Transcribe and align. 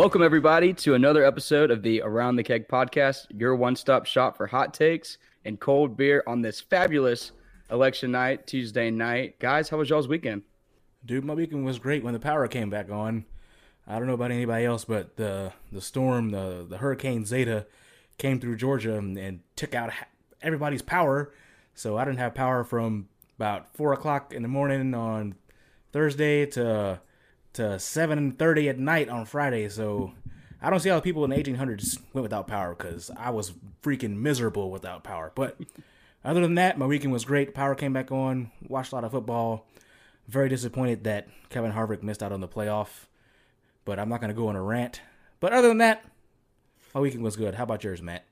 Welcome, 0.00 0.22
everybody, 0.22 0.72
to 0.72 0.94
another 0.94 1.26
episode 1.26 1.70
of 1.70 1.82
the 1.82 2.00
Around 2.00 2.36
the 2.36 2.42
Keg 2.42 2.68
podcast, 2.68 3.26
your 3.38 3.54
one 3.54 3.76
stop 3.76 4.06
shop 4.06 4.34
for 4.34 4.46
hot 4.46 4.72
takes 4.72 5.18
and 5.44 5.60
cold 5.60 5.94
beer 5.94 6.24
on 6.26 6.40
this 6.40 6.58
fabulous 6.58 7.32
election 7.70 8.10
night, 8.10 8.46
Tuesday 8.46 8.90
night. 8.90 9.38
Guys, 9.40 9.68
how 9.68 9.76
was 9.76 9.90
y'all's 9.90 10.08
weekend? 10.08 10.40
Dude, 11.04 11.22
my 11.22 11.34
weekend 11.34 11.66
was 11.66 11.78
great 11.78 12.02
when 12.02 12.14
the 12.14 12.18
power 12.18 12.48
came 12.48 12.70
back 12.70 12.90
on. 12.90 13.26
I 13.86 13.98
don't 13.98 14.06
know 14.06 14.14
about 14.14 14.30
anybody 14.30 14.64
else, 14.64 14.86
but 14.86 15.16
the 15.16 15.52
the 15.70 15.82
storm, 15.82 16.30
the 16.30 16.64
the 16.66 16.78
Hurricane 16.78 17.26
Zeta, 17.26 17.66
came 18.16 18.40
through 18.40 18.56
Georgia 18.56 18.96
and, 18.96 19.18
and 19.18 19.40
took 19.54 19.74
out 19.74 19.92
everybody's 20.40 20.80
power. 20.80 21.30
So 21.74 21.98
I 21.98 22.06
didn't 22.06 22.20
have 22.20 22.34
power 22.34 22.64
from 22.64 23.10
about 23.36 23.76
four 23.76 23.92
o'clock 23.92 24.32
in 24.32 24.40
the 24.40 24.48
morning 24.48 24.94
on 24.94 25.34
Thursday 25.92 26.46
to 26.46 27.00
to 27.54 27.78
seven 27.78 28.32
thirty 28.32 28.68
at 28.68 28.78
night 28.78 29.08
on 29.08 29.24
Friday. 29.24 29.68
So 29.68 30.12
I 30.60 30.70
don't 30.70 30.80
see 30.80 30.88
how 30.88 31.00
people 31.00 31.24
in 31.24 31.30
the 31.30 31.38
eighteen 31.38 31.56
hundreds 31.56 31.98
went 32.12 32.22
without 32.22 32.46
power 32.46 32.74
because 32.74 33.10
I 33.16 33.30
was 33.30 33.52
freaking 33.82 34.16
miserable 34.16 34.70
without 34.70 35.04
power. 35.04 35.32
But 35.34 35.58
other 36.24 36.40
than 36.40 36.56
that, 36.56 36.78
my 36.78 36.86
weekend 36.86 37.12
was 37.12 37.24
great. 37.24 37.54
Power 37.54 37.74
came 37.74 37.92
back 37.92 38.12
on. 38.12 38.50
Watched 38.68 38.92
a 38.92 38.94
lot 38.94 39.04
of 39.04 39.12
football. 39.12 39.66
Very 40.28 40.48
disappointed 40.48 41.04
that 41.04 41.28
Kevin 41.48 41.72
Harvick 41.72 42.02
missed 42.02 42.22
out 42.22 42.32
on 42.32 42.40
the 42.40 42.48
playoff. 42.48 43.06
But 43.84 43.98
I'm 43.98 44.08
not 44.08 44.20
going 44.20 44.28
to 44.28 44.34
go 44.34 44.48
on 44.48 44.56
a 44.56 44.62
rant. 44.62 45.00
But 45.40 45.52
other 45.52 45.68
than 45.68 45.78
that, 45.78 46.04
my 46.94 47.00
weekend 47.00 47.24
was 47.24 47.36
good. 47.36 47.54
How 47.54 47.64
about 47.64 47.82
yours, 47.82 48.02
Matt? 48.02 48.26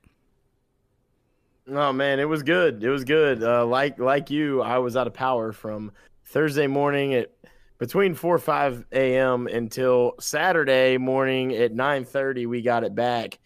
Oh 1.70 1.92
man, 1.92 2.20
it 2.20 2.28
was 2.28 2.42
good. 2.42 2.82
It 2.82 2.88
was 2.88 3.04
good. 3.04 3.42
Uh, 3.42 3.66
like 3.66 3.98
like 3.98 4.30
you, 4.30 4.62
I 4.62 4.78
was 4.78 4.96
out 4.96 5.06
of 5.06 5.14
power 5.14 5.52
from 5.52 5.92
Thursday 6.24 6.66
morning 6.66 7.14
at 7.14 7.32
between 7.78 8.14
four 8.14 8.34
or 8.34 8.40
five 8.40 8.84
a.m. 8.92 9.46
until 9.46 10.14
Saturday 10.20 10.98
morning 10.98 11.54
at 11.54 11.72
nine 11.72 12.04
thirty. 12.04 12.46
We 12.46 12.62
got 12.62 12.84
it 12.84 12.94
back, 12.94 13.38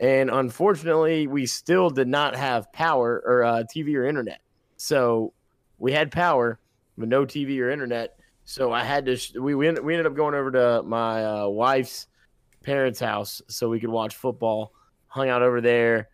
and 0.00 0.30
unfortunately, 0.30 1.26
we 1.26 1.46
still 1.46 1.90
did 1.90 2.08
not 2.08 2.34
have 2.36 2.72
power 2.72 3.22
or 3.24 3.44
uh, 3.44 3.64
TV 3.74 3.94
or 3.94 4.04
internet. 4.04 4.40
So 4.76 5.32
we 5.78 5.92
had 5.92 6.10
power, 6.10 6.58
but 6.98 7.08
no 7.08 7.24
TV 7.24 7.60
or 7.60 7.70
internet. 7.70 8.18
So 8.44 8.72
I 8.72 8.84
had 8.84 9.06
to. 9.06 9.16
Sh- 9.16 9.34
we 9.34 9.54
we 9.54 9.70
we 9.72 9.94
ended 9.94 10.06
up 10.06 10.14
going 10.14 10.34
over 10.34 10.50
to 10.52 10.82
my 10.82 11.24
uh, 11.24 11.48
wife's 11.48 12.06
parents' 12.62 13.00
house 13.00 13.40
so 13.48 13.68
we 13.68 13.80
could 13.80 13.90
watch 13.90 14.16
football. 14.16 14.72
Hung 15.06 15.28
out 15.28 15.42
over 15.42 15.60
there. 15.60 16.08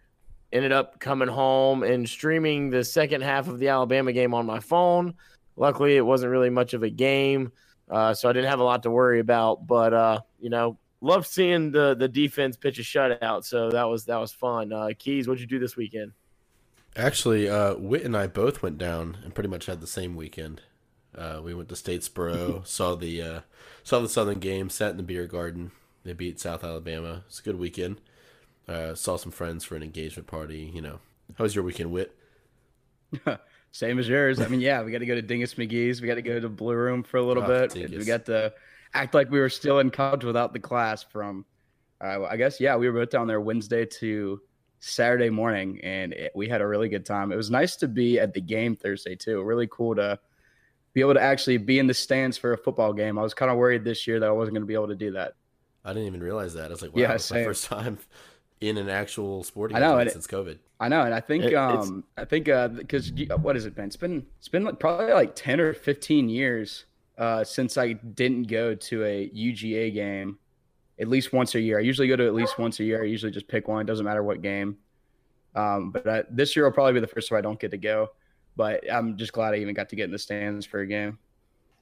Ended 0.53 0.73
up 0.73 1.01
coming 1.01 1.29
home 1.29 1.83
and 1.83 2.07
streaming 2.07 2.69
the 2.69 2.85
second 2.85 3.23
half 3.23 3.49
of 3.49 3.59
the 3.59 3.69
Alabama 3.69 4.13
game 4.13 4.35
on 4.35 4.45
my 4.45 4.61
phone. 4.61 5.15
Luckily, 5.57 5.97
it 5.97 6.05
wasn't 6.05 6.33
really 6.33 6.51
much 6.51 6.75
of 6.75 6.83
a 6.83 6.91
game, 6.91 7.53
uh, 7.91 8.15
so 8.15 8.29
I 8.29 8.33
didn't 8.33 8.51
have 8.51 8.61
a 8.61 8.65
lot 8.65 8.83
to 8.85 8.91
worry 8.91 9.21
about. 9.21 9.67
But 9.67 9.93
uh, 9.93 10.21
you 10.41 10.51
know, 10.51 10.79
loved 11.03 11.27
seeing 11.27 11.71
the 11.71 11.95
the 11.95 12.09
defense 12.09 12.57
pitch 12.57 12.79
a 12.79 12.83
shutout. 12.83 13.45
So 13.45 13.71
that 13.71 13.85
was 13.85 14.07
that 14.07 14.17
was 14.17 14.33
fun. 14.33 14.73
Uh, 14.73 14.91
Keas, 14.99 15.29
what'd 15.29 15.41
you 15.41 15.47
do 15.47 15.59
this 15.59 15.77
weekend? 15.77 16.13
Actually, 16.97 17.49
uh, 17.49 17.75
Whit 17.75 18.03
and 18.03 18.17
I 18.17 18.27
both 18.27 18.63
went 18.63 18.79
down 18.79 19.19
and 19.25 19.35
pretty 19.35 19.49
much 19.49 19.67
had 19.67 19.81
the 19.81 19.87
same 19.87 20.15
weekend. 20.15 20.63
Uh, 21.17 21.41
we 21.43 21.55
went 21.55 21.69
to 21.69 21.75
Statesboro, 21.75 22.67
saw 22.67 22.95
the 22.95 23.21
uh, 23.23 23.41
saw 23.83 24.01
the 24.01 24.09
Southern 24.09 24.39
game, 24.39 24.71
sat 24.71 24.93
in 24.93 24.97
the 24.97 25.03
beer 25.03 25.27
garden. 25.27 25.73
They 26.05 26.13
beat 26.13 26.41
South 26.41 26.65
Alabama. 26.65 27.25
It's 27.27 27.41
a 27.41 27.43
good 27.43 27.59
weekend. 27.59 28.01
Uh, 28.67 28.95
saw 28.95 29.17
some 29.17 29.33
friends 29.33 29.65
for 29.65 29.77
an 29.77 29.83
engagement 29.83 30.27
party. 30.27 30.71
You 30.73 30.81
know, 30.81 30.99
how 31.37 31.45
was 31.45 31.55
your 31.55 31.65
weekend, 31.65 31.91
Whit? 31.91 32.17
Same 33.73 33.99
as 33.99 34.09
yours. 34.09 34.41
I 34.41 34.49
mean, 34.49 34.61
yeah, 34.61 34.83
we 34.83 34.93
got 34.93 34.99
to 34.99 35.07
go 35.07 35.15
to 35.15 35.23
Dingus 35.23 35.55
McGee's. 35.55 36.01
We 36.01 36.07
got 36.09 36.15
to 36.17 36.23
go 36.23 36.39
to 36.39 36.49
Blue 36.49 36.75
Room 36.75 37.03
for 37.03 37.17
a 37.17 37.23
little 37.23 37.43
Oh, 37.43 37.47
bit. 37.47 37.71
Dingus. 37.71 37.99
We 37.99 38.05
got 38.05 38.27
to 38.27 38.53
act 38.95 39.15
like 39.15 39.31
we 39.31 39.41
were 39.41 39.49
still 39.49 39.79
in 39.79 39.91
college 39.91 40.25
without 40.25 40.53
the 40.53 40.61
class 40.61 41.03
from, 41.03 41.47
uh, 42.01 42.25
I 42.25 42.37
guess, 42.37 42.61
yeah, 42.61 42.77
we 42.77 42.89
were 42.89 43.01
both 43.01 43.11
down 43.11 43.27
there 43.27 43.41
Wednesday 43.41 43.87
to 43.87 44.41
Saturday 44.81 45.31
morning, 45.31 45.81
and 45.83 46.13
it, 46.13 46.33
we 46.35 46.49
had 46.49 46.61
a 46.61 46.67
really 46.67 46.89
good 46.91 47.07
time. 47.07 47.33
It 47.33 47.37
was 47.37 47.51
nice 47.51 47.77
to 47.77 47.89
be 47.89 48.19
at 48.21 48.35
the 48.35 48.41
game 48.43 48.77
Thursday, 48.77 49.17
too. 49.17 49.43
Really 49.43 49.69
cool 49.71 49.95
to 49.95 50.19
be 50.93 51.01
able 51.01 51.15
to 51.15 51.23
actually 51.23 51.57
be 51.57 51.79
in 51.79 51.87
the 51.87 51.95
stands 51.95 52.37
for 52.37 52.53
a 52.53 52.59
football 52.59 52.93
game. 52.93 53.19
I 53.19 53.23
was 53.23 53.33
kind 53.33 53.51
of 53.51 53.57
worried 53.57 53.85
this 53.85 54.07
year 54.07 54.21
that 54.21 54.29
I 54.29 54.33
wasn't 54.33 54.55
going 54.55 54.63
to 54.63 54.67
be 54.67 54.75
able 54.75 54.89
to 54.89 54.95
do 54.97 55.13
that. 55.13 55.33
I 55.85 55.95
didn't 55.95 56.09
even 56.09 56.23
realize 56.23 56.53
that. 56.55 56.67
I 56.67 56.69
was 56.69 56.83
like, 56.83 56.95
wow, 56.95 57.01
Yeah, 57.03 57.13
it's 57.15 57.31
my 57.31 57.43
first 57.43 57.65
time 57.65 57.99
in 58.63 58.79
an 58.79 58.89
actual 58.89 59.43
sporting 59.43 59.77
I 59.77 59.81
know, 59.81 59.95
event 59.95 60.01
and 60.01 60.09
it- 60.09 60.13
since 60.13 60.27
COVID. 60.27 60.59
I 60.81 60.89
know, 60.89 61.03
and 61.03 61.15
I 61.15 61.21
think 61.21 61.45
It- 61.45 61.55
um 61.55 62.05
I 62.17 62.25
think 62.25 62.49
uh 62.49 62.69
because 62.69 63.13
what 63.41 63.55
has 63.57 63.67
it 63.67 63.75
been? 63.75 63.85
It's 63.87 63.97
been 63.97 64.25
it's 64.39 64.49
been 64.49 64.65
like 64.65 64.79
probably 64.81 65.13
like 65.13 65.35
ten 65.35 65.61
or 65.61 65.73
fifteen 65.75 66.29
years 66.29 66.87
uh 67.19 67.45
since 67.45 67.77
I 67.77 67.93
didn't 67.93 68.45
go 68.45 68.75
to 68.75 69.05
a 69.05 69.29
UGA 69.31 69.93
game 69.93 70.39
at 70.99 71.09
least 71.09 71.33
once 71.33 71.55
a 71.55 71.61
year. 71.61 71.79
I 71.79 71.83
usually 71.83 72.09
go 72.09 72.17
to 72.17 72.27
at 72.27 72.35
least 72.35 72.59
once 72.59 72.81
a 72.81 72.85
year. 72.85 73.03
I 73.03 73.07
usually 73.07 73.33
just 73.33 73.49
pick 73.49 73.69
one. 73.69 73.81
It 73.81 73.87
doesn't 73.87 74.05
matter 74.05 74.23
what 74.23 74.43
game. 74.43 74.77
Um, 75.55 75.91
but 75.91 76.09
I, 76.09 76.25
this 76.31 76.55
year 76.57 76.65
will 76.65 76.73
probably 76.73 76.95
be 76.95 77.01
the 77.01 77.07
first 77.07 77.29
time 77.29 77.39
I 77.39 77.43
don't 77.43 77.59
get 77.61 77.71
to 77.73 77.77
go. 77.79 78.11
But 78.57 78.91
I'm 78.91 79.17
just 79.17 79.33
glad 79.33 79.55
I 79.55 79.59
even 79.59 79.75
got 79.75 79.89
to 79.91 79.97
get 79.97 80.05
in 80.05 80.11
the 80.13 80.19
stands 80.19 80.67
for 80.67 80.81
a 80.81 80.87
game. 80.87 81.19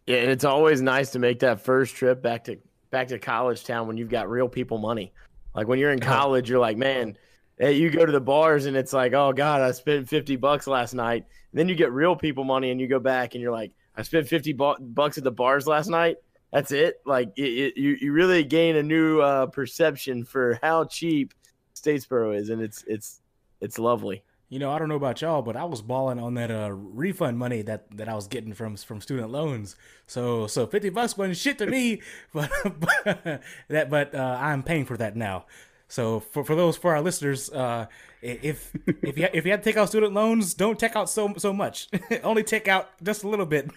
Yeah, 0.06 0.18
and 0.18 0.30
it's 0.30 0.44
always 0.44 0.80
nice 0.80 1.10
to 1.12 1.18
make 1.18 1.38
that 1.41 1.60
first 1.60 1.94
trip 1.97 2.22
back 2.22 2.44
to 2.44 2.56
back 2.91 3.08
to 3.08 3.18
college 3.18 3.64
town 3.64 3.86
when 3.86 3.97
you've 3.97 4.08
got 4.08 4.28
real 4.30 4.48
people 4.48 4.78
money. 4.78 5.12
Like 5.55 5.69
when 5.69 5.78
you're 5.78 5.93
in 5.93 6.00
college, 6.00 6.49
you're 6.49 6.59
like, 6.59 6.77
man, 6.77 7.16
hey, 7.59 7.72
you 7.72 7.91
go 7.91 8.06
to 8.06 8.12
the 8.12 8.21
bars 8.21 8.66
and 8.66 8.77
it's 8.77 8.93
like, 8.93 9.12
oh 9.12 9.33
god, 9.33 9.61
I 9.61 9.72
spent 9.72 10.09
fifty 10.09 10.37
bucks 10.37 10.66
last 10.66 10.94
night. 10.94 11.25
And 11.53 11.59
then 11.59 11.69
you 11.69 11.75
get 11.75 11.93
real 11.93 12.16
people 12.16 12.44
money 12.44 12.71
and 12.71 12.81
you 12.81 12.87
go 12.87 12.99
back 12.99 13.34
and 13.34 13.43
you're 13.43 13.53
like, 13.53 13.72
I 13.97 14.03
spent 14.03 14.28
fifty 14.28 14.53
bu- 14.53 14.78
bucks 14.81 15.19
at 15.19 15.25
the 15.25 15.33
bars 15.33 15.66
last 15.66 15.89
night. 15.89 16.16
That's 16.53 16.72
it. 16.72 17.00
Like 17.05 17.33
it, 17.37 17.43
it, 17.43 17.77
you, 17.77 17.97
you 18.00 18.12
really 18.12 18.43
gain 18.44 18.77
a 18.77 18.83
new 18.83 19.21
uh, 19.21 19.47
perception 19.47 20.25
for 20.25 20.59
how 20.62 20.84
cheap 20.84 21.34
Statesboro 21.75 22.37
is, 22.37 22.50
and 22.50 22.60
it's 22.60 22.84
it's 22.87 23.21
it's 23.60 23.78
lovely. 23.78 24.22
You 24.50 24.59
know, 24.59 24.72
I 24.72 24.81
don't 24.81 24.88
know 24.88 24.97
about 24.97 25.22
y'all, 25.22 25.43
but 25.43 25.56
I 25.56 25.65
was 25.65 25.81
balling 25.81 26.19
on 26.19 26.34
that 26.34 26.50
uh, 26.50 26.72
refund 26.72 27.38
money 27.38 27.62
that, 27.62 27.88
that 27.97 28.09
I 28.09 28.15
was 28.15 28.27
getting 28.27 28.53
from 28.53 28.77
from 28.77 29.00
student 29.00 29.31
loans. 29.31 29.77
So 30.09 30.49
so 30.49 30.66
fifty 30.66 30.91
bucks 30.91 31.16
wasn't 31.16 31.37
shit 31.37 31.56
to 31.59 31.66
me, 31.66 32.03
but, 32.34 32.50
but 32.65 33.43
that 33.69 33.89
but 33.89 34.12
uh, 34.12 34.39
I'm 34.41 34.65
paying 34.65 34.84
for 34.84 34.97
that 34.97 35.15
now. 35.15 35.47
So 35.87 36.21
for, 36.21 36.44
for 36.44 36.55
those 36.56 36.77
for 36.77 36.94
our 36.94 37.00
listeners, 37.00 37.49
uh, 37.50 37.87
if 38.22 38.72
if 38.87 39.16
you 39.16 39.28
if 39.33 39.44
you 39.44 39.53
had 39.53 39.62
to 39.62 39.71
take 39.71 39.77
out 39.77 39.89
student 39.89 40.15
loans, 40.15 40.55
don't 40.55 40.78
take 40.78 40.97
out 40.97 41.09
so 41.09 41.34
so 41.37 41.53
much. 41.53 41.89
Only 42.25 42.43
take 42.43 42.66
out 42.66 42.91
just 43.03 43.22
a 43.22 43.28
little 43.28 43.47
bit, 43.47 43.71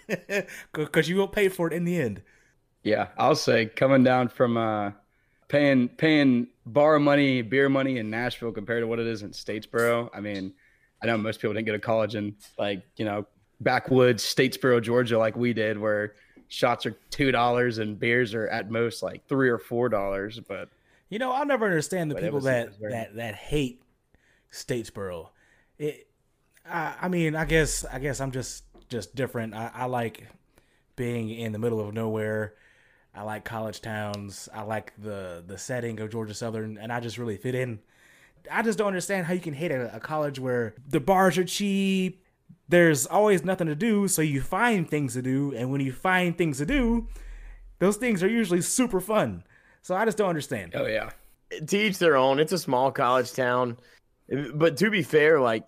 because 0.74 1.08
you 1.08 1.18
will 1.18 1.28
pay 1.28 1.50
for 1.50 1.68
it 1.68 1.74
in 1.74 1.86
the 1.86 2.00
end. 2.00 2.24
Yeah, 2.84 3.10
I'll 3.18 3.36
say 3.36 3.68
coming 3.68 4.04
down 4.04 4.28
from 4.28 4.58
uh, 4.58 4.92
paying 5.48 5.88
paying 5.88 6.48
bar 6.66 7.00
money, 7.00 7.42
beer 7.42 7.70
money 7.70 7.98
in 7.98 8.10
Nashville 8.10 8.52
compared 8.52 8.82
to 8.82 8.88
what 8.88 9.00
it 9.00 9.08
is 9.08 9.22
in 9.22 9.32
Statesboro. 9.32 10.10
I 10.14 10.20
mean, 10.20 10.54
I 11.04 11.08
know 11.08 11.18
most 11.18 11.42
people 11.42 11.54
didn't 11.54 11.68
go 11.68 11.74
to 11.74 11.80
college 11.80 12.16
in 12.16 12.36
like 12.58 12.82
you 12.96 13.06
know 13.06 13.26
backwoods 13.60 14.24
Statesboro, 14.24 14.82
Georgia, 14.82 15.18
like 15.18 15.36
we 15.36 15.54
did, 15.54 15.78
where 15.78 16.16
shots 16.48 16.86
are 16.86 16.96
two 17.10 17.32
dollars 17.32 17.78
and 17.78 18.00
beers 18.00 18.34
are 18.34 18.48
at 18.48 18.70
most 18.70 19.04
like 19.04 19.28
three 19.28 19.50
or 19.50 19.58
four 19.58 19.90
dollars. 19.90 20.40
But 20.40 20.70
You 21.10 21.20
know, 21.20 21.32
I'll 21.32 21.46
never 21.46 21.66
understand 21.66 22.12
the 22.12 22.16
people 22.16 22.40
that, 22.42 22.80
that 22.90 23.16
that 23.16 23.36
hate 23.36 23.82
Statesboro. 24.52 25.30
It, 25.78 26.08
I, 26.66 26.94
I 27.02 27.08
mean, 27.10 27.36
I 27.36 27.46
guess 27.46 27.86
I 27.86 28.00
guess 28.00 28.22
I'm 28.22 28.32
just 28.32 28.64
just 28.90 29.16
different. 29.16 29.54
I, 29.54 29.72
I 29.74 29.86
like 29.86 30.28
being 30.96 31.30
in 31.30 31.52
the 31.52 31.60
middle 31.60 31.80
of 31.80 31.94
nowhere. 31.94 32.54
I 33.16 33.24
like 33.24 33.46
college 33.46 33.82
towns. 33.82 34.50
I 34.54 34.62
like 34.62 34.94
the 34.98 35.44
the 35.46 35.58
setting 35.58 36.00
of 36.00 36.12
Georgia 36.12 36.34
Southern, 36.34 36.78
and 36.78 36.92
I 36.92 37.00
just 37.00 37.18
really 37.18 37.38
fit 37.38 37.56
in. 37.56 37.80
I 38.52 38.62
just 38.62 38.78
don't 38.78 38.88
understand 38.88 39.26
how 39.26 39.34
you 39.34 39.40
can 39.40 39.54
hate 39.54 39.72
a, 39.72 39.96
a 39.96 40.00
college 40.00 40.40
where 40.40 40.76
the 40.88 41.00
bars 41.00 41.38
are 41.38 41.44
cheap. 41.44 42.24
There's 42.70 43.06
always 43.06 43.44
nothing 43.44 43.68
to 43.68 43.76
do, 43.76 44.08
so 44.08 44.22
you 44.22 44.42
find 44.42 44.90
things 44.90 45.14
to 45.14 45.22
do, 45.22 45.54
and 45.56 45.72
when 45.72 45.82
you 45.82 45.92
find 45.92 46.38
things 46.38 46.58
to 46.58 46.66
do, 46.66 47.08
those 47.80 47.98
things 47.98 48.24
are 48.24 48.30
usually 48.30 48.62
super 48.62 49.02
fun. 49.02 49.44
So 49.82 49.96
I 49.96 50.06
just 50.06 50.18
don't 50.18 50.30
understand. 50.30 50.74
oh 50.76 50.86
yeah, 50.86 51.12
to 51.68 51.78
each 51.78 51.98
their 51.98 52.16
own. 52.16 52.40
It's 52.40 52.54
a 52.54 52.58
small 52.58 52.92
college 52.92 53.34
town, 53.34 53.78
but 54.54 54.78
to 54.78 54.90
be 54.90 55.04
fair, 55.04 55.40
like 55.40 55.66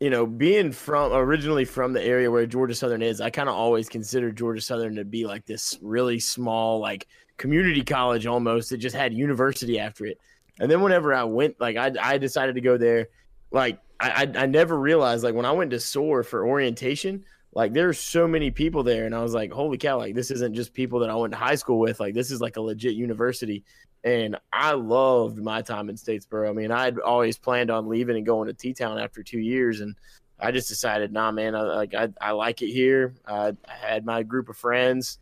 you 0.00 0.10
know, 0.10 0.26
being 0.26 0.72
from 0.72 1.12
originally 1.12 1.64
from 1.64 1.92
the 1.92 2.02
area 2.02 2.30
where 2.30 2.46
Georgia 2.46 2.74
Southern 2.74 3.02
is, 3.02 3.20
I 3.20 3.30
kind 3.30 3.48
of 3.48 3.54
always 3.54 3.88
considered 3.88 4.36
Georgia 4.36 4.60
Southern 4.60 4.96
to 4.96 5.04
be 5.04 5.24
like 5.24 5.46
this 5.46 5.78
really 5.80 6.18
small, 6.18 6.78
like 6.78 7.06
community 7.36 7.82
college 7.82 8.26
almost. 8.26 8.72
It 8.72 8.78
just 8.78 8.96
had 8.96 9.14
university 9.14 9.78
after 9.78 10.04
it. 10.06 10.18
And 10.60 10.70
then 10.70 10.80
whenever 10.82 11.12
I 11.12 11.24
went, 11.24 11.60
like 11.60 11.76
I, 11.76 11.92
I 12.00 12.18
decided 12.18 12.54
to 12.54 12.60
go 12.60 12.76
there. 12.76 13.08
Like 13.50 13.78
I, 14.00 14.24
I, 14.24 14.42
I 14.42 14.46
never 14.46 14.78
realized, 14.78 15.24
like 15.24 15.34
when 15.34 15.46
I 15.46 15.52
went 15.52 15.70
to 15.72 15.80
SOAR 15.80 16.22
for 16.22 16.46
orientation, 16.46 17.24
like 17.52 17.72
there's 17.72 17.98
so 17.98 18.26
many 18.26 18.50
people 18.50 18.82
there, 18.82 19.06
and 19.06 19.14
I 19.14 19.22
was 19.22 19.32
like, 19.32 19.52
holy 19.52 19.78
cow! 19.78 19.98
Like 19.98 20.14
this 20.14 20.30
isn't 20.32 20.54
just 20.54 20.74
people 20.74 21.00
that 21.00 21.10
I 21.10 21.14
went 21.14 21.32
to 21.32 21.38
high 21.38 21.54
school 21.54 21.78
with. 21.78 22.00
Like 22.00 22.14
this 22.14 22.30
is 22.30 22.40
like 22.40 22.56
a 22.56 22.60
legit 22.60 22.94
university 22.94 23.64
and 24.04 24.36
I 24.52 24.72
loved 24.72 25.38
my 25.38 25.62
time 25.62 25.88
in 25.88 25.96
Statesboro. 25.96 26.48
I 26.48 26.52
mean, 26.52 26.70
I'd 26.70 27.00
always 27.00 27.38
planned 27.38 27.70
on 27.70 27.88
leaving 27.88 28.16
and 28.16 28.26
going 28.26 28.48
to 28.48 28.52
T 28.52 28.74
Town 28.74 28.98
after 28.98 29.22
two 29.22 29.40
years, 29.40 29.80
and 29.80 29.96
I 30.38 30.52
just 30.52 30.68
decided, 30.68 31.10
nah, 31.12 31.32
man, 31.32 31.54
I 31.54 31.62
like 31.62 31.94
I, 31.94 32.10
I 32.20 32.32
like 32.32 32.60
it 32.60 32.70
here. 32.70 33.14
I, 33.26 33.56
I 33.66 33.72
had 33.72 34.04
my 34.04 34.22
group 34.22 34.50
of 34.50 34.58
friends, 34.58 35.18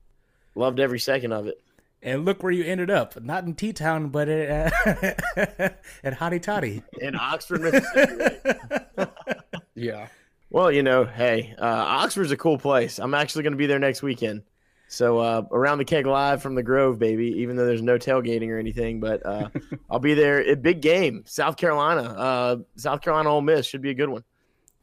loved 0.56 0.80
every 0.80 0.98
second 0.98 1.32
of 1.32 1.46
it. 1.46 1.62
And 2.02 2.24
look 2.24 2.42
where 2.42 2.50
you 2.50 2.64
ended 2.64 2.90
up. 2.90 3.22
Not 3.22 3.44
in 3.44 3.54
T 3.54 3.72
Town, 3.72 4.08
but 4.08 4.28
at, 4.28 4.72
at 6.02 6.18
Hotty 6.18 6.42
Toddy. 6.42 6.82
In 7.00 7.14
Oxford, 7.16 7.60
Mississippi. 7.62 8.50
Yeah. 9.74 10.08
well, 10.50 10.70
you 10.70 10.82
know, 10.82 11.04
hey, 11.04 11.54
uh, 11.58 11.64
Oxford's 11.64 12.30
a 12.30 12.36
cool 12.36 12.58
place. 12.58 12.98
I'm 12.98 13.14
actually 13.14 13.42
going 13.42 13.54
to 13.54 13.56
be 13.56 13.66
there 13.66 13.78
next 13.78 14.02
weekend. 14.02 14.42
So 14.86 15.18
uh, 15.18 15.42
around 15.50 15.78
the 15.78 15.86
keg 15.86 16.06
live 16.06 16.42
from 16.42 16.54
the 16.54 16.62
Grove, 16.62 16.98
baby. 16.98 17.28
Even 17.38 17.56
though 17.56 17.64
there's 17.64 17.80
no 17.82 17.96
tailgating 17.98 18.50
or 18.50 18.58
anything, 18.58 19.00
but 19.00 19.24
uh, 19.24 19.48
I'll 19.90 19.98
be 19.98 20.12
there. 20.14 20.42
A 20.42 20.54
big 20.54 20.82
game, 20.82 21.22
South 21.26 21.56
Carolina. 21.56 22.02
Uh, 22.02 22.56
South 22.76 23.00
Carolina 23.00 23.30
Ole 23.30 23.40
Miss 23.40 23.64
should 23.66 23.80
be 23.80 23.90
a 23.90 23.94
good 23.94 24.10
one. 24.10 24.24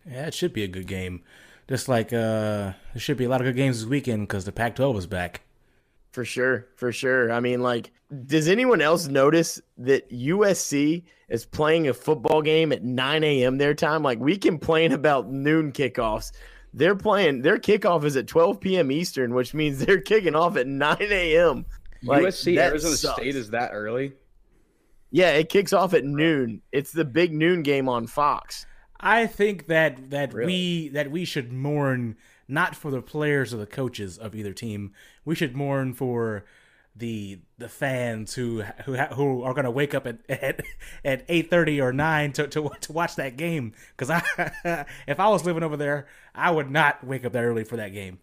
Yeah, 0.10 0.26
it 0.26 0.34
should 0.34 0.54
be 0.54 0.64
a 0.64 0.68
good 0.68 0.88
game. 0.88 1.22
Just 1.68 1.88
like 1.88 2.12
uh, 2.12 2.74
there 2.74 2.98
should 2.98 3.18
be 3.18 3.26
a 3.26 3.30
lot 3.30 3.40
of 3.42 3.46
good 3.46 3.56
games 3.56 3.80
this 3.80 3.88
weekend 3.88 4.28
because 4.28 4.46
the 4.46 4.52
Pac 4.52 4.76
12 4.76 4.98
is 4.98 5.08
back. 5.08 5.42
For 6.12 6.26
sure, 6.26 6.68
for 6.76 6.92
sure. 6.92 7.32
I 7.32 7.40
mean, 7.40 7.62
like, 7.62 7.92
does 8.26 8.48
anyone 8.48 8.82
else 8.82 9.08
notice 9.08 9.62
that 9.78 10.10
USC 10.10 11.04
is 11.30 11.46
playing 11.46 11.88
a 11.88 11.94
football 11.94 12.42
game 12.42 12.72
at 12.72 12.84
9 12.84 13.24
a.m. 13.24 13.58
their 13.58 13.76
time? 13.76 14.02
Like, 14.02 14.20
we 14.20 14.38
complain 14.38 14.92
about 14.92 15.30
noon 15.32 15.72
kickoffs. 15.72 16.32
They're 16.74 16.96
playing, 16.96 17.42
their 17.44 17.58
kickoff 17.58 18.04
is 18.06 18.16
at 18.18 18.28
12 18.28 18.60
p.m. 18.60 18.92
Eastern, 18.92 19.34
which 19.34 19.54
means 19.54 19.80
they're 19.86 20.02
kicking 20.02 20.36
off 20.36 20.58
at 20.58 20.68
9 20.68 20.98
a.m. 21.00 21.66
Like, 22.02 22.24
USC 22.24 22.58
Arizona 22.58 22.96
sucks. 22.96 23.22
State 23.22 23.36
is 23.36 23.52
that 23.52 23.72
early? 23.74 24.14
Yeah, 25.12 25.32
it 25.32 25.50
kicks 25.50 25.74
off 25.74 25.94
at 25.94 26.06
noon. 26.06 26.62
It's 26.72 26.92
the 26.92 27.06
big 27.06 27.34
noon 27.34 27.64
game 27.64 27.90
on 27.90 28.08
Fox. 28.08 28.66
I 29.00 29.28
think 29.28 29.68
that 29.68 30.10
that 30.10 30.34
Really? 30.34 30.46
we 30.46 30.90
that 30.90 31.10
we 31.10 31.24
should 31.26 31.54
mourn 31.54 32.18
not 32.50 32.76
for 32.76 32.92
the 32.92 33.02
players 33.02 33.54
or 33.54 33.58
the 33.58 33.66
coaches 33.66 34.18
of 34.18 34.36
either 34.36 34.54
team. 34.54 34.94
We 35.26 35.36
should 35.36 35.56
mourn 35.56 35.94
for 35.94 36.46
the 36.96 37.40
the 37.58 37.70
fans 37.70 38.34
who 38.34 38.62
who 38.86 38.96
who 38.98 39.44
are 39.44 39.54
going 39.54 39.66
to 39.66 39.72
wake 39.72 39.94
up 39.94 40.06
at 40.06 40.20
at 40.30 40.62
at 41.06 41.26
eight 41.30 41.50
thirty 41.50 41.80
or 41.80 41.94
nine 41.94 42.32
to, 42.34 42.48
to 42.48 42.70
to 42.82 42.94
watch 42.94 43.16
that 43.16 43.38
game. 43.38 43.74
Because 43.96 44.10
I 44.10 44.86
if 45.08 45.20
I 45.20 45.30
was 45.30 45.46
living 45.46 45.64
over 45.64 45.78
there, 45.78 46.08
I 46.36 46.52
would 46.52 46.70
not 46.70 47.04
wake 47.04 47.26
up 47.26 47.34
that 47.34 47.44
early 47.44 47.64
for 47.64 47.78
that 47.78 47.94
game. 47.94 48.20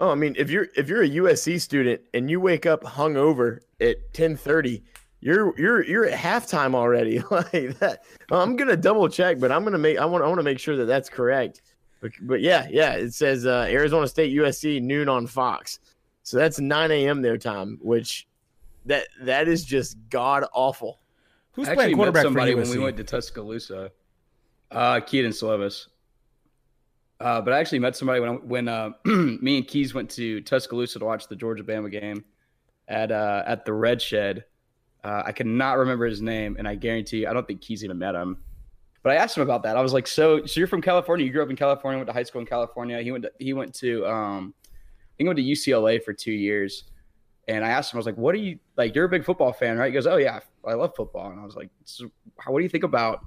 Oh, 0.00 0.10
I 0.10 0.14
mean, 0.14 0.34
if 0.38 0.50
you're 0.50 0.68
if 0.76 0.88
you're 0.88 1.02
a 1.02 1.08
USC 1.08 1.60
student 1.60 2.00
and 2.12 2.30
you 2.30 2.40
wake 2.40 2.66
up 2.66 2.82
hungover 2.82 3.60
at 3.80 4.12
ten 4.12 4.36
thirty, 4.36 4.82
you're 5.20 5.58
you're 5.58 5.84
you're 5.84 6.06
at 6.06 6.18
halftime 6.18 6.74
already. 6.74 7.20
like 7.30 7.78
that. 7.78 8.00
I'm 8.30 8.56
gonna 8.56 8.76
double 8.76 9.08
check, 9.08 9.38
but 9.38 9.52
I'm 9.52 9.64
gonna 9.64 9.78
make 9.78 9.98
I 9.98 10.04
want 10.04 10.24
I 10.24 10.26
want 10.26 10.38
to 10.38 10.44
make 10.44 10.58
sure 10.58 10.76
that 10.76 10.86
that's 10.86 11.08
correct. 11.08 11.62
But, 12.02 12.10
but 12.20 12.40
yeah, 12.40 12.66
yeah, 12.68 12.94
it 12.94 13.14
says 13.14 13.46
uh, 13.46 13.68
Arizona 13.70 14.08
State 14.08 14.36
USC 14.36 14.82
noon 14.82 15.08
on 15.08 15.28
Fox, 15.28 15.78
so 16.24 16.36
that's 16.36 16.58
nine 16.58 16.90
a.m. 16.90 17.22
their 17.22 17.38
time, 17.38 17.78
which 17.80 18.26
that 18.86 19.06
that 19.22 19.46
is 19.46 19.64
just 19.64 19.96
god 20.10 20.44
awful. 20.52 20.98
Who's 21.52 21.68
I 21.68 21.74
playing 21.74 21.90
actually 21.90 21.94
met 21.94 21.96
quarterback 21.96 22.22
for 22.22 22.26
somebody 22.26 22.54
when 22.56 22.68
we 22.68 22.78
went 22.78 22.96
to 22.96 23.04
Tuscaloosa. 23.04 23.92
Uh, 24.72 24.98
Kedon 25.00 25.30
Slovis. 25.30 25.86
Uh, 27.20 27.40
but 27.40 27.54
I 27.54 27.60
actually 27.60 27.78
met 27.78 27.94
somebody 27.94 28.18
when 28.18 28.30
I, 28.30 28.32
when 28.32 28.68
uh, 28.68 28.90
me 29.04 29.58
and 29.58 29.68
Keas 29.68 29.94
went 29.94 30.10
to 30.10 30.40
Tuscaloosa 30.40 30.98
to 30.98 31.04
watch 31.04 31.28
the 31.28 31.36
Georgia 31.36 31.62
Bama 31.62 31.88
game 31.88 32.24
at 32.88 33.12
uh, 33.12 33.44
at 33.46 33.64
the 33.64 33.72
Red 33.72 34.02
Shed. 34.02 34.44
Uh, 35.04 35.22
I 35.26 35.30
cannot 35.30 35.78
remember 35.78 36.06
his 36.06 36.20
name, 36.20 36.56
and 36.58 36.66
I 36.66 36.74
guarantee 36.74 37.18
you, 37.18 37.28
I 37.28 37.32
don't 37.32 37.46
think 37.46 37.60
Keas 37.60 37.84
even 37.84 37.98
met 37.98 38.16
him. 38.16 38.38
But 39.02 39.12
I 39.12 39.16
asked 39.16 39.36
him 39.36 39.42
about 39.42 39.64
that. 39.64 39.76
I 39.76 39.80
was 39.80 39.92
like, 39.92 40.06
"So, 40.06 40.46
so 40.46 40.60
you're 40.60 40.68
from 40.68 40.80
California? 40.80 41.26
You 41.26 41.32
grew 41.32 41.42
up 41.42 41.50
in 41.50 41.56
California? 41.56 41.98
Went 41.98 42.06
to 42.06 42.12
high 42.12 42.22
school 42.22 42.40
in 42.40 42.46
California? 42.46 43.02
He 43.02 43.10
went 43.10 43.24
to, 43.24 43.32
he 43.38 43.52
went 43.52 43.74
to 43.76 44.06
um, 44.06 44.54
he 45.18 45.24
went 45.24 45.36
to 45.36 45.42
UCLA 45.42 46.02
for 46.02 46.12
two 46.12 46.32
years." 46.32 46.84
And 47.48 47.64
I 47.64 47.70
asked 47.70 47.92
him, 47.92 47.96
I 47.96 48.00
was 48.00 48.06
like, 48.06 48.16
"What 48.16 48.34
are 48.36 48.38
you 48.38 48.58
like? 48.76 48.94
You're 48.94 49.06
a 49.06 49.08
big 49.08 49.24
football 49.24 49.52
fan, 49.52 49.76
right?" 49.76 49.88
He 49.88 49.92
goes, 49.92 50.06
"Oh 50.06 50.16
yeah, 50.16 50.40
I 50.64 50.74
love 50.74 50.92
football." 50.96 51.30
And 51.30 51.40
I 51.40 51.44
was 51.44 51.56
like, 51.56 51.70
so 51.84 52.08
"What 52.46 52.60
do 52.60 52.62
you 52.62 52.68
think 52.68 52.84
about 52.84 53.20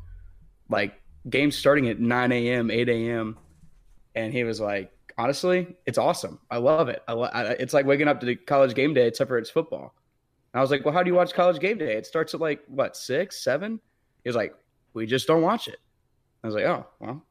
like 0.69 0.93
games 1.29 1.55
starting 1.57 1.89
at 1.89 1.99
9 1.99 2.31
a.m., 2.31 2.71
8 2.71 2.87
a.m.?" 2.87 3.37
And 4.15 4.31
he 4.31 4.45
was 4.45 4.61
like, 4.61 4.93
"Honestly, 5.17 5.75
it's 5.85 5.97
awesome. 5.97 6.39
I 6.49 6.57
love 6.57 6.87
it. 6.87 7.03
I, 7.09 7.13
lo- 7.13 7.29
I 7.33 7.43
it's 7.53 7.73
like 7.73 7.85
waking 7.85 8.07
up 8.07 8.21
to 8.21 8.25
the 8.25 8.37
college 8.37 8.73
game 8.75 8.93
day, 8.93 9.07
except 9.07 9.27
for 9.27 9.37
it's 9.37 9.49
football." 9.49 9.93
And 10.53 10.59
I 10.59 10.61
was 10.61 10.71
like, 10.71 10.85
"Well, 10.85 10.93
how 10.93 11.03
do 11.03 11.09
you 11.09 11.15
watch 11.15 11.33
college 11.33 11.59
game 11.59 11.77
day? 11.77 11.97
It 11.97 12.05
starts 12.05 12.33
at 12.33 12.39
like 12.39 12.61
what 12.67 12.95
six, 12.95 13.43
seven? 13.43 13.81
He 14.23 14.29
was 14.29 14.37
like, 14.37 14.55
"We 14.95 15.05
just 15.05 15.27
don't 15.27 15.43
watch 15.43 15.67
it." 15.67 15.77
I 16.43 16.47
was 16.47 16.55
like, 16.55 16.65
"Oh, 16.65 16.87
well, 16.99 17.23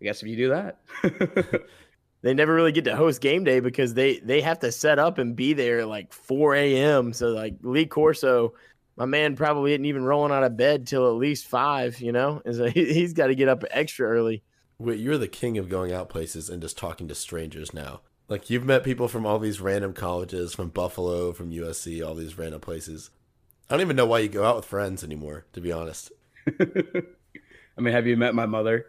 I 0.00 0.04
guess 0.04 0.22
if 0.22 0.28
you 0.28 0.36
do 0.36 0.48
that." 0.50 0.80
They 2.24 2.32
never 2.32 2.54
really 2.54 2.72
get 2.72 2.84
to 2.84 2.96
host 2.96 3.20
game 3.20 3.44
day 3.44 3.60
because 3.60 3.92
they 3.92 4.18
they 4.20 4.40
have 4.40 4.58
to 4.60 4.72
set 4.72 4.98
up 4.98 5.18
and 5.18 5.36
be 5.36 5.52
there 5.52 5.80
at 5.80 5.88
like 5.88 6.10
4 6.10 6.54
a.m. 6.54 7.12
So 7.12 7.28
like 7.28 7.56
Lee 7.60 7.84
Corso, 7.84 8.54
my 8.96 9.04
man 9.04 9.36
probably 9.36 9.72
isn't 9.74 9.84
even 9.84 10.04
rolling 10.04 10.32
out 10.32 10.42
of 10.42 10.56
bed 10.56 10.86
till 10.86 11.06
at 11.06 11.16
least 11.16 11.46
five. 11.46 12.00
You 12.00 12.12
know, 12.12 12.40
and 12.46 12.54
so 12.54 12.64
he, 12.70 12.94
he's 12.94 13.12
got 13.12 13.26
to 13.26 13.34
get 13.34 13.50
up 13.50 13.62
extra 13.70 14.08
early. 14.08 14.42
Wait, 14.78 15.00
you're 15.00 15.18
the 15.18 15.28
king 15.28 15.58
of 15.58 15.68
going 15.68 15.92
out 15.92 16.08
places 16.08 16.48
and 16.48 16.62
just 16.62 16.78
talking 16.78 17.08
to 17.08 17.14
strangers 17.14 17.74
now. 17.74 18.00
Like 18.26 18.48
you've 18.48 18.64
met 18.64 18.84
people 18.84 19.06
from 19.06 19.26
all 19.26 19.38
these 19.38 19.60
random 19.60 19.92
colleges, 19.92 20.54
from 20.54 20.70
Buffalo, 20.70 21.34
from 21.34 21.50
USC, 21.50 22.02
all 22.02 22.14
these 22.14 22.38
random 22.38 22.62
places. 22.62 23.10
I 23.68 23.74
don't 23.74 23.82
even 23.82 23.96
know 23.96 24.06
why 24.06 24.20
you 24.20 24.30
go 24.30 24.46
out 24.46 24.56
with 24.56 24.64
friends 24.64 25.04
anymore, 25.04 25.44
to 25.52 25.60
be 25.60 25.70
honest. 25.70 26.10
I 27.76 27.80
mean, 27.80 27.92
have 27.92 28.06
you 28.06 28.16
met 28.16 28.34
my 28.34 28.46
mother? 28.46 28.86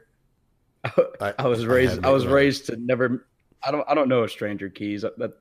I, 1.21 1.33
I 1.39 1.47
was 1.47 1.65
raised. 1.65 1.95
have 1.95 2.05
I, 2.05 2.11
was 2.11 2.25
met- 2.25 2.33
raised 2.33 2.65
to 2.67 2.77
never. 2.77 3.27
I 3.63 3.71
don't. 3.71 3.87
I 3.89 3.93
don't 3.95 4.09
know 4.09 4.23
a 4.23 4.29
stranger. 4.29 4.69
Keas. 4.69 5.01
That 5.01 5.33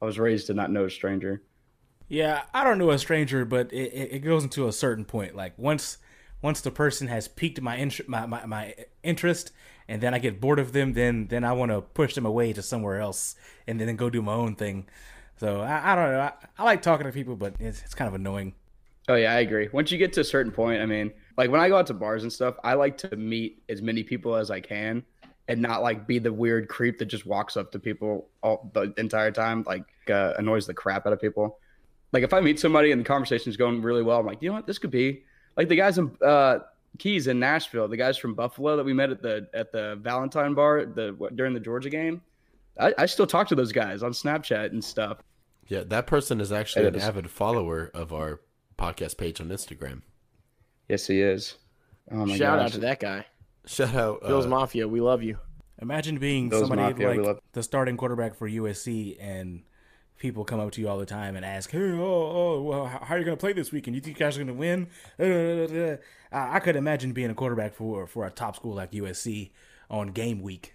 I 0.00 0.04
was 0.04 0.18
raised 0.18 0.48
to 0.48 0.54
not 0.54 0.70
know 0.70 0.84
a 0.84 0.90
stranger. 0.90 1.42
Yeah, 2.08 2.42
I 2.52 2.64
don't 2.64 2.78
know 2.78 2.90
a 2.90 2.98
stranger, 2.98 3.44
but 3.44 3.72
it, 3.72 3.92
it, 3.92 4.12
it 4.12 4.18
goes 4.18 4.44
into 4.44 4.68
a 4.68 4.72
certain 4.72 5.04
point. 5.04 5.34
Like 5.34 5.58
once 5.58 5.98
once 6.42 6.60
the 6.60 6.70
person 6.70 7.08
has 7.08 7.28
piqued 7.28 7.60
my, 7.60 7.76
int- 7.76 8.08
my, 8.08 8.26
my 8.26 8.44
my 8.44 8.74
interest, 9.02 9.52
and 9.88 10.02
then 10.02 10.12
I 10.12 10.18
get 10.18 10.40
bored 10.40 10.58
of 10.58 10.72
them, 10.72 10.92
then 10.92 11.28
then 11.28 11.44
I 11.44 11.52
want 11.52 11.70
to 11.70 11.80
push 11.80 12.14
them 12.14 12.26
away 12.26 12.52
to 12.52 12.62
somewhere 12.62 13.00
else, 13.00 13.36
and 13.66 13.80
then 13.80 13.96
go 13.96 14.10
do 14.10 14.20
my 14.20 14.34
own 14.34 14.56
thing. 14.56 14.86
So 15.38 15.60
I, 15.60 15.92
I 15.92 15.94
don't 15.94 16.12
know. 16.12 16.20
I, 16.20 16.32
I 16.58 16.64
like 16.64 16.82
talking 16.82 17.06
to 17.06 17.12
people, 17.12 17.36
but 17.36 17.54
it's, 17.58 17.82
it's 17.82 17.94
kind 17.94 18.08
of 18.08 18.14
annoying. 18.14 18.54
Oh 19.08 19.14
yeah, 19.14 19.32
I 19.32 19.40
agree. 19.40 19.68
Once 19.72 19.90
you 19.90 19.98
get 19.98 20.12
to 20.14 20.20
a 20.20 20.24
certain 20.24 20.52
point, 20.52 20.82
I 20.82 20.86
mean, 20.86 21.12
like 21.36 21.50
when 21.50 21.60
I 21.60 21.68
go 21.68 21.76
out 21.76 21.86
to 21.88 21.94
bars 21.94 22.22
and 22.22 22.32
stuff, 22.32 22.56
I 22.62 22.74
like 22.74 22.98
to 22.98 23.16
meet 23.16 23.62
as 23.68 23.82
many 23.82 24.02
people 24.02 24.34
as 24.36 24.50
I 24.50 24.60
can, 24.60 25.02
and 25.48 25.60
not 25.60 25.82
like 25.82 26.06
be 26.06 26.18
the 26.18 26.32
weird 26.32 26.68
creep 26.68 26.98
that 26.98 27.06
just 27.06 27.26
walks 27.26 27.56
up 27.56 27.72
to 27.72 27.78
people 27.78 28.28
all 28.42 28.70
the 28.74 28.92
entire 28.98 29.30
time, 29.30 29.64
like 29.66 29.84
uh, 30.10 30.34
annoys 30.38 30.66
the 30.66 30.74
crap 30.74 31.06
out 31.06 31.12
of 31.12 31.20
people. 31.20 31.58
Like 32.12 32.22
if 32.22 32.32
I 32.32 32.40
meet 32.40 32.60
somebody 32.60 32.92
and 32.92 33.00
the 33.00 33.04
conversation's 33.04 33.56
going 33.56 33.82
really 33.82 34.02
well, 34.02 34.20
I'm 34.20 34.26
like, 34.26 34.42
you 34.42 34.50
know 34.50 34.54
what, 34.54 34.66
this 34.66 34.78
could 34.78 34.90
be 34.90 35.24
like 35.56 35.68
the 35.68 35.76
guys 35.76 35.98
in 35.98 36.14
uh, 36.24 36.60
Keas 36.98 37.26
in 37.26 37.38
Nashville, 37.38 37.88
the 37.88 37.96
guys 37.96 38.18
from 38.18 38.34
Buffalo 38.34 38.76
that 38.76 38.84
we 38.84 38.92
met 38.92 39.10
at 39.10 39.22
the 39.22 39.48
at 39.54 39.72
the 39.72 39.96
Valentine 40.00 40.54
bar 40.54 40.84
the 40.84 41.16
during 41.34 41.54
the 41.54 41.60
Georgia 41.60 41.90
game. 41.90 42.20
I, 42.78 42.94
I 42.98 43.06
still 43.06 43.26
talk 43.26 43.48
to 43.48 43.54
those 43.54 43.72
guys 43.72 44.02
on 44.02 44.12
Snapchat 44.12 44.70
and 44.72 44.82
stuff. 44.82 45.18
Yeah, 45.68 45.84
that 45.86 46.06
person 46.06 46.40
is 46.40 46.52
actually 46.52 46.86
an 46.86 46.98
avid 46.98 47.30
follower 47.30 47.90
of 47.94 48.12
our 48.12 48.40
podcast 48.78 49.16
page 49.16 49.40
on 49.40 49.48
Instagram. 49.48 50.02
Yes, 50.88 51.06
he 51.06 51.20
is. 51.20 51.56
Oh 52.10 52.26
my 52.26 52.36
Shout 52.36 52.58
gosh. 52.58 52.66
out 52.66 52.72
to 52.72 52.78
that 52.80 53.00
guy, 53.00 53.24
Shout 53.66 53.94
out, 53.94 54.20
Bills 54.22 54.46
uh, 54.46 54.48
Mafia. 54.48 54.88
We 54.88 55.00
love 55.00 55.22
you. 55.22 55.38
Imagine 55.80 56.18
being 56.18 56.48
Those 56.48 56.60
somebody 56.68 56.82
Mafia, 56.82 57.08
like 57.08 57.20
love- 57.20 57.40
the 57.52 57.62
starting 57.62 57.96
quarterback 57.96 58.34
for 58.34 58.48
USC, 58.48 59.16
and 59.20 59.62
people 60.18 60.44
come 60.44 60.60
up 60.60 60.70
to 60.72 60.80
you 60.80 60.88
all 60.88 60.98
the 60.98 61.06
time 61.06 61.36
and 61.36 61.44
ask, 61.44 61.70
"Hey, 61.70 61.78
oh, 61.92 62.00
oh 62.02 62.62
well, 62.62 62.86
how 62.86 62.98
how 63.02 63.14
are 63.14 63.18
you 63.18 63.24
going 63.24 63.36
to 63.36 63.40
play 63.40 63.52
this 63.52 63.72
weekend? 63.72 63.94
You 63.96 64.00
think 64.02 64.18
you 64.18 64.24
guys 64.24 64.36
are 64.36 64.44
going 64.44 64.48
to 64.48 64.54
win?" 64.54 64.88
Uh, 65.18 65.96
I 66.36 66.56
I 66.56 66.60
could 66.60 66.76
imagine 66.76 67.12
being 67.12 67.30
a 67.30 67.34
quarterback 67.34 67.74
for 67.74 68.06
for 68.06 68.26
a 68.26 68.30
top 68.30 68.56
school 68.56 68.74
like 68.74 68.92
USC 68.92 69.50
on 69.90 70.08
game 70.08 70.42
week. 70.42 70.74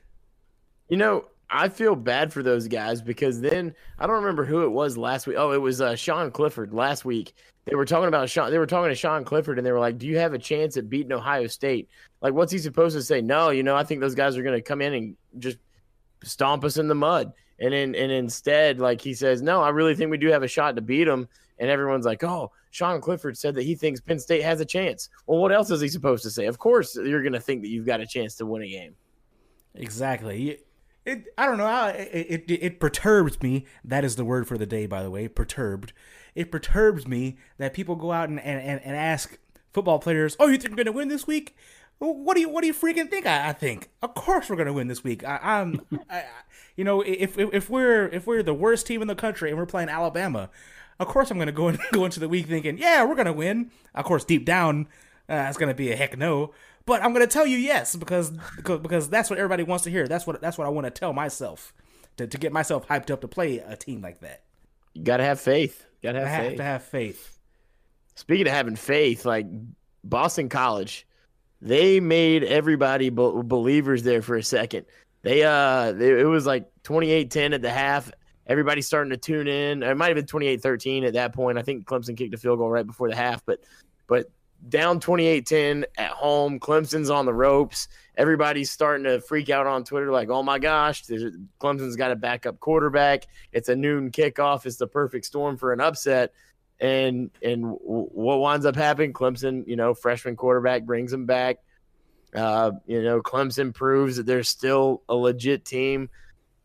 You 0.89 0.97
know, 0.97 1.25
I 1.49 1.69
feel 1.69 1.95
bad 1.95 2.31
for 2.33 2.41
those 2.43 2.67
guys 2.67 3.01
because 3.01 3.41
then 3.41 3.75
I 3.99 4.07
don't 4.07 4.17
remember 4.17 4.45
who 4.45 4.63
it 4.63 4.69
was 4.71 4.97
last 4.97 5.27
week. 5.27 5.37
Oh, 5.37 5.51
it 5.51 5.61
was 5.61 5.81
uh, 5.81 5.95
Sean 5.95 6.31
Clifford 6.31 6.73
last 6.73 7.05
week. 7.05 7.33
They 7.67 7.75
were 7.75 7.85
talking 7.85 8.07
about 8.07 8.29
Sean. 8.29 8.49
They 8.49 8.59
were 8.59 8.65
talking 8.65 8.89
to 8.89 8.95
Sean 8.95 9.25
Clifford, 9.25 9.57
and 9.57 9.67
they 9.67 9.73
were 9.73 9.79
like, 9.79 9.97
"Do 9.97 10.07
you 10.07 10.17
have 10.17 10.33
a 10.33 10.39
chance 10.39 10.77
at 10.77 10.89
beating 10.89 11.11
Ohio 11.11 11.47
State?" 11.47 11.89
Like, 12.21 12.33
what's 12.33 12.51
he 12.51 12.59
supposed 12.59 12.95
to 12.95 13.03
say? 13.03 13.21
No, 13.21 13.49
you 13.49 13.61
know, 13.61 13.75
I 13.75 13.83
think 13.83 13.99
those 13.99 14.15
guys 14.15 14.37
are 14.37 14.43
going 14.43 14.55
to 14.55 14.61
come 14.61 14.81
in 14.81 14.93
and 14.93 15.17
just 15.39 15.57
stomp 16.23 16.63
us 16.63 16.77
in 16.77 16.87
the 16.87 16.95
mud. 16.95 17.33
And 17.59 17.73
then, 17.73 17.93
and 17.95 18.11
instead, 18.11 18.79
like 18.79 19.01
he 19.01 19.13
says, 19.13 19.41
"No, 19.41 19.61
I 19.61 19.69
really 19.69 19.95
think 19.95 20.11
we 20.11 20.17
do 20.17 20.27
have 20.27 20.43
a 20.43 20.47
shot 20.47 20.75
to 20.75 20.81
beat 20.81 21.05
them." 21.05 21.27
And 21.59 21.69
everyone's 21.69 22.05
like, 22.05 22.23
"Oh, 22.23 22.51
Sean 22.71 23.01
Clifford 23.01 23.37
said 23.37 23.55
that 23.55 23.63
he 23.63 23.75
thinks 23.75 23.99
Penn 23.99 24.19
State 24.19 24.43
has 24.43 24.61
a 24.61 24.65
chance." 24.65 25.09
Well, 25.25 25.39
what 25.39 25.51
else 25.51 25.69
is 25.69 25.81
he 25.81 25.89
supposed 25.89 26.23
to 26.23 26.31
say? 26.31 26.45
Of 26.45 26.59
course, 26.59 26.95
you're 26.95 27.23
going 27.23 27.33
to 27.33 27.39
think 27.39 27.63
that 27.63 27.69
you've 27.69 27.85
got 27.85 27.99
a 27.99 28.07
chance 28.07 28.35
to 28.35 28.45
win 28.45 28.61
a 28.61 28.69
game. 28.69 28.95
Exactly. 29.75 30.59
It, 31.05 31.25
I 31.37 31.45
don't 31.45 31.57
know. 31.57 31.87
It, 31.87 32.43
it 32.49 32.51
it 32.51 32.79
perturbs 32.79 33.41
me. 33.41 33.65
That 33.83 34.03
is 34.03 34.17
the 34.17 34.25
word 34.25 34.47
for 34.47 34.57
the 34.57 34.65
day, 34.65 34.87
by 34.87 35.03
the 35.03 35.09
way. 35.09 35.27
Perturbed. 35.27 35.93
It 36.37 36.51
perturbs 36.51 37.07
me 37.07 37.37
that 37.57 37.73
people 37.73 37.95
go 37.95 38.11
out 38.11 38.29
and, 38.29 38.39
and, 38.39 38.61
and, 38.61 38.81
and 38.83 38.95
ask 38.95 39.37
football 39.73 39.99
players, 39.99 40.37
"Oh, 40.39 40.47
you 40.47 40.57
think 40.57 40.71
we're 40.75 40.83
gonna 40.83 40.95
win 40.95 41.07
this 41.07 41.25
week?" 41.27 41.55
What 41.99 42.35
do 42.35 42.41
you 42.41 42.49
What 42.49 42.61
do 42.61 42.67
you 42.67 42.73
freaking 42.75 43.09
think? 43.09 43.25
I, 43.25 43.49
I 43.49 43.53
think, 43.53 43.89
of 44.03 44.13
course, 44.13 44.49
we're 44.49 44.55
gonna 44.55 44.71
win 44.73 44.87
this 44.87 45.03
week. 45.03 45.23
I, 45.23 45.39
I'm, 45.41 45.81
I, 45.91 45.97
I- 46.19 46.25
you 46.75 46.83
know, 46.83 47.01
if, 47.01 47.39
if 47.39 47.51
if 47.53 47.69
we're 47.71 48.05
if 48.09 48.27
we're 48.27 48.43
the 48.43 48.53
worst 48.53 48.85
team 48.85 49.01
in 49.01 49.07
the 49.07 49.15
country 49.15 49.49
and 49.49 49.57
we're 49.57 49.65
playing 49.65 49.89
Alabama, 49.89 50.51
of 50.99 51.07
course 51.07 51.31
I'm 51.31 51.39
gonna 51.39 51.51
go 51.51 51.69
in, 51.69 51.79
go 51.91 52.05
into 52.05 52.19
the 52.19 52.29
week 52.29 52.45
thinking, 52.45 52.77
yeah, 52.77 53.03
we're 53.03 53.15
gonna 53.15 53.33
win. 53.33 53.71
Of 53.95 54.05
course, 54.05 54.23
deep 54.23 54.45
down, 54.45 54.87
uh, 55.27 55.45
it's 55.49 55.57
gonna 55.57 55.73
be 55.73 55.91
a 55.91 55.95
heck 55.95 56.15
no. 56.19 56.53
But 56.85 57.01
I'm 57.03 57.13
gonna 57.13 57.25
tell 57.25 57.47
you 57.47 57.57
yes 57.57 57.95
because 57.95 58.29
because, 58.55 58.79
because 58.81 59.09
that's 59.09 59.29
what 59.31 59.39
everybody 59.39 59.63
wants 59.63 59.85
to 59.85 59.89
hear. 59.89 60.07
That's 60.07 60.27
what 60.27 60.39
that's 60.39 60.55
what 60.59 60.67
I 60.67 60.69
want 60.69 60.85
to 60.85 60.91
tell 60.91 61.13
myself 61.13 61.73
to, 62.17 62.27
to 62.27 62.37
get 62.37 62.53
myself 62.53 62.87
hyped 62.87 63.09
up 63.09 63.21
to 63.21 63.27
play 63.27 63.57
a 63.57 63.75
team 63.75 64.01
like 64.03 64.19
that. 64.19 64.43
You 64.93 65.03
gotta 65.03 65.23
have 65.23 65.39
faith. 65.41 65.83
You 66.07 66.13
gotta 66.13 66.27
have 66.27 66.39
I 66.39 66.43
have 66.43 66.49
faith. 66.49 66.57
to 66.57 66.63
have 66.63 66.83
faith. 66.83 67.39
Speaking 68.15 68.47
of 68.47 68.53
having 68.53 68.75
faith, 68.75 69.25
like 69.25 69.45
Boston 70.03 70.49
College, 70.49 71.05
they 71.61 71.99
made 71.99 72.43
everybody 72.43 73.09
be- 73.09 73.41
believers 73.43 74.03
there 74.03 74.21
for 74.21 74.35
a 74.35 74.43
second. 74.43 74.85
They 75.23 75.43
uh, 75.43 75.91
they, 75.91 76.19
it 76.19 76.25
was 76.27 76.45
like 76.45 76.65
28-10 76.83 77.53
at 77.53 77.61
the 77.61 77.69
half. 77.69 78.11
Everybody 78.45 78.81
starting 78.81 79.09
to 79.11 79.17
tune 79.17 79.47
in. 79.47 79.83
It 79.83 79.97
might 79.97 80.07
have 80.07 80.15
been 80.15 80.25
28-13 80.25 81.05
at 81.05 81.13
that 81.13 81.33
point. 81.33 81.57
I 81.57 81.61
think 81.61 81.85
Clemson 81.85 82.15
kicked 82.15 82.33
a 82.33 82.37
field 82.37 82.59
goal 82.59 82.69
right 82.69 82.87
before 82.87 83.09
the 83.09 83.15
half, 83.15 83.45
but 83.45 83.59
but 84.07 84.27
down 84.69 84.99
28-10 84.99 85.83
at 85.97 86.11
home. 86.11 86.59
Clemson's 86.59 87.09
on 87.09 87.25
the 87.25 87.33
ropes. 87.33 87.87
Everybody's 88.15 88.71
starting 88.71 89.03
to 89.05 89.21
freak 89.21 89.49
out 89.49 89.67
on 89.67 89.83
Twitter, 89.83 90.11
like, 90.11 90.29
"Oh 90.29 90.43
my 90.43 90.59
gosh, 90.59 91.03
Clemson's 91.05 91.95
got 91.95 92.11
a 92.11 92.15
backup 92.15 92.59
quarterback. 92.59 93.27
It's 93.51 93.69
a 93.69 93.75
noon 93.75 94.11
kickoff. 94.11 94.65
It's 94.65 94.77
the 94.77 94.87
perfect 94.87 95.25
storm 95.25 95.57
for 95.57 95.73
an 95.73 95.81
upset." 95.81 96.33
and 96.79 97.31
and 97.41 97.63
what 97.81 98.39
winds 98.39 98.65
up 98.65 98.75
happening 98.75 99.13
clemson 99.13 99.67
you 99.67 99.75
know 99.75 99.93
freshman 99.93 100.35
quarterback 100.35 100.83
brings 100.83 101.11
him 101.11 101.25
back 101.25 101.57
uh 102.35 102.71
you 102.85 103.01
know 103.01 103.21
clemson 103.21 103.73
proves 103.73 104.17
that 104.17 104.25
they're 104.25 104.43
still 104.43 105.01
a 105.09 105.15
legit 105.15 105.65
team 105.65 106.09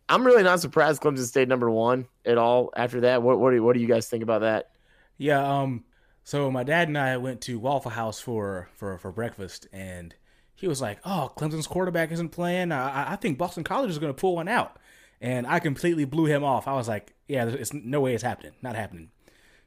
i'm 0.09 0.25
really 0.25 0.43
not 0.43 0.61
surprised 0.61 1.01
clemson 1.01 1.25
stayed 1.25 1.49
number 1.49 1.71
one 1.71 2.07
at 2.27 2.37
all 2.37 2.71
after 2.77 3.01
that 3.01 3.23
what 3.23 3.39
what 3.39 3.53
do, 3.53 3.63
what 3.63 3.73
do 3.75 3.81
you 3.81 3.89
guys 3.89 4.09
think 4.09 4.23
about 4.23 4.43
that 4.43 4.71
Yeah, 5.17 5.61
um 5.61 5.85
so 6.25 6.51
my 6.51 6.63
dad 6.63 6.89
and 6.89 6.99
I 6.99 7.17
went 7.17 7.41
to 7.43 7.59
Waffle 7.59 7.91
House 7.93 8.21
for 8.21 8.69
for 8.75 8.99
for 8.99 9.13
breakfast 9.13 9.67
and 9.73 10.15
he 10.55 10.69
was 10.69 10.81
like, 10.81 11.01
"Oh, 11.05 11.33
Clemson's 11.37 11.67
quarterback 11.67 12.13
isn't 12.13 12.29
playing. 12.29 12.71
I, 12.71 13.13
I 13.13 13.17
think 13.17 13.39
Boston 13.39 13.65
College 13.65 13.91
is 13.91 13.99
going 13.99 14.13
to 14.15 14.21
pull 14.21 14.37
one 14.37 14.49
out." 14.49 14.77
And 15.21 15.47
I 15.47 15.59
completely 15.59 16.05
blew 16.05 16.27
him 16.27 16.45
off. 16.45 16.69
I 16.69 16.75
was 16.75 16.89
like, 16.89 17.15
"Yeah, 17.27 17.47
it's 17.47 17.73
no 17.73 18.01
way 18.01 18.15
it's 18.15 18.23
happening. 18.23 18.53
Not 18.63 18.77
happening." 18.77 19.11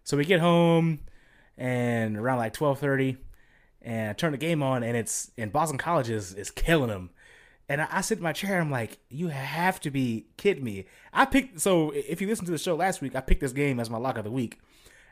So 0.03 0.17
we 0.17 0.23
get 0.23 0.39
home 0.39 0.99
and 1.57 2.17
around 2.17 2.37
like 2.37 2.53
12:30 2.53 3.17
and 3.81 4.09
I 4.09 4.13
turn 4.13 4.31
the 4.31 4.37
game 4.37 4.63
on 4.63 4.83
and 4.83 4.97
it's 4.97 5.31
and 5.37 5.51
Boston 5.51 5.77
College 5.77 6.09
is 6.09 6.33
is 6.33 6.51
killing 6.51 6.89
them. 6.89 7.11
And 7.67 7.81
I, 7.81 7.87
I 7.91 8.01
sit 8.01 8.19
in 8.19 8.23
my 8.23 8.33
chair. 8.33 8.61
I'm 8.61 8.69
like, 8.69 8.99
you 9.09 9.29
have 9.29 9.79
to 9.81 9.91
be 9.91 10.27
kidding 10.37 10.63
me. 10.63 10.85
I 11.11 11.25
picked. 11.25 11.59
So 11.59 11.91
if 11.91 12.21
you 12.21 12.27
listen 12.27 12.45
to 12.45 12.51
the 12.51 12.57
show 12.57 12.75
last 12.75 13.01
week, 13.01 13.15
I 13.15 13.21
picked 13.21 13.41
this 13.41 13.53
game 13.53 13.79
as 13.79 13.89
my 13.89 13.97
lock 13.97 14.17
of 14.17 14.23
the 14.23 14.31
week, 14.31 14.59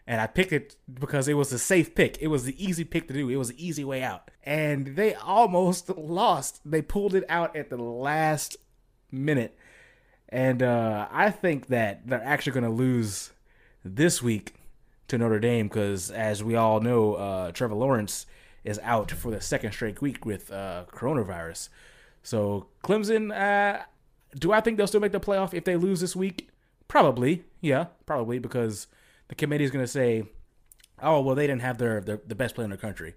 and 0.06 0.20
I 0.20 0.28
picked 0.28 0.52
it 0.52 0.76
because 0.94 1.28
it 1.28 1.36
was 1.36 1.54
a 1.54 1.60
safe 1.60 1.96
pick. 1.96 2.18
It 2.20 2.28
was 2.28 2.44
the 2.44 2.64
easy 2.64 2.84
pick 2.84 3.08
to 3.08 3.14
do. 3.14 3.30
It 3.30 3.38
was 3.38 3.50
the 3.50 3.66
easy 3.66 3.84
way 3.84 4.04
out. 4.04 4.32
And 4.44 4.96
they 4.96 5.14
almost 5.14 5.90
lost. 5.98 6.60
They 6.66 6.82
pulled 6.82 7.16
it 7.16 7.24
out 7.30 7.56
at 7.56 7.70
the 7.70 7.78
last 7.78 8.58
minute. 9.12 9.58
And 10.28 10.62
uh, 10.62 11.08
I 11.12 11.30
think 11.30 11.68
that 11.68 12.08
they're 12.08 12.24
actually 12.24 12.54
going 12.54 12.64
to 12.66 12.70
lose 12.70 13.32
this 13.86 14.22
week 14.22 14.56
to 15.08 15.18
Notre 15.18 15.40
Dame 15.40 15.68
because, 15.68 16.12
as 16.12 16.44
we 16.44 16.56
all 16.56 16.82
know, 16.82 17.14
uh, 17.14 17.52
Trevor 17.52 17.76
Lawrence 17.76 18.26
is 18.64 18.80
out 18.84 19.12
for 19.12 19.32
the 19.32 19.42
second 19.42 19.74
straight 19.74 20.02
week 20.02 20.26
with 20.26 20.52
uh, 20.52 20.86
coronavirus. 20.92 21.70
So 22.24 22.68
Clemson, 22.84 23.32
uh, 23.32 23.84
do 24.38 24.52
I 24.52 24.62
think 24.62 24.78
they'll 24.78 24.88
still 24.88 25.02
make 25.02 25.12
the 25.12 25.20
playoff 25.20 25.54
if 25.54 25.66
they 25.66 25.76
lose 25.76 26.02
this 26.02 26.16
week? 26.16 26.50
Probably, 26.88 27.44
yeah, 27.62 27.88
probably 28.06 28.40
because 28.40 28.88
the 29.34 29.36
committee 29.36 29.64
is 29.64 29.72
going 29.72 29.84
to 29.84 29.92
say, 29.92 30.24
"Oh, 31.02 31.22
well, 31.22 31.34
they 31.34 31.48
didn't 31.48 31.64
have 31.64 31.80
their, 31.80 32.02
their 32.02 32.22
the 32.28 32.36
best 32.36 32.54
player 32.54 32.66
in 32.66 32.70
the 32.70 32.78
country, 32.78 33.16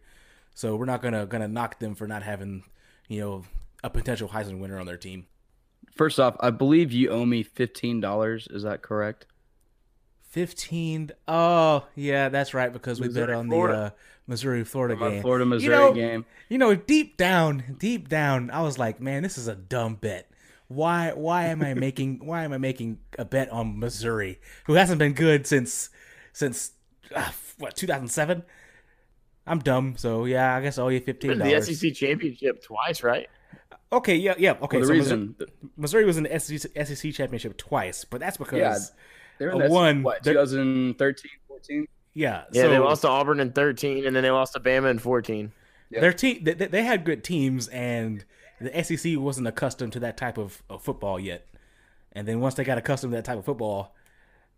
so 0.54 0.74
we're 0.74 0.86
not 0.86 1.02
gonna 1.02 1.26
gonna 1.26 1.46
knock 1.46 1.78
them 1.78 1.94
for 1.94 2.06
not 2.06 2.22
having, 2.22 2.64
you 3.06 3.20
know, 3.20 3.44
a 3.84 3.90
potential 3.90 4.30
Heisman 4.30 4.58
winner 4.58 4.80
on 4.80 4.86
their 4.86 4.96
team." 4.96 5.26
First 5.94 6.18
off, 6.18 6.34
I 6.40 6.48
believe 6.48 6.90
you 6.90 7.10
owe 7.10 7.26
me 7.26 7.42
fifteen 7.42 8.00
dollars. 8.00 8.48
Is 8.50 8.62
that 8.62 8.80
correct? 8.80 9.26
Fifteen. 10.22 11.10
Oh, 11.28 11.84
yeah, 11.94 12.30
that's 12.30 12.54
right 12.54 12.72
because 12.72 12.98
we 12.98 13.08
bet 13.08 13.28
on 13.28 13.48
Florida. 13.48 13.74
the 13.74 13.82
uh, 13.82 13.90
Missouri 14.26 14.64
Florida 14.64 14.96
game. 14.96 15.20
Florida 15.20 15.44
Missouri 15.44 15.76
know- 15.76 15.92
game. 15.92 16.24
You 16.48 16.56
know, 16.56 16.74
deep 16.74 17.18
down, 17.18 17.76
deep 17.78 18.08
down, 18.08 18.50
I 18.50 18.62
was 18.62 18.78
like, 18.78 19.02
man, 19.02 19.22
this 19.22 19.36
is 19.36 19.48
a 19.48 19.54
dumb 19.54 19.96
bet. 19.96 20.30
Why 20.68 21.12
why 21.14 21.44
am 21.46 21.62
I 21.62 21.74
making 21.74 22.24
why 22.24 22.42
am 22.44 22.52
I 22.54 22.58
making 22.58 23.00
a 23.18 23.24
bet 23.24 23.50
on 23.50 23.78
Missouri, 23.78 24.40
who 24.64 24.74
hasn't 24.74 24.98
been 24.98 25.12
good 25.12 25.46
since 25.46 25.90
since 26.36 26.72
uh, 27.14 27.30
what 27.58 27.74
2007? 27.76 28.42
I'm 29.46 29.60
dumb, 29.60 29.94
so 29.96 30.26
yeah, 30.26 30.54
I 30.54 30.60
guess 30.60 30.76
I 30.76 30.82
owe 30.82 30.88
you 30.88 31.00
fifteen 31.00 31.38
the 31.38 31.60
sec 31.62 31.94
championship 31.94 32.62
twice 32.62 33.02
right 33.02 33.28
Okay, 33.92 34.16
yeah, 34.16 34.34
yeah, 34.36 34.56
okay. 34.60 34.78
Well, 34.78 34.80
the 34.80 34.86
so 34.86 34.92
reason 34.92 35.36
Missouri, 35.38 35.52
Missouri 35.76 36.04
was 36.04 36.16
in 36.18 36.24
the 36.24 36.38
SEC, 36.40 36.86
SEC 36.86 37.12
championship 37.14 37.56
twice, 37.56 38.04
but 38.04 38.20
that's 38.20 38.36
because 38.36 38.58
Yeah, 38.58 38.78
they 39.38 39.46
were 39.46 39.64
in 39.64 39.70
one, 39.70 40.02
what 40.02 40.24
2013, 40.24 41.30
14. 41.48 41.86
yeah, 42.12 42.44
yeah 42.52 42.62
so 42.62 42.68
they 42.68 42.78
lost 42.78 43.02
to 43.02 43.08
auburn 43.08 43.40
in 43.40 43.52
13 43.52 44.06
and 44.06 44.14
then 44.14 44.22
they 44.24 44.30
lost 44.30 44.54
to 44.54 44.60
bama 44.60 44.90
in 44.90 44.98
14 44.98 45.52
Yeah. 45.90 46.00
their 46.00 46.12
team 46.12 46.42
they, 46.42 46.54
they 46.54 46.82
had 46.82 47.04
good 47.04 47.22
teams 47.22 47.68
and 47.68 48.24
the 48.60 48.82
SEC 48.82 49.16
wasn't 49.16 49.46
accustomed 49.46 49.92
to 49.92 50.00
that 50.00 50.16
type 50.16 50.36
of, 50.36 50.62
of 50.68 50.82
football 50.82 51.20
yet. 51.20 51.46
And 52.12 52.26
then 52.26 52.40
once 52.40 52.54
they 52.54 52.64
got 52.64 52.78
accustomed 52.78 53.12
to 53.12 53.16
that 53.18 53.24
type 53.24 53.38
of 53.38 53.44
football, 53.44 53.94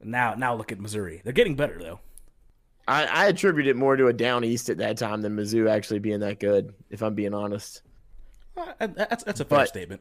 now 0.03 0.35
now 0.35 0.55
look 0.55 0.73
at 0.73 0.81
Missouri. 0.81 1.21
They're 1.25 1.33
getting 1.33 1.57
better 1.57 1.79
though. 1.79 2.01
I, 2.87 3.05
I 3.05 3.27
attribute 3.27 3.67
it 3.67 3.77
more 3.77 3.97
to 3.97 4.07
a 4.07 4.13
down 4.15 4.45
east 4.45 4.71
at 4.71 4.79
that 4.79 4.97
time 4.97 5.21
than 5.21 5.37
mizzou 5.37 5.69
actually 5.69 5.99
being 5.99 6.21
that 6.21 6.41
good 6.41 6.73
if 6.89 7.03
i'm 7.03 7.15
being 7.15 7.35
honest 7.35 7.83
Uh, 8.57 8.87
That's 8.87 9.23
that's 9.25 9.41
a 9.41 9.45
fair 9.45 9.59
But- 9.59 9.69
statement. 9.69 10.01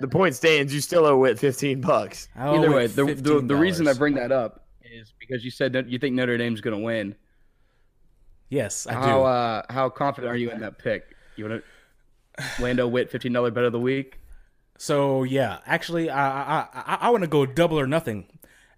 the 0.00 0.08
point 0.08 0.34
stands 0.34 0.72
you 0.72 0.80
still 0.80 1.04
owe 1.04 1.24
it 1.24 1.38
15 1.38 1.82
bucks 1.82 2.28
Either 2.34 2.70
way, 2.72 2.86
the, 2.86 3.04
the 3.14 3.40
the 3.42 3.54
reason 3.56 3.86
I 3.86 3.92
bring 3.92 4.14
that 4.14 4.32
up 4.32 4.64
is 4.82 5.12
because 5.20 5.44
you 5.44 5.50
said 5.50 5.74
that 5.74 5.88
you 5.90 5.98
think 5.98 6.14
Notre 6.14 6.38
Dame's 6.38 6.62
going 6.62 6.78
to 6.78 6.82
win. 6.82 7.14
yes, 8.48 8.86
I 8.86 8.92
do. 8.92 8.98
How 8.98 9.24
uh, 9.24 9.62
how 9.68 9.88
confident 9.90 10.32
are 10.32 10.36
you 10.36 10.50
in 10.50 10.60
that 10.60 10.78
pick? 10.78 11.14
You 11.36 11.48
want 11.48 11.62
to 11.62 12.62
Lando 12.62 12.86
Whit 12.88 13.10
fifteen 13.10 13.32
dollar 13.32 13.50
bet 13.50 13.64
of 13.64 13.72
the 13.72 13.80
week? 13.80 14.20
so 14.78 15.22
yeah, 15.22 15.58
actually, 15.66 16.08
I 16.10 16.60
I 16.60 16.66
I, 16.74 16.98
I 17.02 17.10
want 17.10 17.22
to 17.24 17.28
go 17.28 17.44
double 17.46 17.78
or 17.78 17.86
nothing. 17.86 18.26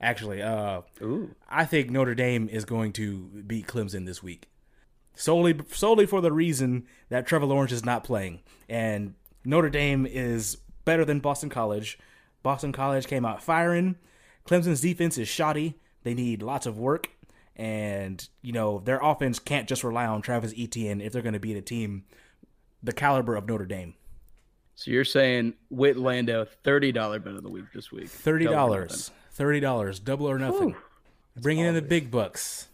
Actually, 0.00 0.40
uh, 0.42 0.82
Ooh, 1.02 1.34
I 1.48 1.64
think 1.64 1.90
Notre 1.90 2.14
Dame 2.14 2.48
is 2.48 2.64
going 2.64 2.92
to 2.94 3.18
beat 3.46 3.66
Clemson 3.66 4.06
this 4.06 4.22
week, 4.22 4.48
solely 5.14 5.58
solely 5.72 6.06
for 6.06 6.20
the 6.20 6.32
reason 6.32 6.86
that 7.08 7.26
Trevor 7.26 7.46
Lawrence 7.46 7.72
is 7.72 7.84
not 7.84 8.04
playing, 8.04 8.40
and 8.68 9.14
Notre 9.44 9.70
Dame 9.70 10.06
is 10.06 10.56
better 10.84 11.04
than 11.04 11.18
Boston 11.20 11.48
College. 11.48 11.98
Boston 12.42 12.70
College 12.72 13.06
came 13.06 13.24
out 13.24 13.42
firing. 13.42 13.96
Clemson's 14.46 14.80
defense 14.80 15.18
is 15.18 15.26
shoddy. 15.28 15.74
They 16.04 16.14
need 16.14 16.42
lots 16.42 16.64
of 16.64 16.78
work, 16.78 17.10
and 17.56 18.26
you 18.40 18.52
know 18.52 18.80
their 18.84 19.00
offense 19.02 19.40
can't 19.40 19.68
just 19.68 19.82
rely 19.82 20.06
on 20.06 20.22
Travis 20.22 20.54
Etienne 20.56 21.00
if 21.00 21.12
they're 21.12 21.22
going 21.22 21.32
to 21.32 21.40
beat 21.40 21.56
a 21.56 21.60
team 21.62 22.04
the 22.84 22.92
caliber 22.92 23.34
of 23.34 23.48
Notre 23.48 23.66
Dame. 23.66 23.94
so 24.76 24.92
you're 24.92 25.04
saying 25.04 25.54
Whit 25.70 25.96
Lando 25.96 26.46
thirty 26.62 26.92
dollar 26.92 27.18
bet 27.18 27.34
of 27.34 27.42
the 27.42 27.50
week 27.50 27.64
this 27.74 27.90
week? 27.90 28.08
Thirty 28.08 28.44
dollars, 28.46 29.10
thirty 29.38 29.60
dollars, 29.60 30.00
double 30.00 30.28
or 30.28 30.38
nothing. 30.38 30.74
Bringing 31.40 31.64
in 31.64 31.74
the 31.74 31.82
big 31.82 32.10
bucks. 32.10 32.68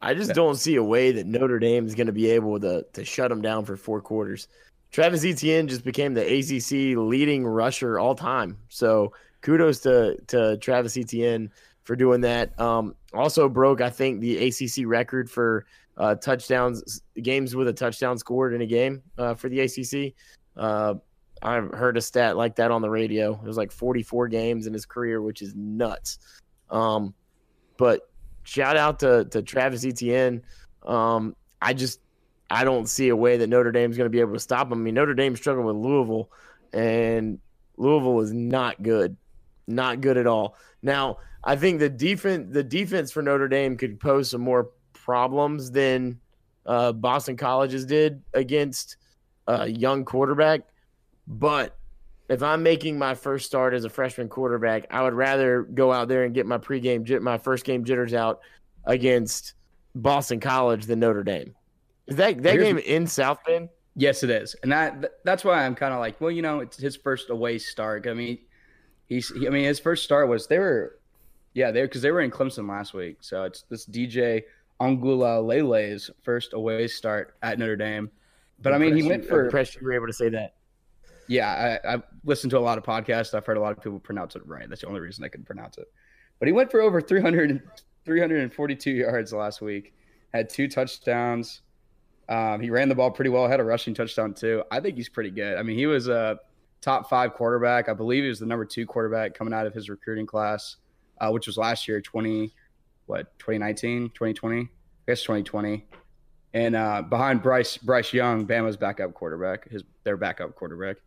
I 0.00 0.14
just 0.14 0.32
don't 0.34 0.56
see 0.56 0.76
a 0.76 0.82
way 0.82 1.12
that 1.12 1.26
Notre 1.26 1.58
Dame 1.58 1.86
is 1.86 1.94
going 1.94 2.08
to 2.08 2.12
be 2.12 2.30
able 2.30 2.58
to 2.60 2.84
to 2.94 3.04
shut 3.04 3.28
them 3.28 3.42
down 3.42 3.64
for 3.64 3.76
four 3.76 4.00
quarters. 4.00 4.48
Travis 4.90 5.24
Etienne 5.24 5.68
just 5.68 5.84
became 5.84 6.14
the 6.14 6.22
ACC 6.22 6.96
leading 6.96 7.46
rusher 7.46 7.98
all 7.98 8.14
time. 8.14 8.56
So 8.68 9.12
kudos 9.42 9.80
to 9.80 10.16
to 10.28 10.56
Travis 10.58 10.96
Etienne 10.96 11.50
for 11.84 11.94
doing 11.96 12.20
that. 12.22 12.58
Um, 12.58 12.94
also 13.12 13.48
broke, 13.48 13.80
I 13.80 13.90
think, 13.90 14.20
the 14.20 14.48
ACC 14.48 14.86
record 14.86 15.30
for 15.30 15.66
uh, 15.96 16.14
touchdowns 16.16 17.02
games 17.22 17.54
with 17.54 17.68
a 17.68 17.72
touchdown 17.72 18.18
scored 18.18 18.54
in 18.54 18.62
a 18.62 18.66
game 18.66 19.02
uh, 19.18 19.34
for 19.34 19.48
the 19.48 19.60
ACC. 19.60 20.14
Uh, 20.56 20.94
I've 21.44 21.70
heard 21.72 21.96
a 21.96 22.00
stat 22.00 22.36
like 22.36 22.56
that 22.56 22.70
on 22.70 22.82
the 22.82 22.90
radio. 22.90 23.32
It 23.34 23.46
was 23.46 23.56
like 23.56 23.70
44 23.70 24.28
games 24.28 24.66
in 24.66 24.72
his 24.72 24.86
career, 24.86 25.20
which 25.20 25.42
is 25.42 25.54
nuts. 25.54 26.18
Um, 26.70 27.14
but 27.76 28.08
shout 28.44 28.76
out 28.76 29.00
to, 29.00 29.26
to 29.26 29.42
Travis 29.42 29.84
Etienne. 29.84 30.42
Um, 30.82 31.36
I 31.60 31.74
just 31.74 32.00
I 32.50 32.64
don't 32.64 32.88
see 32.88 33.08
a 33.08 33.16
way 33.16 33.36
that 33.38 33.48
Notre 33.48 33.72
Dame's 33.72 33.96
going 33.96 34.06
to 34.06 34.10
be 34.10 34.20
able 34.20 34.34
to 34.34 34.40
stop 34.40 34.68
him. 34.70 34.74
I 34.74 34.76
mean, 34.76 34.94
Notre 34.94 35.14
Dame 35.14 35.36
struggled 35.36 35.66
with 35.66 35.76
Louisville, 35.76 36.30
and 36.72 37.38
Louisville 37.76 38.20
is 38.20 38.32
not 38.32 38.82
good, 38.82 39.16
not 39.66 40.00
good 40.00 40.16
at 40.16 40.26
all. 40.26 40.56
Now, 40.82 41.18
I 41.42 41.56
think 41.56 41.78
the 41.78 41.88
defense 41.88 42.48
the 42.52 42.62
defense 42.62 43.12
for 43.12 43.22
Notre 43.22 43.48
Dame 43.48 43.76
could 43.76 44.00
pose 44.00 44.30
some 44.30 44.40
more 44.40 44.70
problems 44.92 45.70
than 45.70 46.20
uh, 46.66 46.92
Boston 46.92 47.36
College's 47.36 47.84
did 47.84 48.22
against 48.32 48.96
a 49.46 49.68
young 49.68 50.04
quarterback. 50.04 50.62
But 51.26 51.76
if 52.28 52.42
I'm 52.42 52.62
making 52.62 52.98
my 52.98 53.14
first 53.14 53.46
start 53.46 53.74
as 53.74 53.84
a 53.84 53.90
freshman 53.90 54.28
quarterback, 54.28 54.86
I 54.90 55.02
would 55.02 55.14
rather 55.14 55.62
go 55.62 55.92
out 55.92 56.08
there 56.08 56.24
and 56.24 56.34
get 56.34 56.46
my 56.46 56.58
pregame, 56.58 57.20
my 57.20 57.38
first 57.38 57.64
game 57.64 57.84
jitters 57.84 58.14
out 58.14 58.40
against 58.84 59.54
Boston 59.94 60.40
College 60.40 60.86
than 60.86 61.00
Notre 61.00 61.22
Dame. 61.22 61.54
Is 62.06 62.16
that 62.16 62.42
that 62.42 62.54
Here's- 62.54 62.66
game 62.66 62.78
in 62.78 63.06
South 63.06 63.38
Bend? 63.46 63.68
Yes, 63.96 64.24
it 64.24 64.30
is, 64.30 64.56
and 64.64 64.72
that 64.72 65.22
that's 65.24 65.44
why 65.44 65.64
I'm 65.64 65.76
kind 65.76 65.94
of 65.94 66.00
like, 66.00 66.20
well, 66.20 66.30
you 66.30 66.42
know, 66.42 66.58
it's 66.58 66.76
his 66.76 66.96
first 66.96 67.30
away 67.30 67.58
start. 67.58 68.08
I 68.08 68.12
mean, 68.14 68.38
he's, 69.06 69.28
he, 69.28 69.46
I 69.46 69.50
mean, 69.50 69.64
his 69.64 69.78
first 69.78 70.02
start 70.02 70.28
was 70.28 70.48
they 70.48 70.58
were, 70.58 70.98
yeah, 71.52 71.70
they 71.70 71.82
because 71.82 72.02
they 72.02 72.10
were 72.10 72.20
in 72.20 72.32
Clemson 72.32 72.68
last 72.68 72.92
week, 72.92 73.18
so 73.20 73.44
it's 73.44 73.62
this 73.70 73.86
DJ 73.86 74.42
Uiagalelei's 74.80 76.10
first 76.22 76.54
away 76.54 76.88
start 76.88 77.36
at 77.42 77.56
Notre 77.58 77.76
Dame. 77.76 78.10
But 78.60 78.74
I 78.74 78.78
mean, 78.78 78.96
he 78.96 79.04
went 79.04 79.24
for 79.24 79.44
impressed 79.44 79.76
you 79.76 79.86
were 79.86 79.92
able 79.92 80.08
to 80.08 80.12
say 80.12 80.28
that. 80.30 80.54
Yeah. 81.28 81.78
I, 81.84 81.94
I've 81.94 82.02
listened 82.24 82.50
to 82.50 82.58
a 82.58 82.60
lot 82.60 82.78
of 82.78 82.84
podcasts. 82.84 83.34
I've 83.34 83.46
heard 83.46 83.56
a 83.56 83.60
lot 83.60 83.76
of 83.76 83.82
people 83.82 83.98
pronounce 83.98 84.36
it 84.36 84.46
right. 84.46 84.68
That's 84.68 84.82
the 84.82 84.88
only 84.88 85.00
reason 85.00 85.24
I 85.24 85.28
can 85.28 85.44
pronounce 85.44 85.78
it. 85.78 85.86
But 86.38 86.48
he 86.48 86.52
went 86.52 86.70
for 86.70 86.80
over 86.80 87.00
300, 87.00 87.62
342 88.04 88.90
yards 88.90 89.32
last 89.32 89.60
week. 89.60 89.94
Had 90.32 90.48
two 90.48 90.68
touchdowns. 90.68 91.62
Um, 92.28 92.60
he 92.60 92.70
ran 92.70 92.88
the 92.88 92.94
ball 92.94 93.10
pretty 93.10 93.30
well. 93.30 93.46
Had 93.48 93.60
a 93.60 93.64
rushing 93.64 93.94
touchdown 93.94 94.34
too. 94.34 94.62
I 94.70 94.80
think 94.80 94.96
he's 94.96 95.08
pretty 95.08 95.30
good. 95.30 95.56
I 95.58 95.62
mean, 95.62 95.78
he 95.78 95.86
was 95.86 96.08
a 96.08 96.40
top 96.80 97.08
five 97.08 97.34
quarterback. 97.34 97.88
I 97.88 97.94
believe 97.94 98.22
he 98.22 98.28
was 98.28 98.40
the 98.40 98.46
number 98.46 98.64
two 98.64 98.86
quarterback 98.86 99.34
coming 99.34 99.54
out 99.54 99.66
of 99.66 99.74
his 99.74 99.88
recruiting 99.88 100.26
class, 100.26 100.76
uh, 101.20 101.30
which 101.30 101.46
was 101.46 101.56
last 101.56 101.86
year, 101.86 102.00
20, 102.00 102.52
what, 103.06 103.38
2019, 103.38 104.10
2020? 104.10 104.60
I 104.60 104.66
guess 105.06 105.22
2020. 105.22 105.84
And 106.54 106.76
uh, 106.76 107.02
behind 107.02 107.42
Bryce 107.42 107.76
Bryce 107.76 108.12
Young, 108.12 108.46
Bama's 108.46 108.76
backup 108.76 109.12
quarterback, 109.12 109.68
his 109.68 109.82
their 110.04 110.16
backup 110.16 110.54
quarterback. 110.54 110.98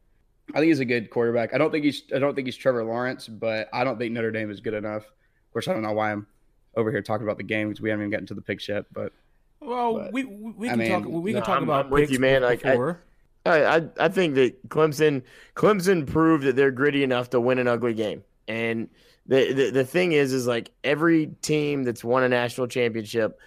I 0.54 0.60
think 0.60 0.68
he's 0.70 0.80
a 0.80 0.86
good 0.86 1.10
quarterback. 1.10 1.54
I 1.54 1.58
don't 1.58 1.72
think 1.72 1.84
he's 1.86 2.04
I 2.16 2.20
don't 2.20 2.34
think 2.36 2.48
he's 2.48 2.56
Trevor 2.56 2.84
Lawrence, 2.84 3.28
but 3.28 3.70
I 3.74 3.84
don't 3.84 3.98
think 3.98 4.14
Notre 4.14 4.32
Dame 4.32 4.50
is 4.50 4.60
good 4.62 4.74
enough. 4.74 5.04
Of 5.04 5.54
course, 5.54 5.68
I 5.68 5.74
don't 5.74 5.82
know 5.84 5.92
why 5.94 6.12
I'm 6.12 6.28
over 6.76 6.92
here 6.92 7.02
talking 7.02 7.26
about 7.26 7.38
the 7.38 7.44
game 7.44 7.68
because 7.70 7.82
we 7.82 7.90
haven't 7.90 8.04
even 8.04 8.12
gotten 8.12 8.28
to 8.28 8.34
the 8.34 8.42
picks 8.42 8.68
yet. 8.70 8.86
But 8.94 9.12
Well, 9.60 9.96
But, 9.96 10.14
we 10.14 10.24
we, 10.26 10.52
we 10.52 10.68
I 10.68 10.72
can 10.72 10.80
mean, 10.80 10.90
talk. 10.90 11.06
We 11.06 11.32
can 11.32 11.40
no, 11.40 11.46
talk 11.46 11.56
I'm- 11.56 11.64
about 11.64 11.86
I'm 11.86 11.92
with 11.92 12.12
you, 12.12 12.20
man. 12.20 12.42
Like, 12.44 12.66
I- 12.66 12.72
before. 12.72 13.04
I, 13.46 13.78
I 13.78 13.90
I 14.00 14.08
think 14.10 14.36
that 14.36 14.68
Clemson 14.70 15.24
Clemson 15.56 16.06
proved 16.06 16.44
that 16.46 16.56
they're 16.58 16.72
gritty 16.72 17.04
enough 17.04 17.30
to 17.30 17.40
win 17.40 17.60
an 17.60 17.68
ugly 17.68 17.94
game. 17.94 18.24
And 18.50 18.90
the, 19.26 19.54
the 19.54 19.70
the 19.72 19.86
thing 19.86 20.12
is 20.14 20.34
is 20.34 20.48
like 20.48 20.72
every 20.84 21.28
team 21.42 21.84
that's 21.84 22.04
won 22.04 22.24
a 22.24 22.30
national 22.30 22.68
championship 22.68 23.40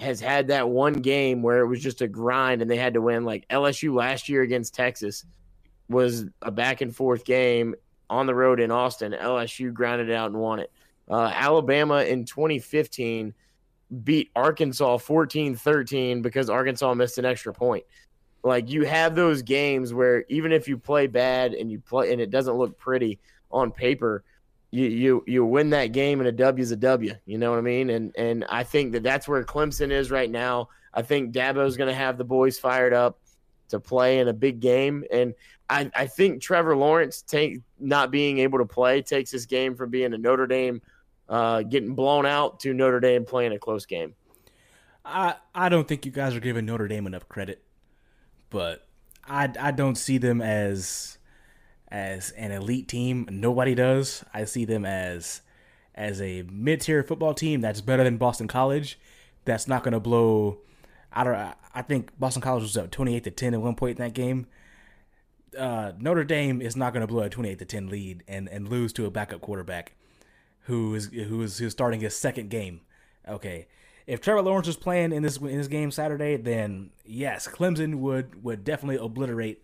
has 0.00 0.20
had 0.20 0.48
that 0.48 0.68
one 0.68 0.94
game 0.94 1.42
where 1.42 1.60
it 1.60 1.66
was 1.68 1.80
just 1.82 2.00
a 2.00 2.08
grind 2.08 2.62
and 2.62 2.70
they 2.70 2.76
had 2.76 2.94
to 2.94 3.00
win 3.00 3.24
like 3.24 3.46
LSU 3.48 3.94
last 3.94 4.28
year 4.28 4.42
against 4.42 4.74
Texas 4.74 5.24
was 5.90 6.24
a 6.40 6.50
back 6.50 6.80
and 6.80 6.94
forth 6.94 7.24
game 7.24 7.74
on 8.08 8.26
the 8.26 8.34
road 8.34 8.60
in 8.60 8.70
Austin. 8.70 9.12
LSU 9.12 9.72
grounded 9.72 10.10
out 10.10 10.30
and 10.30 10.40
won 10.40 10.60
it. 10.60 10.72
Uh, 11.08 11.30
Alabama 11.34 12.02
in 12.04 12.24
2015 12.24 13.34
beat 14.04 14.30
Arkansas 14.34 14.98
14-13 14.98 16.22
because 16.22 16.48
Arkansas 16.48 16.94
missed 16.94 17.18
an 17.18 17.24
extra 17.24 17.52
point 17.52 17.84
like 18.42 18.70
you 18.70 18.84
have 18.84 19.14
those 19.14 19.42
games 19.42 19.92
where 19.92 20.24
even 20.28 20.52
if 20.52 20.68
you 20.68 20.78
play 20.78 21.06
bad 21.06 21.54
and 21.54 21.70
you 21.70 21.78
play 21.78 22.12
and 22.12 22.20
it 22.20 22.30
doesn't 22.30 22.54
look 22.54 22.78
pretty 22.78 23.18
on 23.50 23.70
paper 23.70 24.24
you 24.70 24.84
you 24.86 25.24
you 25.26 25.44
win 25.44 25.70
that 25.70 25.86
game 25.86 26.20
and 26.20 26.28
a 26.28 26.32
W 26.32 26.62
is 26.62 26.70
a 26.70 26.76
W 26.76 27.14
you 27.26 27.38
know 27.38 27.50
what 27.50 27.58
I 27.58 27.62
mean 27.62 27.90
and 27.90 28.14
and 28.16 28.44
I 28.48 28.62
think 28.62 28.92
that 28.92 29.02
that's 29.02 29.28
where 29.28 29.42
Clemson 29.44 29.90
is 29.90 30.10
right 30.10 30.30
now 30.30 30.68
I 30.94 31.02
think 31.02 31.32
Dabo's 31.32 31.76
going 31.76 31.88
to 31.88 31.94
have 31.94 32.18
the 32.18 32.24
boys 32.24 32.58
fired 32.58 32.92
up 32.92 33.18
to 33.68 33.78
play 33.78 34.18
in 34.20 34.28
a 34.28 34.32
big 34.32 34.60
game 34.60 35.04
and 35.12 35.34
I 35.70 35.90
I 35.94 36.06
think 36.06 36.42
Trevor 36.42 36.76
Lawrence 36.76 37.22
take 37.22 37.60
not 37.78 38.10
being 38.10 38.38
able 38.38 38.58
to 38.58 38.66
play 38.66 39.00
takes 39.00 39.30
this 39.30 39.46
game 39.46 39.74
from 39.74 39.88
being 39.88 40.12
a 40.12 40.18
Notre 40.18 40.46
Dame 40.46 40.82
uh, 41.28 41.62
getting 41.62 41.94
blown 41.94 42.26
out 42.26 42.60
to 42.60 42.74
Notre 42.74 43.00
Dame 43.00 43.24
playing 43.24 43.52
a 43.52 43.58
close 43.58 43.86
game 43.86 44.14
I 45.04 45.36
I 45.54 45.68
don't 45.68 45.88
think 45.88 46.06
you 46.06 46.12
guys 46.12 46.34
are 46.34 46.40
giving 46.40 46.66
Notre 46.66 46.88
Dame 46.88 47.06
enough 47.06 47.28
credit, 47.28 47.62
but 48.50 48.86
I 49.24 49.50
I 49.58 49.70
don't 49.70 49.96
see 49.96 50.18
them 50.18 50.40
as 50.40 51.18
as 51.88 52.30
an 52.32 52.52
elite 52.52 52.88
team. 52.88 53.26
Nobody 53.30 53.74
does. 53.74 54.24
I 54.32 54.44
see 54.44 54.64
them 54.64 54.84
as 54.84 55.42
as 55.94 56.20
a 56.20 56.42
mid 56.42 56.82
tier 56.82 57.02
football 57.02 57.34
team 57.34 57.60
that's 57.60 57.80
better 57.80 58.04
than 58.04 58.18
Boston 58.18 58.48
College. 58.48 58.98
That's 59.44 59.66
not 59.66 59.82
going 59.82 59.92
to 59.92 60.00
blow. 60.00 60.58
I 61.12 61.24
don't. 61.24 61.54
I 61.74 61.82
think 61.82 62.18
Boston 62.18 62.42
College 62.42 62.62
was 62.62 62.76
up 62.76 62.90
twenty 62.90 63.16
eight 63.16 63.24
to 63.24 63.30
ten 63.30 63.54
at 63.54 63.60
one 63.60 63.74
point 63.74 63.98
in 63.98 64.04
that 64.04 64.14
game. 64.14 64.46
Uh, 65.58 65.92
Notre 65.98 66.24
Dame 66.24 66.62
is 66.62 66.76
not 66.76 66.92
going 66.92 67.00
to 67.00 67.06
blow 67.06 67.22
a 67.22 67.30
twenty 67.30 67.50
eight 67.50 67.58
to 67.58 67.64
ten 67.64 67.88
lead 67.88 68.22
and 68.28 68.48
and 68.48 68.68
lose 68.68 68.92
to 68.94 69.06
a 69.06 69.10
backup 69.10 69.40
quarterback 69.40 69.94
who 70.64 70.94
is 70.94 71.06
who 71.06 71.42
is 71.42 71.58
who's 71.58 71.72
starting 71.72 72.00
his 72.00 72.16
second 72.16 72.50
game. 72.50 72.80
Okay, 73.28 73.66
if 74.06 74.20
Trevor 74.20 74.42
Lawrence 74.42 74.66
was 74.66 74.76
playing 74.76 75.12
in 75.12 75.22
this 75.22 75.36
in 75.36 75.56
this 75.58 75.68
game 75.68 75.90
Saturday, 75.90 76.36
then 76.36 76.90
yes, 77.04 77.48
Clemson 77.48 77.96
would 77.96 78.42
would 78.42 78.64
definitely 78.64 78.96
obliterate 78.96 79.62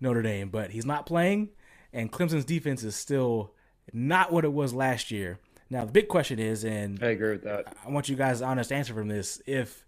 Notre 0.00 0.22
Dame. 0.22 0.48
But 0.48 0.70
he's 0.70 0.86
not 0.86 1.06
playing, 1.06 1.50
and 1.92 2.12
Clemson's 2.12 2.44
defense 2.44 2.82
is 2.82 2.96
still 2.96 3.54
not 3.92 4.32
what 4.32 4.44
it 4.44 4.52
was 4.52 4.74
last 4.74 5.10
year. 5.10 5.38
Now 5.70 5.84
the 5.84 5.92
big 5.92 6.08
question 6.08 6.38
is, 6.38 6.64
and 6.64 7.02
I 7.02 7.08
agree 7.08 7.32
with 7.32 7.44
that. 7.44 7.74
I 7.84 7.90
want 7.90 8.08
you 8.08 8.16
guys' 8.16 8.42
honest 8.42 8.72
answer 8.72 8.94
from 8.94 9.08
this: 9.08 9.40
if 9.46 9.86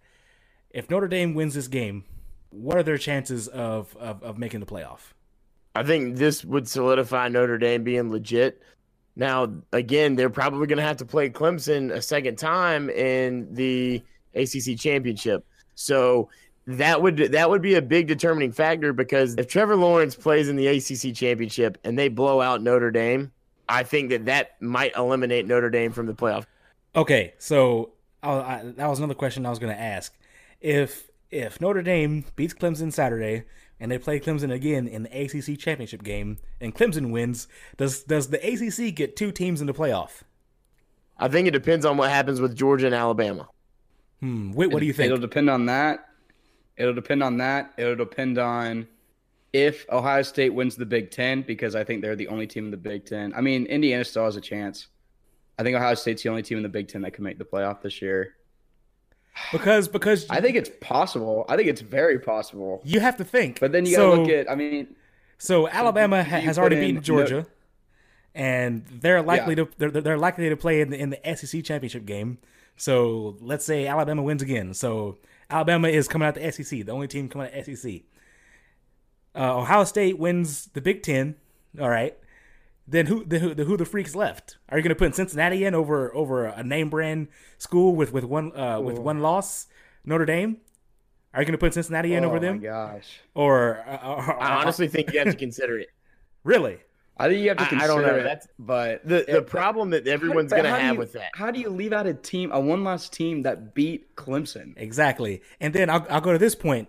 if 0.70 0.88
Notre 0.90 1.08
Dame 1.08 1.34
wins 1.34 1.54
this 1.54 1.68
game, 1.68 2.04
what 2.50 2.76
are 2.76 2.82
their 2.82 2.98
chances 2.98 3.48
of 3.48 3.96
of, 3.96 4.22
of 4.22 4.38
making 4.38 4.60
the 4.60 4.66
playoff? 4.66 5.12
I 5.74 5.82
think 5.82 6.16
this 6.16 6.44
would 6.44 6.68
solidify 6.68 7.28
Notre 7.28 7.58
Dame 7.58 7.82
being 7.82 8.10
legit. 8.10 8.62
Now, 9.16 9.52
again, 9.72 10.16
they're 10.16 10.30
probably 10.30 10.66
going 10.66 10.78
to 10.78 10.84
have 10.84 10.98
to 10.98 11.04
play 11.04 11.30
Clemson 11.30 11.92
a 11.92 12.02
second 12.02 12.36
time 12.36 12.88
in 12.90 13.52
the 13.54 14.02
ACC 14.34 14.78
championship. 14.78 15.44
So 15.74 16.28
that 16.66 17.02
would 17.02 17.16
that 17.16 17.50
would 17.50 17.62
be 17.62 17.74
a 17.74 17.82
big 17.82 18.06
determining 18.06 18.52
factor 18.52 18.92
because 18.92 19.34
if 19.36 19.48
Trevor 19.48 19.76
Lawrence 19.76 20.14
plays 20.14 20.48
in 20.48 20.56
the 20.56 20.66
ACC 20.68 21.14
championship 21.14 21.78
and 21.84 21.98
they 21.98 22.08
blow 22.08 22.40
out 22.40 22.62
Notre 22.62 22.90
Dame, 22.90 23.32
I 23.68 23.82
think 23.82 24.10
that 24.10 24.26
that 24.26 24.60
might 24.60 24.94
eliminate 24.96 25.46
Notre 25.46 25.70
Dame 25.70 25.92
from 25.92 26.06
the 26.06 26.14
playoff. 26.14 26.44
Okay, 26.94 27.34
so 27.38 27.90
I, 28.22 28.62
that 28.76 28.86
was 28.86 28.98
another 28.98 29.14
question 29.14 29.44
I 29.46 29.50
was 29.50 29.58
going 29.58 29.74
to 29.74 29.80
ask. 29.80 30.14
If 30.60 31.10
if 31.30 31.60
Notre 31.60 31.82
Dame 31.82 32.24
beats 32.36 32.54
Clemson 32.54 32.92
Saturday 32.92 33.44
and 33.82 33.90
they 33.90 33.98
play 33.98 34.20
Clemson 34.20 34.52
again 34.52 34.86
in 34.86 35.02
the 35.02 35.10
ACC 35.10 35.58
championship 35.58 36.04
game 36.04 36.38
and 36.60 36.72
Clemson 36.72 37.10
wins, 37.10 37.48
does 37.76 38.04
does 38.04 38.28
the 38.28 38.38
ACC 38.38 38.94
get 38.94 39.16
two 39.16 39.32
teams 39.32 39.60
in 39.60 39.66
the 39.66 39.74
playoff? 39.74 40.22
I 41.18 41.26
think 41.26 41.48
it 41.48 41.50
depends 41.50 41.84
on 41.84 41.96
what 41.96 42.08
happens 42.08 42.40
with 42.40 42.56
Georgia 42.56 42.86
and 42.86 42.94
Alabama. 42.94 43.48
Hmm. 44.20 44.52
Wait, 44.52 44.70
what 44.70 44.78
do 44.78 44.86
you 44.86 44.92
think? 44.92 45.06
It'll 45.06 45.18
depend 45.18 45.50
on 45.50 45.66
that. 45.66 46.08
It'll 46.76 46.94
depend 46.94 47.24
on 47.24 47.38
that. 47.38 47.72
It'll 47.76 47.96
depend 47.96 48.38
on 48.38 48.86
if 49.52 49.84
Ohio 49.90 50.22
State 50.22 50.54
wins 50.54 50.76
the 50.76 50.86
Big 50.86 51.10
Ten 51.10 51.42
because 51.42 51.74
I 51.74 51.82
think 51.82 52.02
they're 52.02 52.16
the 52.16 52.28
only 52.28 52.46
team 52.46 52.66
in 52.66 52.70
the 52.70 52.76
Big 52.76 53.04
Ten. 53.04 53.34
I 53.34 53.40
mean, 53.40 53.66
Indiana 53.66 54.04
still 54.04 54.24
has 54.24 54.36
a 54.36 54.40
chance. 54.40 54.86
I 55.58 55.64
think 55.64 55.76
Ohio 55.76 55.94
State's 55.94 56.22
the 56.22 56.28
only 56.28 56.42
team 56.42 56.56
in 56.56 56.62
the 56.62 56.68
Big 56.68 56.86
Ten 56.86 57.02
that 57.02 57.14
can 57.14 57.24
make 57.24 57.36
the 57.36 57.44
playoff 57.44 57.82
this 57.82 58.00
year. 58.00 58.36
Because 59.50 59.88
because 59.88 60.28
I 60.30 60.40
think 60.40 60.56
it's 60.56 60.70
possible. 60.80 61.44
I 61.48 61.56
think 61.56 61.68
it's 61.68 61.80
very 61.80 62.18
possible. 62.18 62.82
you 62.84 63.00
have 63.00 63.16
to 63.16 63.24
think. 63.24 63.60
But 63.60 63.72
then 63.72 63.86
you 63.86 63.96
got 63.96 64.02
to 64.04 64.16
so, 64.16 64.20
look 64.22 64.30
at. 64.30 64.50
I 64.50 64.54
mean, 64.54 64.94
so 65.38 65.68
Alabama 65.68 66.22
ha- 66.22 66.40
has 66.40 66.58
already 66.58 66.76
in 66.76 66.82
beaten 66.82 67.02
Georgia, 67.02 67.46
and 68.34 68.84
they're 68.86 69.22
likely 69.22 69.54
Yeah. 69.56 69.64
to 69.64 69.68
they're, 69.78 69.90
they're 69.90 70.18
likely 70.18 70.48
to 70.48 70.56
play 70.56 70.80
in 70.80 70.90
the, 70.90 70.98
in 70.98 71.10
the 71.10 71.36
SEC 71.36 71.64
championship 71.64 72.04
game. 72.06 72.38
So 72.76 73.36
let's 73.40 73.64
say 73.64 73.86
Alabama 73.86 74.22
wins 74.22 74.42
again. 74.42 74.74
So 74.74 75.18
Alabama 75.50 75.88
is 75.88 76.08
coming 76.08 76.26
out 76.28 76.34
the 76.34 76.50
SEC, 76.52 76.84
the 76.86 76.92
only 76.92 77.08
team 77.08 77.28
coming 77.28 77.46
out 77.48 77.64
the 77.64 77.74
SEC. 77.76 78.02
Uh, 79.34 79.58
Ohio 79.58 79.84
State 79.84 80.18
wins 80.18 80.66
the 80.74 80.80
Big 80.80 81.02
Ten. 81.02 81.36
All 81.80 81.88
right. 81.88 82.16
Then 82.92 83.06
who 83.06 83.24
the 83.24 83.38
who 83.38 83.54
the, 83.54 83.64
who 83.64 83.76
the 83.78 83.86
freaks 83.86 84.14
left? 84.14 84.58
Are 84.68 84.76
you 84.76 84.82
going 84.84 84.94
to 84.94 84.98
put 84.98 85.14
Cincinnati 85.16 85.64
in 85.64 85.74
over 85.74 86.14
over 86.14 86.44
a 86.44 86.62
name 86.62 86.90
brand 86.90 87.28
school 87.56 87.96
with 87.96 88.12
with 88.12 88.24
one 88.24 88.54
uh, 88.56 88.80
with 88.80 88.98
one 88.98 89.20
loss? 89.20 89.66
Notre 90.04 90.26
Dame. 90.26 90.58
Are 91.32 91.40
you 91.40 91.46
going 91.46 91.52
to 91.52 91.58
put 91.58 91.72
Cincinnati 91.72 92.14
in 92.14 92.22
oh 92.24 92.26
over 92.28 92.36
my 92.36 92.40
them? 92.42 92.60
gosh. 92.60 93.20
Or, 93.34 93.78
uh, 93.88 94.06
or- 94.06 94.42
I 94.42 94.60
honestly 94.60 94.88
think 94.88 95.10
you 95.14 95.20
have 95.20 95.30
to 95.30 95.36
consider 95.36 95.78
it. 95.78 95.88
really? 96.44 96.78
I 97.16 97.28
think 97.28 97.40
you 97.42 97.48
have 97.48 97.56
to 97.58 97.62
I- 97.62 97.66
I 97.66 97.70
consider 97.70 97.88
don't 97.94 98.02
know. 98.02 98.16
it, 98.16 98.22
That's- 98.24 98.48
but 98.58 99.08
The 99.08 99.24
the 99.26 99.38
it- 99.38 99.46
problem 99.46 99.90
that 99.90 100.06
everyone's 100.06 100.50
going 100.50 100.64
to 100.64 100.68
have 100.70 100.94
you- 100.94 100.98
with 100.98 101.12
that. 101.14 101.30
How 101.34 101.50
do 101.50 101.58
you 101.60 101.70
leave 101.70 101.94
out 101.94 102.06
a 102.06 102.12
team, 102.12 102.52
a 102.52 102.60
one 102.60 102.84
loss 102.84 103.08
team 103.08 103.42
that 103.42 103.74
beat 103.74 104.14
Clemson? 104.16 104.74
Exactly. 104.76 105.40
And 105.58 105.72
then 105.72 105.88
I'll, 105.88 106.04
I'll 106.10 106.20
go 106.20 106.32
to 106.32 106.38
this 106.38 106.54
point. 106.54 106.88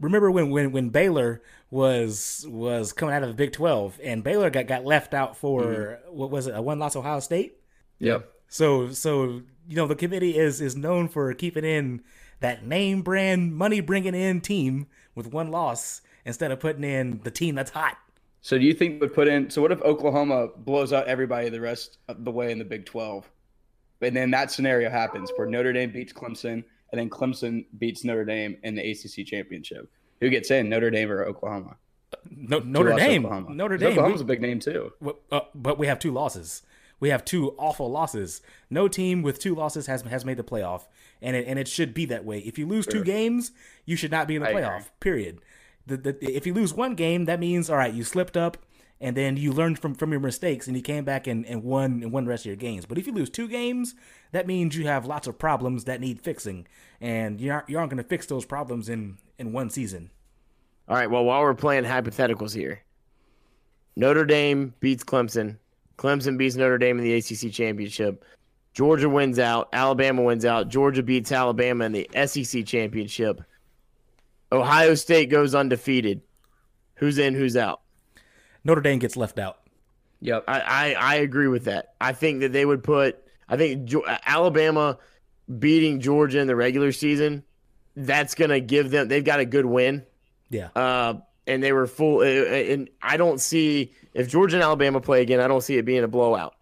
Remember 0.00 0.30
when, 0.30 0.50
when, 0.50 0.72
when 0.72 0.88
Baylor 0.88 1.42
was 1.70 2.44
was 2.48 2.92
coming 2.92 3.14
out 3.14 3.22
of 3.22 3.28
the 3.28 3.34
Big 3.34 3.52
Twelve 3.52 4.00
and 4.02 4.24
Baylor 4.24 4.50
got, 4.50 4.66
got 4.66 4.84
left 4.84 5.14
out 5.14 5.36
for 5.36 5.62
mm-hmm. 5.62 6.16
what 6.16 6.30
was 6.30 6.46
it 6.46 6.54
a 6.54 6.62
one 6.62 6.78
loss 6.78 6.96
Ohio 6.96 7.20
State? 7.20 7.58
Yep. 7.98 8.28
So 8.48 8.90
so 8.90 9.42
you 9.68 9.76
know 9.76 9.86
the 9.86 9.94
committee 9.94 10.36
is 10.36 10.60
is 10.60 10.76
known 10.76 11.08
for 11.08 11.32
keeping 11.34 11.64
in 11.64 12.02
that 12.40 12.66
name 12.66 13.02
brand 13.02 13.54
money 13.54 13.80
bringing 13.80 14.14
in 14.14 14.40
team 14.40 14.86
with 15.14 15.28
one 15.32 15.50
loss 15.50 16.00
instead 16.24 16.50
of 16.50 16.60
putting 16.60 16.84
in 16.84 17.20
the 17.22 17.30
team 17.30 17.54
that's 17.54 17.70
hot. 17.70 17.96
So 18.40 18.58
do 18.58 18.64
you 18.64 18.72
think 18.72 19.00
would 19.00 19.14
put 19.14 19.28
in? 19.28 19.50
So 19.50 19.60
what 19.60 19.70
if 19.70 19.82
Oklahoma 19.82 20.48
blows 20.56 20.92
out 20.92 21.06
everybody 21.06 21.50
the 21.50 21.60
rest 21.60 21.98
of 22.08 22.24
the 22.24 22.30
way 22.30 22.50
in 22.50 22.58
the 22.58 22.64
Big 22.64 22.86
Twelve? 22.86 23.30
and 24.02 24.16
then 24.16 24.30
that 24.30 24.50
scenario 24.50 24.90
happens 24.90 25.30
where 25.36 25.46
Notre 25.46 25.72
Dame 25.72 25.90
beats 25.90 26.12
Clemson, 26.12 26.64
and 26.92 27.00
then 27.00 27.10
Clemson 27.10 27.66
beats 27.78 28.04
Notre 28.04 28.24
Dame 28.24 28.56
in 28.62 28.74
the 28.74 28.90
ACC 28.90 29.26
championship. 29.26 29.90
Who 30.20 30.28
gets 30.28 30.50
in, 30.50 30.68
Notre 30.68 30.90
Dame 30.90 31.10
or 31.10 31.24
Oklahoma? 31.24 31.76
No, 32.30 32.58
Notre 32.58 32.96
Dame. 32.96 33.24
Oklahoma. 33.24 33.54
Notre 33.54 33.76
Dame. 33.76 33.92
Oklahoma's 33.92 34.20
a 34.20 34.24
big 34.24 34.40
name 34.42 34.60
too. 34.60 34.92
Uh, 35.30 35.40
but 35.54 35.78
we 35.78 35.86
have 35.86 35.98
two 35.98 36.10
losses. 36.12 36.62
We 36.98 37.08
have 37.08 37.24
two 37.24 37.54
awful 37.56 37.90
losses. 37.90 38.42
No 38.68 38.86
team 38.86 39.22
with 39.22 39.38
two 39.38 39.54
losses 39.54 39.86
has 39.86 40.02
has 40.02 40.24
made 40.24 40.36
the 40.36 40.44
playoff, 40.44 40.82
and 41.22 41.34
it 41.34 41.46
and 41.46 41.58
it 41.58 41.66
should 41.66 41.94
be 41.94 42.04
that 42.06 42.24
way. 42.24 42.40
If 42.40 42.58
you 42.58 42.66
lose 42.66 42.86
two 42.86 43.02
games, 43.02 43.52
you 43.86 43.96
should 43.96 44.10
not 44.10 44.28
be 44.28 44.36
in 44.36 44.42
the 44.42 44.48
I 44.48 44.52
playoff. 44.52 44.76
agree. 44.76 44.88
Period. 45.00 45.38
The, 45.86 45.96
the, 45.96 46.16
if 46.36 46.46
you 46.46 46.52
lose 46.52 46.74
one 46.74 46.94
game, 46.94 47.24
that 47.24 47.40
means 47.40 47.70
all 47.70 47.78
right, 47.78 47.92
you 47.92 48.04
slipped 48.04 48.36
up, 48.36 48.58
and 49.00 49.16
then 49.16 49.36
you 49.36 49.52
learned 49.52 49.78
from, 49.78 49.94
from 49.94 50.10
your 50.10 50.20
mistakes, 50.20 50.66
and 50.66 50.76
you 50.76 50.82
came 50.82 51.04
back 51.04 51.26
and, 51.26 51.46
and 51.46 51.62
won 51.62 52.02
and 52.02 52.12
won 52.12 52.24
the 52.24 52.30
rest 52.30 52.42
of 52.42 52.48
your 52.48 52.56
games. 52.56 52.84
But 52.84 52.98
if 52.98 53.06
you 53.06 53.12
lose 53.12 53.30
two 53.30 53.48
games, 53.48 53.94
that 54.32 54.46
means 54.46 54.76
you 54.76 54.86
have 54.86 55.06
lots 55.06 55.26
of 55.26 55.38
problems 55.38 55.84
that 55.84 56.00
need 56.00 56.20
fixing, 56.20 56.66
and 57.00 57.40
you 57.40 57.52
aren't 57.52 57.68
you 57.68 57.78
aren't 57.78 57.90
going 57.90 58.02
to 58.02 58.08
fix 58.08 58.26
those 58.26 58.44
problems 58.44 58.88
in 58.88 59.16
in 59.38 59.52
one 59.52 59.70
season. 59.70 60.10
All 60.88 60.96
right. 60.96 61.10
Well, 61.10 61.24
while 61.24 61.40
we're 61.40 61.54
playing 61.54 61.84
hypotheticals 61.84 62.54
here, 62.54 62.82
Notre 63.96 64.24
Dame 64.24 64.74
beats 64.80 65.04
Clemson. 65.04 65.56
Clemson 65.96 66.36
beats 66.36 66.56
Notre 66.56 66.78
Dame 66.78 66.98
in 66.98 67.04
the 67.04 67.14
ACC 67.14 67.52
championship. 67.52 68.24
Georgia 68.74 69.08
wins 69.08 69.38
out. 69.38 69.68
Alabama 69.72 70.22
wins 70.22 70.44
out. 70.44 70.68
Georgia 70.68 71.02
beats 71.02 71.32
Alabama 71.32 71.84
in 71.84 71.92
the 71.92 72.08
SEC 72.26 72.64
championship. 72.64 73.42
Ohio 74.52 74.94
State 74.94 75.30
goes 75.30 75.54
undefeated. 75.54 76.22
Who's 76.96 77.18
in? 77.18 77.34
Who's 77.34 77.56
out? 77.56 77.82
Notre 78.64 78.80
Dame 78.82 78.98
gets 78.98 79.16
left 79.16 79.38
out. 79.38 79.58
Yep. 80.20 80.44
I, 80.48 80.60
I, 80.60 80.92
I 80.94 81.14
agree 81.16 81.48
with 81.48 81.64
that. 81.64 81.94
I 82.00 82.12
think 82.12 82.40
that 82.40 82.52
they 82.52 82.64
would 82.64 82.82
put. 82.82 83.18
I 83.48 83.56
think 83.56 83.90
Alabama 84.26 84.98
beating 85.58 86.00
Georgia 86.00 86.38
in 86.40 86.46
the 86.46 86.54
regular 86.56 86.92
season. 86.92 87.42
That's 87.96 88.34
gonna 88.34 88.60
give 88.60 88.90
them. 88.90 89.08
They've 89.08 89.24
got 89.24 89.40
a 89.40 89.44
good 89.44 89.66
win. 89.66 90.04
Yeah. 90.50 90.68
uh, 90.76 91.14
and 91.46 91.62
they 91.62 91.72
were 91.72 91.86
full. 91.86 92.20
uh, 92.20 92.24
And 92.24 92.88
I 93.02 93.16
don't 93.16 93.40
see 93.40 93.92
if 94.14 94.28
Georgia 94.28 94.56
and 94.56 94.62
Alabama 94.62 95.00
play 95.00 95.22
again. 95.22 95.40
I 95.40 95.48
don't 95.48 95.62
see 95.62 95.76
it 95.78 95.84
being 95.84 96.04
a 96.04 96.08
blowout. 96.08 96.54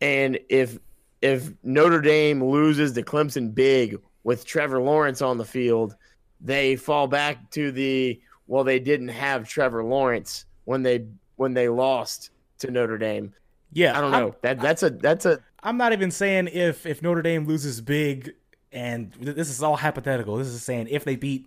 And 0.00 0.38
if 0.48 0.78
if 1.22 1.50
Notre 1.62 2.00
Dame 2.00 2.42
loses 2.44 2.92
to 2.92 3.02
Clemson 3.02 3.54
big 3.54 3.96
with 4.24 4.44
Trevor 4.44 4.80
Lawrence 4.80 5.22
on 5.22 5.38
the 5.38 5.44
field, 5.44 5.94
they 6.40 6.76
fall 6.76 7.06
back 7.06 7.50
to 7.52 7.70
the 7.70 8.20
well. 8.46 8.64
They 8.64 8.78
didn't 8.80 9.08
have 9.08 9.48
Trevor 9.48 9.84
Lawrence 9.84 10.46
when 10.64 10.82
they 10.82 11.06
when 11.36 11.54
they 11.54 11.68
lost 11.68 12.30
to 12.58 12.70
Notre 12.70 12.98
Dame. 12.98 13.34
Yeah. 13.72 13.96
I 13.96 14.00
don't 14.00 14.14
I'm- 14.14 14.22
know. 14.22 14.34
that 14.42 14.60
that's 14.60 14.82
a 14.82 14.90
that's 14.90 15.26
a 15.26 15.40
I'm 15.62 15.76
not 15.76 15.92
even 15.92 16.10
saying 16.10 16.48
if 16.52 16.86
if 16.86 17.02
Notre 17.02 17.22
Dame 17.22 17.46
loses 17.46 17.80
big, 17.80 18.34
and 18.72 19.12
this 19.20 19.48
is 19.50 19.62
all 19.62 19.76
hypothetical. 19.76 20.36
This 20.36 20.48
is 20.48 20.62
saying 20.62 20.88
if 20.90 21.04
they 21.04 21.16
beat 21.16 21.46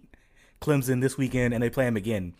Clemson 0.61 1.01
this 1.01 1.17
weekend 1.17 1.53
and 1.53 1.61
they 1.61 1.69
play 1.69 1.85
them 1.85 1.97
again, 1.97 2.33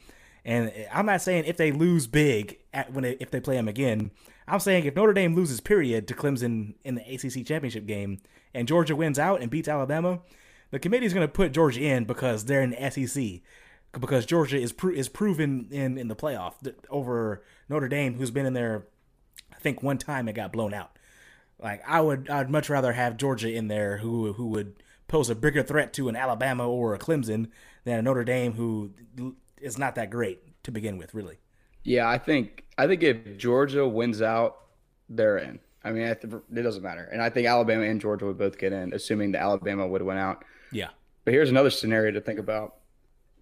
and 0.44 0.72
I'm 0.92 1.06
not 1.06 1.22
saying 1.22 1.46
if 1.46 1.58
they 1.58 1.72
lose 1.72 2.08
big 2.08 2.58
at, 2.74 2.92
when 2.94 3.04
they, 3.04 3.12
if 3.20 3.32
they 3.32 3.40
play 3.40 3.56
them 3.56 3.68
again. 3.68 4.12
I'm 4.50 4.62
saying 4.62 4.86
if 4.86 4.96
Notre 4.96 5.12
Dame 5.12 5.36
loses 5.36 5.60
period 5.60 6.08
to 6.08 6.14
Clemson 6.14 6.76
in 6.86 6.96
the 6.96 7.02
ACC 7.02 7.46
championship 7.46 7.86
game, 7.86 8.20
and 8.54 8.66
Georgia 8.66 8.96
wins 8.96 9.20
out 9.20 9.42
and 9.42 9.52
beats 9.52 9.68
Alabama, 9.68 10.20
the 10.72 10.80
committee 10.80 11.06
is 11.06 11.14
going 11.14 11.28
to 11.28 11.32
put 11.32 11.52
Georgia 11.52 11.82
in 11.82 12.06
because 12.06 12.46
they're 12.46 12.62
in 12.62 12.70
the 12.72 12.90
SEC. 12.90 13.42
Because 14.00 14.26
Georgia 14.26 14.60
is 14.60 14.72
pro- 14.72 14.94
is 14.94 15.10
proven 15.10 15.68
in 15.72 15.98
in 15.98 16.08
the 16.08 16.16
playoff 16.16 16.54
over 16.90 17.44
Notre 17.70 17.88
Dame, 17.88 18.16
who's 18.16 18.32
been 18.32 18.46
in 18.46 18.54
there, 18.54 18.86
I 19.52 19.60
think 19.60 19.82
one 19.82 19.98
time 19.98 20.28
and 20.28 20.36
got 20.36 20.52
blown 20.52 20.74
out. 20.74 20.92
Like 21.60 21.82
I 21.88 22.02
would, 22.02 22.30
I'd 22.30 22.50
much 22.50 22.70
rather 22.70 22.94
have 22.94 23.18
Georgia 23.18 23.52
in 23.52 23.68
there, 23.68 23.98
who 23.98 24.34
who 24.34 24.48
would 24.48 24.84
pose 25.08 25.30
a 25.30 25.36
bigger 25.36 25.64
threat 25.64 25.94
to 25.94 26.10
an 26.10 26.16
Alabama 26.16 26.68
or 26.70 26.94
a 26.94 27.00
Clemson 27.00 27.50
than 27.86 27.98
a 27.98 28.02
Notre 28.02 28.24
Dame, 28.26 28.54
who 28.54 28.92
is 29.60 29.78
not 29.78 29.96
that 29.96 30.10
great 30.10 30.64
to 30.64 30.72
begin 30.72 30.98
with, 30.98 31.14
really. 31.14 31.40
Yeah, 31.84 32.08
I 32.08 32.18
think 32.18 32.66
I 32.78 32.86
think 32.86 33.02
if 33.02 33.38
Georgia 33.38 33.88
wins 33.88 34.22
out, 34.22 34.58
they're 35.10 35.38
in. 35.38 35.60
I 35.84 35.92
mean, 35.92 36.04
I 36.04 36.14
th- 36.14 36.34
it 36.54 36.62
doesn't 36.62 36.84
matter, 36.84 37.06
and 37.06 37.22
I 37.22 37.30
think 37.30 37.48
Alabama 37.48 37.84
and 37.84 38.02
Georgia 38.02 38.26
would 38.26 38.38
both 38.38 38.58
get 38.58 38.74
in, 38.74 38.94
assuming 38.94 39.32
that 39.32 39.42
Alabama 39.42 39.88
would 39.88 40.02
win 40.02 40.18
out. 40.18 40.44
Yeah, 40.72 40.90
But 41.24 41.34
here's 41.34 41.50
another 41.50 41.70
scenario 41.70 42.12
to 42.12 42.20
think 42.20 42.40
about: 42.40 42.76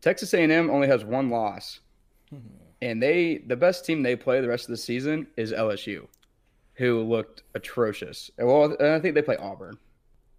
Texas 0.05 0.35
A&M 0.35 0.69
only 0.69 0.87
has 0.87 1.03
one 1.03 1.31
loss, 1.31 1.79
mm-hmm. 2.31 2.45
and 2.83 3.01
they 3.01 3.39
the 3.47 3.55
best 3.55 3.85
team 3.85 4.03
they 4.03 4.15
play 4.15 4.39
the 4.39 4.47
rest 4.47 4.65
of 4.65 4.69
the 4.69 4.77
season 4.77 5.25
is 5.35 5.51
LSU, 5.51 6.05
who 6.75 7.01
looked 7.01 7.41
atrocious. 7.55 8.29
Well, 8.37 8.75
and 8.79 8.89
I 8.89 8.99
think 8.99 9.15
they 9.15 9.23
play 9.23 9.37
Auburn. 9.37 9.79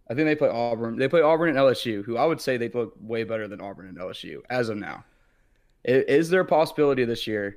I 0.09 0.15
think 0.15 0.29
they 0.29 0.37
play 0.37 0.51
Auburn. 0.51 0.97
They 0.97 1.09
play 1.09 1.21
Auburn 1.21 1.49
and 1.49 1.59
LSU, 1.59 2.05
who 2.05 2.17
I 2.17 2.27
would 2.27 2.41
say 2.41 2.57
they 2.57 2.69
look 2.69 2.95
way 3.01 3.25
better 3.25 3.49
than 3.49 3.61
Auburn 3.61 3.89
and 3.89 3.99
LSU 3.99 4.39
as 4.51 4.69
of 4.69 4.77
now. 4.77 5.05
Is 5.83 6.31
there 6.31 6.43
a 6.43 6.47
possibility 6.47 7.05
this 7.05 7.27
year 7.27 7.57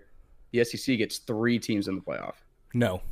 the 0.51 0.63
SEC 0.63 0.97
gets 0.97 1.19
three 1.19 1.59
teams 1.59 1.87
in 1.87 1.93
the 1.93 2.01
playoff? 2.01 2.35
no, 2.73 3.03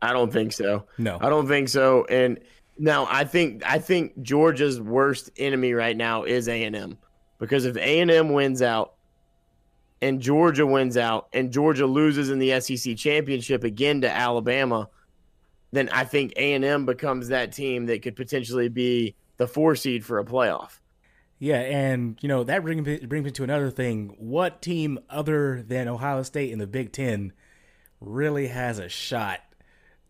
I 0.00 0.14
don't 0.14 0.32
think 0.32 0.54
so. 0.54 0.86
no, 0.96 1.18
I 1.20 1.28
don't 1.28 1.46
think 1.46 1.68
so. 1.68 2.06
And 2.06 2.40
now 2.78 3.06
I 3.10 3.24
think 3.24 3.62
I 3.70 3.78
think 3.78 4.22
Georgia's 4.22 4.80
worst 4.80 5.28
enemy 5.36 5.74
right 5.74 5.94
now 5.96 6.22
is 6.22 6.48
A 6.48 6.64
and 6.64 6.74
M 6.74 6.98
because 7.44 7.66
if 7.66 7.76
A 7.76 8.00
and 8.00 8.10
M 8.10 8.32
wins 8.32 8.62
out 8.62 8.94
and 10.00 10.20
Georgia 10.20 10.66
wins 10.66 10.96
out 10.96 11.28
and 11.32 11.52
Georgia 11.52 11.86
loses 11.86 12.30
in 12.30 12.38
the 12.38 12.58
SEC 12.60 12.96
championship 12.96 13.64
again 13.64 14.00
to 14.00 14.10
Alabama, 14.10 14.88
then 15.72 15.88
I 15.90 16.04
think 16.04 16.32
A 16.36 16.54
and 16.54 16.64
M 16.64 16.86
becomes 16.86 17.28
that 17.28 17.52
team 17.52 17.86
that 17.86 18.02
could 18.02 18.16
potentially 18.16 18.68
be 18.68 19.14
the 19.36 19.46
four 19.46 19.76
seed 19.76 20.04
for 20.04 20.18
a 20.18 20.24
playoff. 20.24 20.78
yeah, 21.38 21.60
and 21.60 22.16
you 22.22 22.28
know 22.28 22.44
that 22.44 22.62
brings 22.62 22.86
me, 22.86 22.98
brings 23.04 23.24
me 23.24 23.30
to 23.32 23.42
another 23.44 23.70
thing. 23.70 24.14
What 24.18 24.62
team 24.62 24.98
other 25.10 25.62
than 25.62 25.88
Ohio 25.88 26.22
State 26.22 26.50
in 26.52 26.58
the 26.58 26.66
Big 26.66 26.92
Ten 26.92 27.32
really 28.00 28.46
has 28.48 28.78
a 28.78 28.88
shot 28.88 29.40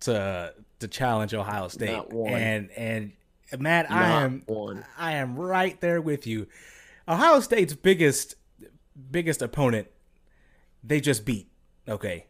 to 0.00 0.54
to 0.80 0.88
challenge 0.88 1.34
Ohio 1.34 1.68
State? 1.68 1.92
Not 1.92 2.12
one. 2.12 2.32
And 2.32 2.70
and 2.76 3.12
Matt, 3.58 3.90
I 3.90 4.22
am 4.22 4.42
one. 4.46 4.84
I 4.98 5.12
am 5.12 5.36
right 5.36 5.80
there 5.80 6.00
with 6.00 6.26
you. 6.26 6.46
Ohio 7.08 7.40
State's 7.40 7.74
biggest 7.74 8.36
biggest 9.10 9.42
opponent 9.42 9.88
they 10.84 11.00
just 11.00 11.24
beat. 11.24 11.48
Okay. 11.88 12.26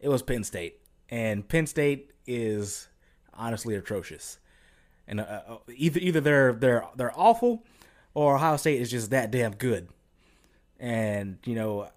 It 0.00 0.08
was 0.08 0.22
Penn 0.22 0.44
State. 0.44 0.80
And 1.08 1.46
Penn 1.46 1.66
State 1.66 2.12
is 2.26 2.88
honestly 3.34 3.74
atrocious. 3.76 4.38
And 5.06 5.20
uh, 5.20 5.42
uh, 5.48 5.56
either 5.74 6.00
either 6.00 6.20
they're 6.20 6.52
they're 6.52 6.84
they're 6.96 7.12
awful 7.18 7.62
or 8.14 8.36
Ohio 8.36 8.56
State 8.56 8.80
is 8.80 8.90
just 8.90 9.10
that 9.10 9.30
damn 9.30 9.54
good. 9.54 9.88
And 10.80 11.38
you 11.44 11.54
know, 11.54 11.88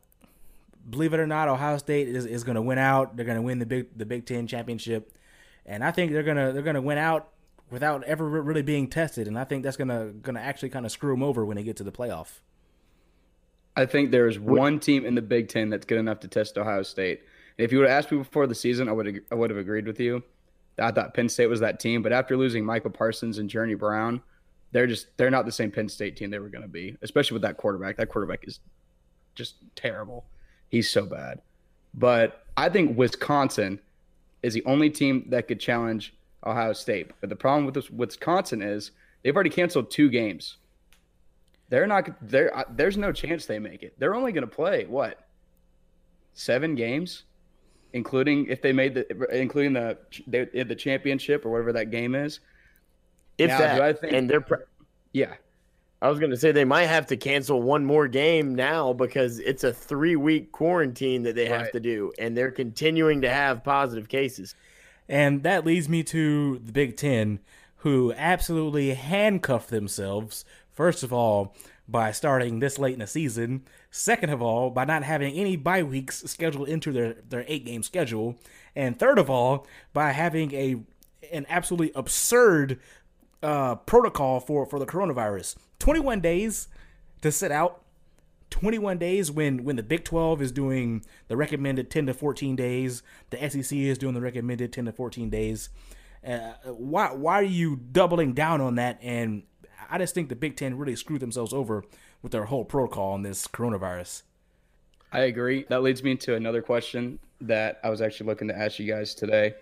believe 0.88 1.14
it 1.14 1.20
or 1.20 1.26
not, 1.26 1.48
Ohio 1.48 1.78
State 1.78 2.08
is, 2.08 2.26
is 2.26 2.44
going 2.44 2.56
to 2.56 2.62
win 2.62 2.78
out. 2.78 3.16
They're 3.16 3.26
going 3.26 3.38
to 3.38 3.42
win 3.42 3.58
the 3.58 3.66
big 3.66 3.98
the 3.98 4.06
Big 4.06 4.26
10 4.26 4.46
championship. 4.46 5.12
And 5.66 5.84
I 5.84 5.92
think 5.92 6.12
they're 6.12 6.24
going 6.24 6.38
to 6.38 6.54
they're 6.54 6.62
going 6.62 6.76
to 6.76 6.82
win 6.82 7.00
out 7.00 7.30
without 7.70 8.04
ever 8.04 8.28
really 8.28 8.62
being 8.62 8.88
tested 8.88 9.28
and 9.28 9.38
I 9.38 9.44
think 9.44 9.64
that's 9.64 9.78
going 9.78 9.90
to 9.90 10.14
going 10.22 10.36
to 10.36 10.42
actually 10.42 10.70
kind 10.70 10.86
of 10.86 10.92
screw 10.92 11.14
them 11.14 11.24
over 11.24 11.46
when 11.46 11.58
they 11.58 11.64
get 11.64 11.78
to 11.78 11.84
the 11.84 11.92
playoff. 11.92 12.40
I 13.76 13.86
think 13.86 14.12
there 14.12 14.28
is 14.28 14.40
one 14.40 14.80
team 14.80 15.06
in 15.06 15.16
the 15.16 15.22
Big 15.22 15.48
Ten 15.48 15.70
that's 15.70 15.86
good 15.86 16.00
enough 16.00 16.20
to 16.22 16.28
test 16.28 16.58
Ohio 16.58 16.84
State. 16.84 17.22
And 17.58 17.66
if 17.66 17.72
you 17.72 17.80
would 17.80 17.88
have 17.88 17.98
asked 17.98 18.12
me 18.12 18.18
before 18.18 18.48
the 18.48 18.56
season, 18.56 18.90
I 18.90 18.92
would 18.92 19.22
I 19.32 19.36
would 19.36 19.50
have 19.50 19.60
agreed 19.60 19.86
with 19.86 20.00
you. 20.00 20.24
I 20.78 20.92
thought 20.92 21.14
Penn 21.14 21.30
State 21.30 21.48
was 21.48 21.60
that 21.60 21.80
team, 21.80 22.02
but 22.02 22.12
after 22.12 22.38
losing 22.38 22.66
Michael 22.66 22.92
Parsons 22.92 23.38
and 23.38 23.50
Journey 23.50 23.76
Brown, 23.76 24.22
they're 24.72 24.88
just 24.88 25.16
they're 25.18 25.30
not 25.30 25.46
the 25.46 25.52
same 25.52 25.72
Penn 25.72 25.90
State 25.90 26.16
team 26.16 26.30
they 26.30 26.40
were 26.40 26.50
going 26.50 26.62
to 26.62 26.68
be, 26.68 26.98
especially 27.02 27.36
with 27.36 27.42
that 27.44 27.58
quarterback. 27.58 27.98
That 27.98 28.10
quarterback 28.10 28.48
is 28.48 28.60
just 29.36 29.56
terrible. 29.76 30.26
He's 30.70 30.90
so 30.90 31.06
bad. 31.06 31.42
But 31.94 32.44
I 32.56 32.70
think 32.70 32.98
Wisconsin 32.98 33.80
is 34.44 34.54
the 34.54 34.64
only 34.66 34.90
team 34.90 35.26
that 35.30 35.48
could 35.48 35.60
challenge 35.60 36.14
Ohio 36.46 36.74
State. 36.74 37.12
But 37.22 37.30
the 37.30 37.36
problem 37.36 37.66
with 37.66 37.74
this 37.76 37.90
Wisconsin 37.90 38.62
is 38.62 38.92
they've 39.24 39.36
already 39.36 39.50
canceled 39.50 39.92
two 39.92 40.10
games. 40.10 40.58
They're 41.70 41.88
not 41.88 42.10
there. 42.22 42.56
Uh, 42.58 42.64
there's 42.72 42.98
no 42.98 43.12
chance 43.12 43.46
they 43.46 43.60
make 43.60 43.84
it. 43.84 43.94
They're 44.00 44.16
only 44.16 44.32
going 44.32 44.48
to 44.48 44.56
play 44.56 44.86
what 44.86 45.28
seven 46.34 46.76
games, 46.76 47.24
including 47.94 48.48
if 48.48 48.62
they 48.62 48.74
made 48.74 48.94
the 48.96 49.06
including 49.38 49.74
the 49.74 49.98
the, 50.28 50.64
the 50.64 50.76
championship 50.76 51.46
or 51.46 51.52
whatever 51.52 51.74
that 51.74 51.92
game 51.92 52.16
is. 52.16 52.40
If 53.38 53.50
Now, 53.50 53.60
that, 53.60 53.82
I 53.82 53.94
think- 53.94 54.14
and 54.14 54.30
they're. 54.30 54.42
Pre- 54.42 54.58
Yeah, 55.14 55.34
I 56.02 56.10
was 56.10 56.20
going 56.20 56.32
to 56.32 56.38
say 56.38 56.52
they 56.52 56.66
might 56.66 56.88
have 56.88 57.06
to 57.08 57.18
cancel 57.18 57.62
one 57.62 57.86
more 57.86 58.08
game 58.08 58.54
now 58.56 58.92
because 58.94 59.40
it's 59.40 59.64
a 59.64 59.72
three 59.72 60.16
week 60.16 60.52
quarantine 60.52 61.24
that 61.24 61.36
they 61.36 61.46
have 61.46 61.62
Right. 61.64 61.72
to 61.74 61.80
do, 61.80 62.12
and 62.20 62.36
they're 62.36 62.52
continuing 62.52 63.22
to 63.22 63.30
have 63.30 63.64
positive 63.64 64.08
cases. 64.10 64.56
And 65.10 65.42
that 65.42 65.66
leads 65.66 65.90
me 65.90 66.04
to 66.04 66.60
the 66.60 66.72
Big 66.72 66.96
Ten, 66.96 67.40
who 67.78 68.14
absolutely 68.16 68.94
handcuffed 68.94 69.72
themselves, 69.72 70.46
first 70.72 71.02
of 71.02 71.12
all, 71.12 71.56
by 71.88 72.12
starting 72.12 72.60
this 72.60 72.78
late 72.78 72.94
in 72.94 73.00
the 73.00 73.08
season. 73.08 73.64
Second 73.90 74.30
of 74.30 74.42
all, 74.42 74.70
by 74.70 74.86
not 74.86 75.04
having 75.04 75.34
any 75.34 75.56
bye 75.56 75.82
weeks 75.82 76.22
scheduled 76.28 76.70
into 76.70 76.92
their, 76.92 77.16
their 77.28 77.44
eight 77.48 77.66
game 77.66 77.82
schedule. 77.82 78.36
And 78.76 79.00
third 79.00 79.18
of 79.18 79.32
all, 79.32 79.66
by 79.92 80.12
having 80.12 80.54
a 80.54 80.76
an 81.32 81.46
absolutely 81.50 81.92
absurd 81.96 82.80
uh, 83.42 83.76
protocol 83.76 84.40
for 84.40 84.66
for 84.66 84.78
the 84.78 84.86
coronavirus. 84.86 85.56
21 85.80 86.22
days 86.22 86.68
to 87.22 87.32
sit 87.32 87.52
out. 87.52 87.82
21 88.50 88.98
days 88.98 89.32
when 89.32 89.64
when 89.64 89.76
the 89.76 89.84
Big 89.84 90.04
12 90.04 90.42
is 90.42 90.52
doing 90.52 91.04
the 91.28 91.38
recommended 91.38 91.90
10 91.90 92.08
to 92.08 92.14
14 92.14 92.56
days, 92.56 93.04
the 93.30 93.50
SEC 93.50 93.78
is 93.78 93.98
doing 93.98 94.14
the 94.14 94.22
recommended 94.22 94.74
10 94.74 94.86
to 94.86 94.92
14 94.92 95.30
days. 95.30 95.70
Uh, 96.26 96.54
why 96.66 97.14
why 97.14 97.36
are 97.36 97.44
you 97.44 97.76
doubling 97.76 98.34
down 98.34 98.62
on 98.62 98.76
that? 98.76 99.00
And 99.02 99.44
I 99.90 99.98
just 99.98 100.14
think 100.14 100.30
the 100.30 100.36
Big 100.36 100.56
Ten 100.56 100.78
really 100.78 100.96
screwed 100.96 101.22
themselves 101.22 101.54
over 101.54 101.84
with 102.22 102.32
their 102.32 102.46
whole 102.46 102.66
protocol 102.66 103.14
on 103.14 103.22
this 103.22 103.48
coronavirus. 103.48 104.24
I 105.12 105.22
agree. 105.22 105.66
That 105.70 105.82
leads 105.82 106.04
me 106.04 106.16
to 106.18 106.36
another 106.36 106.62
question 106.62 107.20
that 107.42 107.80
I 107.84 107.90
was 107.90 108.02
actually 108.02 108.28
looking 108.28 108.48
to 108.50 108.58
ask 108.58 108.78
you 108.78 108.92
guys 108.92 109.16
today. 109.16 109.56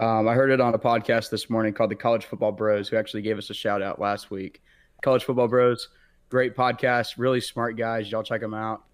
Um, 0.00 0.28
I 0.28 0.34
heard 0.34 0.50
it 0.50 0.60
on 0.60 0.74
a 0.74 0.78
podcast 0.78 1.30
this 1.30 1.48
morning 1.48 1.72
called 1.72 1.90
the 1.90 1.96
College 1.96 2.26
Football 2.26 2.52
Bros, 2.52 2.88
who 2.88 2.96
actually 2.96 3.22
gave 3.22 3.38
us 3.38 3.48
a 3.50 3.54
shout 3.54 3.82
out 3.82 4.00
last 4.00 4.30
week. 4.30 4.60
College 5.02 5.24
Football 5.24 5.48
Bros, 5.48 5.88
great 6.32 6.56
podcast, 6.56 7.14
really 7.18 7.42
smart 7.42 7.76
guys. 7.76 8.10
Y'all 8.10 8.22
check 8.22 8.40
them 8.40 8.54
out. 8.54 8.84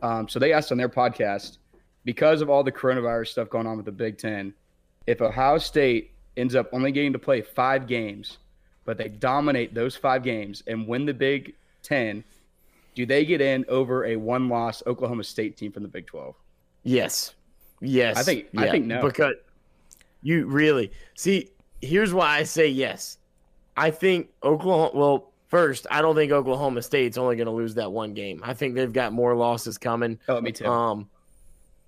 Um, 0.00 0.28
so 0.28 0.38
they 0.38 0.52
asked 0.52 0.70
on 0.70 0.78
their 0.78 0.88
podcast, 0.88 1.58
because 2.04 2.40
of 2.40 2.48
all 2.48 2.62
the 2.62 2.70
coronavirus 2.70 3.28
stuff 3.28 3.50
going 3.50 3.66
on 3.66 3.76
with 3.76 3.84
the 3.84 3.90
Big 3.92 4.16
Ten, 4.16 4.54
if 5.08 5.20
Ohio 5.20 5.58
State 5.58 6.12
ends 6.36 6.54
up 6.54 6.68
only 6.72 6.92
getting 6.92 7.12
to 7.12 7.18
play 7.18 7.40
five 7.42 7.88
games, 7.88 8.38
but 8.84 8.96
they 8.96 9.08
dominate 9.08 9.74
those 9.74 9.96
five 9.96 10.22
games 10.22 10.62
and 10.68 10.86
win 10.86 11.04
the 11.04 11.12
Big 11.12 11.54
Ten, 11.82 12.22
do 12.94 13.04
they 13.04 13.24
get 13.24 13.40
in 13.40 13.64
over 13.68 14.04
a 14.04 14.14
one-loss 14.14 14.84
Oklahoma 14.86 15.24
State 15.24 15.56
team 15.56 15.72
from 15.72 15.82
the 15.82 15.88
Big 15.88 16.06
Twelve? 16.06 16.36
Yes. 16.84 17.34
Yes. 17.80 18.16
I 18.18 18.22
think- 18.22 18.46
I 18.56 18.70
think 18.70 18.86
no. 18.86 19.02
Because 19.02 19.34
you 20.22 20.46
really 20.46 20.92
see, 21.16 21.50
here's 21.82 22.14
why 22.14 22.36
I 22.36 22.44
say 22.44 22.68
yes. 22.68 23.18
I 23.76 23.90
think 23.90 24.28
Oklahoma 24.44 24.90
well, 24.94 25.32
first, 25.54 25.86
I 25.88 26.02
don't 26.02 26.16
think 26.16 26.32
Oklahoma 26.32 26.82
State's 26.82 27.16
only 27.16 27.36
gonna 27.36 27.52
lose 27.52 27.74
that 27.76 27.92
one 27.92 28.12
game. 28.12 28.40
I 28.42 28.54
think 28.54 28.74
they've 28.74 28.92
got 28.92 29.12
more 29.12 29.36
losses 29.36 29.78
coming. 29.78 30.18
Oh, 30.28 30.40
me 30.40 30.50
too. 30.50 30.66
Um 30.66 31.08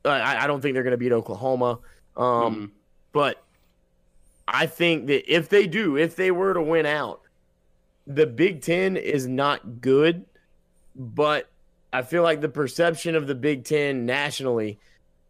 I, 0.04 0.44
I 0.44 0.46
don't 0.46 0.60
think 0.60 0.74
they're 0.74 0.84
gonna 0.84 0.96
beat 0.96 1.10
Oklahoma. 1.12 1.80
Um 2.16 2.24
Mm. 2.26 2.70
but 3.12 3.42
I 4.46 4.66
think 4.66 5.08
that 5.08 5.28
if 5.34 5.48
they 5.48 5.66
do, 5.66 5.96
if 5.96 6.14
they 6.14 6.30
were 6.30 6.54
to 6.54 6.62
win 6.62 6.86
out, 6.86 7.22
the 8.06 8.24
Big 8.26 8.62
Ten 8.62 8.96
is 8.96 9.26
not 9.26 9.80
good, 9.80 10.24
but 10.94 11.48
I 11.92 12.02
feel 12.02 12.22
like 12.22 12.40
the 12.40 12.48
perception 12.48 13.16
of 13.16 13.26
the 13.26 13.34
Big 13.34 13.64
Ten 13.64 14.06
nationally 14.06 14.78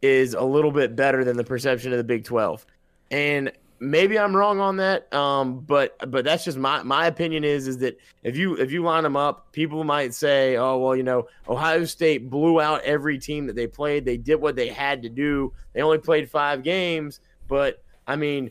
is 0.03 0.35
a 0.35 0.43
little 0.43 0.73
bit 0.73 0.95
better 0.95 1.25
than 1.25 1.39
the 1.39 1.45
perception 1.45 1.93
of 1.93 1.97
the 1.97 2.05
Big 2.05 2.25
Twelve. 2.25 2.67
And 3.11 3.51
maybe 3.79 4.19
I'm 4.19 4.35
wrong 4.35 4.61
on 4.61 4.77
that, 4.77 5.13
um, 5.13 5.61
but 5.61 5.97
but 6.11 6.25
that's 6.25 6.45
just 6.45 6.59
my 6.59 6.83
my 6.83 7.07
opinion 7.07 7.45
is 7.45 7.67
is 7.67 7.79
that 7.79 7.99
if 8.23 8.37
you 8.37 8.55
if 8.55 8.71
you 8.71 8.83
line 8.83 9.03
them 9.03 9.17
up, 9.17 9.53
people 9.53 9.85
might 9.85 10.15
say, 10.15 10.57
oh 10.57 10.79
well, 10.79 10.97
you 10.97 11.03
know, 11.03 11.29
Ohio 11.49 11.85
State 11.85 12.31
blew 12.31 12.61
out 12.61 12.83
every 12.83 13.19
team 13.19 13.47
that 13.47 13.57
they 13.57 13.67
played. 13.67 14.05
They 14.05 14.17
did 14.17 14.37
what 14.37 14.57
they 14.57 14.69
had 14.69 15.03
to 15.03 15.09
do. 15.09 15.53
They 15.73 15.83
only 15.83 15.99
played 15.99 16.31
five 16.31 16.63
games, 16.63 17.21
but 17.49 17.83
I 18.07 18.17
mean, 18.17 18.51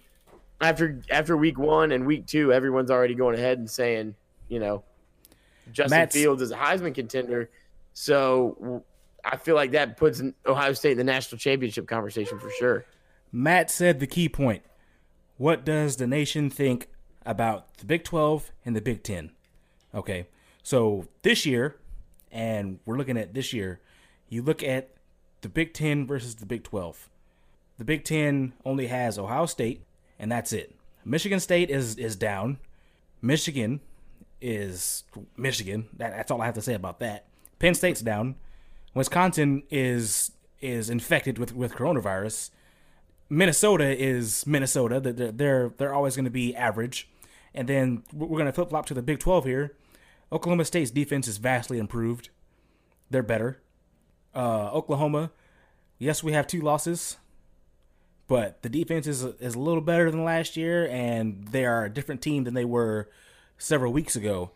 after 0.62 1.02
after 1.10 1.36
week 1.38 1.58
one 1.58 1.92
and 1.92 2.06
week 2.06 2.28
two, 2.28 2.54
everyone's 2.54 2.92
already 2.92 3.16
going 3.16 3.36
ahead 3.36 3.58
and 3.58 3.70
saying, 3.70 4.16
you 4.48 4.60
know, 4.60 4.84
Justin 5.72 5.98
Matt's- 5.98 6.16
Fields 6.16 6.42
is 6.42 6.52
a 6.52 6.58
Heisman 6.58 6.94
contender. 6.94 7.50
So 7.94 8.84
I 9.24 9.38
feel 9.38 9.56
like 9.56 9.72
that 9.72 9.98
puts 9.98 10.22
Ohio 10.46 10.74
State 10.74 10.92
in 10.92 10.98
the 10.98 11.04
national 11.04 11.40
championship 11.40 11.88
conversation 11.88 12.38
for 12.40 12.52
sure. 12.52 12.86
Matt 13.32 13.72
said 13.72 14.00
the 14.00 14.08
key 14.08 14.30
point. 14.30 14.64
What 15.38 15.66
does 15.66 15.98
the 15.98 16.08
nation 16.08 16.50
think 16.50 16.88
about 17.26 17.78
the 17.78 17.86
Big 17.86 18.04
12 18.04 18.52
and 18.66 18.76
the 18.76 18.82
Big 18.82 19.04
10? 19.04 19.32
Okay, 19.94 20.28
so 20.64 21.08
this 21.24 21.46
year, 21.46 21.78
and 22.32 22.80
we're 22.86 22.98
looking 22.98 23.18
at 23.18 23.34
this 23.34 23.54
year, 23.54 23.80
you 24.30 24.42
look 24.42 24.64
at 24.64 24.92
the 25.42 25.50
Big 25.50 25.74
10 25.74 26.08
versus 26.08 26.36
the 26.36 26.46
Big 26.46 26.64
12. 26.64 27.10
The 27.78 27.86
Big 27.86 28.04
10 28.04 28.54
only 28.64 28.88
has 28.88 29.20
Ohio 29.20 29.46
State, 29.46 29.84
and 30.18 30.32
that's 30.32 30.54
it. 30.54 30.76
Michigan 31.04 31.40
State 31.40 31.70
is 31.70 31.98
is 31.98 32.16
down. 32.16 32.58
Michigan 33.22 33.82
is 34.42 35.04
Michigan. 35.38 35.88
That, 35.98 36.12
that's 36.12 36.32
all 36.32 36.42
I 36.42 36.46
have 36.46 36.56
to 36.56 36.62
say 36.62 36.74
about 36.74 37.00
that. 37.00 37.26
Penn 37.60 37.76
State's 37.76 38.02
down. 38.02 38.36
Wisconsin 38.94 39.64
is 39.70 40.32
is 40.62 40.90
infected 40.90 41.38
with, 41.38 41.54
with 41.54 41.74
coronavirus. 41.74 42.50
Minnesota 43.30 43.86
is 43.98 44.46
Minnesota. 44.46 45.00
They're 45.00 45.32
they're, 45.32 45.74
they're 45.78 45.94
always 45.94 46.16
going 46.16 46.26
to 46.26 46.32
be 46.32 46.56
average. 46.56 47.10
And 47.54 47.70
then 47.70 48.04
we're 48.14 48.28
going 48.28 48.46
to 48.46 48.52
flip 48.52 48.70
flop 48.70 48.86
to 48.88 48.94
the 48.94 49.02
Big 49.02 49.20
12 49.20 49.46
here. 49.46 49.76
Oklahoma 50.32 50.66
State's 50.66 50.92
defense 50.92 51.28
is 51.28 51.38
vastly 51.38 51.80
improved. 51.80 52.30
They're 53.10 53.24
better. 53.24 53.62
Uh, 54.34 54.70
Oklahoma, 54.74 55.32
yes, 55.98 56.22
we 56.22 56.34
have 56.34 56.46
two 56.46 56.60
losses, 56.60 57.18
but 58.28 58.62
the 58.64 58.70
defense 58.70 59.08
is 59.08 59.24
is 59.24 59.56
a 59.56 59.60
little 59.60 59.82
better 59.82 60.12
than 60.12 60.26
last 60.26 60.58
year, 60.58 60.88
and 60.90 61.48
they 61.50 61.64
are 61.66 61.86
a 61.86 61.90
different 61.90 62.22
team 62.22 62.44
than 62.44 62.54
they 62.54 62.66
were 62.66 63.10
several 63.58 63.94
weeks 63.94 64.16
ago. 64.16 64.52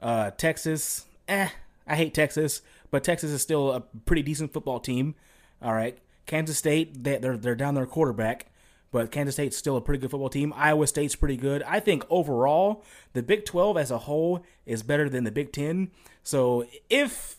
Uh, 0.00 0.30
Texas, 0.30 1.04
eh, 1.26 1.48
I 1.86 1.96
hate 1.96 2.14
Texas, 2.14 2.62
but 2.90 3.04
Texas 3.04 3.30
is 3.30 3.42
still 3.42 3.70
a 3.72 3.80
pretty 3.80 4.22
decent 4.22 4.54
football 4.54 4.80
team. 4.80 5.14
All 5.60 5.74
right, 5.74 5.98
Kansas 6.28 6.56
State, 6.56 7.02
they, 7.02 7.16
they're 7.16 7.36
they're 7.36 7.56
down 7.56 7.74
their 7.74 7.86
quarterback, 7.86 8.46
but 8.92 9.10
Kansas 9.10 9.34
State's 9.34 9.56
still 9.56 9.76
a 9.76 9.80
pretty 9.80 10.00
good 10.00 10.10
football 10.10 10.28
team. 10.28 10.52
Iowa 10.54 10.86
State's 10.86 11.16
pretty 11.16 11.36
good. 11.36 11.64
I 11.64 11.80
think 11.80 12.04
overall, 12.08 12.84
the 13.14 13.22
Big 13.22 13.44
12 13.44 13.76
as 13.76 13.90
a 13.90 13.98
whole 13.98 14.44
is 14.64 14.84
better 14.84 15.08
than 15.08 15.24
the 15.24 15.32
Big 15.32 15.52
10. 15.52 15.90
So 16.22 16.66
if 16.88 17.38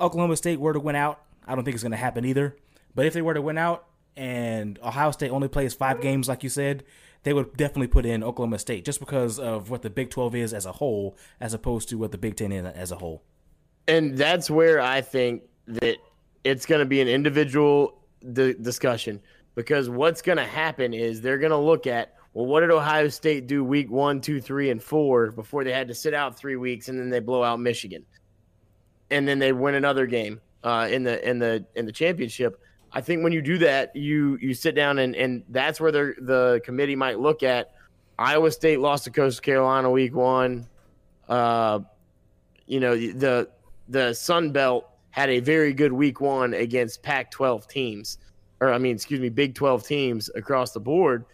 Oklahoma 0.00 0.36
State 0.36 0.60
were 0.60 0.72
to 0.72 0.78
win 0.80 0.94
out, 0.94 1.22
I 1.46 1.54
don't 1.54 1.64
think 1.64 1.74
it's 1.74 1.82
going 1.82 1.92
to 1.92 1.98
happen 1.98 2.24
either. 2.24 2.56
But 2.94 3.06
if 3.06 3.14
they 3.14 3.22
were 3.22 3.34
to 3.34 3.42
win 3.42 3.58
out 3.58 3.86
and 4.16 4.78
Ohio 4.82 5.10
State 5.10 5.30
only 5.30 5.48
plays 5.48 5.74
five 5.74 6.00
games, 6.00 6.28
like 6.28 6.42
you 6.42 6.50
said, 6.50 6.84
they 7.22 7.32
would 7.32 7.56
definitely 7.56 7.88
put 7.88 8.06
in 8.06 8.22
Oklahoma 8.22 8.58
State 8.58 8.84
just 8.84 9.00
because 9.00 9.38
of 9.38 9.70
what 9.70 9.82
the 9.82 9.90
Big 9.90 10.10
12 10.10 10.34
is 10.34 10.54
as 10.54 10.66
a 10.66 10.72
whole, 10.72 11.16
as 11.40 11.54
opposed 11.54 11.88
to 11.88 11.96
what 11.96 12.12
the 12.12 12.18
Big 12.18 12.36
10 12.36 12.52
is 12.52 12.64
as 12.74 12.92
a 12.92 12.96
whole. 12.96 13.22
And 13.88 14.16
that's 14.16 14.50
where 14.50 14.80
I 14.80 15.00
think 15.00 15.42
that 15.66 15.96
it's 16.44 16.66
going 16.66 16.78
to 16.78 16.86
be 16.86 17.00
an 17.00 17.08
individual 17.08 17.99
di- 18.32 18.54
discussion 18.54 19.20
because 19.54 19.90
what's 19.90 20.22
going 20.22 20.38
to 20.38 20.44
happen 20.44 20.94
is 20.94 21.20
they're 21.20 21.38
going 21.38 21.50
to 21.50 21.56
look 21.56 21.86
at 21.86 22.14
well, 22.32 22.46
what 22.46 22.60
did 22.60 22.70
Ohio 22.70 23.08
State 23.08 23.48
do 23.48 23.64
week 23.64 23.90
one, 23.90 24.20
two, 24.20 24.40
three, 24.40 24.70
and 24.70 24.80
four 24.80 25.32
before 25.32 25.64
they 25.64 25.72
had 25.72 25.88
to 25.88 25.94
sit 25.94 26.14
out 26.14 26.38
three 26.38 26.56
weeks 26.56 26.88
and 26.88 26.98
then 26.98 27.10
they 27.10 27.18
blow 27.18 27.42
out 27.42 27.58
Michigan, 27.58 28.04
and 29.10 29.26
then 29.26 29.38
they 29.38 29.52
win 29.52 29.74
another 29.74 30.06
game 30.06 30.40
uh, 30.62 30.88
in 30.90 31.02
the 31.02 31.28
in 31.28 31.38
the 31.38 31.64
in 31.74 31.86
the 31.86 31.92
championship. 31.92 32.60
I 32.92 33.00
think 33.00 33.24
when 33.24 33.32
you 33.32 33.42
do 33.42 33.58
that, 33.58 33.94
you 33.96 34.38
you 34.40 34.54
sit 34.54 34.74
down 34.74 34.98
and 34.98 35.16
and 35.16 35.42
that's 35.48 35.80
where 35.80 35.90
the 35.90 36.14
the 36.20 36.60
committee 36.64 36.96
might 36.96 37.18
look 37.18 37.42
at 37.42 37.72
Iowa 38.18 38.50
State 38.52 38.78
lost 38.78 39.04
to 39.04 39.10
Coastal 39.10 39.42
Carolina 39.42 39.90
week 39.90 40.14
one. 40.14 40.68
Uh, 41.28 41.80
you 42.66 42.78
know 42.78 42.94
the 42.94 43.48
the 43.88 44.14
Sun 44.14 44.52
Belt 44.52 44.89
had 45.10 45.30
a 45.30 45.40
very 45.40 45.72
good 45.72 45.92
week 45.92 46.20
one 46.20 46.54
against 46.54 47.02
Pac-12 47.02 47.68
teams, 47.68 48.18
or 48.60 48.72
I 48.72 48.78
mean, 48.78 48.94
excuse 48.94 49.20
me, 49.20 49.28
Big 49.28 49.54
12 49.54 49.86
teams 49.86 50.30
across 50.34 50.72
the 50.72 50.80
board, 50.80 51.24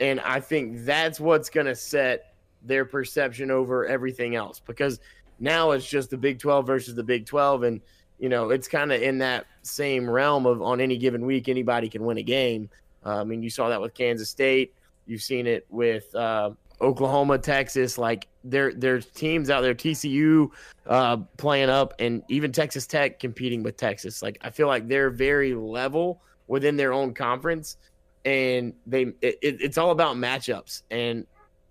and 0.00 0.20
I 0.20 0.40
think 0.40 0.84
that's 0.84 1.20
what's 1.20 1.50
going 1.50 1.66
to 1.66 1.74
set 1.74 2.34
their 2.62 2.84
perception 2.84 3.50
over 3.50 3.86
everything 3.86 4.34
else 4.34 4.60
because 4.60 5.00
now 5.40 5.70
it's 5.72 5.88
just 5.88 6.10
the 6.10 6.16
Big 6.16 6.38
12 6.38 6.66
versus 6.66 6.94
the 6.94 7.02
Big 7.02 7.26
12, 7.26 7.62
and 7.64 7.80
you 8.18 8.28
know 8.28 8.50
it's 8.50 8.66
kind 8.66 8.92
of 8.92 9.00
in 9.00 9.18
that 9.18 9.46
same 9.62 10.08
realm 10.08 10.46
of 10.46 10.62
on 10.62 10.80
any 10.80 10.96
given 10.96 11.24
week 11.24 11.48
anybody 11.48 11.88
can 11.88 12.04
win 12.04 12.18
a 12.18 12.22
game. 12.22 12.68
Uh, 13.04 13.20
I 13.20 13.24
mean, 13.24 13.42
you 13.42 13.50
saw 13.50 13.68
that 13.68 13.80
with 13.80 13.94
Kansas 13.94 14.28
State. 14.28 14.74
You've 15.06 15.22
seen 15.22 15.46
it 15.46 15.66
with 15.70 16.12
uh, 16.14 16.50
Oklahoma, 16.80 17.38
Texas. 17.38 17.98
Like 17.98 18.28
there, 18.44 18.72
there's 18.72 19.06
teams 19.06 19.50
out 19.50 19.62
there. 19.62 19.74
TCU 19.74 20.48
uh, 20.86 21.18
playing 21.36 21.70
up, 21.70 21.94
and 21.98 22.22
even 22.28 22.52
Texas 22.52 22.86
Tech 22.86 23.18
competing 23.18 23.62
with 23.62 23.76
Texas. 23.76 24.22
Like 24.22 24.38
I 24.42 24.50
feel 24.50 24.66
like 24.68 24.88
they're 24.88 25.10
very 25.10 25.54
level 25.54 26.20
within 26.46 26.76
their 26.76 26.92
own 26.92 27.14
conference, 27.14 27.76
and 28.24 28.72
they 28.86 29.02
it, 29.22 29.38
it- 29.42 29.60
it's 29.60 29.78
all 29.78 29.90
about 29.90 30.16
matchups. 30.16 30.82
And 30.90 31.26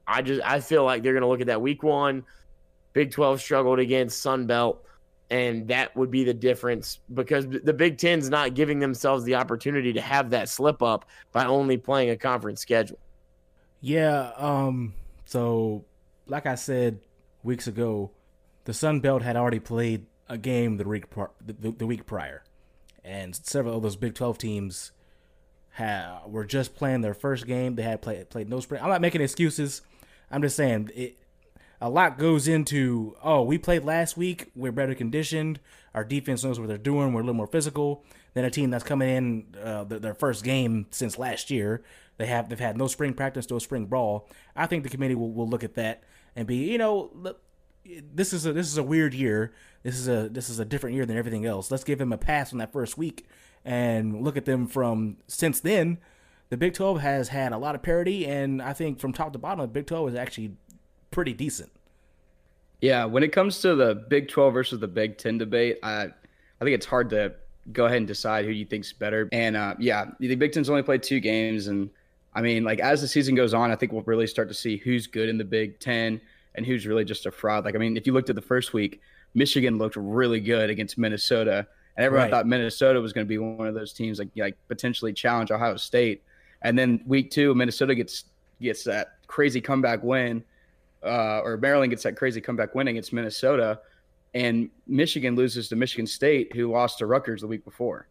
I 0.08 0.22
just 0.22 0.42
I 0.44 0.60
feel 0.60 0.84
like 0.84 1.04
they're 1.04 1.14
gonna 1.14 1.28
look 1.28 1.42
at 1.42 1.48
that 1.48 1.62
week 1.62 1.84
one. 1.84 2.24
Big 2.94 3.12
Twelve 3.12 3.40
struggled 3.42 3.80
against 3.80 4.22
Sun 4.22 4.48
Belt, 4.48 4.84
and 5.30 5.68
that 5.68 5.96
would 5.96 6.10
be 6.12 6.24
the 6.24 6.34
difference 6.34 7.00
because 7.14 7.48
the 7.48 7.74
Big 7.74 7.98
Ten's 7.98 8.30
not 8.30 8.54
giving 8.56 8.80
themselves 8.80 9.24
the 9.24 9.36
opportunity 9.36 9.94
to 9.94 10.02
have 10.02 10.30
that 10.32 10.50
slip 10.50 10.82
up 10.82 11.06
by 11.32 11.46
only 11.46 11.78
playing 11.78 12.10
a 12.10 12.18
conference 12.18 12.60
schedule. 12.62 12.98
Yeah, 13.82 14.32
um, 14.38 14.94
so 15.26 15.86
like 16.28 16.46
I 16.46 16.56
said 16.56 17.00
weeks 17.44 17.68
ago, 17.68 18.12
the 18.66 18.74
Sun 18.74 19.02
Belt 19.02 19.22
had 19.22 19.36
already 19.36 19.60
played 19.60 20.06
a 20.28 20.38
game 20.38 20.78
the 20.78 20.88
week, 20.88 21.06
the, 21.46 21.72
the 21.72 21.86
week 21.86 22.06
prior, 22.06 22.44
and 23.04 23.36
several 23.36 23.78
of 23.78 23.84
those 23.84 23.96
Big 23.96 24.16
12 24.16 24.38
teams 24.38 24.92
ha- 25.74 26.22
were 26.28 26.46
just 26.46 26.76
playing 26.76 27.02
their 27.02 27.14
first 27.14 27.46
game. 27.46 27.76
They 27.76 27.84
had 27.84 28.02
played 28.02 28.30
played 28.30 28.50
no 28.50 28.60
spring. 28.60 28.82
I'm 28.82 28.90
not 28.90 29.02
making 29.02 29.22
excuses. 29.22 29.82
I'm 30.30 30.42
just 30.42 30.56
saying 30.56 30.92
it. 30.96 31.18
A 31.80 31.90
lot 31.90 32.18
goes 32.18 32.48
into 32.48 33.16
oh 33.24 33.44
we 33.44 33.58
played 33.58 33.86
last 33.86 34.18
week. 34.18 34.52
We're 34.56 34.72
better 34.72 34.96
conditioned. 34.96 35.60
Our 35.94 36.04
defense 36.04 36.44
knows 36.44 36.60
what 36.60 36.68
they're 36.68 36.78
doing. 36.78 37.14
We're 37.14 37.22
a 37.22 37.24
little 37.24 37.36
more 37.36 37.48
physical 37.48 38.04
than 38.34 38.46
a 38.46 38.52
team 38.52 38.70
that's 38.70 38.84
coming 38.84 39.10
in 39.10 39.46
uh, 39.64 39.84
their 39.84 40.14
first 40.14 40.44
game 40.44 40.88
since 40.92 41.18
last 41.18 41.50
year. 41.50 41.84
They 42.18 42.26
have 42.26 42.50
they've 42.50 42.60
had 42.60 42.78
no 42.78 42.88
spring 42.88 43.14
practice, 43.14 43.50
no 43.50 43.60
spring 43.60 43.86
brawl. 43.86 44.30
I 44.56 44.66
think 44.66 44.84
the 44.84 44.90
committee 44.90 45.16
will, 45.16 45.32
will 45.32 45.48
look 45.48 45.64
at 45.64 45.76
that 45.76 46.04
and 46.36 46.48
be 46.48 46.72
you 46.72 46.78
know 46.78 47.12
this 48.14 48.34
is 48.34 48.46
a 48.46 48.54
this 48.54 48.68
is 48.68 48.78
a 48.78 48.84
weird 48.84 49.14
year. 49.14 49.54
This 49.84 49.98
is 49.98 50.08
a 50.08 50.30
this 50.30 50.50
is 50.50 50.60
a 50.60 50.66
different 50.66 50.96
year 50.96 51.06
than 51.06 51.18
everything 51.18 51.46
else. 51.46 51.72
Let's 51.72 51.84
give 51.84 52.00
them 52.00 52.12
a 52.12 52.18
pass 52.18 52.52
on 52.52 52.60
that 52.60 52.74
first 52.74 52.98
week 52.98 53.28
and 53.64 54.24
look 54.24 54.38
at 54.38 54.46
them 54.46 54.68
from 54.68 55.18
since 55.28 55.60
then. 55.60 56.00
The 56.50 56.58
Big 56.58 56.74
12 56.74 57.02
has 57.02 57.28
had 57.28 57.52
a 57.52 57.58
lot 57.58 57.76
of 57.76 57.84
parity, 57.84 58.26
and 58.26 58.62
I 58.62 58.72
think 58.72 59.00
from 59.00 59.12
top 59.12 59.34
to 59.34 59.40
bottom, 59.40 59.60
the 59.60 59.68
Big 59.68 59.86
12 59.86 60.10
is 60.10 60.16
actually 60.16 60.54
pretty 61.12 61.34
decent. 61.34 61.72
Yeah, 62.80 63.04
when 63.04 63.22
it 63.22 63.34
comes 63.34 63.60
to 63.62 63.76
the 63.76 63.96
Big 63.96 64.30
12 64.30 64.54
versus 64.54 64.80
the 64.80 64.88
Big 64.88 65.18
10 65.18 65.40
debate, 65.40 65.80
I 65.84 66.08
I 66.60 66.64
think 66.64 66.74
it's 66.74 66.86
hard 66.86 67.10
to 67.12 67.34
go 67.72 67.86
ahead 67.86 67.98
and 67.98 68.08
decide 68.08 68.46
who 68.46 68.52
you 68.52 68.66
think's 68.66 68.94
better. 68.94 69.28
And 69.32 69.58
uh, 69.58 69.76
yeah, 69.78 70.06
the 70.20 70.36
Big 70.36 70.54
Ten's 70.54 70.70
only 70.70 70.84
played 70.84 71.04
two 71.04 71.20
games, 71.20 71.68
and 71.68 71.90
I 72.38 72.42
mean, 72.42 72.64
like 72.64 72.80
as 72.80 73.02
the 73.02 73.08
season 73.08 73.34
goes 73.34 73.56
on, 73.56 73.72
I 73.72 73.76
think 73.76 73.92
we'll 73.92 74.04
really 74.04 74.28
start 74.28 74.48
to 74.50 74.54
see 74.54 74.78
who's 74.78 75.08
good 75.08 75.28
in 75.28 75.40
the 75.40 75.44
Big 75.44 75.80
Ten 75.80 76.22
and 76.54 76.68
who's 76.68 76.86
really 76.86 77.04
just 77.04 77.26
a 77.26 77.32
fraud. 77.32 77.66
Like, 77.66 77.74
I 77.74 77.80
mean, 77.80 77.98
if 77.98 78.06
you 78.06 78.14
looked 78.14 78.30
at 78.30 78.36
the 78.36 78.42
first 78.44 78.74
week, 78.74 79.02
Michigan 79.34 79.80
looked 79.80 79.96
really 79.96 80.40
good 80.40 80.70
against 80.70 81.00
Minnesota, 81.00 81.66
and 81.96 82.06
everyone 82.06 82.26
right. 82.26 82.32
thought 82.32 82.46
Minnesota 82.46 83.02
was 83.02 83.12
going 83.12 83.26
to 83.26 83.28
be 83.28 83.40
one 83.40 83.68
of 83.68 83.74
those 83.74 83.92
teams 83.92 84.20
like 84.20 84.30
like 84.36 84.56
potentially 84.68 85.14
challenge 85.14 85.50
Ohio 85.50 85.78
State. 85.78 86.22
And 86.62 86.78
then 86.78 87.02
week 87.08 87.32
two, 87.32 87.56
Minnesota 87.56 87.96
gets 87.96 88.26
gets 88.62 88.84
that 88.84 89.18
crazy 89.26 89.60
comeback 89.60 90.04
win 90.04 90.44
uh, 91.04 91.40
or 91.40 91.58
Maryland 91.58 91.90
gets 91.90 92.04
that 92.04 92.18
crazy 92.18 92.40
comeback 92.40 92.76
win 92.76 92.88
against 92.88 93.14
Minnesota, 93.14 93.80
and 94.36 94.70
Michigan 94.86 95.36
loses 95.36 95.70
to 95.70 95.76
Michigan 95.76 96.06
State, 96.06 96.56
who 96.56 96.72
lost 96.72 97.00
to 97.00 97.08
Rutgers 97.08 97.42
the 97.42 97.48
week 97.48 97.66
before. 97.66 98.08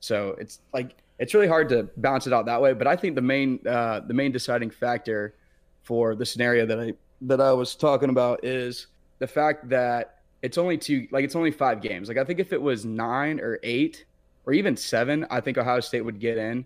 So 0.00 0.36
it's 0.40 0.60
like 0.72 0.96
it's 1.18 1.34
really 1.34 1.48
hard 1.48 1.68
to 1.70 1.88
balance 1.96 2.26
it 2.26 2.32
out 2.32 2.46
that 2.46 2.60
way. 2.60 2.72
But 2.72 2.86
I 2.86 2.96
think 2.96 3.14
the 3.14 3.22
main 3.22 3.60
uh, 3.66 4.00
the 4.00 4.14
main 4.14 4.32
deciding 4.32 4.70
factor 4.70 5.34
for 5.82 6.14
the 6.14 6.26
scenario 6.26 6.66
that 6.66 6.80
I 6.80 6.92
that 7.22 7.40
I 7.40 7.52
was 7.52 7.74
talking 7.74 8.10
about 8.10 8.44
is 8.44 8.88
the 9.18 9.26
fact 9.26 9.68
that 9.68 10.20
it's 10.42 10.58
only 10.58 10.78
two 10.78 11.08
like 11.10 11.24
it's 11.24 11.36
only 11.36 11.50
five 11.50 11.80
games. 11.82 12.08
Like 12.08 12.18
I 12.18 12.24
think 12.24 12.40
if 12.40 12.52
it 12.52 12.60
was 12.60 12.84
nine 12.84 13.40
or 13.40 13.58
eight 13.62 14.04
or 14.46 14.52
even 14.52 14.76
seven, 14.76 15.26
I 15.30 15.40
think 15.40 15.58
Ohio 15.58 15.80
State 15.80 16.02
would 16.02 16.20
get 16.20 16.38
in 16.38 16.64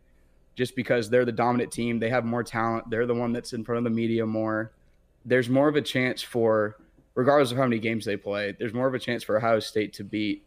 just 0.55 0.77
because 0.77 1.09
they're 1.09 1.25
the 1.25 1.33
dominant 1.33 1.73
team. 1.73 1.99
They 1.99 2.11
have 2.11 2.25
more 2.25 2.43
talent. 2.43 2.91
They're 2.91 3.07
the 3.07 3.15
one 3.15 3.33
that's 3.33 3.55
in 3.55 3.65
front 3.65 3.79
of 3.79 3.85
the 3.85 3.91
media 3.91 4.27
more 4.27 4.73
there's 5.25 5.49
more 5.49 5.69
of 5.69 5.77
a 5.77 5.83
chance 5.83 6.23
for, 6.23 6.77
regardless 7.15 7.51
of 7.53 7.57
how 7.57 7.65
many 7.65 7.79
games 7.79 8.05
they 8.05 8.17
play, 8.17 8.55
there's 8.59 8.75
more 8.75 8.87
of 8.87 8.95
a 8.95 8.99
chance 8.99 9.23
for 9.23 9.37
Ohio 9.37 9.61
State 9.61 9.93
to 9.95 10.05
beat 10.05 10.45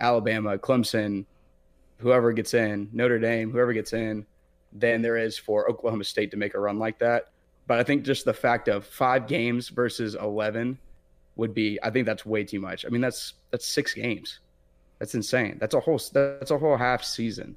Alabama, 0.00 0.58
Clemson, 0.58 1.24
whoever 1.98 2.32
gets 2.32 2.54
in, 2.54 2.88
Notre 2.92 3.18
Dame, 3.18 3.50
whoever 3.50 3.72
gets 3.72 3.92
in, 3.92 4.26
than 4.72 5.02
there 5.02 5.16
is 5.16 5.38
for 5.38 5.68
Oklahoma 5.68 6.04
State 6.04 6.30
to 6.30 6.36
make 6.36 6.54
a 6.54 6.60
run 6.60 6.78
like 6.78 6.98
that. 6.98 7.28
But 7.66 7.78
I 7.78 7.82
think 7.82 8.04
just 8.04 8.24
the 8.24 8.34
fact 8.34 8.68
of 8.68 8.86
five 8.86 9.26
games 9.26 9.68
versus 9.68 10.14
11 10.14 10.78
would 11.36 11.54
be, 11.54 11.78
I 11.82 11.90
think 11.90 12.06
that's 12.06 12.24
way 12.24 12.44
too 12.44 12.60
much. 12.60 12.86
I 12.86 12.88
mean, 12.88 13.00
that's 13.00 13.34
that's 13.50 13.66
six 13.66 13.94
games. 13.94 14.40
That's 14.98 15.14
insane. 15.14 15.58
That's 15.60 15.74
a 15.74 15.80
whole 15.80 16.00
that's 16.12 16.50
a 16.50 16.58
whole 16.58 16.76
half 16.76 17.04
season. 17.04 17.56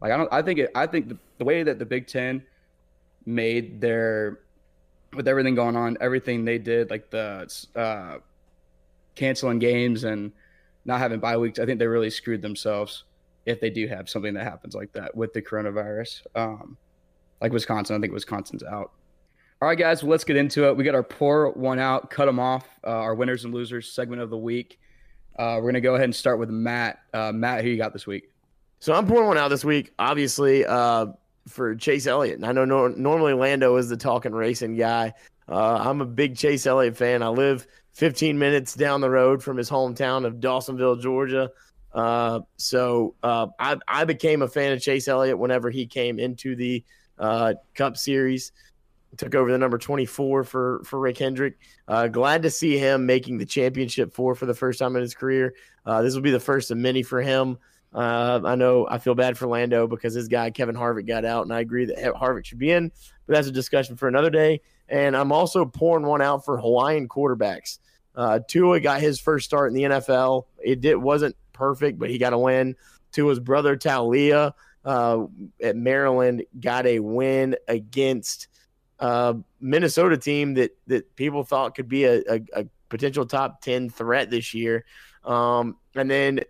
Like 0.00 0.12
I 0.12 0.16
don't 0.16 0.32
I 0.32 0.42
think 0.42 0.60
it 0.60 0.70
I 0.74 0.86
think 0.86 1.08
the, 1.08 1.18
the 1.38 1.44
way 1.44 1.62
that 1.62 1.78
the 1.78 1.84
Big 1.84 2.06
10 2.06 2.42
made 3.26 3.80
their 3.80 4.38
with 5.14 5.26
everything 5.26 5.54
going 5.54 5.76
on, 5.76 5.98
everything 6.00 6.44
they 6.44 6.58
did, 6.58 6.88
like 6.90 7.10
the 7.10 7.50
uh, 7.74 8.18
canceling 9.16 9.58
games 9.58 10.04
and 10.04 10.32
not 10.84 11.00
having 11.00 11.18
bye 11.18 11.36
weeks, 11.36 11.58
I 11.58 11.66
think 11.66 11.78
they 11.78 11.86
really 11.86 12.10
screwed 12.10 12.42
themselves 12.42 13.04
if 13.50 13.60
they 13.60 13.70
do 13.70 13.86
have 13.88 14.08
something 14.08 14.34
that 14.34 14.44
happens 14.44 14.74
like 14.74 14.92
that 14.92 15.14
with 15.16 15.32
the 15.32 15.42
coronavirus. 15.42 16.22
Um, 16.34 16.76
like 17.40 17.52
Wisconsin, 17.52 17.96
I 17.96 18.00
think 18.00 18.12
Wisconsin's 18.12 18.62
out. 18.62 18.92
All 19.62 19.68
right, 19.68 19.78
guys, 19.78 20.02
well, 20.02 20.10
let's 20.10 20.24
get 20.24 20.36
into 20.36 20.66
it. 20.68 20.76
We 20.76 20.84
got 20.84 20.94
our 20.94 21.02
pour 21.02 21.50
one 21.52 21.78
out, 21.78 22.10
cut 22.10 22.26
them 22.26 22.40
off, 22.40 22.66
uh, 22.84 22.88
our 22.88 23.14
winners 23.14 23.44
and 23.44 23.52
losers 23.52 23.92
segment 23.92 24.22
of 24.22 24.30
the 24.30 24.38
week. 24.38 24.78
Uh, 25.38 25.56
we're 25.56 25.62
going 25.62 25.74
to 25.74 25.80
go 25.80 25.94
ahead 25.94 26.04
and 26.04 26.14
start 26.14 26.38
with 26.38 26.50
Matt. 26.50 27.00
Uh, 27.12 27.32
Matt, 27.32 27.62
who 27.62 27.70
you 27.70 27.76
got 27.76 27.92
this 27.92 28.06
week? 28.06 28.30
So 28.78 28.94
I'm 28.94 29.06
pouring 29.06 29.28
one 29.28 29.38
out 29.38 29.48
this 29.48 29.64
week. 29.64 29.92
Obviously, 29.98 30.64
uh, 30.64 31.06
for 31.46 31.74
Chase 31.74 32.06
Elliott. 32.06 32.42
I 32.44 32.52
know 32.52 32.64
no, 32.64 32.88
normally 32.88 33.34
Lando 33.34 33.76
is 33.76 33.88
the 33.88 33.96
talking 33.96 34.32
racing 34.32 34.76
guy. 34.76 35.12
Uh, 35.48 35.76
I'm 35.76 36.00
a 36.00 36.06
big 36.06 36.36
Chase 36.36 36.66
Elliott 36.66 36.96
fan. 36.96 37.22
I 37.22 37.28
live 37.28 37.66
15 37.94 38.38
minutes 38.38 38.74
down 38.74 39.00
the 39.00 39.10
road 39.10 39.42
from 39.42 39.56
his 39.56 39.68
hometown 39.68 40.24
of 40.24 40.36
Dawsonville, 40.36 41.00
Georgia. 41.00 41.50
Uh, 41.92 42.40
so 42.56 43.14
uh, 43.22 43.48
I, 43.58 43.76
I 43.88 44.04
became 44.04 44.42
a 44.42 44.48
fan 44.48 44.72
of 44.72 44.80
Chase 44.80 45.08
Elliott 45.08 45.38
whenever 45.38 45.70
he 45.70 45.86
came 45.86 46.18
into 46.18 46.54
the 46.54 46.84
uh, 47.18 47.54
Cup 47.74 47.96
Series. 47.96 48.52
Took 49.16 49.34
over 49.34 49.50
the 49.50 49.58
number 49.58 49.76
24 49.76 50.44
for 50.44 50.82
for 50.84 51.00
Rick 51.00 51.18
Hendrick. 51.18 51.58
Uh, 51.88 52.06
glad 52.06 52.42
to 52.42 52.50
see 52.50 52.78
him 52.78 53.06
making 53.06 53.38
the 53.38 53.44
championship 53.44 54.12
four 54.12 54.36
for 54.36 54.46
the 54.46 54.54
first 54.54 54.78
time 54.78 54.94
in 54.94 55.02
his 55.02 55.14
career. 55.14 55.54
Uh, 55.84 56.00
this 56.02 56.14
will 56.14 56.22
be 56.22 56.30
the 56.30 56.38
first 56.38 56.70
of 56.70 56.78
many 56.78 57.02
for 57.02 57.20
him. 57.20 57.58
Uh, 57.92 58.40
I 58.44 58.54
know 58.54 58.86
I 58.88 58.98
feel 58.98 59.16
bad 59.16 59.36
for 59.36 59.48
Lando 59.48 59.88
because 59.88 60.14
his 60.14 60.28
guy 60.28 60.50
Kevin 60.50 60.76
Harvick 60.76 61.08
got 61.08 61.24
out, 61.24 61.42
and 61.42 61.52
I 61.52 61.58
agree 61.58 61.86
that 61.86 61.98
Harvick 62.14 62.44
should 62.44 62.60
be 62.60 62.70
in, 62.70 62.92
but 63.26 63.34
that's 63.34 63.48
a 63.48 63.52
discussion 63.52 63.96
for 63.96 64.06
another 64.06 64.30
day. 64.30 64.60
And 64.88 65.16
I'm 65.16 65.32
also 65.32 65.64
pouring 65.64 66.06
one 66.06 66.22
out 66.22 66.44
for 66.44 66.58
Hawaiian 66.58 67.08
quarterbacks. 67.08 67.78
Uh, 68.14 68.40
Tua 68.46 68.80
got 68.80 69.00
his 69.00 69.18
first 69.18 69.44
start 69.44 69.70
in 69.70 69.74
the 69.74 69.82
NFL. 69.82 70.44
It 70.62 70.80
did 70.80 70.96
wasn't 70.96 71.36
perfect, 71.60 71.98
but 71.98 72.08
he 72.08 72.16
got 72.16 72.32
a 72.32 72.38
win. 72.38 72.74
To 73.12 73.28
his 73.28 73.38
brother 73.38 73.76
Taulia 73.76 74.54
uh, 74.84 75.26
at 75.62 75.76
Maryland 75.76 76.44
got 76.58 76.86
a 76.86 77.00
win 77.00 77.56
against 77.68 78.48
uh, 78.98 79.34
Minnesota 79.60 80.16
team 80.16 80.54
that 80.54 80.76
that 80.86 81.14
people 81.16 81.44
thought 81.44 81.74
could 81.74 81.88
be 81.88 82.04
a, 82.04 82.20
a, 82.28 82.40
a 82.54 82.64
potential 82.88 83.26
top 83.26 83.60
ten 83.60 83.90
threat 83.90 84.30
this 84.30 84.54
year. 84.54 84.84
Um, 85.24 85.76
and 85.94 86.10
then 86.10 86.40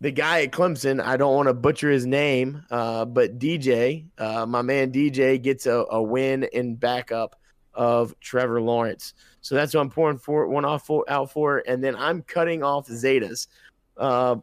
the 0.00 0.10
guy 0.10 0.42
at 0.42 0.52
Clemson, 0.52 1.02
I 1.02 1.16
don't 1.16 1.34
want 1.34 1.48
to 1.48 1.54
butcher 1.54 1.90
his 1.90 2.06
name, 2.06 2.62
uh, 2.70 3.04
but 3.04 3.38
DJ, 3.38 4.04
uh, 4.18 4.46
my 4.46 4.62
man 4.62 4.92
DJ, 4.92 5.40
gets 5.42 5.66
a, 5.66 5.86
a, 5.90 6.00
win 6.00 6.44
in 6.52 6.76
backup 6.76 7.36
of 7.74 8.14
Trevor 8.20 8.60
Lawrence. 8.60 9.14
So 9.40 9.54
that's 9.54 9.74
what 9.74 9.80
I'm 9.80 9.90
pouring 9.90 10.18
for 10.18 10.46
one 10.46 10.64
off 10.64 10.86
for, 10.86 11.04
out 11.08 11.32
for, 11.32 11.62
and 11.66 11.82
then 11.82 11.96
I'm 11.96 12.22
cutting 12.22 12.62
off 12.62 12.86
Zetas. 12.86 13.48
Uh, 13.96 14.36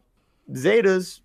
Zetas, 0.52 1.20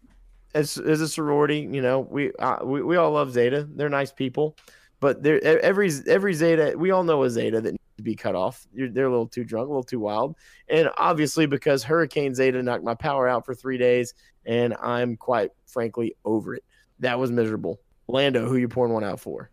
as, 0.54 0.78
as 0.78 1.02
a 1.02 1.08
sorority, 1.08 1.68
you 1.72 1.82
know, 1.82 2.02
we, 2.02 2.32
uh, 2.40 2.58
we 2.64 2.82
we 2.82 2.98
all 2.98 3.12
love 3.12 3.32
Zeta. 3.32 3.68
They're 3.76 3.90
nice 3.90 4.12
people, 4.12 4.58
but 5.00 5.24
they're 5.24 5.44
every 5.44 5.92
every 6.08 6.34
Zeta, 6.34 6.74
we 6.78 6.92
all 6.92 7.04
know 7.04 7.24
a 7.24 7.30
Zeta 7.30 7.62
that 7.62 7.72
needs 7.72 7.96
to 7.98 8.04
be 8.04 8.16
cut 8.16 8.36
off. 8.36 8.68
You're, 8.74 8.90
they're 8.90 9.06
a 9.06 9.10
little 9.10 9.28
too 9.28 9.44
drunk, 9.44 9.68
a 9.68 9.70
little 9.70 9.84
too 9.84 10.00
wild. 10.00 10.36
And 10.70 10.90
obviously, 10.98 11.46
because 11.46 11.84
Hurricane 11.84 12.36
Zeta 12.36 12.62
knocked 12.62 12.84
my 12.84 12.96
power 12.96 13.28
out 13.28 13.46
for 13.46 13.56
three 13.56 13.78
days, 13.78 14.14
and 14.46 14.76
I'm 14.82 15.16
quite 15.16 15.52
frankly 15.68 16.16
over 16.26 16.56
it. 16.56 16.64
That 17.00 17.18
was 17.18 17.32
miserable. 17.32 17.80
Lando, 18.08 18.48
who 18.48 18.58
you 18.58 18.68
pouring 18.68 18.94
one 18.94 19.04
out 19.04 19.20
for? 19.20 19.50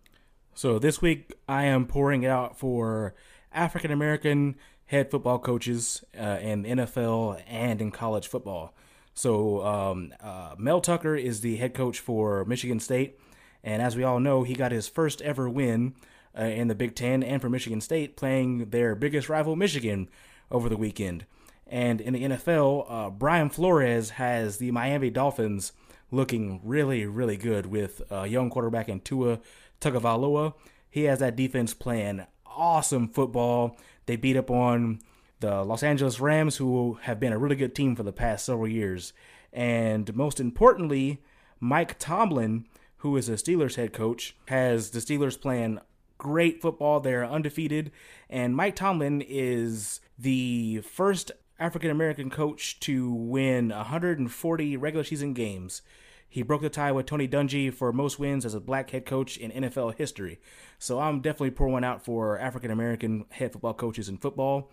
So 0.54 0.78
this 0.78 1.00
week, 1.00 1.34
I 1.48 1.64
am 1.64 1.86
pouring 1.86 2.24
it 2.24 2.28
out 2.28 2.58
for 2.58 3.14
African 3.52 3.92
American 3.92 4.56
head 4.86 5.10
football 5.10 5.38
coaches 5.38 6.02
uh, 6.18 6.38
in 6.40 6.64
NFL 6.64 7.42
and 7.46 7.80
in 7.80 7.90
college 7.90 8.26
football. 8.26 8.74
So 9.18 9.66
um, 9.66 10.14
uh, 10.20 10.54
Mel 10.58 10.80
Tucker 10.80 11.16
is 11.16 11.40
the 11.40 11.56
head 11.56 11.74
coach 11.74 11.98
for 11.98 12.44
Michigan 12.44 12.78
State. 12.78 13.18
And 13.64 13.82
as 13.82 13.96
we 13.96 14.04
all 14.04 14.20
know, 14.20 14.44
he 14.44 14.54
got 14.54 14.70
his 14.70 14.86
first 14.86 15.20
ever 15.22 15.50
win 15.50 15.96
uh, 16.38 16.44
in 16.44 16.68
the 16.68 16.76
Big 16.76 16.94
Ten 16.94 17.24
and 17.24 17.42
for 17.42 17.50
Michigan 17.50 17.80
State, 17.80 18.16
playing 18.16 18.70
their 18.70 18.94
biggest 18.94 19.28
rival, 19.28 19.56
Michigan, 19.56 20.08
over 20.52 20.68
the 20.68 20.76
weekend. 20.76 21.26
And 21.66 22.00
in 22.00 22.12
the 22.12 22.22
NFL, 22.22 22.86
uh, 22.88 23.10
Brian 23.10 23.50
Flores 23.50 24.10
has 24.10 24.58
the 24.58 24.70
Miami 24.70 25.10
Dolphins 25.10 25.72
looking 26.12 26.60
really, 26.62 27.04
really 27.04 27.36
good 27.36 27.66
with 27.66 28.00
a 28.12 28.28
young 28.28 28.50
quarterback 28.50 28.88
in 28.88 29.00
Tua 29.00 29.40
Tagovailoa. 29.80 30.54
He 30.88 31.04
has 31.04 31.18
that 31.18 31.34
defense 31.34 31.74
playing 31.74 32.24
awesome 32.46 33.08
football. 33.08 33.76
They 34.06 34.14
beat 34.14 34.36
up 34.36 34.48
on 34.48 35.00
the 35.40 35.62
Los 35.62 35.82
Angeles 35.82 36.20
Rams, 36.20 36.56
who 36.56 36.98
have 37.02 37.20
been 37.20 37.32
a 37.32 37.38
really 37.38 37.56
good 37.56 37.74
team 37.74 37.94
for 37.94 38.02
the 38.02 38.12
past 38.12 38.44
several 38.44 38.68
years. 38.68 39.12
And 39.52 40.14
most 40.14 40.40
importantly, 40.40 41.22
Mike 41.60 41.98
Tomlin, 41.98 42.66
who 42.98 43.16
is 43.16 43.28
a 43.28 43.32
Steelers 43.32 43.76
head 43.76 43.92
coach, 43.92 44.36
has 44.46 44.90
the 44.90 45.00
Steelers 45.00 45.40
playing 45.40 45.80
great 46.18 46.60
football. 46.60 47.00
They're 47.00 47.24
undefeated. 47.24 47.92
And 48.28 48.56
Mike 48.56 48.76
Tomlin 48.76 49.22
is 49.22 50.00
the 50.18 50.80
first 50.82 51.32
African 51.58 51.90
American 51.90 52.30
coach 52.30 52.78
to 52.80 53.12
win 53.12 53.70
140 53.70 54.76
regular 54.76 55.04
season 55.04 55.32
games. 55.32 55.82
He 56.28 56.42
broke 56.42 56.60
the 56.60 56.68
tie 56.68 56.92
with 56.92 57.06
Tony 57.06 57.26
Dungy 57.26 57.72
for 57.72 57.90
most 57.92 58.18
wins 58.18 58.44
as 58.44 58.54
a 58.54 58.60
black 58.60 58.90
head 58.90 59.06
coach 59.06 59.38
in 59.38 59.50
NFL 59.50 59.94
history. 59.96 60.38
So 60.78 61.00
I'm 61.00 61.20
definitely 61.20 61.52
pouring 61.52 61.84
out 61.84 62.04
for 62.04 62.38
African 62.38 62.70
American 62.70 63.24
head 63.30 63.52
football 63.52 63.74
coaches 63.74 64.08
in 64.08 64.18
football. 64.18 64.70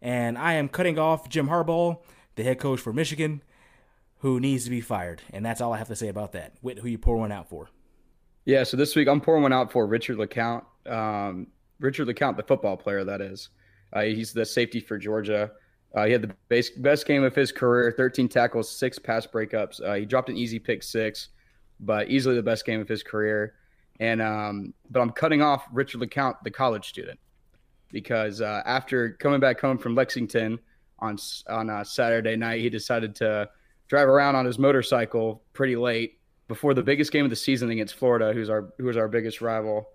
And 0.00 0.36
I 0.38 0.54
am 0.54 0.68
cutting 0.68 0.98
off 0.98 1.28
Jim 1.28 1.48
Harbaugh, 1.48 1.98
the 2.34 2.42
head 2.42 2.58
coach 2.58 2.80
for 2.80 2.92
Michigan, 2.92 3.42
who 4.18 4.40
needs 4.40 4.64
to 4.64 4.70
be 4.70 4.80
fired. 4.80 5.22
And 5.32 5.44
that's 5.44 5.60
all 5.60 5.72
I 5.72 5.78
have 5.78 5.88
to 5.88 5.96
say 5.96 6.08
about 6.08 6.32
that. 6.32 6.54
Whit, 6.60 6.78
who 6.78 6.88
you 6.88 6.98
pour 6.98 7.16
one 7.16 7.32
out 7.32 7.48
for? 7.48 7.68
Yeah, 8.44 8.62
so 8.62 8.76
this 8.76 8.94
week 8.94 9.08
I'm 9.08 9.20
pouring 9.20 9.42
one 9.42 9.52
out 9.52 9.72
for 9.72 9.86
Richard 9.86 10.18
LeCounte. 10.18 10.64
Um, 10.86 11.48
Richard 11.80 12.08
LeCounte, 12.08 12.36
the 12.36 12.42
football 12.42 12.76
player, 12.76 13.04
that 13.04 13.20
is. 13.20 13.48
Uh, 13.92 14.02
he's 14.02 14.32
the 14.32 14.44
safety 14.44 14.80
for 14.80 14.98
Georgia. 14.98 15.50
Uh, 15.94 16.04
he 16.04 16.12
had 16.12 16.22
the 16.22 16.34
base, 16.48 16.70
best 16.70 17.06
game 17.06 17.24
of 17.24 17.34
his 17.34 17.50
career 17.50 17.92
13 17.96 18.28
tackles, 18.28 18.70
six 18.70 18.98
pass 18.98 19.26
breakups. 19.26 19.80
Uh, 19.82 19.94
he 19.94 20.04
dropped 20.04 20.28
an 20.28 20.36
easy 20.36 20.58
pick 20.58 20.82
six, 20.82 21.28
but 21.80 22.08
easily 22.08 22.34
the 22.36 22.42
best 22.42 22.66
game 22.66 22.80
of 22.80 22.88
his 22.88 23.02
career. 23.02 23.54
And 23.98 24.20
um, 24.20 24.74
but 24.90 25.00
I'm 25.00 25.10
cutting 25.10 25.40
off 25.40 25.66
Richard 25.72 26.02
LeCounte, 26.02 26.36
the 26.44 26.50
college 26.50 26.86
student, 26.88 27.18
because 27.90 28.40
uh, 28.40 28.62
after 28.66 29.12
coming 29.12 29.40
back 29.40 29.60
home 29.60 29.78
from 29.78 29.94
Lexington 29.94 30.58
on 30.98 31.16
on 31.48 31.70
uh, 31.70 31.84
Saturday 31.84 32.36
night, 32.36 32.60
he 32.60 32.70
decided 32.70 33.14
to 33.16 33.48
drive 33.88 34.08
around 34.08 34.36
on 34.36 34.44
his 34.44 34.58
motorcycle 34.58 35.42
pretty 35.52 35.76
late 35.76 36.18
before 36.48 36.74
the 36.74 36.82
biggest 36.82 37.12
game 37.12 37.24
of 37.24 37.30
the 37.30 37.36
season 37.36 37.70
against 37.70 37.94
Florida, 37.94 38.32
who's 38.32 38.50
our 38.50 38.72
who's 38.78 38.96
our 38.96 39.08
biggest 39.08 39.40
rival. 39.40 39.88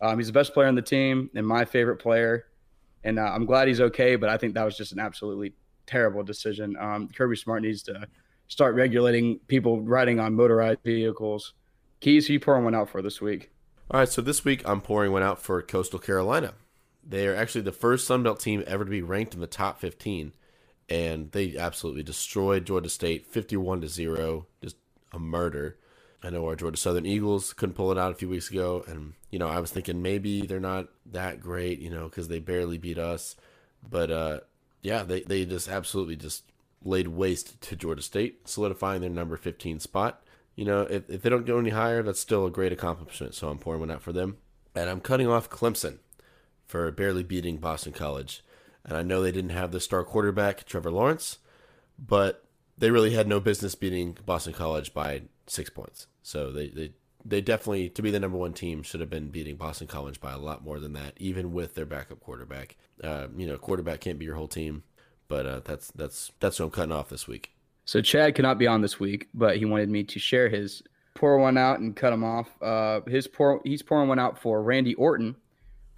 Um, 0.00 0.18
he's 0.18 0.26
the 0.26 0.32
best 0.32 0.52
player 0.52 0.66
on 0.66 0.74
the 0.74 0.82
team 0.82 1.30
and 1.34 1.46
my 1.46 1.64
favorite 1.64 1.98
player 1.98 2.46
and 3.04 3.18
uh, 3.18 3.22
I'm 3.22 3.46
glad 3.46 3.68
he's 3.68 3.80
okay. 3.80 4.16
But 4.16 4.28
I 4.28 4.36
think 4.36 4.54
that 4.54 4.64
was 4.64 4.76
just 4.76 4.92
an 4.92 5.00
absolutely 5.00 5.54
terrible 5.86 6.22
decision. 6.22 6.76
Um, 6.78 7.08
Kirby 7.08 7.36
Smart 7.36 7.62
needs 7.62 7.82
to 7.84 8.06
start 8.48 8.74
regulating 8.74 9.38
people 9.48 9.80
riding 9.82 10.20
on 10.20 10.34
motorized 10.34 10.80
vehicles. 10.84 11.54
Keas, 12.00 12.26
who 12.26 12.34
you 12.34 12.40
pouring 12.40 12.64
one 12.64 12.74
out 12.74 12.88
for 12.88 13.02
this 13.02 13.20
week? 13.20 13.50
All 13.90 14.00
right, 14.00 14.08
so 14.08 14.22
this 14.22 14.44
week 14.44 14.62
I'm 14.66 14.80
pouring 14.80 15.12
one 15.12 15.22
out 15.22 15.40
for 15.40 15.60
Coastal 15.62 15.98
Carolina. 15.98 16.54
They 17.04 17.26
are 17.26 17.34
actually 17.34 17.62
the 17.62 17.72
first 17.72 18.06
Sun 18.06 18.22
Belt 18.22 18.40
team 18.40 18.62
ever 18.66 18.84
to 18.84 18.90
be 18.90 19.02
ranked 19.02 19.34
in 19.34 19.40
the 19.40 19.46
top 19.46 19.80
15, 19.80 20.32
and 20.88 21.32
they 21.32 21.56
absolutely 21.56 22.02
destroyed 22.02 22.64
Georgia 22.64 22.88
State 22.88 23.26
51 23.26 23.80
to 23.80 23.88
zero, 23.88 24.46
just 24.62 24.76
a 25.12 25.18
murder. 25.18 25.78
I 26.22 26.30
know 26.30 26.46
our 26.46 26.54
Georgia 26.54 26.76
Southern 26.76 27.06
Eagles 27.06 27.52
couldn't 27.52 27.74
pull 27.74 27.90
it 27.90 27.98
out 27.98 28.12
a 28.12 28.14
few 28.14 28.28
weeks 28.28 28.50
ago, 28.50 28.84
and 28.86 29.14
you 29.30 29.38
know 29.38 29.48
I 29.48 29.58
was 29.58 29.72
thinking 29.72 30.02
maybe 30.02 30.46
they're 30.46 30.60
not 30.60 30.88
that 31.06 31.40
great, 31.40 31.80
you 31.80 31.90
know, 31.90 32.04
because 32.04 32.28
they 32.28 32.38
barely 32.38 32.78
beat 32.78 32.98
us, 32.98 33.34
but 33.88 34.10
uh, 34.10 34.40
yeah, 34.82 35.02
they 35.02 35.22
they 35.22 35.44
just 35.44 35.68
absolutely 35.68 36.16
just 36.16 36.44
laid 36.84 37.08
waste 37.08 37.60
to 37.62 37.76
Georgia 37.76 38.02
State, 38.02 38.48
solidifying 38.48 39.00
their 39.00 39.10
number 39.10 39.36
15 39.36 39.80
spot. 39.80 40.22
You 40.54 40.64
know, 40.64 40.82
if, 40.82 41.08
if 41.08 41.22
they 41.22 41.30
don't 41.30 41.46
go 41.46 41.58
any 41.58 41.70
higher, 41.70 42.02
that's 42.02 42.20
still 42.20 42.46
a 42.46 42.50
great 42.50 42.72
accomplishment. 42.72 43.34
So 43.34 43.48
I'm 43.48 43.58
pouring 43.58 43.80
one 43.80 43.90
out 43.90 44.02
for 44.02 44.12
them, 44.12 44.36
and 44.74 44.88
I'm 44.88 45.00
cutting 45.00 45.26
off 45.26 45.50
Clemson 45.50 45.98
for 46.66 46.90
barely 46.90 47.22
beating 47.22 47.58
Boston 47.58 47.92
College. 47.92 48.44
And 48.84 48.96
I 48.96 49.02
know 49.02 49.22
they 49.22 49.32
didn't 49.32 49.50
have 49.50 49.72
the 49.72 49.80
star 49.80 50.04
quarterback 50.04 50.64
Trevor 50.64 50.90
Lawrence, 50.90 51.38
but 51.98 52.44
they 52.76 52.90
really 52.90 53.12
had 53.12 53.28
no 53.28 53.40
business 53.40 53.74
beating 53.74 54.16
Boston 54.26 54.52
College 54.52 54.92
by 54.92 55.22
six 55.46 55.70
points. 55.70 56.06
So 56.22 56.50
they, 56.50 56.68
they 56.68 56.92
they 57.24 57.40
definitely 57.40 57.88
to 57.90 58.02
be 58.02 58.10
the 58.10 58.20
number 58.20 58.38
one 58.38 58.52
team 58.52 58.82
should 58.82 59.00
have 59.00 59.10
been 59.10 59.28
beating 59.28 59.56
Boston 59.56 59.86
College 59.86 60.20
by 60.20 60.32
a 60.32 60.38
lot 60.38 60.64
more 60.64 60.80
than 60.80 60.92
that, 60.94 61.14
even 61.18 61.52
with 61.52 61.74
their 61.74 61.86
backup 61.86 62.20
quarterback. 62.20 62.76
Uh, 63.02 63.28
you 63.36 63.46
know, 63.46 63.56
quarterback 63.56 64.00
can't 64.00 64.18
be 64.18 64.24
your 64.24 64.34
whole 64.34 64.48
team, 64.48 64.82
but 65.28 65.46
uh, 65.46 65.60
that's 65.64 65.90
that's 65.92 66.32
that's 66.40 66.58
what 66.58 66.66
I'm 66.66 66.70
cutting 66.72 66.92
off 66.92 67.08
this 67.08 67.28
week. 67.28 67.52
So 67.84 68.00
Chad 68.00 68.34
cannot 68.34 68.58
be 68.58 68.66
on 68.66 68.80
this 68.80 69.00
week, 69.00 69.28
but 69.34 69.56
he 69.56 69.64
wanted 69.64 69.88
me 69.88 70.04
to 70.04 70.18
share 70.18 70.48
his 70.48 70.82
pour 71.14 71.38
one 71.38 71.58
out 71.58 71.80
and 71.80 71.94
cut 71.94 72.12
him 72.12 72.24
off. 72.24 72.48
Uh, 72.60 73.00
his 73.06 73.26
pour 73.26 73.60
he's 73.64 73.82
pouring 73.82 74.08
one 74.08 74.18
out 74.18 74.40
for 74.40 74.62
Randy 74.62 74.94
Orton 74.94 75.36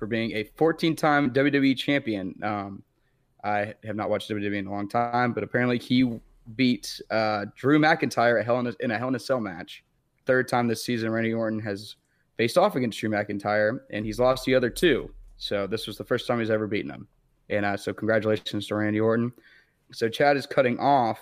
for 0.04 0.08
being 0.08 0.32
a 0.32 0.44
14-time 0.44 1.30
WWE 1.30 1.74
champion. 1.78 2.38
Um, 2.42 2.82
I 3.42 3.72
have 3.84 3.96
not 3.96 4.10
watched 4.10 4.28
WWE 4.28 4.58
in 4.58 4.66
a 4.66 4.70
long 4.70 4.86
time, 4.86 5.32
but 5.32 5.42
apparently 5.42 5.78
he 5.78 6.20
beat 6.56 7.00
uh, 7.10 7.46
Drew 7.56 7.78
McIntyre 7.78 8.38
at 8.38 8.44
Hell 8.44 8.58
in 8.58 8.66
a, 8.66 8.74
in 8.80 8.90
a 8.90 8.98
Hell 8.98 9.08
in 9.08 9.14
a 9.14 9.18
Cell 9.18 9.40
match. 9.40 9.82
Third 10.26 10.46
time 10.46 10.68
this 10.68 10.84
season, 10.84 11.10
Randy 11.10 11.32
Orton 11.32 11.58
has 11.60 11.96
faced 12.36 12.58
off 12.58 12.76
against 12.76 12.98
Drew 12.98 13.08
McIntyre, 13.08 13.80
and 13.92 14.04
he's 14.04 14.18
lost 14.18 14.44
the 14.44 14.54
other 14.54 14.68
two. 14.68 15.08
So 15.38 15.66
this 15.66 15.86
was 15.86 15.96
the 15.96 16.04
first 16.04 16.26
time 16.26 16.38
he's 16.38 16.50
ever 16.50 16.66
beaten 16.66 16.90
him. 16.90 17.08
And 17.48 17.64
uh, 17.64 17.78
so 17.78 17.94
congratulations 17.94 18.66
to 18.66 18.74
Randy 18.74 19.00
Orton. 19.00 19.32
So 19.90 20.10
Chad 20.10 20.36
is 20.36 20.44
cutting 20.44 20.78
off 20.78 21.18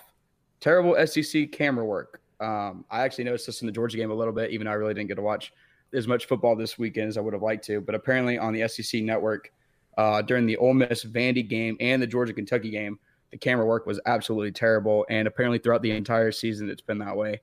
terrible 0.59 0.93
SEC 1.07 1.53
camera 1.53 1.85
work. 1.85 2.19
Um, 2.41 2.83
I 2.91 3.03
actually 3.03 3.23
noticed 3.23 3.45
this 3.45 3.61
in 3.61 3.65
the 3.65 3.71
Georgia 3.71 3.95
game 3.95 4.11
a 4.11 4.13
little 4.13 4.33
bit, 4.33 4.51
even 4.51 4.65
though 4.65 4.71
I 4.71 4.75
really 4.75 4.93
didn't 4.93 5.07
get 5.07 5.15
to 5.15 5.21
watch 5.21 5.53
as 5.93 6.07
much 6.07 6.25
football 6.25 6.55
this 6.55 6.77
weekend 6.77 7.09
as 7.09 7.17
I 7.17 7.21
would 7.21 7.33
have 7.33 7.41
liked 7.41 7.65
to. 7.65 7.81
But 7.81 7.95
apparently 7.95 8.37
on 8.37 8.53
the 8.53 8.67
SEC 8.67 9.01
network, 9.01 9.51
uh, 9.97 10.21
during 10.21 10.45
the 10.45 10.57
Ole 10.57 10.73
Miss 10.73 11.03
Vandy 11.03 11.47
game 11.47 11.77
and 11.79 12.01
the 12.01 12.07
Georgia 12.07 12.33
Kentucky 12.33 12.69
game, 12.69 12.99
the 13.31 13.37
camera 13.37 13.65
work 13.65 13.85
was 13.85 13.99
absolutely 14.05 14.51
terrible. 14.51 15.05
And 15.09 15.27
apparently 15.27 15.59
throughout 15.59 15.81
the 15.81 15.91
entire 15.91 16.31
season, 16.31 16.69
it's 16.69 16.81
been 16.81 16.99
that 16.99 17.15
way. 17.15 17.41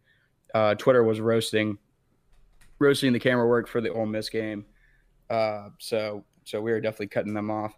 Uh, 0.55 0.74
Twitter 0.74 1.05
was 1.05 1.20
roasting, 1.20 1.78
roasting 2.78 3.12
the 3.12 3.20
camera 3.20 3.46
work 3.46 3.68
for 3.68 3.80
the 3.80 3.92
Ole 3.92 4.07
Miss 4.07 4.28
game. 4.28 4.64
Uh, 5.28 5.70
so, 5.78 6.24
so 6.44 6.61
we 6.61 6.72
are 6.72 6.80
definitely 6.80 7.09
cutting 7.09 7.34
them 7.34 7.51
off. 7.51 7.74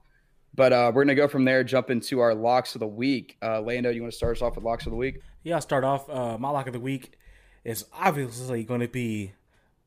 But 0.54 0.72
uh, 0.72 0.92
we're 0.94 1.04
gonna 1.04 1.14
go 1.14 1.28
from 1.28 1.44
there, 1.44 1.64
jump 1.64 1.90
into 1.90 2.20
our 2.20 2.34
locks 2.34 2.74
of 2.74 2.80
the 2.80 2.86
week. 2.86 3.38
Uh, 3.42 3.62
Lando, 3.62 3.90
you 3.90 4.02
want 4.02 4.12
to 4.12 4.16
start 4.16 4.36
us 4.36 4.42
off 4.42 4.56
with 4.56 4.64
locks 4.64 4.84
of 4.84 4.90
the 4.92 4.96
week? 4.96 5.20
Yeah, 5.44 5.54
I'll 5.54 5.62
start 5.62 5.82
off. 5.82 6.08
Uh, 6.10 6.36
my 6.38 6.50
lock 6.50 6.66
of 6.66 6.74
the 6.74 6.80
week 6.80 7.18
is 7.64 7.86
obviously 7.92 8.64
going 8.64 8.80
to 8.80 8.88
be 8.88 9.32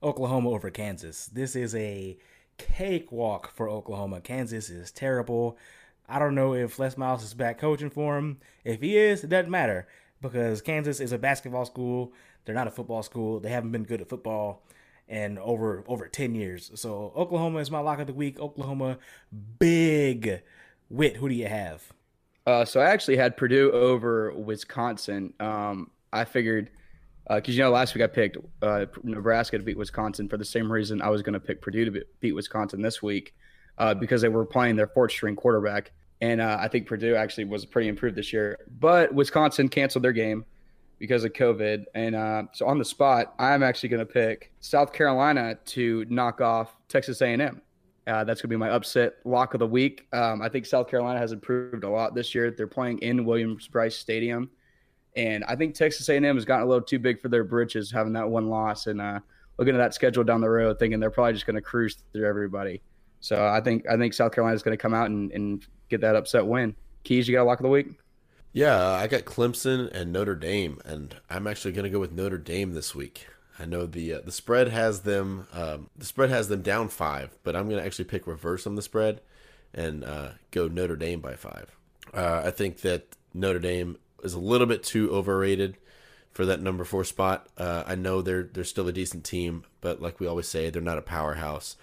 Oklahoma 0.05 0.51
over 0.51 0.69
Kansas. 0.69 1.25
This 1.25 1.55
is 1.55 1.73
a 1.73 2.15
cakewalk 2.59 3.51
for 3.55 3.67
Oklahoma. 3.67 4.21
Kansas 4.21 4.69
is 4.69 4.91
terrible. 4.91 5.57
I 6.07 6.19
don't 6.19 6.35
know 6.35 6.53
if 6.53 6.77
Les 6.77 6.95
Miles 6.95 7.23
is 7.23 7.33
back 7.33 7.57
coaching 7.57 7.89
for 7.89 8.15
him. 8.15 8.37
If 8.63 8.81
he 8.81 8.97
is, 8.97 9.23
it 9.23 9.31
doesn't 9.31 9.49
matter 9.49 9.87
because 10.21 10.61
Kansas 10.61 10.99
is 10.99 11.11
a 11.11 11.17
basketball 11.17 11.65
school. 11.65 12.13
They're 12.45 12.53
not 12.53 12.67
a 12.67 12.71
football 12.71 13.01
school. 13.01 13.39
They 13.39 13.49
haven't 13.49 13.71
been 13.71 13.83
good 13.83 13.99
at 13.99 14.07
football 14.07 14.61
in 15.07 15.39
over 15.39 15.83
over 15.87 16.07
10 16.07 16.35
years. 16.35 16.69
So 16.75 17.11
Oklahoma 17.15 17.57
is 17.57 17.71
my 17.71 17.79
lock 17.79 17.99
of 17.99 18.05
the 18.05 18.13
week. 18.13 18.39
Oklahoma 18.39 18.99
big 19.57 20.43
Whit. 20.87 21.17
Who 21.17 21.29
do 21.29 21.33
you 21.33 21.47
have? 21.47 21.91
Uh, 22.45 22.63
so 22.63 22.79
I 22.79 22.91
actually 22.91 23.17
had 23.17 23.37
Purdue 23.37 23.71
over 23.71 24.31
Wisconsin. 24.33 25.33
Um, 25.39 25.89
I 26.13 26.25
figured 26.25 26.69
because 27.29 27.53
uh, 27.53 27.57
you 27.57 27.63
know 27.63 27.71
last 27.71 27.95
week 27.95 28.03
I 28.03 28.07
picked 28.07 28.37
uh, 28.61 28.85
Nebraska 29.03 29.57
to 29.57 29.63
beat 29.63 29.77
Wisconsin 29.77 30.29
for 30.29 30.37
the 30.37 30.45
same 30.45 30.71
reason 30.71 31.01
I 31.01 31.09
was 31.09 31.21
going 31.21 31.33
to 31.33 31.39
pick 31.39 31.61
Purdue 31.61 31.85
to 31.85 32.03
beat 32.19 32.33
Wisconsin 32.33 32.81
this 32.81 33.01
week 33.01 33.33
uh, 33.77 33.93
because 33.93 34.21
they 34.21 34.29
were 34.29 34.45
playing 34.45 34.75
their 34.75 34.87
fourth 34.87 35.11
string 35.11 35.35
quarterback. 35.35 35.91
And 36.21 36.39
uh, 36.39 36.57
I 36.59 36.67
think 36.67 36.87
Purdue 36.87 37.15
actually 37.15 37.45
was 37.45 37.65
pretty 37.65 37.89
improved 37.89 38.15
this 38.15 38.31
year. 38.31 38.59
But 38.79 39.13
Wisconsin 39.13 39.69
canceled 39.69 40.03
their 40.03 40.13
game 40.13 40.45
because 40.99 41.23
of 41.23 41.33
COVID. 41.33 41.85
And 41.93 42.15
uh, 42.15 42.43
so 42.53 42.67
on 42.67 42.77
the 42.77 42.85
spot, 42.85 43.33
I'm 43.37 43.63
actually 43.63 43.89
going 43.89 44.05
to 44.05 44.11
pick 44.11 44.51
South 44.59 44.93
Carolina 44.93 45.57
to 45.65 46.05
knock 46.09 46.41
off 46.41 46.75
Texas 46.87 47.21
A&M. 47.21 47.61
Uh, 48.07 48.23
that's 48.23 48.39
going 48.39 48.49
to 48.49 48.55
be 48.55 48.55
my 48.55 48.69
upset 48.69 49.15
lock 49.25 49.55
of 49.55 49.59
the 49.59 49.67
week. 49.67 50.07
Um, 50.13 50.41
I 50.41 50.47
think 50.47 50.65
South 50.67 50.87
Carolina 50.87 51.19
has 51.19 51.31
improved 51.31 51.83
a 51.83 51.89
lot 51.89 52.13
this 52.13 52.35
year. 52.35 52.51
They're 52.51 52.67
playing 52.67 52.99
in 52.99 53.25
Williams-Brice 53.25 53.97
Stadium, 53.97 54.49
and 55.15 55.43
I 55.45 55.55
think 55.55 55.75
Texas 55.75 56.09
A&M 56.09 56.23
has 56.23 56.45
gotten 56.45 56.65
a 56.65 56.67
little 56.67 56.83
too 56.83 56.99
big 56.99 57.21
for 57.21 57.29
their 57.29 57.43
britches, 57.43 57.91
having 57.91 58.13
that 58.13 58.29
one 58.29 58.49
loss 58.49 58.87
and 58.87 59.01
uh, 59.01 59.19
looking 59.57 59.73
at 59.73 59.77
that 59.77 59.93
schedule 59.93 60.23
down 60.23 60.41
the 60.41 60.49
road, 60.49 60.77
thinking 60.79 60.99
they're 60.99 61.11
probably 61.11 61.33
just 61.33 61.45
going 61.45 61.55
to 61.55 61.61
cruise 61.61 61.97
through 62.11 62.27
everybody. 62.27 62.81
So 63.21 63.47
I 63.47 63.61
think 63.61 63.85
I 63.89 63.97
think 63.97 64.13
South 64.13 64.33
Carolina 64.33 64.55
is 64.55 64.63
going 64.63 64.77
to 64.77 64.81
come 64.81 64.93
out 64.93 65.09
and, 65.09 65.31
and 65.31 65.65
get 65.89 66.01
that 66.01 66.15
upset 66.15 66.45
win. 66.45 66.75
Keas, 67.03 67.27
you 67.27 67.35
got 67.35 67.43
a 67.43 67.45
lock 67.45 67.59
of 67.59 67.63
the 67.63 67.69
week? 67.69 67.87
Yeah, 68.51 68.89
I 68.91 69.07
got 69.07 69.25
Clemson 69.25 69.91
and 69.91 70.13
Notre 70.13 70.35
Dame, 70.35 70.79
and 70.85 71.15
I'm 71.29 71.47
actually 71.47 71.71
going 71.71 71.83
to 71.83 71.89
go 71.89 71.99
with 71.99 72.11
Notre 72.11 72.37
Dame 72.37 72.73
this 72.73 72.95
week. 72.95 73.27
I 73.57 73.65
know 73.65 73.85
the 73.85 74.13
uh, 74.13 74.21
the 74.23 74.31
spread 74.31 74.67
has 74.69 75.01
them 75.01 75.47
um, 75.53 75.89
the 75.95 76.05
spread 76.05 76.29
has 76.29 76.49
them 76.49 76.61
down 76.61 76.89
five, 76.89 77.37
but 77.43 77.55
I'm 77.55 77.69
going 77.69 77.79
to 77.79 77.85
actually 77.85 78.05
pick 78.05 78.27
reverse 78.27 78.67
on 78.67 78.75
the 78.75 78.81
spread 78.81 79.21
and 79.73 80.03
uh, 80.03 80.29
go 80.51 80.67
Notre 80.67 80.95
Dame 80.95 81.21
by 81.21 81.35
five. 81.35 81.75
Uh, 82.13 82.43
I 82.45 82.51
think 82.51 82.81
that 82.81 83.15
Notre 83.33 83.59
Dame 83.59 83.97
is 84.25 84.33
a 84.33 84.39
little 84.39 84.67
bit 84.67 84.83
too 84.83 85.11
overrated 85.11 85.77
for 86.31 86.45
that 86.45 86.61
number 86.61 86.83
four 86.83 87.03
spot. 87.03 87.47
Uh, 87.57 87.83
I 87.85 87.95
know 87.95 88.21
they're 88.21 88.43
they're 88.43 88.63
still 88.63 88.87
a 88.87 88.93
decent 88.93 89.23
team, 89.23 89.63
but 89.81 90.01
like 90.01 90.19
we 90.19 90.27
always 90.27 90.47
say, 90.47 90.69
they're 90.69 90.81
not 90.81 90.97
a 90.97 91.03
powerhouse. 91.03 91.77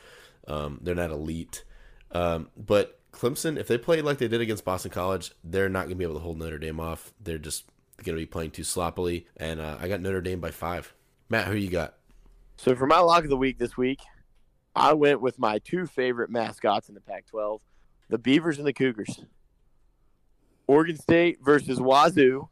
Um, 0.46 0.78
they're 0.82 0.94
not 0.94 1.10
elite. 1.10 1.64
Um, 2.10 2.50
but 2.56 3.00
Clemson, 3.12 3.56
if 3.56 3.68
they 3.68 3.78
play 3.78 4.02
like 4.02 4.18
they 4.18 4.28
did 4.28 4.40
against 4.40 4.64
Boston 4.64 4.90
College, 4.90 5.32
they're 5.42 5.68
not 5.68 5.82
going 5.82 5.90
to 5.90 5.96
be 5.96 6.04
able 6.04 6.14
to 6.14 6.20
hold 6.20 6.38
Notre 6.38 6.58
Dame 6.58 6.80
off. 6.80 7.12
They're 7.20 7.38
just 7.38 7.64
going 7.98 8.16
to 8.16 8.22
be 8.22 8.26
playing 8.26 8.50
too 8.50 8.64
sloppily. 8.64 9.26
And 9.36 9.60
uh, 9.60 9.78
I 9.80 9.88
got 9.88 10.00
Notre 10.00 10.20
Dame 10.20 10.40
by 10.40 10.50
five. 10.50 10.92
Matt, 11.28 11.46
who 11.46 11.54
you 11.54 11.70
got? 11.70 11.94
So 12.56 12.74
for 12.74 12.86
my 12.86 12.98
lock 12.98 13.24
of 13.24 13.30
the 13.30 13.36
week 13.36 13.58
this 13.58 13.76
week, 13.76 14.00
I 14.74 14.92
went 14.94 15.20
with 15.20 15.38
my 15.38 15.58
two 15.58 15.86
favorite 15.86 16.30
mascots 16.30 16.88
in 16.88 16.94
the 16.94 17.00
Pac 17.00 17.26
12 17.26 17.60
the 18.08 18.18
Beavers 18.18 18.58
and 18.58 18.66
the 18.66 18.74
Cougars. 18.74 19.24
Oregon 20.72 20.96
State 20.96 21.36
versus 21.44 21.78
Wazoo. 21.78 22.48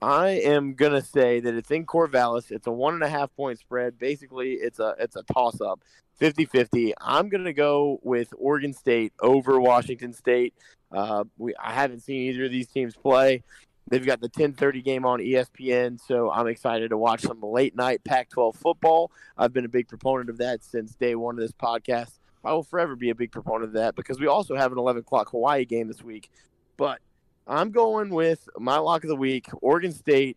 I 0.00 0.28
am 0.28 0.74
gonna 0.74 1.02
say 1.02 1.40
that 1.40 1.54
it's 1.54 1.72
in 1.72 1.84
Corvallis. 1.84 2.52
It's 2.52 2.68
a 2.68 2.70
one 2.70 2.94
and 2.94 3.02
a 3.02 3.08
half 3.08 3.34
point 3.34 3.58
spread. 3.58 3.98
Basically, 3.98 4.52
it's 4.52 4.78
a 4.78 4.94
it's 5.00 5.16
a 5.16 5.24
toss 5.24 5.60
up, 5.60 5.80
50-50. 6.20 6.92
I'm 7.00 7.28
gonna 7.28 7.52
go 7.52 7.98
with 8.04 8.32
Oregon 8.38 8.72
State 8.72 9.12
over 9.20 9.58
Washington 9.58 10.12
State. 10.12 10.54
Uh, 10.92 11.24
we 11.38 11.56
I 11.60 11.72
haven't 11.72 12.04
seen 12.04 12.30
either 12.30 12.44
of 12.44 12.52
these 12.52 12.68
teams 12.68 12.94
play. 12.94 13.42
They've 13.90 14.06
got 14.06 14.20
the 14.20 14.28
10:30 14.28 14.84
game 14.84 15.04
on 15.04 15.18
ESPN, 15.18 16.00
so 16.00 16.30
I'm 16.30 16.46
excited 16.46 16.90
to 16.90 16.96
watch 16.96 17.22
some 17.22 17.40
late 17.40 17.74
night 17.74 18.04
Pac-12 18.04 18.54
football. 18.54 19.10
I've 19.36 19.52
been 19.52 19.64
a 19.64 19.68
big 19.68 19.88
proponent 19.88 20.30
of 20.30 20.38
that 20.38 20.62
since 20.62 20.94
day 20.94 21.16
one 21.16 21.34
of 21.34 21.40
this 21.40 21.50
podcast. 21.50 22.20
I 22.44 22.52
will 22.52 22.62
forever 22.62 22.94
be 22.94 23.10
a 23.10 23.14
big 23.16 23.32
proponent 23.32 23.64
of 23.64 23.72
that 23.72 23.96
because 23.96 24.20
we 24.20 24.28
also 24.28 24.54
have 24.54 24.70
an 24.70 24.78
11 24.78 25.00
o'clock 25.00 25.30
Hawaii 25.30 25.64
game 25.64 25.88
this 25.88 26.04
week. 26.04 26.30
But 26.76 27.00
I'm 27.46 27.70
going 27.70 28.10
with 28.10 28.48
my 28.58 28.78
lock 28.78 29.04
of 29.04 29.08
the 29.08 29.16
week: 29.16 29.48
Oregon 29.62 29.92
State 29.92 30.36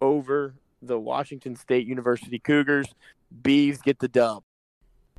over 0.00 0.54
the 0.82 0.98
Washington 0.98 1.56
State 1.56 1.86
University 1.86 2.38
Cougars. 2.38 2.86
Bees 3.42 3.80
get 3.80 3.98
the 3.98 4.08
dub. 4.08 4.42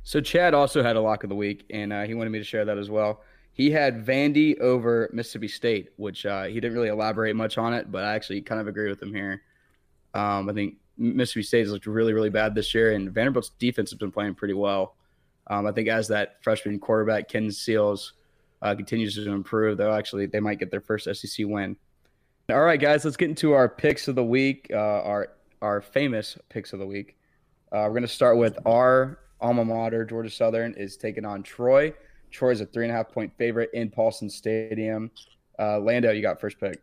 So 0.02 0.20
Chad 0.20 0.54
also 0.54 0.82
had 0.82 0.96
a 0.96 1.00
lock 1.00 1.22
of 1.24 1.28
the 1.28 1.36
week, 1.36 1.66
and 1.70 1.92
uh, 1.92 2.02
he 2.02 2.14
wanted 2.14 2.30
me 2.30 2.38
to 2.38 2.44
share 2.44 2.64
that 2.64 2.78
as 2.78 2.90
well. 2.90 3.22
He 3.52 3.70
had 3.70 4.04
Vandy 4.06 4.58
over 4.60 5.10
Mississippi 5.12 5.48
State, 5.48 5.90
which 5.96 6.24
uh, 6.24 6.44
he 6.44 6.54
didn't 6.54 6.74
really 6.74 6.88
elaborate 6.88 7.36
much 7.36 7.58
on 7.58 7.74
it, 7.74 7.92
but 7.92 8.04
I 8.04 8.14
actually 8.14 8.40
kind 8.40 8.60
of 8.60 8.68
agree 8.68 8.88
with 8.88 9.02
him 9.02 9.12
here. 9.12 9.42
Um, 10.14 10.48
I 10.48 10.52
think 10.52 10.76
Mississippi 10.96 11.42
State 11.42 11.60
has 11.60 11.72
looked 11.72 11.86
really, 11.86 12.12
really 12.12 12.30
bad 12.30 12.54
this 12.54 12.74
year, 12.74 12.92
and 12.92 13.10
Vanderbilt's 13.10 13.50
defense 13.58 13.90
has 13.90 13.98
been 13.98 14.12
playing 14.12 14.34
pretty 14.34 14.54
well. 14.54 14.96
Um, 15.48 15.66
I 15.66 15.72
think 15.72 15.88
as 15.88 16.08
that 16.08 16.42
freshman 16.42 16.78
quarterback 16.78 17.28
Ken 17.28 17.50
Seals 17.50 18.14
uh, 18.62 18.74
continues 18.74 19.14
to 19.14 19.30
improve, 19.32 19.78
they'll 19.78 19.92
actually 19.92 20.26
they 20.26 20.40
might 20.40 20.58
get 20.58 20.70
their 20.70 20.80
first 20.80 21.08
SEC 21.12 21.46
win. 21.46 21.76
All 22.50 22.62
right, 22.62 22.80
guys, 22.80 23.04
let's 23.04 23.16
get 23.16 23.28
into 23.28 23.52
our 23.52 23.68
picks 23.68 24.08
of 24.08 24.14
the 24.14 24.24
week. 24.24 24.68
Uh, 24.72 24.76
our 24.76 25.28
our 25.62 25.80
famous 25.80 26.36
picks 26.48 26.72
of 26.72 26.78
the 26.78 26.86
week. 26.86 27.16
Uh, 27.72 27.88
we're 27.90 28.00
to 28.00 28.08
start 28.08 28.38
with 28.38 28.58
our 28.66 29.18
alma 29.40 29.64
mater, 29.64 30.04
Georgia 30.04 30.30
Southern, 30.30 30.74
is 30.74 30.96
taking 30.96 31.24
on 31.24 31.42
Troy. 31.42 31.92
Troy's 32.30 32.60
a 32.60 32.66
three 32.66 32.84
and 32.84 32.92
a 32.92 32.96
half 32.96 33.10
point 33.10 33.32
favorite 33.36 33.70
in 33.72 33.90
Paulson 33.90 34.28
Stadium. 34.28 35.10
Uh, 35.58 35.78
Lando, 35.78 36.10
you 36.10 36.22
got 36.22 36.40
first 36.40 36.58
pick. 36.58 36.82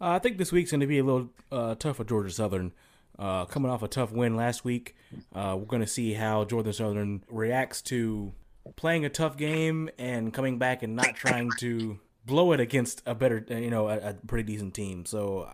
Uh, 0.00 0.10
I 0.10 0.18
think 0.18 0.38
this 0.38 0.52
week's 0.52 0.70
going 0.70 0.80
to 0.80 0.86
be 0.86 0.98
a 0.98 1.04
little 1.04 1.30
uh, 1.50 1.74
tough 1.74 1.96
for 1.96 2.04
Georgia 2.04 2.30
Southern. 2.30 2.72
Uh, 3.18 3.46
coming 3.46 3.70
off 3.70 3.82
a 3.82 3.88
tough 3.88 4.12
win 4.12 4.36
last 4.36 4.64
week, 4.64 4.94
uh, 5.34 5.56
we're 5.58 5.64
going 5.64 5.80
to 5.80 5.88
see 5.88 6.12
how 6.12 6.44
Georgia 6.44 6.72
Southern 6.72 7.22
reacts 7.30 7.80
to 7.82 8.32
playing 8.74 9.04
a 9.04 9.08
tough 9.08 9.36
game 9.36 9.88
and 9.98 10.32
coming 10.32 10.58
back 10.58 10.82
and 10.82 10.96
not 10.96 11.14
trying 11.14 11.50
to 11.58 11.98
blow 12.24 12.52
it 12.52 12.60
against 12.60 13.02
a 13.06 13.14
better, 13.14 13.44
you 13.48 13.70
know, 13.70 13.88
a, 13.88 14.10
a 14.10 14.14
pretty 14.14 14.52
decent 14.52 14.74
team. 14.74 15.06
So 15.06 15.48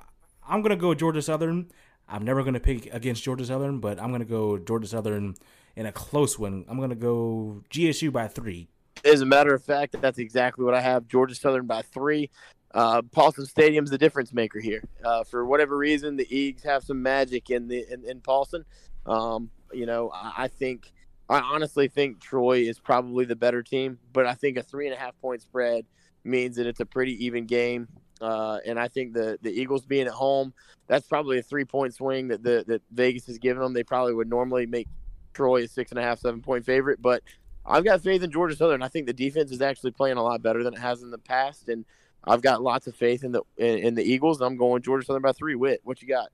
I'm 0.47 0.63
to 0.71 0.77
go 0.77 0.95
Georgia 0.95 1.23
Southern. 1.23 1.71
I'm 2.09 2.25
never 2.25 2.43
to 2.55 2.61
pick 2.61 2.93
against 2.93 3.23
Georgia 3.23 3.45
Southern, 3.45 3.81
but 3.81 4.01
I'm 4.01 4.11
to 4.21 4.25
go 4.25 4.59
Georgia 4.59 4.87
Southern 4.87 5.35
in 5.77 5.87
a 5.87 5.93
close 5.93 6.39
one. 6.39 6.65
I'm 6.69 6.79
to 6.91 6.95
go 6.95 7.63
GSU 7.71 8.13
by 8.13 8.29
three. 8.29 8.69
As 9.05 9.21
a 9.21 9.27
matter 9.27 9.55
of 9.55 9.65
fact, 9.65 9.97
that's 10.01 10.19
exactly 10.19 10.65
what 10.65 10.75
I 10.75 10.81
have. 10.81 11.09
Georgia 11.09 11.35
Southern 11.35 11.67
by 11.67 11.83
three. 11.83 12.31
Uh, 12.75 13.03
Paulson 13.03 13.45
Stadium's 13.45 13.91
the 13.91 13.99
difference 13.99 14.33
maker 14.33 14.61
here. 14.61 14.83
Uh, 15.05 15.25
for 15.25 15.45
whatever 15.45 15.77
reason, 15.77 16.17
the 16.17 16.27
Eags 16.27 16.65
have 16.65 16.83
some 16.83 17.03
magic 17.03 17.51
in 17.51 17.69
the 17.69 17.85
in, 17.91 18.05
in 18.05 18.21
Paulson. 18.21 18.65
Um, 19.05 19.51
you 19.73 19.85
know, 19.85 20.11
I, 20.15 20.45
I, 20.45 20.49
think 20.49 20.93
I 21.33 21.41
honestly 21.41 21.89
think 21.89 22.21
Troy 22.21 22.59
is 22.59 22.79
probably 22.79 23.25
the 23.25 23.37
better 23.37 23.63
team, 23.63 23.99
but 24.13 24.27
I 24.27 24.35
think 24.35 24.59
a 24.59 24.63
three 24.63 24.87
and 24.87 24.95
a 24.95 24.99
half 24.99 25.19
point 25.21 25.43
spread 25.43 25.87
means 26.25 26.57
that 26.57 26.67
it's 26.67 26.81
a 26.81 26.87
pretty 26.87 27.25
even 27.25 27.47
game. 27.47 27.89
Uh, 28.21 28.59
and 28.65 28.79
I 28.79 28.89
think 28.89 29.15
the 29.15 29.39
the 29.43 29.51
Eagles 29.51 29.85
being 29.85 30.07
at 30.07 30.13
home, 30.13 30.53
that's 30.87 31.09
probably 31.09 31.39
a 31.39 31.43
three 31.43 31.65
point 31.65 31.95
swing 31.95 32.29
that 32.29 32.43
the 32.43 32.65
that 32.69 32.83
Vegas 32.93 33.27
has 33.27 33.39
given 33.39 33.63
them. 33.63 33.73
They 33.73 33.83
probably 33.83 34.15
would 34.15 34.29
normally 34.29 34.67
make 34.67 34.89
Troy 35.33 35.65
a 35.65 35.69
six 35.69 35.91
and 35.91 35.99
a 35.99 36.03
half, 36.03 36.21
seven 36.21 36.43
point 36.43 36.65
favorite, 36.65 37.01
but 37.01 37.23
I've 37.65 37.85
got 37.85 38.03
faith 38.03 38.23
in 38.23 38.31
Georgia 38.31 38.55
Southern. 38.55 38.83
I 38.83 38.89
think 38.89 39.07
the 39.07 39.13
defense 39.13 39.51
is 39.53 39.63
actually 39.63 39.93
playing 39.93 40.19
a 40.19 40.23
lot 40.23 40.43
better 40.43 40.63
than 40.63 40.75
it 40.75 40.81
has 40.81 41.03
in 41.03 41.11
the 41.11 41.19
past, 41.19 41.69
and 41.69 41.85
I've 42.25 42.43
got 42.43 42.63
lots 42.63 42.87
of 42.87 42.95
faith 42.95 43.25
in 43.25 43.33
the 43.33 43.43
in, 43.57 43.79
in 43.79 43.95
the 43.95 44.05
Eagles. 44.05 44.41
I'm 44.41 44.57
going 44.57 44.83
Georgia 44.83 45.07
Southern 45.07 45.23
by 45.23 45.33
three. 45.33 45.55
Whit, 45.55 45.81
what 45.83 46.03
you 46.03 46.09
got? 46.09 46.29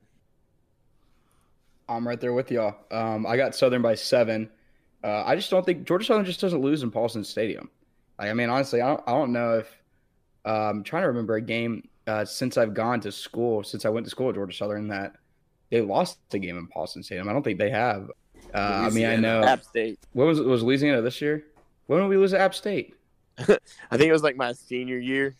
I'm 1.88 2.06
right 2.06 2.20
there 2.20 2.34
with 2.34 2.50
y'all. 2.50 2.76
Um, 2.90 3.26
I 3.26 3.36
got 3.36 3.54
Southern 3.54 3.80
by 3.80 3.94
seven. 3.94 4.50
Uh, 5.02 5.22
I 5.24 5.36
just 5.36 5.50
don't 5.50 5.64
think 5.64 5.86
Georgia 5.86 6.04
Southern 6.06 6.24
just 6.24 6.40
doesn't 6.40 6.60
lose 6.60 6.82
in 6.82 6.90
Paulson 6.90 7.24
Stadium. 7.24 7.70
Like, 8.18 8.30
I 8.30 8.34
mean, 8.34 8.50
honestly, 8.50 8.80
I 8.80 8.88
don't, 8.88 9.02
I 9.06 9.12
don't 9.12 9.32
know 9.32 9.58
if 9.58 9.68
uh, 10.44 10.70
I'm 10.70 10.82
trying 10.82 11.02
to 11.02 11.08
remember 11.08 11.36
a 11.36 11.40
game 11.40 11.88
uh, 12.06 12.24
since 12.24 12.56
I've 12.56 12.74
gone 12.74 13.00
to 13.02 13.12
school, 13.12 13.62
since 13.62 13.84
I 13.84 13.90
went 13.90 14.06
to 14.06 14.10
school 14.10 14.30
at 14.30 14.34
Georgia 14.34 14.56
Southern, 14.56 14.88
that 14.88 15.14
they 15.70 15.80
lost 15.80 16.18
the 16.30 16.38
game 16.38 16.58
in 16.58 16.66
Paulson 16.66 17.02
Stadium. 17.02 17.28
I 17.28 17.32
don't 17.32 17.42
think 17.42 17.58
they 17.58 17.70
have. 17.70 18.10
Uh, 18.54 18.58
I 18.58 18.90
mean, 18.90 19.06
I 19.06 19.16
know 19.16 19.42
App 19.42 19.62
State. 19.62 20.00
What 20.14 20.26
was 20.26 20.40
was 20.40 20.62
Louisiana 20.62 21.02
this 21.02 21.20
year? 21.20 21.44
When 21.86 22.00
did 22.00 22.08
we 22.08 22.16
lose 22.16 22.30
to 22.32 22.40
App 22.40 22.54
State? 22.54 22.94
I 23.38 23.46
think 23.96 24.08
it 24.08 24.12
was 24.12 24.22
like 24.22 24.36
my 24.36 24.52
senior 24.52 24.98
year 24.98 25.36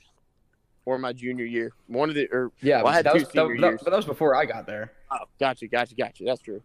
or 0.85 0.99
my 0.99 1.13
junior 1.13 1.47
year. 1.47 1.73
One 1.87 2.11
of 2.11 2.15
the 2.15 2.29
or 2.31 2.53
yeah, 2.61 2.83
well, 2.83 2.93
I 2.93 2.97
had 2.97 3.07
that 3.07 3.15
two 3.15 3.21
was, 3.21 3.31
senior 3.31 3.55
that, 3.57 3.61
that- 3.61 3.67
years. 3.69 3.81
but 3.83 3.91
that 3.91 3.97
was 3.97 4.05
before 4.05 4.35
I 4.37 4.45
got 4.45 4.67
there. 4.67 4.93
Oh, 5.11 5.25
gotcha, 5.41 5.67
gotcha, 5.69 5.95
gotcha. 5.95 6.25
That's 6.25 6.43
true. 6.43 6.63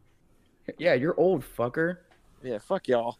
Yeah, 0.78 0.94
you're 0.94 1.18
old 1.18 1.44
fucker. 1.44 1.98
Yeah, 2.44 2.60
fuck 2.60 2.88
y'all. 2.88 3.18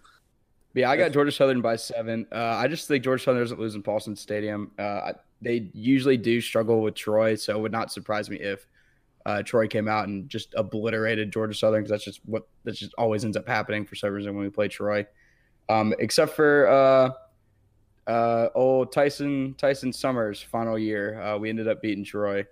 Yeah, 0.74 0.90
I 0.90 0.98
got 0.98 1.12
Georgia 1.12 1.32
Southern 1.32 1.62
by 1.62 1.76
seven. 1.76 2.26
Uh, 2.32 2.36
I 2.36 2.68
just 2.68 2.88
think 2.88 3.04
Georgia 3.04 3.24
Southern 3.24 3.42
doesn't 3.42 3.60
lose 3.60 3.76
in 3.76 3.84
Paulson 3.84 4.16
Stadium. 4.16 4.72
Uh, 4.78 5.14
they 5.42 5.70
usually 5.74 6.18
do 6.18 6.42
struggle 6.42 6.82
with 6.82 6.96
Troy, 6.96 7.36
so 7.36 7.56
it 7.56 7.62
would 7.62 7.72
not 7.72 7.92
surprise 7.92 8.30
me 8.30 8.38
if 8.38 8.68
uh, 9.26 9.44
Troy 9.44 9.68
came 9.68 9.88
out 9.88 10.08
and 10.08 10.28
just 10.28 10.54
obliterated 10.56 11.32
Georgia 11.32 11.54
Southern 11.54 11.82
because 11.82 11.92
that's 11.92 12.04
just 12.04 12.22
what 12.26 12.48
that 12.64 12.74
just 12.74 12.94
always 12.98 13.24
ends 13.24 13.38
up 13.38 13.48
happening 13.48 13.86
for 13.86 13.96
some 13.96 14.12
reason 14.12 14.36
when 14.36 14.44
we 14.44 14.50
play 14.50 14.68
Troy. 14.68 15.06
Um, 15.70 15.94
except 16.00 16.36
for 16.36 16.68
uh, 16.68 18.12
uh, 18.12 18.50
old 18.56 18.92
Tyson 18.92 19.56
Tyson 19.58 19.94
Summers' 19.94 20.42
final 20.42 20.78
year, 20.78 21.22
uh, 21.22 21.38
we 21.38 21.50
ended 21.50 21.68
up 21.68 21.82
beating 21.82 22.04
Troy 22.04 22.46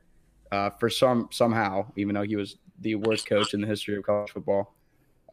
uh, 0.52 0.70
for 0.70 0.90
some 0.90 1.28
somehow, 1.32 1.88
even 1.98 2.16
though 2.16 2.24
he 2.24 2.36
was 2.36 2.58
the 2.80 2.96
worst 2.96 3.26
coach 3.26 3.54
in 3.54 3.62
the 3.62 3.68
history 3.68 3.98
of 3.98 4.04
college 4.04 4.32
football. 4.32 4.76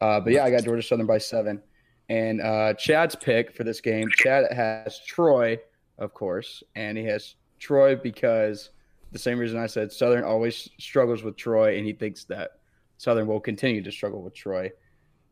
Uh, 0.01 0.19
but 0.19 0.33
yeah, 0.33 0.43
I 0.43 0.51
got 0.51 0.63
Georgia 0.63 0.81
Southern 0.81 1.05
by 1.05 1.17
seven. 1.17 1.61
And 2.09 2.41
uh, 2.41 2.73
Chad's 2.73 3.15
pick 3.15 3.55
for 3.55 3.63
this 3.63 3.81
game, 3.81 4.09
Chad 4.15 4.51
has 4.51 4.99
Troy, 5.05 5.59
of 5.99 6.13
course, 6.13 6.63
and 6.75 6.97
he 6.97 7.03
has 7.05 7.35
Troy 7.59 7.95
because 7.95 8.71
the 9.11 9.19
same 9.19 9.37
reason 9.37 9.59
I 9.59 9.67
said 9.67 9.91
Southern 9.91 10.23
always 10.23 10.69
struggles 10.79 11.23
with 11.23 11.35
Troy, 11.35 11.77
and 11.77 11.85
he 11.85 11.93
thinks 11.93 12.23
that 12.25 12.59
Southern 12.97 13.27
will 13.27 13.39
continue 13.39 13.83
to 13.83 13.91
struggle 13.91 14.21
with 14.21 14.33
Troy. 14.33 14.71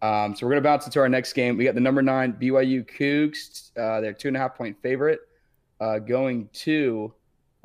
Um, 0.02 0.36
so 0.36 0.46
we're 0.46 0.52
going 0.52 0.64
to 0.64 0.70
bounce 0.70 0.86
into 0.86 1.00
our 1.00 1.10
next 1.10 1.34
game. 1.34 1.58
We 1.58 1.64
got 1.64 1.74
the 1.74 1.82
number 1.82 2.04
nine 2.04 2.34
BYU 2.34 2.88
Cougs. 2.88 3.72
Uh, 3.78 4.00
they're 4.00 4.14
two 4.14 4.28
and 4.28 4.38
a 4.38 4.40
half 4.40 4.56
point 4.56 4.78
favorite, 4.82 5.22
uh, 5.80 6.00
going 6.00 6.50
to 6.54 7.14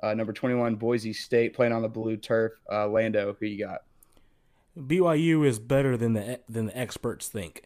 uh, 0.03 0.15
number 0.15 0.33
21 0.33 0.77
Boise 0.77 1.13
State, 1.13 1.55
playing 1.55 1.73
on 1.73 1.83
the 1.83 1.89
blue 1.89 2.17
turf. 2.17 2.53
Uh, 2.71 2.89
Lando, 2.89 3.37
who 3.39 3.47
you 3.47 3.65
got? 3.65 3.83
BYU 4.79 5.47
is 5.47 5.59
better 5.59 5.97
than 5.97 6.15
the 6.15 6.41
than 6.49 6.67
the 6.67 6.79
experts 6.79 7.29
think. 7.29 7.65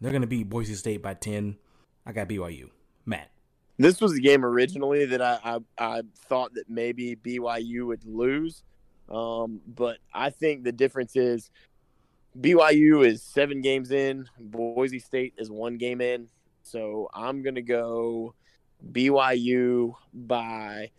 They're 0.00 0.10
going 0.10 0.22
to 0.22 0.28
beat 0.28 0.48
Boise 0.48 0.74
State 0.74 1.02
by 1.02 1.14
ten. 1.14 1.56
I 2.06 2.12
got 2.12 2.28
BYU. 2.28 2.70
Matt. 3.06 3.30
This 3.78 4.00
was 4.00 4.12
the 4.12 4.20
game 4.20 4.44
originally 4.44 5.06
that 5.06 5.22
I 5.22 5.38
I, 5.44 5.58
I 5.78 6.02
thought 6.28 6.54
that 6.54 6.68
maybe 6.68 7.16
BYU 7.16 7.86
would 7.86 8.04
lose, 8.04 8.62
um, 9.08 9.60
but 9.66 9.98
I 10.12 10.30
think 10.30 10.64
the 10.64 10.72
difference 10.72 11.16
is 11.16 11.50
BYU 12.38 13.06
is 13.06 13.22
seven 13.22 13.60
games 13.60 13.90
in, 13.90 14.26
Boise 14.38 14.98
State 14.98 15.34
is 15.38 15.50
one 15.50 15.78
game 15.78 16.00
in. 16.00 16.28
So 16.62 17.08
I'm 17.14 17.42
gonna 17.42 17.62
go 17.62 18.34
BYU 18.92 19.94
by 20.12 20.90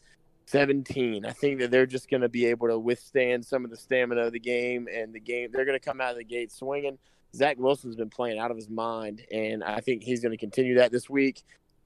17. 0.52 1.26
I 1.26 1.32
think 1.32 1.60
that 1.60 1.72
they're 1.72 1.86
just 1.86 2.10
gonna 2.10 2.30
be 2.30 2.46
able 2.46 2.68
to 2.68 2.78
withstand 2.78 3.46
some 3.46 3.64
of 3.66 3.72
the 3.72 3.78
stamina 3.78 4.22
of 4.22 4.34
the 4.34 4.40
game 4.40 4.88
and 4.94 5.14
the 5.14 5.20
game. 5.20 5.50
They're 5.52 5.66
gonna 5.66 5.80
come 5.80 6.02
out 6.02 6.12
of 6.12 6.18
the 6.18 6.24
gate 6.24 6.52
swinging. 6.52 6.98
Zach 7.36 7.58
Wilson's 7.58 7.96
been 7.96 8.10
playing 8.10 8.40
out 8.40 8.52
of 8.52 8.58
his 8.58 8.70
mind, 8.70 9.22
and 9.32 9.64
I 9.64 9.80
think 9.80 10.04
he's 10.04 10.22
going 10.22 10.32
to 10.32 10.38
continue 10.38 10.76
that 10.76 10.92
this 10.92 11.10
week. 11.10 11.44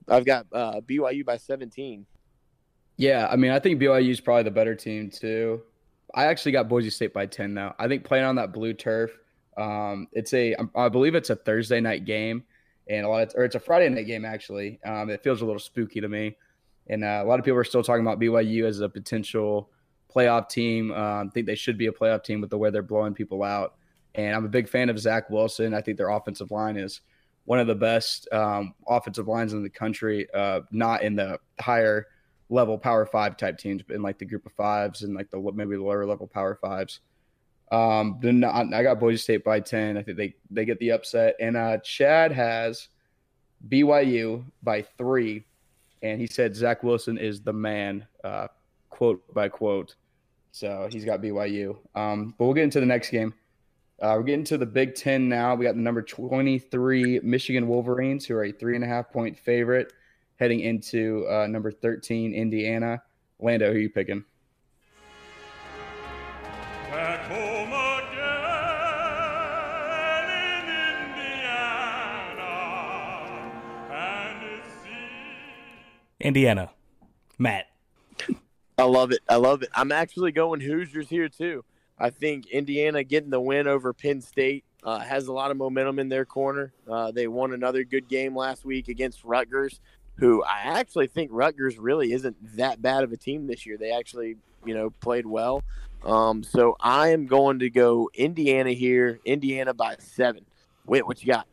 I've 0.08 0.26
got 0.26 0.48
uh, 0.52 0.82
BYU 0.82 1.26
by 1.26 1.38
17. 1.38 2.06
Yeah, 2.98 3.28
I 3.30 3.36
mean, 3.36 3.52
I 3.52 3.60
think 3.60 3.80
BYU 3.80 4.10
is 4.10 4.22
probably 4.22 4.44
the 4.44 4.52
better 4.52 4.76
team 4.76 5.10
too. 5.10 5.62
I 6.14 6.26
actually 6.26 6.54
got 6.54 6.70
Boise 6.70 6.90
State 6.90 7.14
by 7.14 7.26
ten 7.26 7.54
though. 7.54 7.74
I 7.78 7.88
think 7.88 8.06
playing 8.06 8.24
on 8.24 8.36
that 8.36 8.54
blue 8.54 8.74
turf, 8.74 9.12
um, 9.58 10.08
it's 10.14 10.34
a 10.34 10.56
I 10.74 10.88
believe 10.88 11.14
it's 11.14 11.30
a 11.30 11.36
Thursday 11.36 11.82
night 11.82 12.06
game, 12.06 12.44
and 12.88 13.06
a 13.06 13.10
lot 13.10 13.24
of 13.24 13.34
or 13.36 13.44
it's 13.44 13.56
a 13.56 13.60
Friday 13.60 13.90
night 13.90 14.08
game 14.08 14.24
actually. 14.24 14.80
Um, 14.86 15.10
it 15.10 15.24
feels 15.24 15.42
a 15.42 15.46
little 15.46 15.60
spooky 15.60 16.00
to 16.00 16.08
me, 16.08 16.38
and 16.88 17.04
uh, 17.04 17.22
a 17.24 17.26
lot 17.26 17.40
of 17.40 17.46
people 17.46 17.60
are 17.60 17.64
still 17.64 17.84
talking 17.84 18.06
about 18.06 18.20
BYU 18.20 18.66
as 18.66 18.80
a 18.80 18.90
potential 18.90 19.70
playoff 20.14 20.50
team. 20.50 20.92
Um, 20.92 21.30
think 21.32 21.46
they 21.46 21.56
should 21.56 21.78
be 21.78 21.88
a 21.88 21.92
playoff 21.92 22.24
team 22.24 22.42
with 22.42 22.50
the 22.50 22.58
way 22.58 22.70
they're 22.70 22.84
blowing 22.84 23.14
people 23.14 23.44
out. 23.44 23.76
And 24.14 24.36
I'm 24.36 24.46
a 24.46 24.50
big 24.50 24.70
fan 24.70 24.90
of 24.90 24.98
Zach 24.98 25.30
Wilson. 25.30 25.74
I 25.74 25.82
think 25.82 25.98
their 25.98 26.10
offensive 26.10 26.52
line 26.52 26.78
is 26.78 27.02
one 27.46 27.60
of 27.60 27.68
the 27.68 27.76
best 27.76 28.28
um, 28.32 28.74
offensive 28.88 29.28
lines 29.28 29.54
in 29.54 29.64
the 29.64 29.70
country, 29.70 30.28
uh, 30.34 30.62
not 30.72 31.04
in 31.04 31.16
the 31.16 31.40
higher 31.60 32.08
level 32.50 32.78
Power 32.78 33.06
Five 33.06 33.38
type 33.38 33.58
teams, 33.58 33.84
but 33.84 33.96
in 33.96 34.02
like 34.02 34.20
the 34.20 34.26
group 34.26 34.46
of 34.46 34.54
fives 34.54 35.04
and 35.04 35.16
like 35.16 35.30
the 35.32 35.52
maybe 35.54 35.76
the 35.76 35.84
lower 35.84 36.06
level 36.06 36.28
Power 36.28 36.56
Fives. 36.56 37.02
Um, 37.72 38.20
then 38.22 38.44
I 38.44 38.84
got 38.84 39.00
Boise 39.00 39.18
State 39.18 39.44
by 39.44 39.60
ten. 39.60 39.98
I 39.98 40.04
think 40.04 40.18
they 40.18 40.36
they 40.50 40.66
get 40.66 40.80
the 40.80 40.92
upset, 40.92 41.36
and 41.40 41.58
uh, 41.58 41.78
Chad 41.80 42.32
has 42.32 42.88
BYU 43.68 44.46
by 44.62 44.84
three, 44.98 45.46
and 46.12 46.22
he 46.22 46.28
said 46.28 46.56
Zach 46.56 46.84
Wilson 46.84 47.18
is 47.18 47.42
the 47.42 47.54
man, 47.54 48.06
uh, 48.24 48.48
quote 48.90 49.22
by 49.34 49.50
quote. 49.50 49.96
So 50.52 50.88
he's 50.92 51.04
got 51.04 51.22
BYU. 51.22 51.78
Um, 51.96 52.34
but 52.38 52.46
we'll 52.46 52.54
get 52.54 52.64
into 52.64 52.80
the 52.80 52.86
next 52.86 53.10
game. 53.10 53.34
Uh, 54.02 54.16
we're 54.18 54.24
getting 54.24 54.46
to 54.46 54.58
the 54.58 54.66
Big 54.66 54.96
Ten 54.96 55.28
now. 55.28 55.56
We 55.56 55.66
got 55.66 55.76
the 55.76 55.82
number 55.82 56.02
23 56.02 57.22
Michigan 57.24 57.68
Wolverines, 57.68 58.26
who 58.26 58.36
are 58.36 58.46
a 58.46 58.52
three 58.52 58.76
and 58.76 58.84
a 58.84 58.88
half 58.88 59.12
point 59.12 59.38
favorite, 59.38 59.94
heading 60.38 60.60
into 60.60 61.26
uh, 61.30 61.48
number 61.48 61.72
13 61.72 62.34
Indiana. 62.34 63.02
Lando, 63.40 63.72
who 63.72 63.78
are 63.78 63.82
you 63.82 63.90
picking? 63.90 64.24
Indiana. 76.26 76.72
Matt. 77.38 77.68
I 78.80 78.84
love 78.84 79.12
it. 79.12 79.20
I 79.30 79.36
love 79.36 79.62
it. 79.62 79.70
I'm 79.76 79.92
actually 79.92 80.32
going 80.32 80.60
Hoosiers 80.60 81.08
here 81.08 81.30
too. 81.30 81.64
I 82.00 82.10
think 82.10 82.48
Indiana 82.48 83.04
getting 83.04 83.30
the 83.30 83.40
win 83.40 83.68
over 83.68 83.94
Penn 83.94 84.22
State 84.22 84.66
uh, 84.84 85.00
has 85.00 85.28
a 85.28 85.34
lot 85.34 85.52
of 85.52 85.58
momentum 85.58 86.00
in 86.00 86.10
their 86.10 86.26
corner. 86.26 86.74
Uh, 86.90 87.12
they 87.12 87.28
won 87.28 87.54
another 87.54 87.84
good 87.84 88.10
game 88.10 88.36
last 88.36 88.66
week 88.66 88.88
against 88.88 89.24
Rutgers, 89.24 89.80
who 90.16 90.44
I 90.44 90.80
actually 90.80 91.08
think 91.08 91.30
Rutgers 91.32 91.78
really 91.78 92.12
isn't 92.12 92.58
that 92.58 92.82
bad 92.82 93.04
of 93.04 93.12
a 93.12 93.18
team 93.18 93.46
this 93.46 93.68
year. 93.68 93.78
They 93.78 93.92
actually, 93.92 94.38
you 94.66 94.74
know, 94.74 94.90
played 94.90 95.28
well. 95.28 95.62
Um, 96.04 96.44
so 96.44 96.76
I 96.80 97.10
am 97.10 97.28
going 97.28 97.60
to 97.60 97.70
go 97.70 98.10
Indiana 98.16 98.72
here, 98.72 99.20
Indiana 99.26 99.76
by 99.76 99.96
seven. 100.00 100.46
Whit, 100.86 101.06
what 101.06 101.24
you 101.24 101.32
got? 101.32 101.48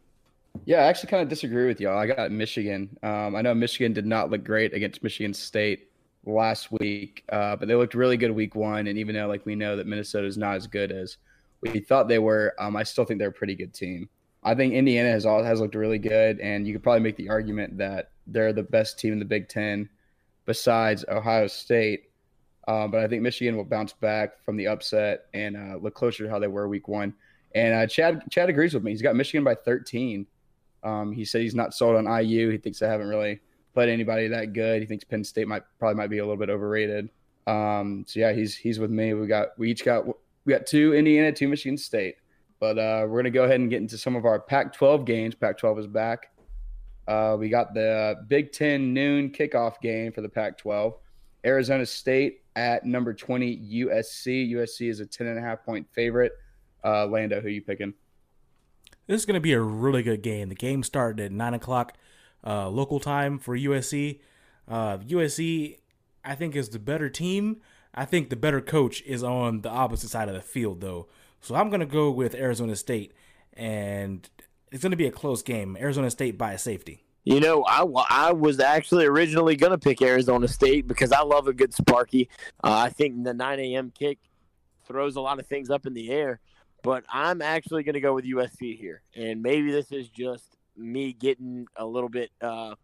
Yeah, 0.64 0.78
I 0.78 0.84
actually 0.84 1.10
kind 1.10 1.22
of 1.22 1.28
disagree 1.28 1.66
with 1.66 1.80
y'all. 1.80 1.98
I 1.98 2.06
got 2.06 2.30
Michigan. 2.30 2.96
Um, 3.02 3.34
I 3.34 3.42
know 3.42 3.54
Michigan 3.54 3.92
did 3.92 4.06
not 4.06 4.30
look 4.30 4.44
great 4.44 4.74
against 4.74 5.02
Michigan 5.02 5.34
State 5.34 5.90
last 6.24 6.70
week, 6.70 7.24
uh, 7.30 7.56
but 7.56 7.68
they 7.68 7.74
looked 7.74 7.94
really 7.94 8.16
good 8.16 8.30
week 8.30 8.54
one. 8.54 8.86
And 8.86 8.98
even 8.98 9.14
though 9.14 9.26
like 9.26 9.44
we 9.44 9.54
know 9.54 9.76
that 9.76 9.86
Minnesota 9.86 10.26
is 10.26 10.36
not 10.36 10.56
as 10.56 10.66
good 10.66 10.92
as 10.92 11.16
we 11.60 11.80
thought 11.80 12.08
they 12.08 12.18
were, 12.18 12.54
um, 12.58 12.76
I 12.76 12.82
still 12.82 13.04
think 13.04 13.18
they're 13.18 13.28
a 13.28 13.32
pretty 13.32 13.54
good 13.54 13.74
team. 13.74 14.08
I 14.44 14.54
think 14.54 14.74
Indiana 14.74 15.10
has 15.10 15.24
all 15.24 15.42
has 15.42 15.60
looked 15.60 15.74
really 15.74 15.98
good, 15.98 16.40
and 16.40 16.66
you 16.66 16.72
could 16.72 16.82
probably 16.82 17.00
make 17.00 17.16
the 17.16 17.28
argument 17.28 17.78
that 17.78 18.10
they're 18.26 18.52
the 18.52 18.62
best 18.62 18.98
team 18.98 19.12
in 19.12 19.18
the 19.20 19.24
Big 19.24 19.48
Ten, 19.48 19.88
besides 20.46 21.04
Ohio 21.08 21.46
State. 21.46 22.10
Um, 22.66 22.90
but 22.90 23.00
I 23.00 23.08
think 23.08 23.22
Michigan 23.22 23.56
will 23.56 23.64
bounce 23.64 23.92
back 23.92 24.42
from 24.44 24.56
the 24.56 24.68
upset 24.68 25.26
and 25.32 25.56
uh, 25.56 25.76
look 25.80 25.94
closer 25.94 26.24
to 26.24 26.30
how 26.30 26.38
they 26.38 26.48
were 26.48 26.68
week 26.68 26.88
one. 26.88 27.14
And 27.54 27.74
uh, 27.74 27.86
Chad 27.86 28.22
Chad 28.30 28.48
agrees 28.48 28.74
with 28.74 28.82
me. 28.82 28.90
He's 28.90 29.02
got 29.02 29.14
Michigan 29.16 29.44
by 29.44 29.54
13. 29.54 30.26
Um, 30.84 31.12
he 31.12 31.24
said 31.24 31.42
he's 31.42 31.54
not 31.54 31.74
sold 31.74 31.96
on 31.96 32.24
IU. 32.24 32.50
He 32.50 32.58
thinks 32.58 32.78
they 32.78 32.88
haven't 32.88 33.08
really 33.08 33.40
played 33.74 33.88
anybody 33.88 34.28
that 34.28 34.52
good. 34.52 34.80
He 34.80 34.86
thinks 34.86 35.04
Penn 35.04 35.24
State 35.24 35.48
might 35.48 35.62
probably 35.78 35.96
might 35.96 36.10
be 36.10 36.18
a 36.18 36.24
little 36.24 36.38
bit 36.38 36.50
overrated. 36.50 37.10
Um, 37.46 38.04
so 38.06 38.20
yeah, 38.20 38.32
he's 38.32 38.56
he's 38.56 38.78
with 38.78 38.90
me. 38.90 39.14
We 39.14 39.26
got 39.26 39.58
we 39.58 39.70
each 39.70 39.84
got 39.84 40.06
we 40.06 40.52
got 40.52 40.66
two 40.66 40.94
Indiana, 40.94 41.32
two 41.32 41.48
Michigan 41.48 41.76
State. 41.76 42.16
But 42.60 42.78
uh, 42.78 43.06
we're 43.08 43.18
gonna 43.20 43.30
go 43.30 43.44
ahead 43.44 43.60
and 43.60 43.70
get 43.70 43.80
into 43.80 43.98
some 43.98 44.14
of 44.14 44.24
our 44.24 44.38
Pac-12 44.38 45.04
games. 45.04 45.34
Pac-12 45.34 45.80
is 45.80 45.86
back. 45.88 46.30
Uh, 47.08 47.36
we 47.38 47.48
got 47.48 47.74
the 47.74 48.24
Big 48.28 48.52
Ten 48.52 48.94
noon 48.94 49.30
kickoff 49.30 49.80
game 49.80 50.12
for 50.12 50.20
the 50.20 50.28
Pac-12. 50.28 50.94
Arizona 51.44 51.84
State 51.84 52.42
at 52.54 52.84
number 52.84 53.12
20 53.12 53.56
USC. 53.56 54.52
USC 54.52 54.88
is 54.88 55.00
a 55.00 55.06
10 55.06 55.26
and 55.26 55.38
a 55.38 55.42
half 55.42 55.64
point 55.64 55.86
favorite. 55.90 56.32
Uh, 56.84 57.06
Lando, 57.06 57.40
who 57.40 57.48
you 57.48 57.62
picking? 57.62 57.92
This 59.06 59.20
is 59.20 59.26
going 59.26 59.34
to 59.34 59.40
be 59.40 59.52
a 59.52 59.60
really 59.60 60.02
good 60.02 60.22
game. 60.22 60.48
The 60.48 60.54
game 60.54 60.82
started 60.82 61.24
at 61.24 61.32
9 61.32 61.54
o'clock 61.54 61.94
uh, 62.46 62.68
local 62.68 63.00
time 63.00 63.38
for 63.38 63.56
USC. 63.56 64.20
Uh, 64.68 64.98
USC, 64.98 65.78
I 66.24 66.34
think, 66.34 66.56
is 66.56 66.68
the 66.68 66.78
better 66.78 67.08
team. 67.08 67.60
I 67.94 68.04
think 68.04 68.30
the 68.30 68.36
better 68.36 68.60
coach 68.60 69.02
is 69.02 69.22
on 69.22 69.60
the 69.62 69.68
opposite 69.68 70.08
side 70.08 70.28
of 70.28 70.34
the 70.34 70.40
field, 70.40 70.80
though. 70.80 71.08
So 71.40 71.54
I'm 71.54 71.68
going 71.68 71.80
to 71.80 71.86
go 71.86 72.10
with 72.10 72.34
Arizona 72.34 72.76
State, 72.76 73.12
and 73.54 74.28
it's 74.70 74.82
going 74.82 74.92
to 74.92 74.96
be 74.96 75.06
a 75.06 75.12
close 75.12 75.42
game. 75.42 75.76
Arizona 75.78 76.10
State 76.10 76.38
by 76.38 76.52
a 76.52 76.58
safety. 76.58 77.04
You 77.24 77.38
know, 77.38 77.64
I, 77.64 77.84
I 78.08 78.32
was 78.32 78.58
actually 78.58 79.04
originally 79.06 79.54
going 79.54 79.70
to 79.70 79.78
pick 79.78 80.02
Arizona 80.02 80.48
State 80.48 80.88
because 80.88 81.12
I 81.12 81.22
love 81.22 81.46
a 81.46 81.52
good 81.52 81.72
Sparky. 81.72 82.28
Uh, 82.64 82.72
I 82.72 82.88
think 82.88 83.22
the 83.22 83.34
9 83.34 83.60
a.m. 83.60 83.92
kick 83.96 84.18
throws 84.86 85.14
a 85.16 85.20
lot 85.20 85.38
of 85.38 85.46
things 85.46 85.70
up 85.70 85.86
in 85.86 85.94
the 85.94 86.10
air, 86.10 86.40
but 86.82 87.04
I'm 87.08 87.40
actually 87.40 87.84
going 87.84 87.94
to 87.94 88.00
go 88.00 88.14
with 88.14 88.24
USC 88.24 88.78
here. 88.78 89.02
And 89.14 89.42
maybe 89.42 89.70
this 89.70 89.92
is 89.92 90.08
just 90.08 90.56
me 90.76 91.12
getting 91.12 91.66
a 91.76 91.86
little 91.86 92.08
bit 92.08 92.30
uh, 92.40 92.74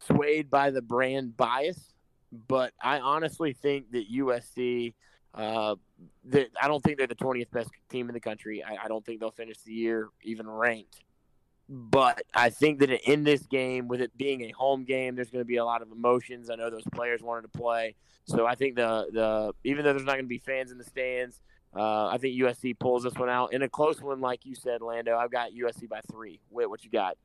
swayed 0.00 0.50
by 0.50 0.70
the 0.70 0.82
brand 0.82 1.36
bias, 1.36 1.94
but 2.48 2.72
I 2.82 2.98
honestly 3.00 3.52
think 3.52 3.92
that 3.92 4.10
USC. 4.10 4.94
Uh, 5.34 5.76
that 6.24 6.48
I 6.60 6.66
don't 6.66 6.82
think 6.82 6.96
they're 6.96 7.06
the 7.06 7.14
20th 7.14 7.50
best 7.50 7.68
team 7.90 8.08
in 8.08 8.14
the 8.14 8.20
country. 8.20 8.64
I, 8.64 8.84
I 8.84 8.88
don't 8.88 9.04
think 9.04 9.20
they'll 9.20 9.30
finish 9.30 9.58
the 9.58 9.72
year 9.72 10.08
even 10.22 10.48
ranked. 10.48 11.04
But 11.68 12.22
I 12.32 12.50
think 12.50 12.78
that 12.78 12.90
in 13.10 13.24
this 13.24 13.42
game, 13.42 13.88
with 13.88 14.00
it 14.00 14.16
being 14.16 14.42
a 14.42 14.50
home 14.52 14.84
game, 14.84 15.16
there's 15.16 15.30
going 15.30 15.42
to 15.42 15.46
be 15.46 15.56
a 15.56 15.64
lot 15.64 15.82
of 15.82 15.90
emotions. 15.90 16.48
I 16.48 16.54
know 16.54 16.70
those 16.70 16.86
players 16.92 17.22
wanted 17.22 17.42
to 17.42 17.58
play, 17.58 17.96
so 18.24 18.46
I 18.46 18.54
think 18.54 18.76
the 18.76 19.08
the 19.12 19.52
even 19.64 19.84
though 19.84 19.92
there's 19.92 20.06
not 20.06 20.12
going 20.12 20.24
to 20.24 20.28
be 20.28 20.38
fans 20.38 20.70
in 20.70 20.78
the 20.78 20.84
stands, 20.84 21.40
uh, 21.74 22.06
I 22.06 22.18
think 22.18 22.40
USC 22.40 22.78
pulls 22.78 23.02
this 23.02 23.14
one 23.14 23.28
out 23.28 23.52
in 23.52 23.62
a 23.62 23.68
close 23.68 24.00
one, 24.00 24.20
like 24.20 24.46
you 24.46 24.54
said, 24.54 24.80
Lando. 24.82 25.16
I've 25.16 25.30
got 25.30 25.50
USC 25.52 25.88
by 25.88 26.00
three. 26.10 26.40
Whit, 26.50 26.68
what 26.70 26.84
you 26.84 26.90
got? 26.90 27.16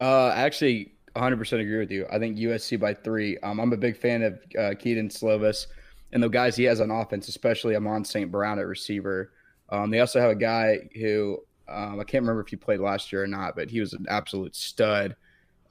Uh, 0.00 0.30
actually, 0.30 0.94
100% 1.14 1.60
agree 1.60 1.78
with 1.78 1.90
you. 1.90 2.06
I 2.10 2.18
think 2.18 2.38
USC 2.38 2.80
by 2.80 2.94
three. 2.94 3.38
Um, 3.38 3.60
I'm 3.60 3.72
a 3.72 3.76
big 3.76 3.96
fan 3.96 4.22
of 4.22 4.34
uh, 4.58 4.74
Kedon 4.78 5.08
Slovis 5.08 5.66
and 6.12 6.22
the 6.22 6.28
guys 6.28 6.56
he 6.56 6.64
has 6.64 6.80
on 6.80 6.90
offense, 6.90 7.28
especially 7.28 7.76
Amon 7.76 8.04
St. 8.04 8.30
Brown 8.30 8.58
at 8.58 8.66
receiver. 8.66 9.32
Um, 9.70 9.90
they 9.90 10.00
also 10.00 10.20
have 10.20 10.30
a 10.30 10.36
guy 10.36 10.88
who 10.94 11.38
um, 11.68 12.00
I 12.00 12.04
can't 12.04 12.22
remember 12.22 12.42
if 12.42 12.48
he 12.48 12.56
played 12.56 12.80
last 12.80 13.12
year 13.12 13.22
or 13.22 13.26
not, 13.26 13.56
but 13.56 13.70
he 13.70 13.80
was 13.80 13.92
an 13.92 14.06
absolute 14.08 14.54
stud 14.54 15.16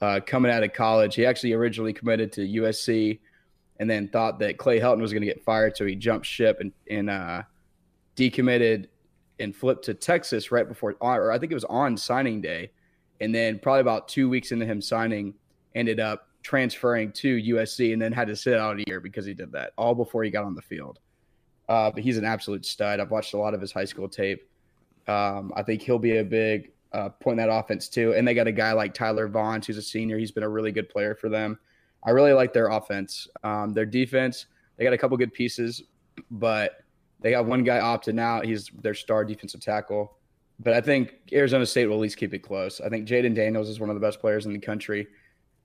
uh, 0.00 0.20
coming 0.26 0.50
out 0.50 0.62
of 0.62 0.72
college. 0.72 1.14
He 1.14 1.24
actually 1.24 1.52
originally 1.52 1.92
committed 1.92 2.32
to 2.32 2.40
USC 2.40 3.20
and 3.78 3.88
then 3.88 4.08
thought 4.08 4.38
that 4.40 4.58
Clay 4.58 4.80
Helton 4.80 5.00
was 5.00 5.12
going 5.12 5.22
to 5.22 5.26
get 5.26 5.44
fired, 5.44 5.76
so 5.76 5.86
he 5.86 5.94
jumped 5.94 6.26
ship 6.26 6.58
and, 6.60 6.72
and 6.90 7.10
uh, 7.10 7.42
decommitted 8.16 8.86
and 9.38 9.54
flipped 9.54 9.84
to 9.86 9.94
Texas 9.94 10.52
right 10.52 10.68
before, 10.68 10.94
or 11.00 11.32
I 11.32 11.38
think 11.38 11.52
it 11.52 11.56
was 11.56 11.64
on 11.64 11.96
signing 11.96 12.40
day. 12.40 12.70
And 13.20 13.34
then 13.34 13.58
probably 13.58 13.80
about 13.80 14.08
two 14.08 14.28
weeks 14.28 14.52
into 14.52 14.66
him 14.66 14.80
signing, 14.80 15.34
ended 15.74 16.00
up 16.00 16.28
transferring 16.42 17.12
to 17.12 17.36
USC 17.36 17.92
and 17.92 18.02
then 18.02 18.12
had 18.12 18.28
to 18.28 18.36
sit 18.36 18.58
out 18.58 18.78
a 18.78 18.84
year 18.86 19.00
because 19.00 19.24
he 19.24 19.34
did 19.34 19.52
that 19.52 19.72
all 19.78 19.94
before 19.94 20.24
he 20.24 20.30
got 20.30 20.44
on 20.44 20.54
the 20.54 20.62
field. 20.62 20.98
Uh, 21.68 21.90
but 21.90 22.02
he's 22.02 22.18
an 22.18 22.24
absolute 22.24 22.66
stud. 22.66 23.00
I've 23.00 23.10
watched 23.10 23.34
a 23.34 23.38
lot 23.38 23.54
of 23.54 23.60
his 23.60 23.72
high 23.72 23.84
school 23.84 24.08
tape. 24.08 24.48
Um, 25.06 25.52
I 25.56 25.62
think 25.62 25.82
he'll 25.82 25.98
be 25.98 26.18
a 26.18 26.24
big 26.24 26.72
uh, 26.92 27.08
point 27.08 27.40
in 27.40 27.46
that 27.46 27.52
offense 27.52 27.88
too. 27.88 28.14
And 28.14 28.26
they 28.26 28.34
got 28.34 28.46
a 28.46 28.52
guy 28.52 28.72
like 28.72 28.92
Tyler 28.92 29.28
Vaughn, 29.28 29.62
who's 29.64 29.76
a 29.76 29.82
senior. 29.82 30.18
He's 30.18 30.32
been 30.32 30.42
a 30.42 30.48
really 30.48 30.72
good 30.72 30.88
player 30.88 31.14
for 31.14 31.28
them. 31.28 31.58
I 32.04 32.10
really 32.10 32.32
like 32.32 32.52
their 32.52 32.68
offense. 32.68 33.28
Um, 33.44 33.72
their 33.72 33.86
defense, 33.86 34.46
they 34.76 34.84
got 34.84 34.92
a 34.92 34.98
couple 34.98 35.16
good 35.16 35.32
pieces, 35.32 35.82
but 36.30 36.81
they 37.22 37.30
got 37.30 37.46
one 37.46 37.64
guy 37.64 37.78
opting 37.78 38.20
out. 38.20 38.44
He's 38.44 38.70
their 38.80 38.94
star 38.94 39.24
defensive 39.24 39.60
tackle. 39.60 40.16
But 40.60 40.74
I 40.74 40.80
think 40.80 41.14
Arizona 41.32 41.66
State 41.66 41.86
will 41.86 41.96
at 41.96 42.00
least 42.00 42.16
keep 42.16 42.34
it 42.34 42.40
close. 42.40 42.80
I 42.80 42.88
think 42.88 43.08
Jayden 43.08 43.34
Daniels 43.34 43.68
is 43.68 43.80
one 43.80 43.90
of 43.90 43.94
the 43.96 44.00
best 44.00 44.20
players 44.20 44.46
in 44.46 44.52
the 44.52 44.58
country. 44.58 45.08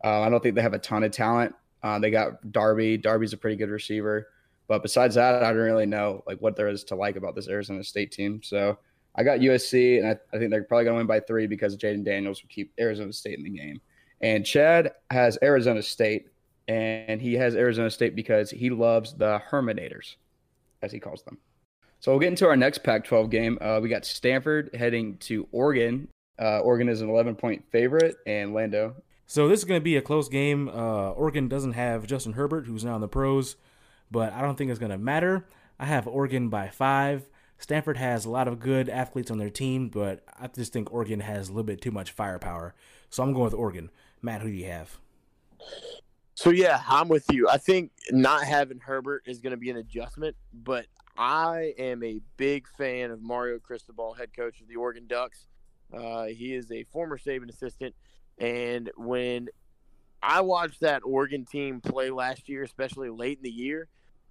Uh, 0.03 0.21
I 0.21 0.29
don't 0.29 0.41
think 0.41 0.55
they 0.55 0.61
have 0.61 0.73
a 0.73 0.79
ton 0.79 1.03
of 1.03 1.11
talent. 1.11 1.53
Uh, 1.83 1.99
they 1.99 2.09
got 2.09 2.51
Darby. 2.51 2.97
Darby's 2.97 3.33
a 3.33 3.37
pretty 3.37 3.55
good 3.55 3.69
receiver. 3.69 4.29
But 4.67 4.81
besides 4.81 5.15
that, 5.15 5.43
I 5.43 5.53
don't 5.53 5.61
really 5.61 5.85
know 5.85 6.23
like 6.27 6.39
what 6.39 6.55
there 6.55 6.67
is 6.67 6.83
to 6.85 6.95
like 6.95 7.15
about 7.15 7.35
this 7.35 7.47
Arizona 7.47 7.83
State 7.83 8.11
team. 8.11 8.41
So 8.43 8.77
I 9.15 9.23
got 9.23 9.39
USC, 9.39 9.97
and 9.99 10.07
I, 10.07 10.17
I 10.33 10.39
think 10.39 10.51
they're 10.51 10.63
probably 10.63 10.85
going 10.85 10.95
to 10.95 10.99
win 10.99 11.07
by 11.07 11.19
three 11.21 11.47
because 11.47 11.77
Jayden 11.77 12.03
Daniels 12.03 12.41
will 12.41 12.49
keep 12.49 12.73
Arizona 12.79 13.13
State 13.13 13.37
in 13.37 13.43
the 13.43 13.49
game. 13.49 13.81
And 14.21 14.45
Chad 14.45 14.91
has 15.09 15.37
Arizona 15.41 15.81
State, 15.81 16.27
and 16.67 17.21
he 17.21 17.33
has 17.35 17.55
Arizona 17.55 17.89
State 17.89 18.15
because 18.15 18.51
he 18.51 18.69
loves 18.69 19.13
the 19.13 19.41
Herminators, 19.49 20.15
as 20.81 20.91
he 20.91 20.99
calls 20.99 21.23
them. 21.23 21.37
So 22.07 22.13
we'll 22.13 22.21
get 22.21 22.29
into 22.29 22.47
our 22.47 22.55
next 22.55 22.83
Pac-12 22.85 23.29
game. 23.29 23.57
Uh, 23.59 23.81
we 23.83 23.89
got 23.89 24.05
Stanford 24.05 24.69
heading 24.73 25.17
to 25.17 25.45
Oregon. 25.51 26.07
Uh, 26.39 26.59
Oregon 26.59 26.87
is 26.87 27.01
an 27.01 27.09
11-point 27.09 27.65
favorite, 27.69 28.15
and 28.25 28.53
Lando. 28.53 28.95
So 29.25 29.49
this 29.49 29.59
is 29.59 29.65
going 29.65 29.81
to 29.81 29.83
be 29.83 29.97
a 29.97 30.01
close 30.01 30.29
game. 30.29 30.69
Uh, 30.69 31.09
Oregon 31.09 31.49
doesn't 31.49 31.73
have 31.73 32.07
Justin 32.07 32.31
Herbert, 32.31 32.65
who's 32.65 32.85
now 32.85 32.95
in 32.95 33.01
the 33.01 33.09
pros, 33.09 33.57
but 34.09 34.31
I 34.31 34.39
don't 34.39 34.57
think 34.57 34.71
it's 34.71 34.79
going 34.79 34.93
to 34.93 34.97
matter. 34.97 35.49
I 35.81 35.85
have 35.87 36.07
Oregon 36.07 36.47
by 36.47 36.69
five. 36.69 37.27
Stanford 37.57 37.97
has 37.97 38.23
a 38.23 38.29
lot 38.29 38.47
of 38.47 38.61
good 38.61 38.87
athletes 38.87 39.29
on 39.29 39.37
their 39.37 39.49
team, 39.49 39.89
but 39.89 40.23
I 40.39 40.47
just 40.47 40.71
think 40.71 40.93
Oregon 40.93 41.19
has 41.19 41.49
a 41.49 41.51
little 41.51 41.65
bit 41.65 41.81
too 41.81 41.91
much 41.91 42.11
firepower. 42.11 42.73
So 43.09 43.21
I'm 43.21 43.33
going 43.33 43.43
with 43.43 43.53
Oregon. 43.53 43.89
Matt, 44.21 44.43
who 44.43 44.47
do 44.47 44.55
you 44.55 44.67
have? 44.67 44.97
So 46.35 46.51
yeah, 46.51 46.83
I'm 46.87 47.09
with 47.09 47.25
you. 47.33 47.49
I 47.49 47.57
think 47.57 47.91
not 48.11 48.45
having 48.45 48.79
Herbert 48.79 49.23
is 49.25 49.41
going 49.41 49.51
to 49.51 49.57
be 49.57 49.69
an 49.71 49.75
adjustment, 49.75 50.37
but 50.53 50.85
I 51.17 51.73
am 51.77 52.03
a 52.03 52.19
big 52.37 52.67
fan 52.77 53.11
of 53.11 53.21
Mario 53.21 53.59
Cristobal, 53.59 54.13
head 54.13 54.35
coach 54.35 54.61
of 54.61 54.67
the 54.67 54.75
Oregon 54.75 55.07
Ducks. 55.07 55.47
Uh, 55.91 56.25
he 56.25 56.53
is 56.53 56.71
a 56.71 56.83
former 56.83 57.17
Saban 57.17 57.49
assistant, 57.49 57.95
and 58.37 58.91
when 58.97 59.47
I 60.21 60.41
watched 60.41 60.81
that 60.81 61.01
Oregon 61.03 61.45
team 61.45 61.81
play 61.81 62.09
last 62.09 62.49
year, 62.49 62.63
especially 62.63 63.09
late 63.09 63.37
in 63.37 63.43
the 63.43 63.49
year, 63.49 63.87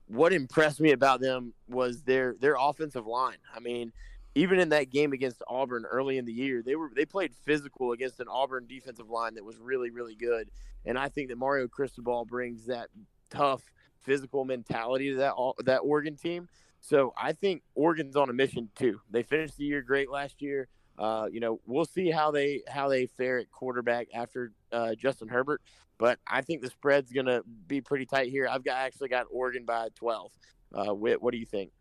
what 0.06 0.32
impressed 0.32 0.80
me 0.80 0.92
about 0.92 1.20
them 1.20 1.54
was 1.68 2.02
their 2.02 2.36
their 2.40 2.56
offensive 2.58 3.06
line. 3.06 3.38
I 3.54 3.60
mean, 3.60 3.92
even 4.34 4.60
in 4.60 4.68
that 4.68 4.90
game 4.90 5.12
against 5.12 5.42
Auburn 5.48 5.84
early 5.86 6.18
in 6.18 6.24
the 6.24 6.32
year, 6.32 6.62
they 6.62 6.76
were 6.76 6.90
they 6.94 7.06
played 7.06 7.34
physical 7.34 7.92
against 7.92 8.20
an 8.20 8.26
Auburn 8.28 8.66
defensive 8.68 9.08
line 9.08 9.34
that 9.34 9.44
was 9.44 9.58
really 9.58 9.90
really 9.90 10.14
good. 10.14 10.50
And 10.84 10.98
I 10.98 11.08
think 11.08 11.30
that 11.30 11.38
Mario 11.38 11.66
Cristobal 11.66 12.24
brings 12.26 12.66
that 12.66 12.88
tough 13.30 13.62
physical 14.02 14.44
mentality 14.44 15.10
to 15.10 15.16
that 15.16 15.34
that 15.64 15.78
Oregon 15.78 16.16
team. 16.16 16.48
So 16.86 17.12
I 17.20 17.32
think 17.32 17.62
Oregon's 17.74 18.14
on 18.14 18.30
a 18.30 18.32
mission 18.32 18.68
too. 18.76 19.00
They 19.10 19.24
finished 19.24 19.56
the 19.56 19.64
year 19.64 19.82
great 19.82 20.08
last 20.08 20.40
year. 20.40 20.68
Uh, 20.96 21.26
you 21.30 21.40
know, 21.40 21.60
we'll 21.66 21.84
see 21.84 22.12
how 22.12 22.30
they 22.30 22.62
how 22.68 22.88
they 22.88 23.06
fare 23.06 23.38
at 23.38 23.50
quarterback 23.50 24.06
after 24.14 24.52
uh, 24.70 24.94
Justin 24.94 25.26
Herbert. 25.26 25.62
But 25.98 26.20
I 26.28 26.42
think 26.42 26.62
the 26.62 26.70
spread's 26.70 27.10
going 27.10 27.26
to 27.26 27.42
be 27.66 27.80
pretty 27.80 28.06
tight 28.06 28.30
here. 28.30 28.46
I've 28.48 28.62
got 28.62 28.76
actually 28.76 29.08
got 29.08 29.26
Oregon 29.32 29.64
by 29.64 29.88
12. 29.96 30.30
Uh, 30.72 30.94
Whit, 30.94 31.20
what 31.20 31.32
do 31.32 31.38
you 31.38 31.46
think? 31.46 31.72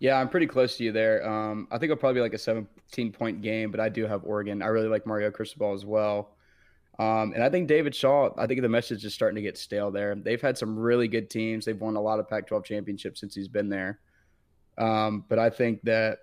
Yeah, 0.00 0.18
I'm 0.18 0.28
pretty 0.28 0.48
close 0.48 0.78
to 0.78 0.84
you 0.84 0.90
there. 0.90 1.24
Um, 1.28 1.68
I 1.70 1.78
think 1.78 1.84
it'll 1.84 2.00
probably 2.00 2.18
be 2.18 2.22
like 2.22 2.34
a 2.34 2.38
17 2.38 3.12
point 3.12 3.40
game, 3.40 3.70
but 3.70 3.78
I 3.78 3.88
do 3.88 4.04
have 4.04 4.24
Oregon. 4.24 4.62
I 4.62 4.66
really 4.66 4.88
like 4.88 5.06
Mario 5.06 5.30
Cristobal 5.30 5.74
as 5.74 5.84
well. 5.84 6.34
Um, 6.98 7.34
and 7.34 7.44
I 7.44 7.50
think 7.50 7.68
David 7.68 7.94
Shaw, 7.94 8.30
I 8.36 8.48
think 8.48 8.62
the 8.62 8.68
message 8.68 9.04
is 9.04 9.14
starting 9.14 9.36
to 9.36 9.42
get 9.42 9.56
stale 9.56 9.92
there. 9.92 10.16
They've 10.16 10.42
had 10.42 10.58
some 10.58 10.76
really 10.76 11.06
good 11.06 11.30
teams. 11.30 11.64
They've 11.64 11.80
won 11.80 11.94
a 11.94 12.00
lot 12.00 12.18
of 12.18 12.28
Pac 12.28 12.48
12 12.48 12.64
championships 12.64 13.20
since 13.20 13.36
he's 13.36 13.48
been 13.48 13.68
there. 13.68 14.00
Um, 14.78 15.24
but 15.28 15.38
I 15.38 15.50
think 15.50 15.82
that 15.82 16.18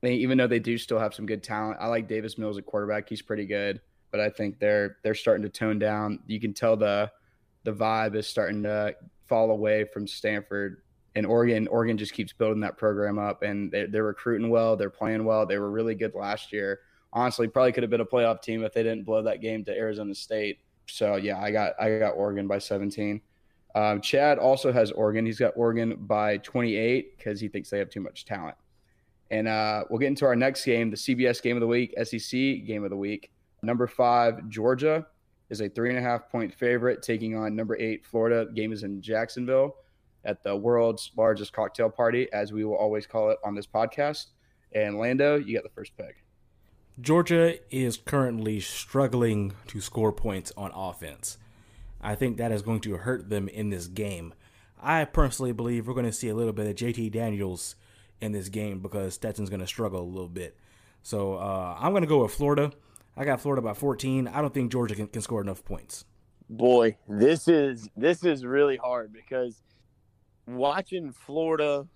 they, 0.00 0.14
even 0.14 0.38
though 0.38 0.46
they 0.46 0.58
do 0.58 0.76
still 0.78 0.98
have 0.98 1.14
some 1.14 1.26
good 1.26 1.42
talent, 1.42 1.78
I 1.80 1.86
like 1.86 2.08
Davis 2.08 2.38
Mills 2.38 2.58
at 2.58 2.66
quarterback. 2.66 3.08
He's 3.08 3.22
pretty 3.22 3.46
good 3.46 3.80
but 4.12 4.20
I 4.20 4.28
think 4.28 4.60
they're 4.60 4.98
they're 5.02 5.16
starting 5.16 5.42
to 5.42 5.48
tone 5.48 5.80
down. 5.80 6.20
You 6.26 6.38
can 6.38 6.54
tell 6.54 6.76
the 6.76 7.10
the 7.64 7.72
vibe 7.72 8.14
is 8.14 8.28
starting 8.28 8.62
to 8.62 8.94
fall 9.26 9.50
away 9.50 9.84
from 9.84 10.06
Stanford 10.06 10.82
and 11.16 11.26
Oregon. 11.26 11.66
Oregon 11.68 11.96
just 11.96 12.12
keeps 12.12 12.32
building 12.32 12.60
that 12.60 12.76
program 12.76 13.18
up, 13.18 13.42
and 13.42 13.72
they're, 13.72 13.88
they're 13.88 14.04
recruiting 14.04 14.50
well. 14.50 14.76
They're 14.76 14.90
playing 14.90 15.24
well. 15.24 15.46
They 15.46 15.58
were 15.58 15.70
really 15.70 15.94
good 15.94 16.14
last 16.14 16.52
year. 16.52 16.80
Honestly, 17.12 17.48
probably 17.48 17.72
could 17.72 17.82
have 17.82 17.90
been 17.90 18.00
a 18.00 18.06
playoff 18.06 18.42
team 18.42 18.62
if 18.62 18.72
they 18.72 18.82
didn't 18.82 19.04
blow 19.04 19.22
that 19.22 19.40
game 19.40 19.64
to 19.64 19.76
Arizona 19.76 20.14
State. 20.14 20.60
So 20.86 21.16
yeah, 21.16 21.40
I 21.40 21.50
got 21.50 21.72
I 21.80 21.98
got 21.98 22.12
Oregon 22.12 22.46
by 22.46 22.58
17. 22.58 23.20
Um, 23.74 24.00
Chad 24.00 24.38
also 24.38 24.72
has 24.72 24.90
Oregon. 24.90 25.24
He's 25.24 25.38
got 25.38 25.54
Oregon 25.56 25.96
by 26.00 26.38
28 26.38 27.16
because 27.16 27.40
he 27.40 27.48
thinks 27.48 27.70
they 27.70 27.78
have 27.78 27.90
too 27.90 28.00
much 28.00 28.24
talent. 28.24 28.56
And 29.30 29.48
uh, 29.48 29.84
we'll 29.88 29.98
get 29.98 30.08
into 30.08 30.26
our 30.26 30.36
next 30.36 30.64
game, 30.64 30.90
the 30.90 30.96
CBS 30.96 31.42
game 31.42 31.56
of 31.56 31.62
the 31.62 31.66
week, 31.66 31.94
SEC 32.04 32.66
game 32.66 32.84
of 32.84 32.90
the 32.90 32.96
week. 32.96 33.30
Number 33.62 33.86
five, 33.86 34.46
Georgia 34.48 35.06
is 35.48 35.60
a 35.62 35.68
three 35.68 35.88
and 35.88 35.98
a 35.98 36.02
half 36.02 36.28
point 36.30 36.52
favorite, 36.54 37.02
taking 37.02 37.36
on 37.36 37.56
number 37.56 37.76
eight, 37.78 38.04
Florida. 38.04 38.50
Game 38.52 38.72
is 38.72 38.82
in 38.82 39.00
Jacksonville 39.00 39.76
at 40.24 40.42
the 40.42 40.54
world's 40.54 41.12
largest 41.16 41.52
cocktail 41.52 41.88
party, 41.88 42.30
as 42.32 42.52
we 42.52 42.64
will 42.64 42.76
always 42.76 43.06
call 43.06 43.30
it 43.30 43.38
on 43.44 43.54
this 43.54 43.66
podcast. 43.66 44.26
And 44.74 44.98
Lando, 44.98 45.36
you 45.36 45.54
got 45.54 45.62
the 45.62 45.74
first 45.74 45.96
pick. 45.96 46.24
Georgia 47.00 47.58
is 47.70 47.96
currently 47.96 48.60
struggling 48.60 49.52
to 49.68 49.80
score 49.80 50.12
points 50.12 50.52
on 50.56 50.70
offense. 50.74 51.38
I 52.02 52.14
think 52.14 52.36
that 52.36 52.52
is 52.52 52.62
going 52.62 52.80
to 52.80 52.96
hurt 52.96 53.28
them 53.28 53.48
in 53.48 53.70
this 53.70 53.86
game. 53.86 54.34
I 54.80 55.04
personally 55.04 55.52
believe 55.52 55.86
we're 55.86 55.94
going 55.94 56.06
to 56.06 56.12
see 56.12 56.28
a 56.28 56.34
little 56.34 56.52
bit 56.52 56.66
of 56.66 56.74
JT 56.74 57.12
Daniels 57.12 57.76
in 58.20 58.32
this 58.32 58.48
game 58.48 58.80
because 58.80 59.14
Stetson's 59.14 59.50
going 59.50 59.60
to 59.60 59.66
struggle 59.66 60.00
a 60.00 60.02
little 60.02 60.28
bit. 60.28 60.56
So 61.02 61.34
uh, 61.34 61.76
I'm 61.78 61.92
going 61.92 62.02
to 62.02 62.08
go 62.08 62.22
with 62.22 62.32
Florida. 62.32 62.72
I 63.16 63.24
got 63.24 63.40
Florida 63.40 63.62
by 63.62 63.74
14. 63.74 64.28
I 64.28 64.40
don't 64.40 64.54
think 64.54 64.72
Georgia 64.72 64.94
can, 64.94 65.06
can 65.06 65.22
score 65.22 65.40
enough 65.40 65.64
points. 65.64 66.04
Boy, 66.48 66.96
this 67.08 67.48
is 67.48 67.88
this 67.96 68.24
is 68.24 68.44
really 68.44 68.76
hard 68.76 69.12
because 69.12 69.62
watching 70.46 71.12
Florida 71.12 71.86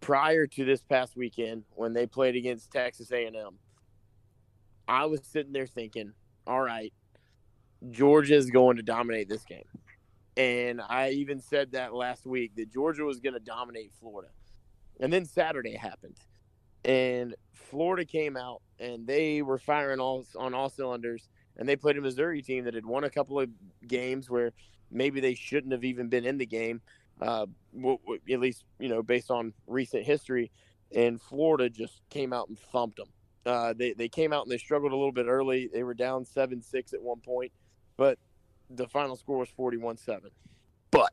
prior 0.00 0.46
to 0.46 0.64
this 0.64 0.82
past 0.82 1.16
weekend 1.16 1.64
when 1.74 1.92
they 1.92 2.06
played 2.06 2.36
against 2.36 2.70
Texas 2.70 3.10
A&M, 3.10 3.58
I 4.86 5.06
was 5.06 5.20
sitting 5.24 5.52
there 5.52 5.66
thinking, 5.66 6.12
all 6.46 6.60
right, 6.60 6.92
Georgia 7.90 8.34
is 8.34 8.50
going 8.50 8.76
to 8.76 8.82
dominate 8.82 9.28
this 9.28 9.44
game. 9.44 9.64
And 10.36 10.80
I 10.86 11.10
even 11.10 11.40
said 11.40 11.72
that 11.72 11.94
last 11.94 12.26
week 12.26 12.54
that 12.56 12.72
Georgia 12.72 13.04
was 13.04 13.20
going 13.20 13.34
to 13.34 13.40
dominate 13.40 13.92
Florida. 13.98 14.28
And 15.00 15.12
then 15.12 15.24
Saturday 15.24 15.74
happened. 15.74 16.16
And 16.84 17.34
Florida 17.52 18.04
came 18.04 18.36
out 18.36 18.62
and 18.78 19.06
they 19.06 19.42
were 19.42 19.58
firing 19.58 19.98
all 19.98 20.24
on 20.38 20.54
all 20.54 20.68
cylinders. 20.68 21.28
And 21.56 21.68
they 21.68 21.76
played 21.76 21.96
a 21.96 22.00
Missouri 22.02 22.42
team 22.42 22.64
that 22.64 22.74
had 22.74 22.84
won 22.84 23.04
a 23.04 23.10
couple 23.10 23.40
of 23.40 23.48
games 23.86 24.28
where 24.28 24.52
maybe 24.90 25.20
they 25.20 25.34
shouldn't 25.34 25.72
have 25.72 25.84
even 25.84 26.08
been 26.08 26.24
in 26.24 26.38
the 26.38 26.46
game, 26.46 26.80
uh, 27.20 27.46
w- 27.74 27.98
w- 27.98 28.20
at 28.30 28.40
least 28.40 28.64
you 28.78 28.88
know 28.88 29.02
based 29.02 29.30
on 29.30 29.52
recent 29.66 30.04
history. 30.04 30.50
And 30.94 31.20
Florida 31.20 31.68
just 31.68 32.02
came 32.10 32.32
out 32.32 32.48
and 32.48 32.58
thumped 32.58 32.98
them. 32.98 33.08
Uh, 33.44 33.72
they 33.72 33.92
they 33.92 34.08
came 34.08 34.32
out 34.32 34.42
and 34.42 34.52
they 34.52 34.58
struggled 34.58 34.92
a 34.92 34.96
little 34.96 35.12
bit 35.12 35.26
early. 35.26 35.68
They 35.72 35.82
were 35.82 35.94
down 35.94 36.24
seven 36.24 36.62
six 36.62 36.92
at 36.92 37.02
one 37.02 37.20
point, 37.20 37.52
but 37.96 38.18
the 38.70 38.88
final 38.88 39.16
score 39.16 39.38
was 39.38 39.48
forty 39.48 39.76
one 39.76 39.96
seven. 39.96 40.30
But 40.90 41.12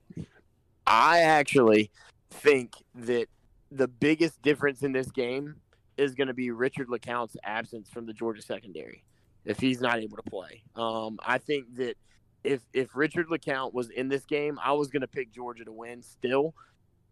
I 0.86 1.22
actually 1.22 1.92
think 2.30 2.74
that 2.96 3.28
the 3.72 3.88
biggest 3.88 4.42
difference 4.42 4.84
in 4.84 4.92
this 4.92 5.12
game 5.12 5.56
is 5.98 6.16
going 6.16 6.28
to 6.28 6.34
be 6.34 6.52
Richard 6.52 6.88
LeCounte's 6.88 7.38
absence 7.44 7.90
from 7.90 8.06
the 8.06 8.14
Georgia 8.14 8.42
secondary 8.42 9.04
if 9.46 9.60
he's 9.60 9.82
not 9.82 10.00
able 10.00 10.18
to 10.18 10.24
play. 10.24 10.64
Um, 10.76 11.20
I 11.26 11.38
think 11.38 11.76
that 11.76 11.96
if 12.44 12.62
if 12.74 12.96
Richard 12.96 13.28
LeCounte 13.28 13.74
was 13.74 13.90
in 13.90 14.10
this 14.10 14.26
game, 14.26 14.60
I 14.64 14.74
was 14.74 14.90
going 14.90 15.02
to 15.02 15.08
pick 15.08 15.32
Georgia 15.32 15.66
to 15.66 15.72
win 15.72 16.02
still 16.02 16.54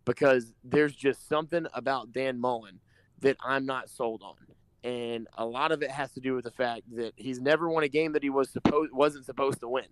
because 0.05 0.53
there's 0.63 0.95
just 0.95 1.27
something 1.27 1.67
about 1.73 2.11
Dan 2.11 2.39
Mullen 2.39 2.79
that 3.19 3.37
I'm 3.43 3.65
not 3.65 3.89
sold 3.89 4.21
on. 4.23 4.35
And 4.83 5.27
a 5.37 5.45
lot 5.45 5.71
of 5.71 5.83
it 5.83 5.91
has 5.91 6.11
to 6.13 6.19
do 6.19 6.33
with 6.33 6.43
the 6.43 6.51
fact 6.51 6.83
that 6.95 7.13
he's 7.15 7.39
never 7.39 7.69
won 7.69 7.83
a 7.83 7.87
game 7.87 8.13
that 8.13 8.23
he 8.23 8.29
was 8.29 8.49
supposed 8.49 8.91
wasn't 8.91 9.25
supposed 9.25 9.59
to 9.59 9.67
win. 9.67 9.85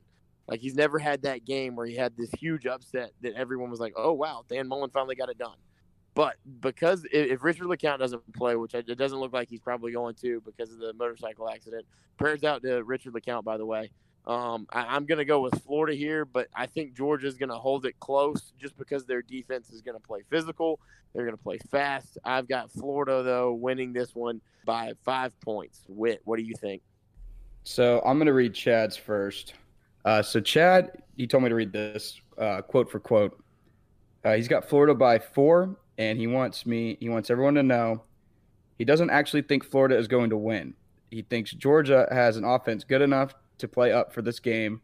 Like 0.48 0.62
he's 0.62 0.74
never 0.74 0.98
had 0.98 1.22
that 1.24 1.46
game 1.46 1.76
where 1.76 1.86
he 1.86 1.96
had 1.96 2.18
this 2.18 2.32
huge 2.32 2.66
upset 2.66 3.12
that 3.22 3.36
everyone 3.36 3.70
was 3.70 3.80
like, 3.80 3.94
"Oh 3.96 4.14
wow, 4.14 4.44
Dan 4.50 4.68
Mullen 4.68 4.90
finally 4.90 5.16
got 5.16 5.30
it 5.30 5.38
done." 5.38 5.58
But 6.16 6.38
because 6.60 7.06
if 7.12 7.44
Richard 7.44 7.68
LeCounte 7.68 8.00
doesn't 8.00 8.34
play, 8.34 8.56
which 8.56 8.74
it 8.74 8.98
doesn't 8.98 9.20
look 9.20 9.32
like 9.32 9.48
he's 9.48 9.62
probably 9.62 9.92
going 9.92 10.16
to 10.16 10.42
because 10.42 10.72
of 10.74 10.80
the 10.80 10.92
motorcycle 10.94 11.48
accident, 11.50 11.86
prayers 12.18 12.44
out 12.44 12.64
to 12.64 12.84
Richard 12.84 13.14
LeCounte, 13.14 13.44
by 13.44 13.58
the 13.58 13.66
way. 13.66 13.92
Um, 14.28 14.68
I, 14.72 14.96
am 14.96 15.06
going 15.06 15.18
to 15.18 15.26
go 15.26 15.42
with 15.42 15.62
Florida 15.64 15.96
here, 15.96 16.26
but 16.26 16.48
I 16.56 16.68
think 16.68 16.94
Georgia's 16.94 17.36
going 17.36 17.50
to 17.50 17.56
hold 17.56 17.86
it 17.86 18.00
close 18.00 18.54
just 18.60 18.78
because 18.78 19.06
their 19.06 19.22
defense 19.22 19.72
is 19.72 19.82
going 19.82 20.00
to 20.00 20.06
play 20.06 20.22
physical. 20.30 20.80
They're 21.14 21.26
going 21.26 21.38
to 21.38 21.44
play 21.44 21.58
fast. 21.72 22.18
I've 22.24 22.48
got 22.48 22.72
Florida, 22.72 23.24
though, 23.24 23.54
winning 23.54 23.94
this 23.94 24.14
one 24.14 24.42
by 24.66 24.94
five 25.04 25.40
points. 25.42 25.84
Whit, 25.88 26.22
what 26.26 26.38
do 26.38 26.44
you 26.44 26.54
think? 26.54 26.84
So 27.64 28.02
I'm 28.06 28.18
going 28.18 28.28
to 28.28 28.34
read 28.34 28.54
Chad's 28.54 28.96
first. 28.96 29.56
Uh, 30.06 30.22
so, 30.22 30.40
Chad, 30.40 31.02
he 31.18 31.26
told 31.26 31.44
me 31.44 31.50
to 31.50 31.56
read 31.56 31.74
this 31.74 32.22
uh, 32.38 32.62
quote 32.62 32.92
for 32.92 33.00
quote. 33.00 33.42
Uh, 34.24 34.34
he's 34.36 34.48
got 34.48 34.68
Florida 34.68 34.94
by 34.94 35.18
four 35.18 35.78
and 36.00 36.18
he 36.18 36.26
wants 36.26 36.66
me 36.66 36.98
he 37.00 37.10
wants 37.10 37.30
everyone 37.30 37.54
to 37.54 37.62
know 37.62 38.02
he 38.80 38.86
doesn't 38.86 39.10
actually 39.12 39.42
think 39.44 39.64
Florida 39.64 39.98
is 39.98 40.08
going 40.08 40.32
to 40.32 40.38
win. 40.38 40.74
He 41.12 41.22
thinks 41.22 41.52
Georgia 41.52 42.08
has 42.12 42.38
an 42.38 42.46
offense 42.46 42.84
good 42.84 43.02
enough 43.02 43.36
to 43.60 43.68
play 43.68 43.92
up 43.92 44.14
for 44.14 44.22
this 44.22 44.40
game, 44.40 44.82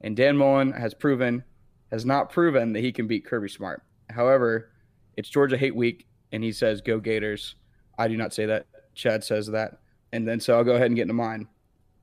and 0.00 0.16
Dan 0.16 0.36
Mullen 0.36 0.72
has 0.72 0.94
proven 0.94 1.44
has 1.90 2.06
not 2.06 2.30
proven 2.30 2.72
that 2.72 2.80
he 2.80 2.90
can 2.90 3.06
beat 3.06 3.26
Kirby 3.26 3.50
Smart. 3.50 3.82
However, 4.10 4.70
it's 5.16 5.28
Georgia 5.28 5.58
hate 5.58 5.76
week, 5.76 6.06
and 6.32 6.42
he 6.42 6.52
says 6.52 6.80
go 6.80 6.98
Gators. 6.98 7.56
I 7.98 8.08
do 8.08 8.16
not 8.16 8.32
say 8.32 8.46
that. 8.46 8.66
Chad 8.94 9.22
says 9.22 9.46
that, 9.48 9.78
and 10.12 10.26
then 10.26 10.40
so 10.40 10.56
I'll 10.56 10.64
go 10.64 10.74
ahead 10.74 10.86
and 10.86 10.96
get 10.96 11.02
into 11.02 11.14
mine. 11.14 11.48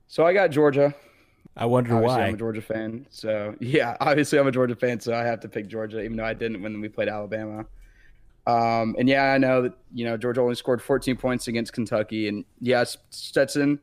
So 0.06 0.24
I 0.24 0.32
got 0.32 0.50
Georgia. 0.50 0.94
I 1.56 1.66
wonder 1.66 1.94
obviously 1.94 2.16
why. 2.16 2.26
I'm 2.26 2.34
a 2.34 2.38
Georgia 2.38 2.62
fan, 2.62 3.06
so 3.10 3.54
yeah, 3.60 3.96
obviously 4.00 4.38
I'm 4.38 4.46
a 4.46 4.52
Georgia 4.52 4.76
fan, 4.76 5.00
so 5.00 5.14
I 5.14 5.24
have 5.24 5.40
to 5.40 5.48
pick 5.48 5.66
Georgia, 5.66 6.00
even 6.00 6.16
though 6.16 6.24
I 6.24 6.34
didn't 6.34 6.62
when 6.62 6.80
we 6.80 6.88
played 6.88 7.08
Alabama. 7.08 7.66
Um, 8.46 8.96
and 8.98 9.08
yeah, 9.08 9.32
I 9.32 9.38
know 9.38 9.62
that 9.62 9.74
you 9.92 10.04
know 10.04 10.16
Georgia 10.16 10.40
only 10.40 10.54
scored 10.54 10.80
14 10.80 11.16
points 11.16 11.48
against 11.48 11.72
Kentucky, 11.72 12.28
and 12.28 12.44
yes, 12.60 12.96
Stetson, 13.10 13.80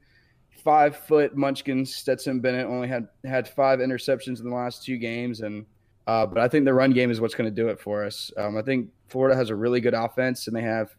five 0.68 0.98
foot 0.98 1.38
Munchkin 1.38 1.86
Stetson 1.86 2.42
Bennett 2.42 2.68
only 2.68 2.90
had 2.90 3.08
had 3.24 3.48
five 3.48 3.80
interceptions 3.80 4.42
in 4.42 4.50
the 4.50 4.54
last 4.54 4.84
two 4.84 4.98
games, 4.98 5.40
and 5.40 5.66
uh, 6.08 6.26
but 6.26 6.40
I 6.40 6.50
think 6.50 6.66
the 6.66 6.74
run 6.74 6.92
game 6.92 7.10
is 7.10 7.22
what's 7.22 7.36
going 7.36 7.50
to 7.50 7.56
do 7.56 7.70
it 7.70 7.80
for 7.80 8.04
us. 8.04 8.34
Um, 8.36 8.58
I 8.58 8.62
think 8.62 8.90
Florida 9.08 9.34
has 9.34 9.50
a 9.50 9.56
really 9.56 9.80
good 9.80 9.94
offense, 9.94 10.46
and 10.46 10.54
they 10.54 10.64
have 10.64 10.94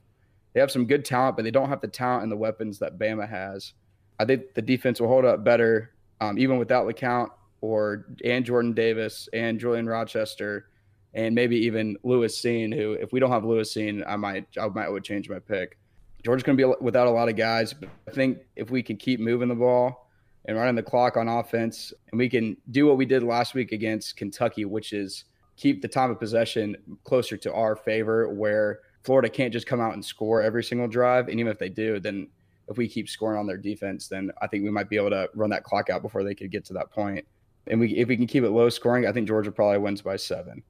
they 0.55 0.61
have 0.61 0.71
some 0.71 0.87
good 0.87 1.05
talent, 1.05 1.37
but 1.37 1.43
they 1.43 1.51
don't 1.51 1.69
have 1.69 1.83
the 1.83 1.89
talent 1.89 2.23
and 2.23 2.33
the 2.33 2.37
weapons 2.37 2.79
that 2.79 2.99
Bama 2.99 3.29
has. 3.29 3.75
I 4.19 4.25
think 4.25 4.55
the 4.55 4.63
defense 4.63 5.03
will 5.03 5.09
hold 5.09 5.27
up 5.27 5.45
better, 5.45 5.93
um, 6.23 6.39
even 6.39 6.57
without 6.57 6.87
LeCounte 6.87 7.29
or 7.61 8.07
and 8.25 8.47
Jordan 8.47 8.73
Davis 8.73 9.29
and 9.35 9.61
Julian 9.61 9.87
Rochester 9.87 10.71
and 11.13 11.35
maybe 11.35 11.57
even 11.57 11.95
Lewis 12.05 12.41
Cine. 12.41 12.75
who 12.75 12.93
if 12.93 13.13
we 13.13 13.21
don't 13.21 13.33
have 13.33 13.45
Lewis 13.45 13.75
Cine, 13.75 14.03
I 14.09 14.17
might 14.17 14.47
I 14.59 14.67
might 14.69 14.89
would 14.89 15.05
change 15.05 15.29
my 15.29 15.41
pick. 15.41 15.77
Georgia's 16.25 16.43
going 16.43 16.59
to 16.59 16.67
be 16.67 16.75
without 16.81 17.07
a 17.07 17.11
lot 17.11 17.29
of 17.29 17.37
guys, 17.37 17.73
but 17.73 17.89
I 18.07 18.11
think 18.11 18.39
if 18.57 18.71
we 18.71 18.83
can 18.83 18.97
keep 18.97 19.21
moving 19.21 19.49
the 19.49 19.55
ball 19.55 20.11
and 20.47 20.57
running 20.57 20.75
the 20.75 20.83
clock 20.83 21.17
on 21.17 21.29
offense, 21.29 21.93
and 22.11 22.19
we 22.19 22.29
can 22.29 22.57
do 22.71 22.87
what 22.87 22.97
we 22.97 23.07
did 23.07 23.23
last 23.23 23.55
week 23.55 23.73
against 23.73 24.17
Kentucky, 24.17 24.65
which 24.65 24.93
is 24.93 25.25
keep 25.57 25.83
the 25.83 25.89
time 25.89 26.11
of 26.11 26.19
possession 26.19 26.77
closer 27.05 27.37
to 27.37 27.53
our 27.53 27.77
favor, 27.77 28.33
where 28.33 28.81
Florida 29.05 29.29
can't 29.29 29.53
just 29.53 29.67
come 29.67 29.81
out 29.81 29.95
and 29.95 30.05
score 30.05 30.43
every 30.43 30.65
single 30.65 30.89
drive, 30.89 31.29
and 31.29 31.39
even 31.39 31.51
if 31.51 31.59
they 31.59 31.69
do, 31.69 32.01
then 32.01 32.29
if 32.69 32.77
we 32.77 32.89
keep 32.89 33.09
scoring 33.09 33.39
on 33.39 33.47
their 33.47 33.57
defense, 33.57 34.09
then 34.09 34.31
I 34.43 34.47
think 34.47 34.65
we 34.65 34.71
might 34.71 34.91
be 34.91 34.97
able 34.97 35.11
to 35.11 35.31
run 35.35 35.51
that 35.51 35.65
clock 35.65 35.89
out 35.91 36.03
before 36.03 36.25
they 36.25 36.35
could 36.35 36.51
get 36.51 36.65
to 36.67 36.73
that 36.75 36.91
point. 36.91 37.27
And 37.67 37.81
we, 37.81 37.95
if 37.97 38.09
we 38.09 38.17
can 38.17 38.27
keep 38.27 38.45
it 38.45 38.51
low 38.51 38.69
scoring, 38.69 39.07
I 39.07 39.13
think 39.13 39.29
Georgia 39.29 39.53
probably 39.53 39.79
wins 39.79 40.03
by 40.03 40.17
seven. 40.17 40.63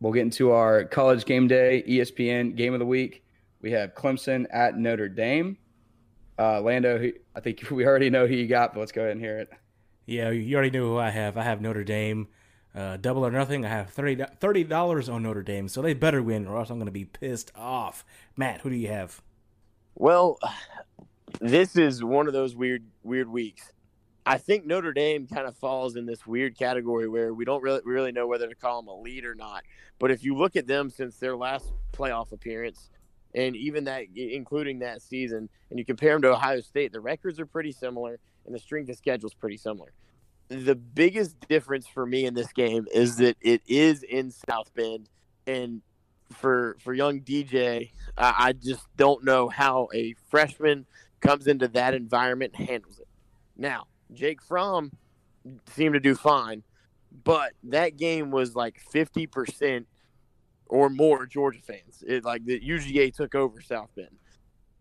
We'll 0.00 0.12
get 0.12 0.22
into 0.22 0.52
our 0.52 0.84
college 0.84 1.24
game 1.24 1.48
day 1.48 1.82
ESPN 1.86 2.56
game 2.56 2.72
of 2.72 2.78
the 2.78 2.86
week. 2.86 3.23
We 3.64 3.72
have 3.72 3.94
Clemson 3.94 4.44
at 4.52 4.76
Notre 4.76 5.08
Dame. 5.08 5.56
Uh, 6.38 6.60
Lando, 6.60 7.10
I 7.34 7.40
think 7.40 7.66
we 7.70 7.86
already 7.86 8.10
know 8.10 8.26
who 8.26 8.34
you 8.34 8.46
got, 8.46 8.74
but 8.74 8.80
let's 8.80 8.92
go 8.92 9.00
ahead 9.00 9.12
and 9.12 9.20
hear 9.22 9.38
it. 9.38 9.48
Yeah, 10.04 10.28
you 10.28 10.54
already 10.54 10.70
know 10.70 10.88
who 10.88 10.98
I 10.98 11.08
have. 11.08 11.38
I 11.38 11.44
have 11.44 11.62
Notre 11.62 11.82
Dame. 11.82 12.28
Uh, 12.74 12.98
double 12.98 13.24
or 13.24 13.30
nothing. 13.30 13.64
I 13.64 13.70
have 13.70 13.94
$30 13.94 15.10
on 15.10 15.22
Notre 15.22 15.42
Dame, 15.42 15.68
so 15.68 15.80
they 15.80 15.94
better 15.94 16.22
win, 16.22 16.46
or 16.46 16.58
else 16.58 16.68
I'm 16.68 16.76
going 16.76 16.88
to 16.88 16.92
be 16.92 17.06
pissed 17.06 17.52
off. 17.56 18.04
Matt, 18.36 18.60
who 18.60 18.68
do 18.68 18.76
you 18.76 18.88
have? 18.88 19.22
Well, 19.94 20.38
this 21.40 21.74
is 21.74 22.04
one 22.04 22.26
of 22.26 22.34
those 22.34 22.54
weird, 22.54 22.84
weird 23.02 23.30
weeks. 23.30 23.72
I 24.26 24.36
think 24.36 24.66
Notre 24.66 24.92
Dame 24.92 25.26
kind 25.26 25.46
of 25.46 25.56
falls 25.56 25.96
in 25.96 26.04
this 26.04 26.26
weird 26.26 26.58
category 26.58 27.08
where 27.08 27.32
we 27.32 27.46
don't 27.46 27.62
really 27.62 27.80
really 27.84 28.12
know 28.12 28.26
whether 28.26 28.48
to 28.48 28.54
call 28.54 28.82
them 28.82 28.88
a 28.88 28.94
lead 28.94 29.24
or 29.24 29.34
not. 29.34 29.62
But 29.98 30.10
if 30.10 30.22
you 30.22 30.34
look 30.34 30.56
at 30.56 30.66
them 30.66 30.90
since 30.90 31.16
their 31.16 31.36
last 31.36 31.72
playoff 31.92 32.32
appearance, 32.32 32.90
and 33.34 33.56
even 33.56 33.84
that, 33.84 34.04
including 34.14 34.78
that 34.80 35.02
season, 35.02 35.48
and 35.70 35.78
you 35.78 35.84
compare 35.84 36.12
them 36.12 36.22
to 36.22 36.32
Ohio 36.32 36.60
State, 36.60 36.92
the 36.92 37.00
records 37.00 37.40
are 37.40 37.46
pretty 37.46 37.72
similar, 37.72 38.18
and 38.46 38.54
the 38.54 38.58
strength 38.58 38.88
of 38.88 38.96
schedule 38.96 39.28
is 39.28 39.34
pretty 39.34 39.56
similar. 39.56 39.92
The 40.48 40.74
biggest 40.74 41.40
difference 41.48 41.86
for 41.86 42.06
me 42.06 42.26
in 42.26 42.34
this 42.34 42.52
game 42.52 42.86
is 42.92 43.16
that 43.16 43.36
it 43.40 43.62
is 43.66 44.02
in 44.02 44.30
South 44.30 44.72
Bend, 44.74 45.08
and 45.46 45.82
for 46.32 46.76
for 46.80 46.94
young 46.94 47.20
DJ, 47.20 47.90
I, 48.16 48.34
I 48.38 48.52
just 48.52 48.86
don't 48.96 49.24
know 49.24 49.48
how 49.48 49.88
a 49.94 50.14
freshman 50.30 50.86
comes 51.20 51.46
into 51.46 51.68
that 51.68 51.94
environment 51.94 52.54
and 52.56 52.68
handles 52.68 52.98
it. 52.98 53.08
Now, 53.56 53.86
Jake 54.12 54.42
Fromm 54.42 54.92
seemed 55.70 55.94
to 55.94 56.00
do 56.00 56.14
fine, 56.14 56.62
but 57.24 57.52
that 57.64 57.96
game 57.96 58.30
was 58.30 58.54
like 58.54 58.80
50% 58.92 59.86
or 60.68 60.88
more 60.88 61.26
Georgia 61.26 61.60
fans. 61.60 62.02
It 62.06 62.24
like 62.24 62.44
the 62.44 62.60
UGA 62.60 63.14
took 63.14 63.34
over 63.34 63.60
South 63.60 63.90
Bend. 63.94 64.16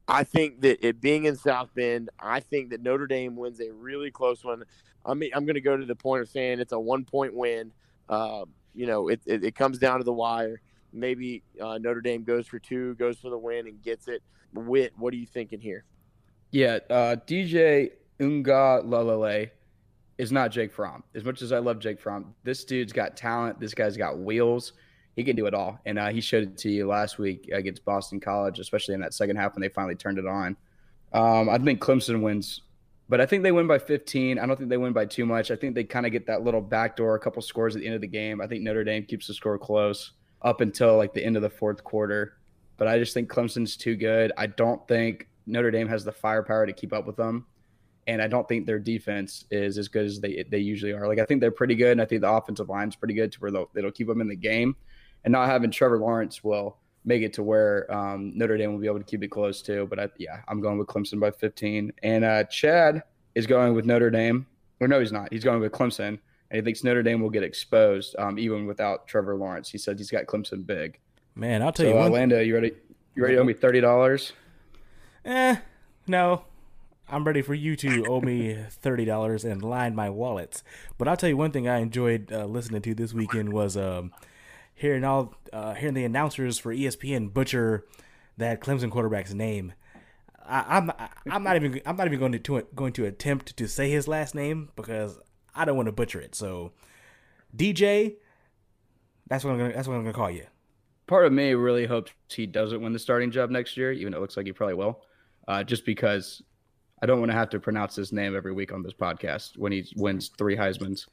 I 0.08 0.24
think 0.24 0.62
that 0.62 0.86
it 0.86 1.00
being 1.00 1.26
in 1.26 1.36
South 1.36 1.70
Bend, 1.74 2.10
I 2.20 2.40
think 2.40 2.72
that 2.72 2.82
Notre 2.82 3.08
Dame 3.08 3.36
wins 3.36 3.60
a 3.62 3.72
really 3.72 4.12
close 4.12 4.44
one. 4.44 4.64
I 5.06 5.14
mean, 5.14 5.32
I'm 5.34 5.46
going 5.46 5.56
to 5.56 5.62
go 5.62 5.78
to 5.78 5.86
the 5.86 5.96
point 5.96 6.22
of 6.22 6.30
saying 6.30 6.60
it's 6.60 6.74
a 6.74 6.80
one 6.80 7.06
point 7.06 7.34
win. 7.34 7.72
Uh, 8.10 8.46
you 8.74 8.86
know, 8.86 9.08
it, 9.08 9.22
it, 9.26 9.44
it, 9.46 9.56
comes 9.56 9.78
down 9.78 10.00
to 10.00 10.04
the 10.04 10.14
wire. 10.14 10.62
Maybe 10.92 11.44
uh, 11.62 11.78
Notre 11.78 12.02
Dame 12.02 12.24
goes 12.24 12.48
for 12.48 12.60
two, 12.60 12.96
goes 12.96 13.18
for 13.18 13.30
the 13.30 13.38
win, 13.38 13.68
and 13.68 13.82
gets 13.82 14.08
it. 14.08 14.22
Whit, 14.54 14.94
what 14.98 15.14
are 15.14 15.18
you 15.18 15.26
thinking 15.26 15.60
here? 15.60 15.86
Yeah, 16.52 16.80
uh, 16.90 17.16
DJ 17.26 17.92
Uiagalelei 18.20 19.50
is 20.18 20.32
not 20.32 20.52
Jake 20.52 20.72
Fromm. 20.72 21.04
As 21.16 21.24
much 21.24 21.42
as 21.42 21.52
I 21.52 21.60
love 21.60 21.80
Jake 21.80 22.00
Fromm, 22.00 22.36
this 22.44 22.64
dude's 22.64 22.94
got 22.94 23.18
talent. 23.18 23.60
This 23.60 23.74
guy's 23.74 23.98
got 23.98 24.20
wheels. 24.20 24.74
He 25.16 25.24
can 25.24 25.36
do 25.36 25.46
it 25.46 25.54
all. 25.54 25.80
And 25.86 26.00
uh, 26.00 26.10
he 26.10 26.22
showed 26.22 26.44
it 26.44 26.58
to 26.60 26.70
you 26.70 26.88
last 26.88 27.18
week 27.18 27.50
against 27.54 27.86
Boston 27.86 28.20
College, 28.20 28.60
especially 28.60 28.96
in 28.96 29.02
that 29.02 29.14
second 29.14 29.36
half 29.36 29.54
when 29.54 29.62
they 29.62 29.70
finally 29.70 29.96
turned 29.96 30.18
it 30.18 30.26
on. 30.26 30.58
Um, 31.14 31.50
I 31.50 31.58
think 31.60 31.80
Clemson 31.80 32.22
wins, 32.22 32.62
but 33.08 33.22
I 33.22 33.26
think 33.28 33.44
they 33.44 33.52
win 33.52 33.68
by 33.68 33.78
15. 33.78 34.40
I 34.40 34.46
don't 34.46 34.58
think 34.58 34.70
they 34.70 34.78
win 34.78 34.94
by 34.94 35.06
too 35.06 35.26
much. 35.26 35.52
I 35.52 35.56
think 35.56 35.76
they 35.76 35.84
kind 35.84 36.06
of 36.06 36.12
get 36.12 36.26
that 36.28 36.44
little 36.44 36.62
backdoor, 36.62 37.16
a 37.16 37.20
couple 37.20 37.42
scores 37.44 37.76
at 37.76 37.82
the 37.82 37.86
end 37.86 37.96
of 37.96 38.02
the 38.02 38.08
game. 38.08 38.42
I 38.42 38.48
think 38.48 38.64
Notre 38.64 38.84
Dame 38.84 39.06
keeps 39.06 39.28
the 39.28 39.34
score 39.34 39.60
close 39.60 40.14
up 40.42 40.62
until 40.62 40.98
like 40.98 41.14
the 41.14 41.24
end 41.24 41.36
of 41.36 41.44
the 41.44 41.50
fourth 41.50 41.84
quarter. 41.84 42.38
But 42.78 42.88
I 42.88 42.98
just 42.98 43.14
think 43.14 43.30
Clemson's 43.30 43.78
too 43.78 43.96
good. 43.96 44.32
I 44.36 44.48
don't 44.48 44.86
think 44.88 45.28
Notre 45.46 45.70
Dame 45.70 45.88
has 45.90 46.04
the 46.04 46.12
firepower 46.12 46.66
to 46.66 46.74
keep 46.74 46.92
up 46.92 47.06
with 47.06 47.16
them 47.16 47.46
and 48.08 48.22
I 48.22 48.28
don't 48.28 48.48
think 48.48 48.66
their 48.66 48.80
defense 48.80 49.46
is 49.52 49.78
as 49.78 49.88
good 49.88 50.06
as 50.06 50.20
they 50.20 50.44
they 50.50 50.60
usually 50.60 50.94
are. 50.94 51.08
Like 51.08 51.20
I 51.20 51.26
think 51.26 51.42
they're 51.42 51.52
pretty 51.52 51.76
good, 51.76 51.92
and 51.92 52.02
I 52.02 52.06
think 52.06 52.22
the 52.22 52.32
offensive 52.32 52.70
line's 52.70 52.96
pretty 52.96 53.14
good 53.14 53.32
to 53.32 53.40
where 53.40 53.52
they'll, 53.52 53.70
it'll 53.76 53.92
keep 53.92 54.08
them 54.08 54.22
in 54.22 54.28
the 54.28 54.36
game, 54.36 54.76
and 55.24 55.32
not 55.32 55.48
having 55.48 55.72
Trevor 55.72 56.00
Lawrence 56.00 56.44
will 56.44 56.78
make 57.06 57.22
it 57.22 57.34
to 57.34 57.44
where 57.44 57.92
um, 57.94 58.32
Notre 58.36 58.58
Dame 58.58 58.72
will 58.72 58.80
be 58.80 58.88
able 58.88 59.00
to 59.00 59.06
keep 59.06 59.24
it 59.24 59.30
close 59.30 59.62
too. 59.62 59.88
But 59.90 60.00
I, 60.00 60.10
yeah, 60.18 60.42
I'm 60.48 60.62
going 60.62 60.78
with 60.78 60.88
Clemson 60.88 61.20
by 61.20 61.32
15, 61.32 61.94
and 62.04 62.24
uh, 62.24 62.44
Chad 62.46 63.04
is 63.36 63.48
going 63.48 63.74
with 63.74 63.86
Notre 63.86 64.10
Dame. 64.10 64.46
Or 64.80 64.88
no, 64.88 65.00
he's 65.00 65.12
not. 65.12 65.32
He's 65.32 65.44
going 65.44 65.60
with 65.62 65.72
Clemson, 65.72 66.08
and 66.08 66.20
he 66.52 66.62
thinks 66.62 66.84
Notre 66.84 67.04
Dame 67.04 67.22
will 67.22 67.30
get 67.30 67.44
exposed 67.44 68.16
um, 68.20 68.38
even 68.38 68.66
without 68.66 69.08
Trevor 69.08 69.36
Lawrence. 69.36 69.70
He 69.70 69.78
said 69.78 69.98
he's 69.98 70.12
got 70.12 70.26
Clemson 70.26 70.66
big. 70.66 71.00
Man, 71.36 71.62
I'll 71.62 71.72
tell 71.72 71.86
so, 71.86 71.94
you, 71.94 72.00
uh, 72.00 72.10
Lando, 72.10 72.40
you 72.40 72.54
ready? 72.54 72.72
You 73.16 73.24
ready 73.24 73.36
to 73.36 73.42
owe 73.42 73.46
me 73.46 73.54
thirty 73.54 73.82
dollars? 73.82 74.34
Eh, 75.26 75.58
no. 76.08 76.46
I'm 77.10 77.26
ready 77.26 77.42
for 77.42 77.54
you 77.54 77.76
to 77.78 78.06
owe 78.08 78.22
me 78.22 78.58
thirty 78.70 79.06
dollars 79.06 79.46
and 79.46 79.62
line 79.62 79.94
my 79.96 80.10
wallets. 80.10 80.64
But 80.98 81.08
I'll 81.08 81.18
tell 81.18 81.30
you 81.30 81.38
one 81.38 81.52
thing 81.52 81.68
I 81.68 81.80
enjoyed 81.80 82.32
uh, 82.32 82.46
listening 82.46 82.82
to 82.84 82.96
this 82.96 83.14
weekend 83.14 83.54
was 83.54 83.78
um, 83.78 84.12
hearing 84.76 85.04
all 85.04 85.36
uh, 85.52 85.74
hearing 85.74 85.94
the 85.94 86.04
announcers 86.06 86.60
for 86.60 86.74
ESPN 86.74 87.34
butcher 87.34 87.86
that 88.38 88.62
Clemson 88.62 88.92
quarterback's 88.92 89.34
name. 89.34 89.74
I, 90.46 90.78
am 90.78 90.92
I'm, 90.98 91.10
I'm 91.32 91.44
not 91.44 91.56
even 91.56 91.82
I'm 91.86 91.96
not 91.96 92.08
even 92.08 92.20
going 92.20 92.42
to, 92.42 92.68
going 92.76 92.94
to 92.94 93.06
attempt 93.06 93.56
to 93.58 93.68
say 93.68 93.90
his 93.90 94.08
last 94.08 94.36
name 94.36 94.70
because 94.76 95.18
I 95.56 95.66
don't 95.66 95.78
want 95.78 95.88
to 95.88 95.94
butcher 95.94 96.20
it. 96.20 96.36
So 96.36 96.72
DJ, 97.56 98.16
that's 99.28 99.44
what 99.44 99.52
I'm 99.52 99.58
gonna 99.58 99.74
that's 99.74 99.88
what 99.88 99.96
I'm 99.96 100.02
gonna 100.02 100.14
call 100.14 100.32
you. 100.32 100.46
Part 101.08 101.26
of 101.26 101.34
me 101.34 101.54
really 101.54 101.86
hopes 101.86 102.12
he 102.30 102.46
doesn't 102.46 102.82
win 102.82 102.94
the 102.94 103.00
starting 103.00 103.32
job 103.32 103.50
next 103.50 103.78
year, 103.78 103.92
even 103.92 104.12
though 104.12 104.18
it 104.18 104.22
looks 104.22 104.38
like 104.38 104.46
he 104.46 104.54
probably 104.54 104.76
will. 104.76 105.02
Uh, 105.48 105.64
just 105.64 105.86
because 105.86 106.42
I 107.02 107.06
don't 107.06 107.20
want 107.20 107.32
to 107.32 107.38
have 107.38 107.50
to 107.50 107.60
pronounce 107.60 107.96
his 107.96 108.14
name 108.14 108.36
every 108.36 108.54
week 108.54 108.72
on 108.72 108.82
this 108.82 108.94
podcast 108.94 109.58
when 109.58 109.74
he 109.74 109.86
wins 109.98 110.32
three 110.38 110.56
Heisman's. 110.56 111.08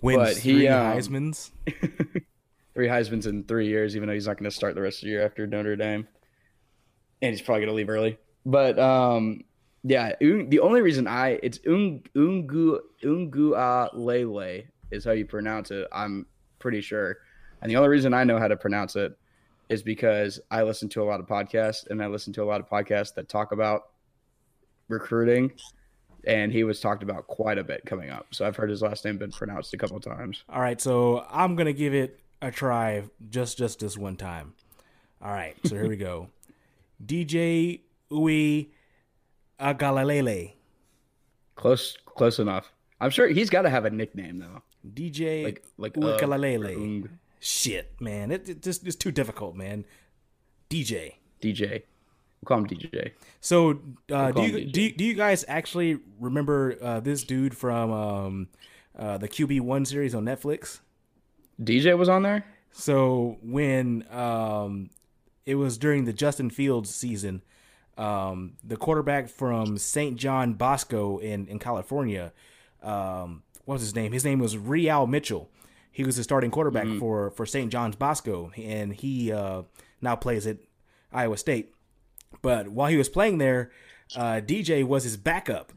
Wins 0.00 0.16
but 0.16 0.36
he, 0.36 0.52
three 0.52 0.68
um, 0.68 0.96
Heisman's? 0.96 1.50
three 2.74 2.88
Heisman's 2.88 3.26
in 3.26 3.44
three 3.44 3.68
years, 3.68 3.96
even 3.96 4.08
though 4.08 4.14
he's 4.14 4.26
not 4.26 4.38
going 4.38 4.50
to 4.50 4.54
start 4.54 4.74
the 4.74 4.82
rest 4.82 4.98
of 4.98 5.06
the 5.06 5.10
year 5.10 5.24
after 5.24 5.46
Notre 5.46 5.76
Dame. 5.76 6.06
And 7.20 7.30
he's 7.30 7.42
probably 7.42 7.60
going 7.60 7.68
to 7.68 7.74
leave 7.74 7.88
early. 7.88 8.18
But 8.44 8.78
um, 8.78 9.42
yeah, 9.84 10.12
the 10.20 10.60
only 10.60 10.80
reason 10.80 11.06
I 11.06 11.40
it's 11.42 11.58
Ungu 11.58 12.78
Ungu 13.02 13.90
Lele 13.94 14.62
is 14.90 15.04
how 15.04 15.12
you 15.12 15.26
pronounce 15.26 15.70
it. 15.70 15.88
I'm 15.92 16.26
pretty 16.58 16.80
sure, 16.80 17.18
and 17.60 17.70
the 17.70 17.76
only 17.76 17.88
reason 17.88 18.14
I 18.14 18.24
know 18.24 18.38
how 18.38 18.48
to 18.48 18.56
pronounce 18.56 18.96
it 18.96 19.16
is 19.68 19.82
because 19.82 20.40
I 20.50 20.62
listen 20.62 20.88
to 20.90 21.02
a 21.02 21.04
lot 21.04 21.20
of 21.20 21.26
podcasts, 21.26 21.88
and 21.88 22.02
I 22.02 22.06
listen 22.06 22.32
to 22.34 22.42
a 22.42 22.44
lot 22.44 22.60
of 22.60 22.68
podcasts 22.68 23.14
that 23.14 23.28
talk 23.28 23.52
about 23.52 23.82
recruiting, 24.88 25.52
and 26.26 26.52
he 26.52 26.62
was 26.64 26.80
talked 26.80 27.02
about 27.02 27.26
quite 27.26 27.58
a 27.58 27.64
bit 27.64 27.84
coming 27.86 28.10
up. 28.10 28.26
So 28.32 28.46
I've 28.46 28.56
heard 28.56 28.70
his 28.70 28.82
last 28.82 29.04
name 29.04 29.18
been 29.18 29.32
pronounced 29.32 29.74
a 29.74 29.78
couple 29.78 29.98
times. 30.00 30.44
All 30.48 30.60
right, 30.60 30.80
so 30.80 31.26
I'm 31.30 31.56
gonna 31.56 31.72
give 31.72 31.94
it 31.94 32.20
a 32.42 32.50
try 32.50 33.04
just 33.30 33.56
just 33.56 33.78
this 33.80 33.96
one 33.96 34.16
time. 34.16 34.52
All 35.22 35.30
right, 35.30 35.54
so 35.64 35.76
here 35.76 35.88
we 35.88 35.96
go. 35.96 36.28
DJ 37.06 37.80
Ui 38.10 38.68
Agalalele. 39.58 40.52
Close, 41.54 41.96
close 42.04 42.38
enough. 42.38 42.72
I'm 43.00 43.10
sure 43.10 43.28
he's 43.28 43.50
got 43.50 43.62
to 43.62 43.70
have 43.70 43.84
a 43.84 43.90
nickname 43.90 44.38
though. 44.38 44.62
DJ 44.86 45.44
like 45.44 45.64
like 45.78 45.94
Ugalele. 45.94 47.04
Uh, 47.04 47.08
Shit, 47.44 48.00
man, 48.00 48.30
it, 48.30 48.48
it 48.48 48.62
just 48.62 48.86
it's 48.86 48.94
too 48.94 49.10
difficult, 49.10 49.56
man. 49.56 49.84
DJ. 50.70 51.14
DJ. 51.40 51.82
We'll 52.40 52.46
call 52.46 52.58
him 52.58 52.66
DJ. 52.66 53.12
So, 53.40 53.80
uh, 54.12 54.30
do 54.30 54.42
you, 54.42 54.64
do 54.66 54.92
do 54.92 55.04
you 55.04 55.14
guys 55.14 55.44
actually 55.48 55.98
remember 56.20 56.76
uh, 56.80 57.00
this 57.00 57.24
dude 57.24 57.56
from 57.56 57.90
um, 57.90 58.48
uh, 58.96 59.18
the 59.18 59.28
QB 59.28 59.60
one 59.62 59.84
series 59.84 60.14
on 60.14 60.24
Netflix? 60.24 60.80
DJ 61.64 61.96
was 61.96 62.08
on 62.08 62.22
there. 62.22 62.44
So 62.72 63.38
when 63.42 64.06
um, 64.10 64.90
it 65.46 65.56
was 65.56 65.78
during 65.78 66.04
the 66.04 66.12
Justin 66.12 66.50
Fields 66.50 66.94
season, 66.94 67.42
um, 67.98 68.54
the 68.64 68.76
quarterback 68.76 69.28
from 69.28 69.76
St. 69.78 70.16
John 70.16 70.54
Bosco 70.54 71.18
in 71.18 71.46
in 71.46 71.58
California, 71.58 72.32
um, 72.82 73.42
what 73.64 73.74
was 73.74 73.82
his 73.82 73.94
name? 73.94 74.12
His 74.12 74.24
name 74.24 74.38
was 74.38 74.56
Re-al 74.56 75.06
Mitchell. 75.06 75.50
He 75.90 76.04
was 76.04 76.16
the 76.16 76.22
starting 76.22 76.50
quarterback 76.50 76.86
mm-hmm. 76.86 76.98
for 76.98 77.30
for 77.30 77.44
St. 77.44 77.70
John's 77.70 77.96
Bosco, 77.96 78.50
and 78.56 78.94
he 78.94 79.30
uh, 79.30 79.62
now 80.00 80.16
plays 80.16 80.46
at 80.46 80.56
Iowa 81.12 81.36
State. 81.36 81.74
But 82.40 82.68
while 82.68 82.88
he 82.88 82.96
was 82.96 83.10
playing 83.10 83.38
there, 83.38 83.70
uh, 84.16 84.40
DJ 84.42 84.84
was 84.84 85.04
his 85.04 85.18
backup, 85.18 85.72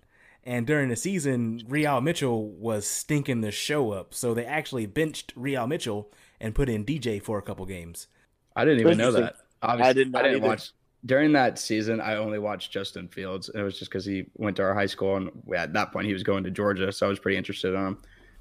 And 0.46 0.68
during 0.68 0.90
the 0.90 0.96
season, 0.96 1.64
Re-al 1.68 2.02
Mitchell 2.02 2.50
was 2.50 2.88
stinking 2.88 3.42
the 3.42 3.52
show 3.52 3.92
up. 3.92 4.14
So 4.14 4.34
they 4.34 4.46
actually 4.46 4.86
benched 4.86 5.34
Re-al 5.36 5.66
Mitchell 5.68 6.12
and 6.40 6.54
put 6.54 6.70
in 6.70 6.86
DJ 6.86 7.22
for 7.22 7.40
a 7.40 7.42
couple 7.42 7.66
games. 7.66 8.08
I 8.56 8.64
didn't 8.64 8.82
even 8.82 8.98
know 8.98 9.12
that. 9.12 9.38
Obviously, 9.62 9.90
I 9.90 9.94
did 9.94 10.12
not 10.12 10.20
I 10.20 10.28
didn't 10.28 10.44
either. 10.44 10.48
watch 10.48 10.72
during 11.06 11.32
that 11.34 11.58
season. 11.58 12.00
I 12.00 12.16
only 12.16 12.40
watched 12.40 12.72
Justin 12.72 13.08
Fields, 13.08 13.50
and 13.50 13.60
it 13.60 13.64
was 13.64 13.80
just 13.80 13.90
because 13.90 14.06
he 14.06 14.26
went 14.36 14.58
to 14.58 14.64
our 14.64 14.74
high 14.74 14.86
school, 14.86 15.16
and 15.18 15.32
at 15.56 15.74
that 15.74 15.92
point 15.92 16.08
he 16.08 16.14
was 16.14 16.24
going 16.24 16.44
to 16.44 16.52
Georgia, 16.52 16.92
so 16.92 17.06
I 17.06 17.10
was 17.10 17.20
pretty 17.20 17.38
interested 17.38 17.74
in 17.74 17.80
him. 17.88 17.98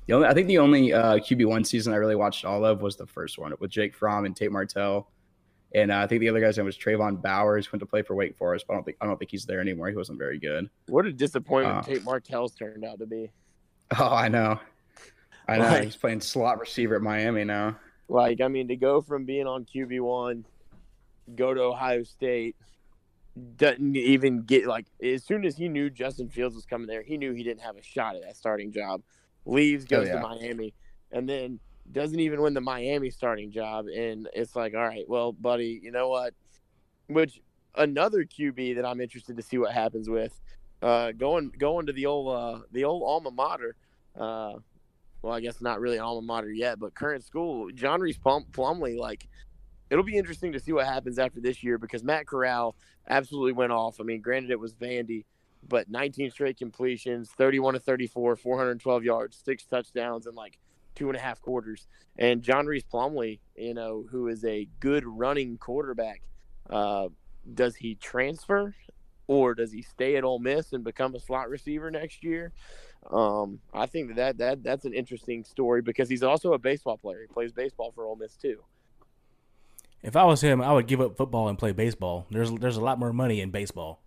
The 0.06 0.14
only, 0.14 0.28
I 0.28 0.34
think 0.34 0.48
the 0.48 0.58
only 0.58 0.92
uh, 0.92 1.14
QB 1.14 1.46
one 1.46 1.64
season 1.64 1.92
I 1.94 1.96
really 1.96 2.16
watched 2.16 2.44
all 2.44 2.64
of 2.64 2.82
was 2.82 2.96
the 2.96 3.06
first 3.06 3.38
one 3.38 3.54
with 3.58 3.70
Jake 3.70 3.94
Fromm 3.94 4.26
and 4.26 4.36
Tate 4.36 4.52
Martell, 4.52 5.08
and 5.74 5.90
uh, 5.90 5.98
I 5.98 6.06
think 6.06 6.20
the 6.20 6.28
other 6.28 6.40
guy's 6.40 6.56
name 6.56 6.66
was 6.66 6.78
Trayvon 6.78 7.20
Bowers, 7.20 7.72
went 7.72 7.80
to 7.80 7.86
play 7.86 8.02
for 8.02 8.14
Wake 8.14 8.36
Forest, 8.36 8.66
but 8.66 8.74
I 8.74 8.76
don't 8.76 8.84
think 8.84 8.96
I 9.00 9.06
don't 9.06 9.18
think 9.18 9.30
he's 9.30 9.44
there 9.44 9.60
anymore. 9.60 9.88
He 9.88 9.96
wasn't 9.96 10.18
very 10.18 10.38
good. 10.38 10.70
What 10.86 11.06
a 11.06 11.12
disappointment 11.12 11.78
Uh, 11.78 11.82
Tate 11.82 12.04
Martell's 12.04 12.54
turned 12.54 12.84
out 12.84 12.98
to 13.00 13.06
be. 13.06 13.30
Oh, 13.98 14.14
I 14.14 14.28
know, 14.28 14.58
I 15.46 15.58
know. 15.58 15.64
Right. 15.64 15.84
He's 15.84 15.96
playing 15.96 16.20
slot 16.20 16.58
receiver 16.58 16.96
at 16.96 17.02
Miami 17.02 17.44
now. 17.44 17.76
Like, 18.08 18.40
I 18.40 18.48
mean, 18.48 18.68
to 18.68 18.76
go 18.76 19.00
from 19.00 19.24
being 19.24 19.46
on 19.46 19.64
QB 19.64 20.00
one, 20.00 20.44
go 21.34 21.54
to 21.54 21.60
Ohio 21.60 22.02
State, 22.02 22.56
doesn't 23.56 23.96
even 23.96 24.42
get 24.42 24.66
like 24.66 24.86
as 25.02 25.24
soon 25.24 25.44
as 25.44 25.56
he 25.56 25.68
knew 25.68 25.90
Justin 25.90 26.28
Fields 26.28 26.54
was 26.54 26.64
coming 26.64 26.86
there, 26.86 27.02
he 27.02 27.16
knew 27.16 27.32
he 27.32 27.42
didn't 27.42 27.62
have 27.62 27.76
a 27.76 27.82
shot 27.82 28.16
at 28.16 28.22
that 28.22 28.36
starting 28.36 28.72
job. 28.72 29.02
Leaves, 29.44 29.84
goes 29.84 30.06
yeah. 30.06 30.14
to 30.14 30.20
Miami, 30.20 30.72
and 31.12 31.28
then 31.28 31.58
doesn't 31.92 32.18
even 32.18 32.40
win 32.40 32.54
the 32.54 32.60
Miami 32.60 33.10
starting 33.10 33.50
job. 33.50 33.86
And 33.86 34.28
it's 34.34 34.56
like, 34.56 34.74
all 34.74 34.86
right, 34.86 35.08
well, 35.08 35.32
buddy, 35.32 35.80
you 35.82 35.90
know 35.90 36.08
what? 36.08 36.34
Which 37.08 37.40
another 37.74 38.24
QB 38.24 38.76
that 38.76 38.84
I'm 38.84 39.00
interested 39.00 39.36
to 39.36 39.42
see 39.42 39.58
what 39.58 39.72
happens 39.72 40.08
with, 40.08 40.40
uh, 40.82 41.12
going 41.12 41.52
going 41.58 41.86
to 41.86 41.92
the 41.92 42.06
old 42.06 42.34
uh, 42.34 42.60
the 42.72 42.84
old 42.84 43.02
alma 43.02 43.30
mater. 43.30 43.76
Uh, 44.18 44.54
well, 45.22 45.32
I 45.32 45.40
guess 45.40 45.60
not 45.60 45.80
really 45.80 45.98
alma 45.98 46.22
mater 46.22 46.52
yet, 46.52 46.78
but 46.78 46.94
current 46.94 47.24
school, 47.24 47.70
John 47.72 48.00
Rhys 48.00 48.18
Plum- 48.18 48.46
Plumlee, 48.52 48.98
like 48.98 49.26
it'll 49.90 50.04
be 50.04 50.16
interesting 50.16 50.52
to 50.52 50.60
see 50.60 50.72
what 50.72 50.86
happens 50.86 51.18
after 51.18 51.40
this 51.40 51.62
year 51.62 51.78
because 51.78 52.02
Matt 52.02 52.26
Corral 52.26 52.74
absolutely 53.08 53.52
went 53.52 53.72
off. 53.72 54.00
I 54.00 54.04
mean, 54.04 54.20
granted 54.20 54.50
it 54.50 54.60
was 54.60 54.74
Vandy, 54.74 55.24
but 55.68 55.88
19 55.88 56.30
straight 56.30 56.58
completions, 56.58 57.30
31 57.30 57.74
to 57.74 57.80
34, 57.80 58.36
412 58.36 59.04
yards, 59.04 59.40
six 59.42 59.64
touchdowns 59.64 60.26
and 60.26 60.36
like 60.36 60.58
two 60.94 61.08
and 61.08 61.16
a 61.16 61.20
half 61.20 61.40
quarters. 61.40 61.86
And 62.18 62.42
John 62.42 62.66
Rhys 62.66 62.84
Plumlee, 62.84 63.40
you 63.56 63.74
know, 63.74 64.04
who 64.10 64.28
is 64.28 64.44
a 64.44 64.68
good 64.80 65.04
running 65.04 65.58
quarterback, 65.58 66.22
uh, 66.70 67.08
does 67.52 67.76
he 67.76 67.96
transfer 67.96 68.74
or 69.26 69.54
does 69.54 69.72
he 69.72 69.82
stay 69.82 70.16
at 70.16 70.24
Ole 70.24 70.38
Miss 70.38 70.72
and 70.72 70.84
become 70.84 71.14
a 71.14 71.20
slot 71.20 71.48
receiver 71.48 71.90
next 71.90 72.22
year? 72.22 72.52
Um, 73.10 73.60
I 73.72 73.86
think 73.86 74.08
that, 74.08 74.16
that 74.16 74.38
that 74.38 74.62
that's 74.62 74.84
an 74.86 74.94
interesting 74.94 75.44
story 75.44 75.82
because 75.82 76.08
he's 76.08 76.22
also 76.22 76.54
a 76.54 76.58
baseball 76.58 76.96
player. 76.96 77.20
He 77.20 77.26
plays 77.26 77.52
baseball 77.52 77.92
for 77.94 78.06
Ole 78.06 78.16
Miss 78.16 78.36
too. 78.36 78.62
If 80.02 80.16
I 80.16 80.24
was 80.24 80.40
him, 80.40 80.60
I 80.60 80.72
would 80.72 80.86
give 80.86 81.00
up 81.00 81.16
football 81.16 81.48
and 81.48 81.58
play 81.58 81.72
baseball. 81.72 82.26
There's 82.30 82.50
there's 82.52 82.76
a 82.76 82.82
lot 82.82 82.98
more 82.98 83.12
money 83.12 83.40
in 83.40 83.50
baseball. 83.50 84.00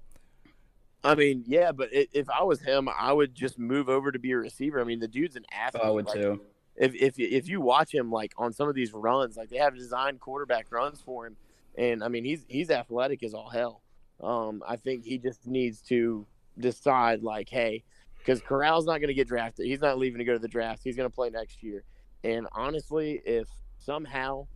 I 1.03 1.15
mean, 1.15 1.43
yeah, 1.47 1.71
but 1.71 1.89
i 1.95 2.07
if 2.11 2.29
I 2.29 2.43
was 2.43 2.61
him, 2.61 2.89
I 2.89 3.13
would 3.13 3.35
just 3.35 3.59
move 3.59 3.87
over 3.87 4.11
to 4.11 4.19
be 4.19 4.31
a 4.31 4.37
receiver. 4.37 4.81
I 4.81 4.83
mean, 4.83 4.99
the 4.99 5.07
dude's 5.07 5.35
an 5.35 5.45
athlete. 5.51 5.83
Oh, 5.83 5.87
I 5.87 5.91
would 5.91 6.05
Like, 6.07 6.15
too. 6.15 6.41
If 6.77 6.93
if 6.95 7.17
you- 7.17 7.27
if 7.31 7.47
you 7.47 7.59
watch 7.61 7.93
him 7.93 8.11
like 8.11 8.33
on 8.37 8.53
some 8.53 8.69
of 8.69 8.75
these 8.75 8.93
runs, 8.93 9.35
like 9.37 9.49
they 9.49 9.57
have 9.57 9.75
designed 9.75 10.19
quarterback 10.19 10.71
runs 10.71 11.01
for 11.01 11.25
him, 11.25 11.35
and 11.77 12.03
I 12.03 12.07
mean 12.07 12.23
he's 12.23 12.45
he's 12.47 12.69
athletic 12.69 13.23
as 13.23 13.33
all 13.33 13.49
hell. 13.49 13.81
Um, 14.21 14.63
I 14.67 14.75
think 14.77 15.03
he 15.05 15.17
just 15.17 15.45
needs 15.47 15.81
to 15.83 16.25
decide 16.59 17.21
like, 17.23 17.49
hey, 17.49 17.83
because 18.19 18.41
Corral's 18.41 18.85
not 18.85 18.97
going 18.99 19.09
to 19.09 19.13
get 19.13 19.27
drafted. 19.27 19.65
He's 19.67 19.81
not 19.81 19.97
leaving 19.99 20.17
to 20.19 20.25
go 20.25 20.33
to 20.33 20.39
the 20.39 20.47
draft. 20.47 20.81
He's 20.83 20.95
going 20.95 21.09
to 21.09 21.13
play 21.15 21.29
next 21.29 21.61
year. 21.61 21.83
And 22.23 22.47
honestly, 22.51 23.21
if 23.25 23.47
somehow 23.77 24.47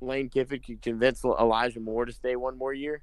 Lane 0.00 0.30
Kiffin 0.30 0.60
could 0.60 0.80
convince 0.80 1.22
Elijah 1.22 1.80
Moore 1.80 2.06
to 2.06 2.12
stay 2.12 2.34
one 2.36 2.56
more 2.56 2.72
year 2.72 3.02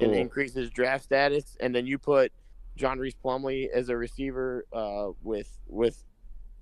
and 0.00 0.12
Cool. 0.12 0.14
increase 0.14 0.54
his 0.54 0.70
draft 0.70 1.04
status, 1.04 1.56
and 1.60 1.74
then 1.74 1.86
you 1.86 1.98
put 1.98 2.32
John 2.76 2.98
Rhys 2.98 3.14
Plumlee 3.22 3.68
as 3.68 3.90
a 3.90 3.96
receiver 3.96 4.64
uh, 4.72 5.10
with 5.22 5.58
with 5.66 6.02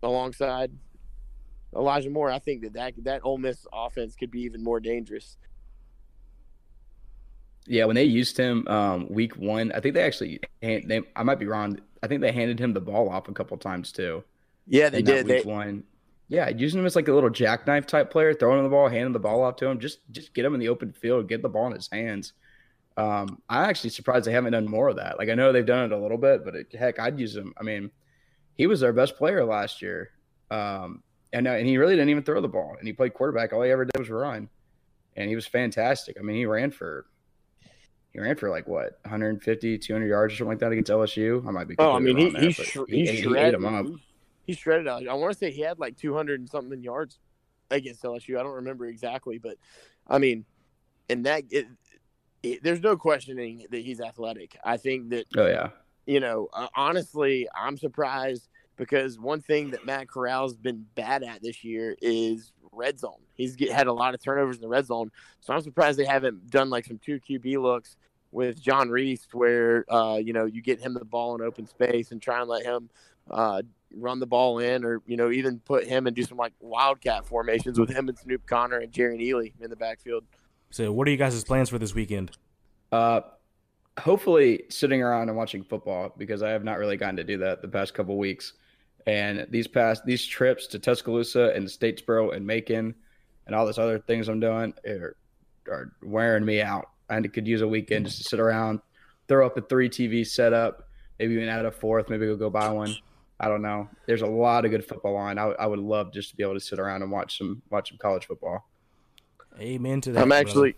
alongside 0.03 0.72
Elijah 1.77 2.11
Moore, 2.11 2.31
I 2.31 2.39
think 2.39 2.62
that, 2.62 2.72
that 2.74 2.95
that 3.05 3.20
Ole 3.24 3.39
Miss 3.39 3.66
offense 3.72 4.14
could 4.16 4.31
be 4.31 4.41
even 4.43 4.62
more 4.62 4.81
dangerous. 4.81 5.37
Yeah, 7.66 7.85
when 7.85 7.97
they 7.97 8.05
used 8.05 8.37
him 8.37 8.66
um, 8.68 9.09
week 9.09 9.37
one, 9.37 9.72
I 9.72 9.81
think 9.81 9.95
they 9.95 10.03
actually 10.03 10.41
hand, 10.62 10.85
they, 10.87 11.03
I 11.16 11.22
might 11.24 11.39
be 11.39 11.47
wrong. 11.47 11.81
I 12.03 12.07
think 12.07 12.20
they 12.20 12.33
handed 12.33 12.61
him 12.61 12.72
the 12.72 12.81
ball 12.81 13.09
off 13.09 13.29
a 13.29 13.33
couple 13.33 13.57
times 13.57 13.91
too. 13.91 14.22
Yeah, 14.66 14.89
they 14.89 15.03
did. 15.03 15.27
They, 15.27 15.37
Week 15.37 15.47
one. 15.47 15.85
Yeah, 16.29 16.49
using 16.49 16.81
him 16.81 16.87
as 16.87 16.97
like 16.97 17.09
a 17.09 17.12
little 17.12 17.31
jackknife 17.31 17.87
type 17.87 18.11
player, 18.11 18.35
throwing 18.35 18.59
him 18.59 18.64
the 18.64 18.70
ball, 18.70 18.89
handing 18.89 19.12
the 19.12 19.20
ball 19.20 19.43
off 19.43 19.57
to 19.57 19.66
him, 19.66 19.79
just 19.79 20.01
just 20.11 20.35
get 20.35 20.45
him 20.45 20.55
in 20.55 20.61
the 20.61 20.68
open 20.68 20.93
field, 20.93 21.29
get 21.29 21.43
the 21.43 21.49
ball 21.49 21.66
in 21.66 21.72
his 21.72 21.89
hands. 21.91 22.33
Um, 22.97 23.43
I'm 23.49 23.68
actually 23.68 23.91
surprised 23.91 24.27
they 24.27 24.33
haven't 24.33 24.53
done 24.53 24.68
more 24.68 24.89
of 24.89 24.97
that. 24.97 25.18
Like 25.18 25.29
I 25.29 25.35
know 25.35 25.53
they've 25.53 25.66
done 25.66 25.85
it 25.85 25.93
a 25.93 25.99
little 25.99 26.18
bit, 26.18 26.45
but 26.45 26.55
it, 26.57 26.74
heck, 26.74 26.99
I'd 26.99 27.18
use 27.18 27.37
him. 27.37 27.53
I 27.59 27.62
mean, 27.62 27.91
he 28.57 28.66
was 28.66 28.81
their 28.81 28.93
best 28.93 29.16
player 29.16 29.45
last 29.45 29.83
year, 29.83 30.11
um, 30.51 31.03
and 31.33 31.47
uh, 31.47 31.53
and 31.53 31.66
he 31.66 31.79
really 31.79 31.95
didn't 31.95 32.11
even 32.11 32.22
throw 32.22 32.41
the 32.41 32.49
ball, 32.49 32.77
and 32.79 32.87
he 32.87 32.93
played 32.93 33.14
quarterback. 33.14 33.53
All 33.53 33.62
he 33.62 33.70
ever 33.70 33.85
did 33.85 33.99
was 33.99 34.11
run, 34.11 34.49
and 35.16 35.29
he 35.29 35.35
was 35.35 35.47
fantastic. 35.47 36.16
I 36.18 36.22
mean, 36.22 36.37
he 36.37 36.47
ran 36.47 36.70
for 36.70 37.07
he 38.12 38.20
ran 38.20 38.37
for 38.37 38.49
like 38.49 38.66
what 38.66 38.99
150, 39.03 39.79
200 39.79 40.07
yards 40.07 40.33
or 40.33 40.37
something 40.39 40.53
like 40.53 40.59
that 40.61 40.72
against 40.72 40.91
LSU. 40.91 41.47
I 41.47 41.51
might 41.51 41.68
be. 41.68 41.74
oh, 41.79 41.93
I 41.93 41.99
mean, 41.99 42.16
he 42.16 42.31
he, 42.31 42.53
sh- 42.53 42.79
he, 42.89 43.05
he, 43.05 43.07
he 43.09 43.22
shredded 43.22 43.49
ate 43.49 43.55
him 43.55 43.66
up. 43.66 43.87
He, 43.87 43.97
he 44.47 44.53
shredded. 44.55 44.89
out. 44.89 45.07
I 45.07 45.14
want 45.14 45.33
to 45.33 45.39
say 45.39 45.51
he 45.51 45.61
had 45.61 45.79
like 45.79 45.97
200 45.99 46.41
and 46.41 46.49
something 46.49 46.83
yards 46.83 47.18
against 47.70 48.03
LSU. 48.03 48.39
I 48.39 48.43
don't 48.43 48.55
remember 48.55 48.87
exactly, 48.87 49.39
but 49.39 49.57
I 50.07 50.18
mean, 50.18 50.45
and 51.11 51.27
that 51.27 51.45
it, 51.51 51.66
it, 52.43 52.62
there's 52.62 52.81
no 52.81 52.97
questioning 52.97 53.66
that 53.70 53.81
he's 53.81 54.01
athletic. 54.01 54.57
I 54.64 54.77
think 54.77 55.11
that 55.11 55.27
Oh 55.37 55.47
yeah. 55.47 55.68
you 56.07 56.20
know, 56.20 56.49
uh, 56.53 56.68
honestly, 56.74 57.49
I'm 57.55 57.77
surprised 57.77 58.49
because 58.77 59.18
one 59.18 59.41
thing 59.41 59.70
that 59.70 59.87
Matt 59.87 60.09
Corral's 60.09 60.57
been 60.57 60.85
bad 60.95 61.22
at 61.22 61.43
this 61.43 61.64
year 61.64 61.97
is 62.01 62.53
red 62.72 62.99
zone. 62.99 63.20
He's 63.35 63.57
get, 63.57 63.72
had 63.72 63.87
a 63.87 63.93
lot 63.93 64.14
of 64.14 64.22
turnovers 64.22 64.57
in 64.57 64.62
the 64.62 64.68
red 64.68 64.87
zone, 64.87 65.11
so 65.41 65.55
I'm 65.55 65.62
surprised 65.62 65.99
they 65.99 66.05
haven't 66.05 66.51
done 66.51 66.70
like 66.70 66.85
some 66.85 66.99
two 66.99 67.18
QB 67.20 67.61
looks 67.61 67.97
with 68.33 68.61
John 68.61 68.91
Rhys, 68.91 69.27
where 69.33 69.85
uh, 69.93 70.16
you 70.16 70.33
know 70.33 70.45
you 70.45 70.62
get 70.62 70.81
him 70.81 70.95
the 70.95 71.05
ball 71.05 71.35
in 71.35 71.43
open 71.43 71.66
space 71.66 72.12
and 72.12 72.20
try 72.20 72.41
and 72.41 72.49
let 72.49 72.64
him 72.64 72.91
uh, 73.31 73.62
run 73.95 74.20
the 74.20 74.27
ball 74.27 74.59
in, 74.59 74.85
or 74.85 75.01
you 75.07 75.16
know 75.16 75.31
even 75.31 75.59
put 75.61 75.87
him 75.87 76.07
and 76.07 76.14
do 76.14 76.22
some 76.22 76.39
like 76.39 76.53
wildcat 76.61 77.27
formations 77.27 77.79
with 77.79 77.91
him 77.91 78.09
and 78.09 78.18
Snoop 78.18 78.47
Conner 78.47 78.79
and 78.79 78.93
Jerrion 78.93 79.20
Ealy 79.20 79.53
in 79.61 79.70
the 79.70 79.77
backfield. 79.77 80.24
So, 80.70 80.93
what 80.93 81.09
are 81.09 81.11
you 81.11 81.16
guys' 81.16 81.43
plans 81.45 81.70
for 81.70 81.79
this 81.79 81.95
weekend? 81.95 82.33
Uh, 82.93 83.22
hopefully 83.99 84.64
sitting 84.68 85.03
around 85.03 85.29
and 85.29 85.37
watching 85.37 85.62
football 85.64 86.12
because 86.16 86.43
I 86.43 86.51
have 86.51 86.64
not 86.64 86.79
really 86.79 86.97
gotten 86.97 87.16
to 87.16 87.24
do 87.24 87.39
that 87.39 87.62
the 87.62 87.68
past 87.68 87.95
couple 87.95 88.16
weeks. 88.18 88.53
And 89.07 89.47
these 89.51 89.69
past 89.69 90.05
these 90.05 90.25
trips 90.27 90.67
to 90.69 90.79
Tuscaloosa 90.79 91.53
and 91.55 91.67
Statesboro 91.67 92.35
and 92.35 92.45
Macon 92.45 92.95
and 93.47 93.55
all 93.55 93.67
this 93.67 93.79
other 93.79 94.01
things 94.01 94.29
I'm 94.29 94.41
doing 94.41 94.75
are, 94.87 95.17
are 95.69 95.93
wearing 96.03 96.45
me 96.45 96.61
out. 96.61 96.91
I 97.09 97.21
could 97.23 97.47
use 97.47 97.61
a 97.61 97.69
weekend 97.69 98.07
just 98.07 98.19
to 98.19 98.25
sit 98.25 98.41
around, 98.41 98.81
throw 99.29 99.47
up 99.47 99.57
a 99.57 99.61
three 99.61 99.89
TV 99.89 100.27
setup, 100.27 100.89
maybe 101.21 101.35
even 101.35 101.49
add 101.49 101.65
a 101.65 101.71
fourth, 101.71 102.09
maybe 102.09 102.27
we'll 102.27 102.37
go 102.37 102.51
buy 102.51 102.69
one. 102.71 102.97
I 103.39 103.49
don't 103.49 103.63
know. 103.63 103.89
There's 104.07 104.23
a 104.23 104.27
lot 104.27 104.65
of 104.65 104.71
good 104.71 104.85
football 104.85 105.15
on. 105.17 105.39
I, 105.39 105.45
I 105.45 105.67
would 105.67 105.79
love 105.79 106.13
just 106.13 106.31
to 106.31 106.37
be 106.37 106.43
able 106.43 106.55
to 106.55 106.61
sit 106.61 106.79
around 106.79 107.03
and 107.03 107.13
watch 107.13 107.39
some 107.39 107.63
watch 107.71 107.91
some 107.91 107.99
college 107.99 108.27
football. 108.27 108.67
Amen 109.61 110.01
to 110.03 110.13
that. 110.13 110.21
I'm 110.21 110.29
brother. 110.29 110.41
actually, 110.41 110.75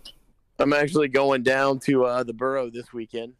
I'm 0.59 0.73
actually 0.73 1.07
going 1.07 1.43
down 1.43 1.79
to 1.81 2.05
uh, 2.05 2.23
the 2.23 2.33
Borough 2.33 2.69
this 2.69 2.91
weekend. 2.93 3.33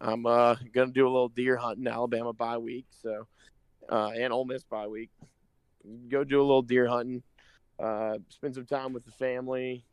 I'm 0.00 0.26
uh, 0.26 0.56
gonna 0.72 0.92
do 0.92 1.06
a 1.06 1.10
little 1.10 1.30
deer 1.30 1.56
hunting, 1.56 1.86
Alabama 1.86 2.32
bye 2.32 2.58
week, 2.58 2.86
so 3.02 3.26
uh, 3.90 4.10
and 4.16 4.32
Ole 4.32 4.44
Miss 4.44 4.62
bye 4.64 4.86
week. 4.86 5.10
Go 6.08 6.24
do 6.24 6.40
a 6.40 6.42
little 6.42 6.62
deer 6.62 6.86
hunting, 6.86 7.22
uh, 7.78 8.18
spend 8.28 8.54
some 8.54 8.66
time 8.66 8.92
with 8.92 9.04
the 9.04 9.12
family, 9.12 9.84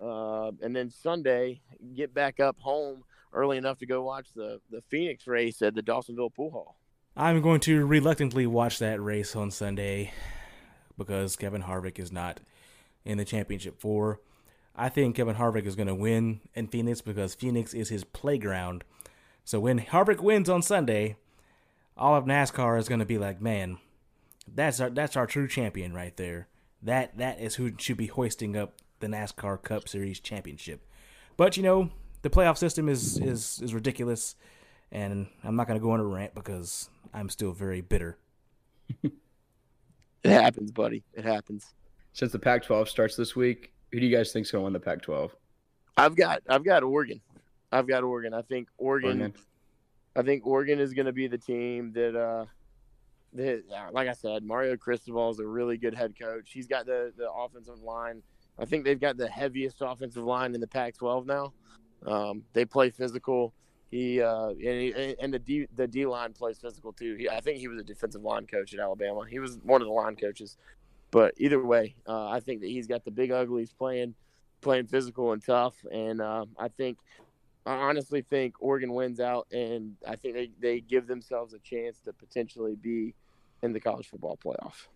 uh, 0.00 0.52
and 0.62 0.74
then 0.74 0.90
Sunday 0.90 1.60
get 1.94 2.14
back 2.14 2.40
up 2.40 2.56
home 2.58 3.04
early 3.32 3.56
enough 3.56 3.78
to 3.78 3.86
go 3.86 4.02
watch 4.02 4.28
the 4.34 4.60
the 4.70 4.82
Phoenix 4.88 5.26
race 5.26 5.60
at 5.62 5.74
the 5.74 5.82
Dawsonville 5.82 6.34
Pool 6.34 6.50
Hall. 6.50 6.76
I'm 7.16 7.42
going 7.42 7.60
to 7.60 7.86
reluctantly 7.86 8.46
watch 8.46 8.78
that 8.80 9.00
race 9.00 9.36
on 9.36 9.50
Sunday 9.50 10.12
because 10.98 11.36
Kevin 11.36 11.62
Harvick 11.62 11.98
is 11.98 12.10
not 12.10 12.40
in 13.04 13.18
the 13.18 13.24
championship 13.24 13.80
four. 13.80 14.20
I 14.74 14.88
think 14.88 15.14
Kevin 15.14 15.36
Harvick 15.36 15.66
is 15.66 15.76
going 15.76 15.86
to 15.86 15.94
win 15.94 16.40
in 16.54 16.66
Phoenix 16.66 17.00
because 17.00 17.34
Phoenix 17.34 17.74
is 17.74 17.88
his 17.88 18.02
playground. 18.02 18.82
So 19.44 19.60
when 19.60 19.78
Harvick 19.78 20.20
wins 20.20 20.48
on 20.48 20.62
Sunday, 20.62 21.16
all 21.96 22.16
of 22.16 22.24
NASCAR 22.24 22.78
is 22.78 22.88
going 22.88 23.00
to 23.00 23.06
be 23.06 23.18
like, 23.18 23.40
man, 23.40 23.78
that's 24.52 24.80
our 24.80 24.90
that's 24.90 25.16
our 25.16 25.26
true 25.26 25.48
champion 25.48 25.92
right 25.92 26.16
there. 26.16 26.48
That 26.82 27.16
that 27.18 27.40
is 27.40 27.54
who 27.54 27.72
should 27.78 27.96
be 27.96 28.06
hoisting 28.06 28.56
up 28.56 28.74
the 29.00 29.06
NASCAR 29.06 29.62
Cup 29.62 29.88
Series 29.88 30.20
championship. 30.20 30.86
But 31.36 31.56
you 31.56 31.62
know, 31.62 31.90
the 32.22 32.30
playoff 32.30 32.58
system 32.58 32.88
is 32.88 33.18
is 33.18 33.60
is 33.62 33.74
ridiculous, 33.74 34.36
and 34.92 35.28
I'm 35.42 35.56
not 35.56 35.66
going 35.66 35.78
to 35.78 35.82
go 35.82 35.92
on 35.92 36.00
a 36.00 36.04
rant 36.04 36.34
because 36.34 36.88
I'm 37.12 37.28
still 37.28 37.52
very 37.52 37.80
bitter. 37.80 38.18
it 39.02 39.12
happens, 40.24 40.70
buddy. 40.72 41.04
It 41.14 41.24
happens. 41.24 41.74
Since 42.12 42.32
the 42.32 42.38
Pac-12 42.38 42.86
starts 42.86 43.16
this 43.16 43.34
week, 43.34 43.72
who 43.90 43.98
do 43.98 44.06
you 44.06 44.16
guys 44.16 44.32
think's 44.32 44.50
going 44.50 44.60
to 44.60 44.64
win 44.64 44.72
the 44.72 44.80
Pac-12? 44.80 45.30
I've 45.96 46.16
got 46.16 46.42
I've 46.48 46.64
got 46.64 46.82
Oregon. 46.82 47.20
I've 47.72 47.86
got 47.86 48.04
Oregon. 48.04 48.34
I 48.34 48.42
think 48.42 48.68
Oregon. 48.78 49.20
Oregon. 49.20 49.34
I 50.16 50.22
think 50.22 50.46
Oregon 50.46 50.78
is 50.78 50.92
going 50.92 51.06
to 51.06 51.12
be 51.12 51.26
the 51.26 51.38
team 51.38 51.92
that, 51.94 52.16
uh, 52.16 52.44
that, 53.34 53.64
like 53.92 54.08
I 54.08 54.12
said, 54.12 54.44
Mario 54.44 54.76
Cristobal 54.76 55.30
is 55.30 55.40
a 55.40 55.46
really 55.46 55.76
good 55.76 55.94
head 55.94 56.14
coach. 56.18 56.50
He's 56.52 56.66
got 56.66 56.86
the 56.86 57.12
the 57.16 57.30
offensive 57.30 57.80
line. 57.80 58.22
I 58.58 58.64
think 58.64 58.84
they've 58.84 59.00
got 59.00 59.16
the 59.16 59.28
heaviest 59.28 59.78
offensive 59.80 60.22
line 60.22 60.54
in 60.54 60.60
the 60.60 60.68
Pac-12 60.68 61.26
now. 61.26 61.52
Um, 62.06 62.44
they 62.52 62.64
play 62.64 62.90
physical. 62.90 63.52
He 63.90 64.20
uh, 64.20 64.48
and, 64.48 64.58
he, 64.58 65.16
and 65.20 65.32
the 65.32 65.38
D 65.38 65.66
the 65.74 65.86
D 65.86 66.06
line 66.06 66.32
plays 66.32 66.58
physical 66.58 66.92
too. 66.92 67.16
He, 67.16 67.28
I 67.28 67.40
think 67.40 67.58
he 67.58 67.68
was 67.68 67.80
a 67.80 67.84
defensive 67.84 68.22
line 68.22 68.46
coach 68.46 68.74
at 68.74 68.80
Alabama. 68.80 69.24
He 69.28 69.38
was 69.38 69.58
one 69.62 69.80
of 69.80 69.86
the 69.86 69.92
line 69.94 70.16
coaches. 70.16 70.56
But 71.10 71.34
either 71.36 71.64
way, 71.64 71.94
uh, 72.08 72.28
I 72.28 72.40
think 72.40 72.60
that 72.62 72.66
he's 72.66 72.88
got 72.88 73.04
the 73.04 73.12
big 73.12 73.30
uglies 73.30 73.72
playing 73.72 74.14
playing 74.60 74.86
physical 74.86 75.32
and 75.32 75.44
tough. 75.44 75.74
And 75.92 76.20
uh, 76.20 76.46
I 76.58 76.68
think 76.68 76.98
I 77.66 77.74
honestly 77.74 78.22
think 78.22 78.56
Oregon 78.60 78.92
wins 78.92 79.20
out, 79.20 79.46
and 79.50 79.96
I 80.06 80.16
think 80.16 80.34
they, 80.34 80.50
they 80.60 80.80
give 80.80 81.06
themselves 81.06 81.54
a 81.54 81.58
chance 81.58 81.98
to 82.04 82.12
potentially 82.12 82.74
be 82.74 83.14
in 83.62 83.72
the 83.72 83.80
college 83.80 84.08
football 84.08 84.38
playoff. 84.44 84.86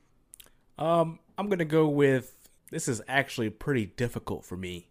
Um, 0.79 1.19
I'm 1.37 1.49
gonna 1.49 1.64
go 1.64 1.89
with 1.89 2.35
this 2.71 2.89
is 2.89 3.01
actually 3.09 3.51
pretty 3.51 3.87
difficult 3.87 4.45
for 4.45 4.57
me 4.57 4.89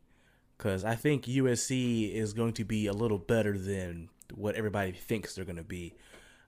because 0.58 0.84
I 0.84 0.96
think 0.96 1.26
USC 1.26 2.14
is 2.14 2.34
going 2.34 2.54
to 2.54 2.64
be 2.64 2.88
a 2.88 2.94
little 2.94 3.20
better 3.20 3.58
than 3.58 4.10
what 4.34 4.56
everybody 4.56 4.92
thinks 4.92 5.36
they're 5.36 5.46
going 5.46 5.58
to 5.58 5.64
be. 5.64 5.94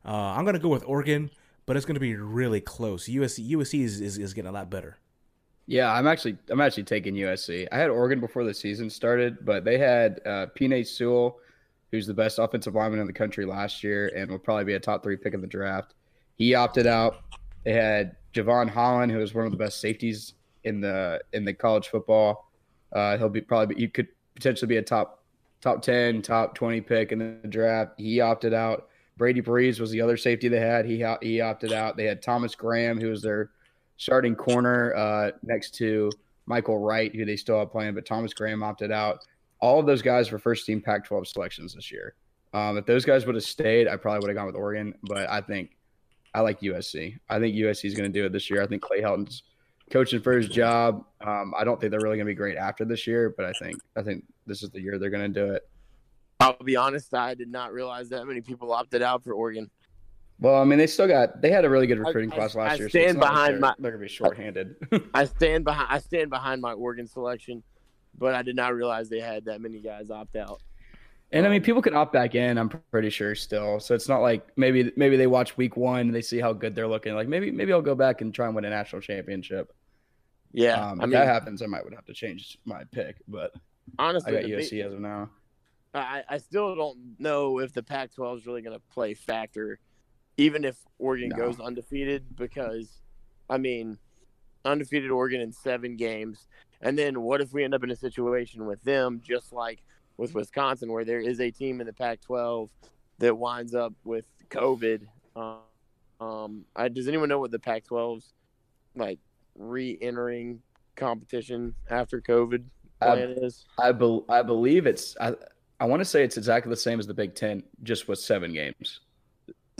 Uh, 0.05 0.11
I'm 0.11 0.43
going 0.43 0.55
to 0.55 0.61
go 0.61 0.69
with 0.69 0.83
Oregon, 0.85 1.29
but 1.65 1.77
it's 1.77 1.85
going 1.85 1.95
to 1.95 2.01
be 2.01 2.15
really 2.15 2.61
close. 2.61 3.05
USC 3.05 3.49
USC 3.51 3.83
is, 3.83 4.01
is, 4.01 4.17
is 4.17 4.33
getting 4.33 4.49
a 4.49 4.53
lot 4.53 4.69
better. 4.69 4.97
Yeah, 5.69 5.93
I'm 5.93 6.07
actually 6.07 6.35
I'm 6.49 6.61
actually 6.61 6.85
taking 6.85 7.13
USC. 7.13 7.67
I 7.71 7.77
had 7.77 7.91
Oregon 7.91 8.19
before 8.19 8.43
the 8.43 8.55
season 8.55 8.89
started, 8.89 9.45
but 9.45 9.63
they 9.63 9.77
had 9.77 10.19
uh, 10.25 10.47
Sewell, 10.83 11.37
who's 11.91 12.07
the 12.07 12.13
best 12.13 12.39
offensive 12.39 12.73
lineman 12.73 12.99
in 12.99 13.05
the 13.05 13.13
country 13.13 13.45
last 13.45 13.83
year, 13.83 14.11
and 14.15 14.31
will 14.31 14.39
probably 14.39 14.63
be 14.63 14.73
a 14.73 14.79
top 14.79 15.03
three 15.03 15.15
pick 15.15 15.35
in 15.35 15.41
the 15.41 15.47
draft. 15.47 15.93
He 16.33 16.55
opted 16.55 16.87
out. 16.87 17.17
They 17.65 17.73
had 17.73 18.15
Jevon 18.33 18.67
Holland, 18.67 19.11
who 19.11 19.19
was 19.19 19.35
one 19.35 19.45
of 19.45 19.51
the 19.51 19.57
best 19.57 19.79
safeties 19.79 20.33
in 20.63 20.81
the 20.81 21.21
in 21.33 21.45
the 21.45 21.53
college 21.53 21.89
football. 21.89 22.49
Uh, 22.91 23.19
he'll 23.19 23.29
be 23.29 23.41
probably 23.41 23.75
he 23.75 23.87
could 23.87 24.07
potentially 24.33 24.67
be 24.67 24.77
a 24.77 24.81
top 24.81 25.23
top 25.61 25.83
ten, 25.83 26.23
top 26.23 26.55
twenty 26.55 26.81
pick 26.81 27.11
in 27.11 27.19
the 27.19 27.47
draft. 27.47 27.91
He 27.99 28.21
opted 28.21 28.55
out. 28.55 28.87
Brady 29.17 29.41
Breeze 29.41 29.79
was 29.79 29.91
the 29.91 30.01
other 30.01 30.17
safety 30.17 30.47
they 30.47 30.61
had. 30.61 30.87
He 30.87 31.05
he 31.21 31.41
opted 31.41 31.73
out. 31.73 31.95
They 31.95 32.05
had 32.05 32.23
Thomas 32.23 32.55
Graham, 32.55 32.99
who 32.99 33.11
was 33.11 33.21
their 33.21 33.51
starting 33.99 34.33
corner 34.33 34.95
uh, 34.95 35.31
next 35.43 35.75
to 35.75 36.09
Mykael 36.49 36.83
Wright, 36.83 37.13
who 37.13 37.25
they 37.25 37.35
still 37.35 37.59
have 37.59 37.71
playing, 37.71 37.93
but 37.93 38.05
Thomas 38.05 38.33
Graham 38.33 38.63
opted 38.63 38.91
out. 38.91 39.19
All 39.61 39.79
of 39.79 39.85
those 39.85 40.01
guys 40.01 40.31
were 40.31 40.39
first 40.39 40.65
team 40.65 40.81
Pac 40.81 41.05
12 41.05 41.27
selections 41.27 41.75
this 41.75 41.91
year. 41.91 42.15
Um, 42.53 42.77
if 42.77 42.85
those 42.85 43.05
guys 43.05 43.25
would 43.25 43.35
have 43.35 43.43
stayed, 43.43 43.87
I 43.87 43.97
probably 43.97 44.21
would 44.21 44.29
have 44.29 44.37
gone 44.37 44.47
with 44.47 44.55
Oregon, 44.55 44.95
but 45.03 45.29
I 45.29 45.41
think 45.41 45.75
I 46.33 46.39
like 46.39 46.61
USC. 46.61 47.19
I 47.29 47.39
think 47.39 47.55
USC 47.55 47.85
is 47.85 47.93
going 47.93 48.11
to 48.11 48.19
do 48.19 48.25
it 48.25 48.31
this 48.31 48.49
year. 48.49 48.63
I 48.63 48.67
think 48.67 48.81
Clay 48.81 49.01
Helton's 49.01 49.43
coaching 49.91 50.21
for 50.21 50.31
his 50.31 50.47
job. 50.47 51.03
Um, 51.21 51.53
I 51.57 51.65
don't 51.65 51.79
think 51.79 51.91
they're 51.91 51.99
really 51.99 52.15
going 52.15 52.25
to 52.25 52.31
be 52.31 52.35
great 52.35 52.57
after 52.57 52.85
this 52.85 53.05
year, 53.05 53.33
but 53.35 53.45
I 53.45 53.51
think 53.61 53.75
I 53.97 54.01
think 54.01 54.23
this 54.47 54.63
is 54.63 54.69
the 54.69 54.79
year 54.79 54.97
they're 54.97 55.09
going 55.09 55.31
to 55.31 55.45
do 55.45 55.53
it. 55.53 55.67
I'll 56.39 56.55
be 56.63 56.77
honest, 56.77 57.13
I 57.13 57.33
did 57.33 57.51
not 57.51 57.73
realize 57.73 58.07
that 58.09 58.25
many 58.25 58.39
people 58.39 58.71
opted 58.71 59.01
out 59.01 59.25
for 59.25 59.33
Oregon. 59.33 59.69
Well, 60.41 60.55
I 60.55 60.63
mean, 60.63 60.79
they 60.79 60.87
still 60.87 61.07
got 61.07 61.41
they 61.41 61.51
had 61.51 61.65
a 61.65 61.69
really 61.69 61.87
good 61.87 61.99
recruiting 61.99 62.31
I, 62.31 62.35
class 62.35 62.55
last 62.55 62.73
I 62.73 62.75
year. 62.75 62.89
Stand 62.89 63.13
so 63.15 63.19
behind 63.19 63.59
my. 63.59 63.73
They're 63.77 63.91
gonna 63.91 64.01
be 64.01 64.07
shorthanded. 64.07 64.75
I 65.13 65.25
stand 65.25 65.65
behind. 65.65 65.87
I 65.89 65.99
stand 65.99 66.29
behind 66.29 66.61
my 66.61 66.73
Oregon 66.73 67.07
selection, 67.07 67.61
but 68.17 68.33
I 68.33 68.41
did 68.41 68.55
not 68.55 68.73
realize 68.73 69.09
they 69.09 69.19
had 69.19 69.45
that 69.45 69.59
many 69.59 69.79
guys 69.79 70.09
opt 70.09 70.37
out. 70.37 70.61
And 71.31 71.45
I 71.45 71.49
mean, 71.49 71.61
people 71.61 71.81
can 71.81 71.93
opt 71.93 72.13
back 72.13 72.35
in. 72.35 72.57
I'm 72.57 72.69
pretty 72.69 73.09
sure 73.09 73.35
still. 73.35 73.79
So 73.79 73.93
it's 73.93 74.07
not 74.07 74.21
like 74.21 74.47
maybe 74.55 74.91
maybe 74.95 75.17
they 75.17 75.27
watch 75.27 75.57
week 75.57 75.75
one 75.75 76.01
and 76.01 76.15
they 76.15 76.21
see 76.21 76.39
how 76.39 76.53
good 76.53 76.73
they're 76.73 76.87
looking. 76.87 77.13
Like 77.15 77.27
maybe 77.27 77.51
maybe 77.51 77.73
I'll 77.73 77.81
go 77.81 77.95
back 77.95 78.21
and 78.21 78.33
try 78.33 78.47
and 78.47 78.55
win 78.55 78.65
a 78.65 78.69
national 78.69 79.01
championship. 79.01 79.73
Yeah, 80.51 80.89
um, 80.89 80.99
if 80.99 81.03
I 81.03 81.05
mean, 81.05 81.11
that 81.11 81.27
happens, 81.27 81.61
I 81.61 81.67
might 81.67 81.83
would 81.83 81.93
have 81.93 82.05
to 82.05 82.13
change 82.13 82.57
my 82.65 82.83
pick. 82.85 83.17
But 83.27 83.51
honestly, 83.99 84.37
I 84.37 84.41
got 84.41 84.49
USC 84.49 84.71
big, 84.71 84.79
as 84.79 84.93
of 84.93 85.01
now. 85.01 85.29
I, 85.93 86.23
I 86.29 86.37
still 86.37 86.75
don't 86.75 87.15
know 87.17 87.59
if 87.59 87.73
the 87.73 87.81
Pac-12 87.81 88.37
is 88.37 88.45
really 88.45 88.61
going 88.61 88.75
to 88.75 88.81
play 88.91 89.15
factor 89.15 89.79
even 90.39 90.63
if 90.63 90.77
Oregon 90.99 91.29
no. 91.29 91.35
goes 91.35 91.59
undefeated, 91.59 92.23
because 92.35 93.01
I 93.49 93.57
mean, 93.57 93.97
undefeated 94.63 95.11
Oregon 95.11 95.41
in 95.41 95.51
seven 95.51 95.97
games, 95.97 96.47
and 96.81 96.97
then 96.97 97.21
what 97.21 97.41
if 97.41 97.51
we 97.51 97.63
end 97.63 97.73
up 97.73 97.83
in 97.83 97.91
a 97.91 97.95
situation 97.95 98.65
with 98.65 98.81
them, 98.83 99.21
just 99.23 99.51
like 99.51 99.83
with 100.17 100.33
Wisconsin, 100.33 100.91
where 100.91 101.03
there 101.03 101.19
is 101.19 101.41
a 101.41 101.51
team 101.51 101.81
in 101.81 101.87
the 101.87 101.93
Pac-12 101.93 102.69
that 103.19 103.37
winds 103.37 103.75
up 103.75 103.93
with 104.05 104.25
COVID? 104.49 105.01
Um, 105.35 105.57
um 106.21 106.65
I, 106.75 106.87
does 106.87 107.07
anyone 107.09 107.27
know 107.27 107.39
what 107.39 107.51
the 107.51 107.59
Pac-12's 107.59 108.33
like 108.95 109.19
re-entering 109.55 110.61
competition 110.95 111.75
after 111.89 112.21
COVID 112.21 112.63
plan 113.01 113.17
I, 113.17 113.45
is? 113.45 113.65
I, 113.77 113.91
be, 113.91 114.21
I 114.29 114.41
believe 114.41 114.87
it's 114.87 115.17
I, 115.19 115.33
I 115.81 115.85
want 115.85 115.99
to 115.99 116.05
say 116.05 116.23
it's 116.23 116.37
exactly 116.37 116.69
the 116.69 116.77
same 116.77 116.99
as 116.99 117.07
the 117.07 117.13
Big 117.13 117.35
Ten, 117.35 117.63
just 117.83 118.07
with 118.07 118.19
seven 118.19 118.53
games. 118.53 119.01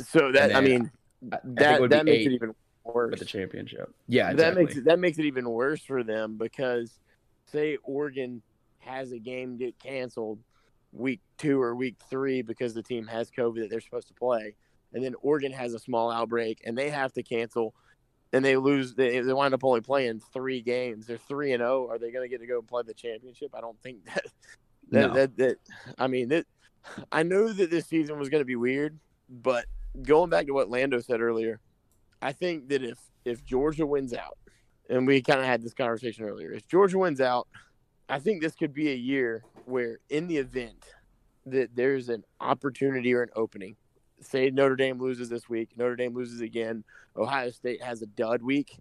So 0.07 0.31
that 0.31 0.55
I 0.55 0.61
mean 0.61 0.91
that 1.23 1.41
that 1.89 2.05
makes 2.05 2.25
it 2.25 2.31
even 2.33 2.53
worse 2.83 3.13
for 3.13 3.19
the 3.19 3.25
championship. 3.25 3.93
Yeah, 4.07 4.31
exactly. 4.31 4.43
that 4.43 4.55
makes 4.55 4.77
it, 4.77 4.85
that 4.85 4.99
makes 4.99 5.19
it 5.19 5.25
even 5.25 5.49
worse 5.49 5.83
for 5.83 6.03
them 6.03 6.37
because 6.37 6.99
say 7.45 7.77
Oregon 7.83 8.41
has 8.79 9.11
a 9.11 9.19
game 9.19 9.57
get 9.57 9.77
canceled 9.79 10.39
week 10.91 11.19
two 11.37 11.61
or 11.61 11.75
week 11.75 11.95
three 12.09 12.41
because 12.41 12.73
the 12.73 12.83
team 12.83 13.05
has 13.07 13.29
COVID 13.29 13.61
that 13.61 13.69
they're 13.69 13.81
supposed 13.81 14.07
to 14.07 14.13
play, 14.13 14.55
and 14.93 15.03
then 15.03 15.15
Oregon 15.21 15.51
has 15.51 15.73
a 15.73 15.79
small 15.79 16.11
outbreak 16.11 16.61
and 16.65 16.77
they 16.77 16.89
have 16.89 17.13
to 17.13 17.23
cancel, 17.23 17.73
and 18.33 18.43
they 18.43 18.57
lose. 18.57 18.95
They, 18.95 19.19
they 19.19 19.33
wind 19.33 19.53
up 19.53 19.63
only 19.63 19.81
playing 19.81 20.21
three 20.33 20.61
games. 20.61 21.07
They're 21.07 21.17
three 21.17 21.53
and 21.53 21.61
zero. 21.61 21.87
Oh. 21.87 21.93
Are 21.93 21.99
they 21.99 22.11
going 22.11 22.23
to 22.23 22.29
get 22.29 22.41
to 22.41 22.47
go 22.47 22.61
play 22.61 22.83
the 22.85 22.93
championship? 22.93 23.53
I 23.55 23.61
don't 23.61 23.79
think 23.81 24.05
that. 24.13 24.25
That, 24.91 25.07
no. 25.07 25.13
that, 25.13 25.37
that 25.37 25.57
I 25.97 26.07
mean 26.07 26.29
that. 26.29 26.45
I 27.11 27.23
know 27.23 27.51
that 27.51 27.69
this 27.69 27.87
season 27.87 28.17
was 28.17 28.29
going 28.29 28.39
to 28.39 28.45
be 28.45 28.55
weird, 28.55 28.97
but 29.29 29.65
going 30.01 30.29
back 30.29 30.47
to 30.47 30.53
what 30.53 30.69
Lando 30.69 30.99
said 30.99 31.21
earlier, 31.21 31.59
I 32.21 32.31
think 32.31 32.69
that 32.69 32.83
if 32.83 32.99
if 33.25 33.43
Georgia 33.45 33.85
wins 33.85 34.13
out, 34.13 34.37
and 34.89 35.05
we 35.05 35.21
kind 35.21 35.39
of 35.39 35.45
had 35.45 35.61
this 35.61 35.73
conversation 35.73 36.25
earlier, 36.25 36.51
if 36.51 36.67
Georgia 36.67 36.97
wins 36.97 37.21
out, 37.21 37.47
I 38.07 38.19
think 38.19 38.41
this 38.41 38.55
could 38.55 38.73
be 38.73 38.91
a 38.91 38.95
year 38.95 39.43
where, 39.65 39.99
in 40.09 40.27
the 40.27 40.37
event 40.37 40.85
that 41.45 41.75
there's 41.75 42.09
an 42.09 42.23
opportunity 42.39 43.13
or 43.13 43.21
an 43.23 43.29
opening, 43.35 43.75
say 44.21 44.49
Notre 44.49 44.75
Dame 44.75 44.99
loses 44.99 45.29
this 45.29 45.47
week, 45.47 45.69
Notre 45.77 45.95
Dame 45.95 46.13
loses 46.15 46.41
again, 46.41 46.83
Ohio 47.15 47.51
State 47.51 47.81
has 47.83 48.01
a 48.01 48.07
dud 48.07 48.41
week, 48.41 48.77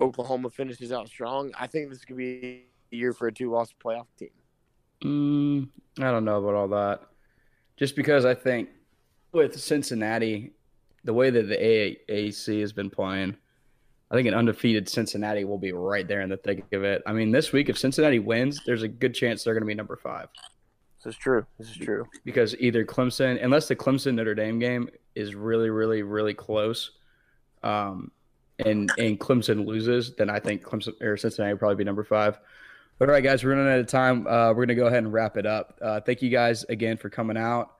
Oklahoma 0.00 0.50
finishes 0.50 0.92
out 0.92 1.08
strong. 1.08 1.52
I 1.58 1.66
think 1.66 1.90
this 1.90 2.04
could 2.04 2.16
be 2.16 2.66
a 2.92 2.96
year 2.96 3.12
for 3.12 3.26
a 3.26 3.32
two-loss 3.32 3.74
playoff 3.84 4.06
team. 4.18 4.30
Mm, 5.04 5.68
I 5.98 6.10
don't 6.10 6.24
know 6.24 6.38
about 6.38 6.54
all 6.54 6.68
that. 6.68 7.02
Just 7.76 7.96
because 7.96 8.24
I 8.24 8.34
think 8.34 8.68
with 9.32 9.58
Cincinnati, 9.58 10.52
the 11.04 11.14
way 11.14 11.30
that 11.30 11.48
the 11.48 11.56
AAC 11.56 12.60
has 12.60 12.72
been 12.72 12.90
playing, 12.90 13.36
I 14.10 14.14
think 14.14 14.28
an 14.28 14.34
undefeated 14.34 14.88
Cincinnati 14.88 15.44
will 15.44 15.58
be 15.58 15.72
right 15.72 16.06
there 16.06 16.20
in 16.20 16.28
the 16.28 16.36
thick 16.36 16.64
of 16.72 16.84
it. 16.84 17.02
I 17.06 17.12
mean, 17.12 17.30
this 17.30 17.50
week, 17.50 17.68
if 17.68 17.78
Cincinnati 17.78 18.18
wins, 18.18 18.60
there's 18.66 18.82
a 18.82 18.88
good 18.88 19.14
chance 19.14 19.42
they're 19.42 19.54
going 19.54 19.62
to 19.62 19.66
be 19.66 19.74
number 19.74 19.96
five. 19.96 20.28
This 21.02 21.14
is 21.14 21.18
true. 21.18 21.46
This 21.58 21.70
is 21.70 21.76
true. 21.76 22.06
Because 22.24 22.54
either 22.58 22.84
Clemson, 22.84 23.42
unless 23.42 23.68
the 23.68 23.74
Clemson 23.74 24.14
Notre 24.14 24.34
Dame 24.34 24.58
game 24.58 24.88
is 25.14 25.34
really, 25.34 25.70
really, 25.70 26.02
really 26.02 26.34
close, 26.34 26.92
um, 27.62 28.12
and 28.58 28.92
and 28.98 29.18
Clemson 29.18 29.66
loses, 29.66 30.14
then 30.14 30.30
I 30.30 30.38
think 30.38 30.62
Clemson 30.62 31.00
or 31.00 31.16
Cincinnati 31.16 31.54
will 31.54 31.58
probably 31.58 31.76
be 31.76 31.84
number 31.84 32.04
five. 32.04 32.38
But 32.98 33.08
all 33.08 33.14
right, 33.14 33.24
guys, 33.24 33.42
we're 33.42 33.56
running 33.56 33.72
out 33.72 33.80
of 33.80 33.86
time. 33.88 34.26
Uh, 34.26 34.50
we're 34.50 34.66
going 34.66 34.68
to 34.68 34.74
go 34.74 34.86
ahead 34.86 34.98
and 34.98 35.12
wrap 35.12 35.36
it 35.36 35.46
up. 35.46 35.76
Uh, 35.82 36.00
thank 36.00 36.22
you 36.22 36.28
guys 36.28 36.64
again 36.64 36.98
for 36.98 37.08
coming 37.08 37.36
out 37.36 37.72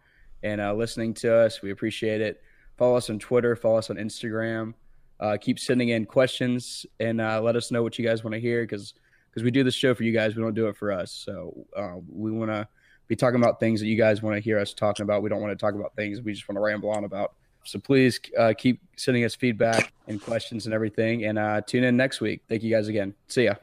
and 0.43 0.60
uh, 0.60 0.74
listening 0.74 1.14
to 1.14 1.35
us. 1.35 1.62
We 1.62 1.70
appreciate 1.70 2.20
it. 2.20 2.43
Follow 2.77 2.97
us 2.97 3.10
on 3.10 3.19
Twitter, 3.19 3.55
follow 3.56 3.78
us 3.78 3.90
on 3.90 3.97
Instagram. 3.97 4.74
Uh, 5.20 5.36
keep 5.40 5.59
sending 5.59 5.90
in 5.90 6.05
questions 6.05 6.85
and 6.98 7.20
uh, 7.20 7.40
let 7.40 7.55
us 7.55 7.70
know 7.70 7.82
what 7.82 7.97
you 7.97 8.05
guys 8.05 8.24
want 8.24 8.35
to 8.35 8.40
hear 8.40 8.62
because 8.62 8.94
because 9.31 9.44
we 9.44 9.51
do 9.51 9.64
this 9.64 9.74
show 9.74 9.94
for 9.94 10.02
you 10.02 10.12
guys. 10.12 10.36
We 10.36 10.43
don't 10.43 10.55
do 10.55 10.69
it 10.69 10.77
for 10.77 10.93
us. 10.93 11.10
So 11.10 11.66
uh, 11.77 11.94
we 12.09 12.31
want 12.31 12.51
to 12.51 12.69
be 13.09 13.16
talking 13.16 13.40
about 13.40 13.60
things 13.60 13.81
that 13.81 13.86
you 13.86 13.97
guys 13.97 14.23
want 14.23 14.36
to 14.36 14.40
hear 14.40 14.59
us 14.59 14.74
talking 14.74 15.05
about. 15.05 15.23
We 15.23 15.31
don't 15.31 15.40
want 15.40 15.52
to 15.52 15.56
talk 15.56 15.74
about 15.74 15.94
things 15.97 16.20
we 16.20 16.32
just 16.32 16.48
want 16.48 16.56
to 16.56 16.60
ramble 16.60 16.90
on 16.90 17.05
about. 17.05 17.35
So 17.64 17.78
please 17.78 18.20
uh, 18.39 18.52
keep 18.56 18.81
sending 18.97 19.24
us 19.24 19.35
feedback 19.35 19.93
and 20.09 20.20
questions 20.20 20.66
and 20.66 20.74
everything. 20.74 21.24
And 21.24 21.39
uh, 21.39 21.60
tune 21.62 21.85
in 21.85 21.97
next 21.97 22.20
week. 22.20 22.43
Thank 22.48 22.62
you 22.62 22.70
guys 22.70 22.89
again. 22.89 23.14
See 23.28 23.44
ya. 23.44 23.55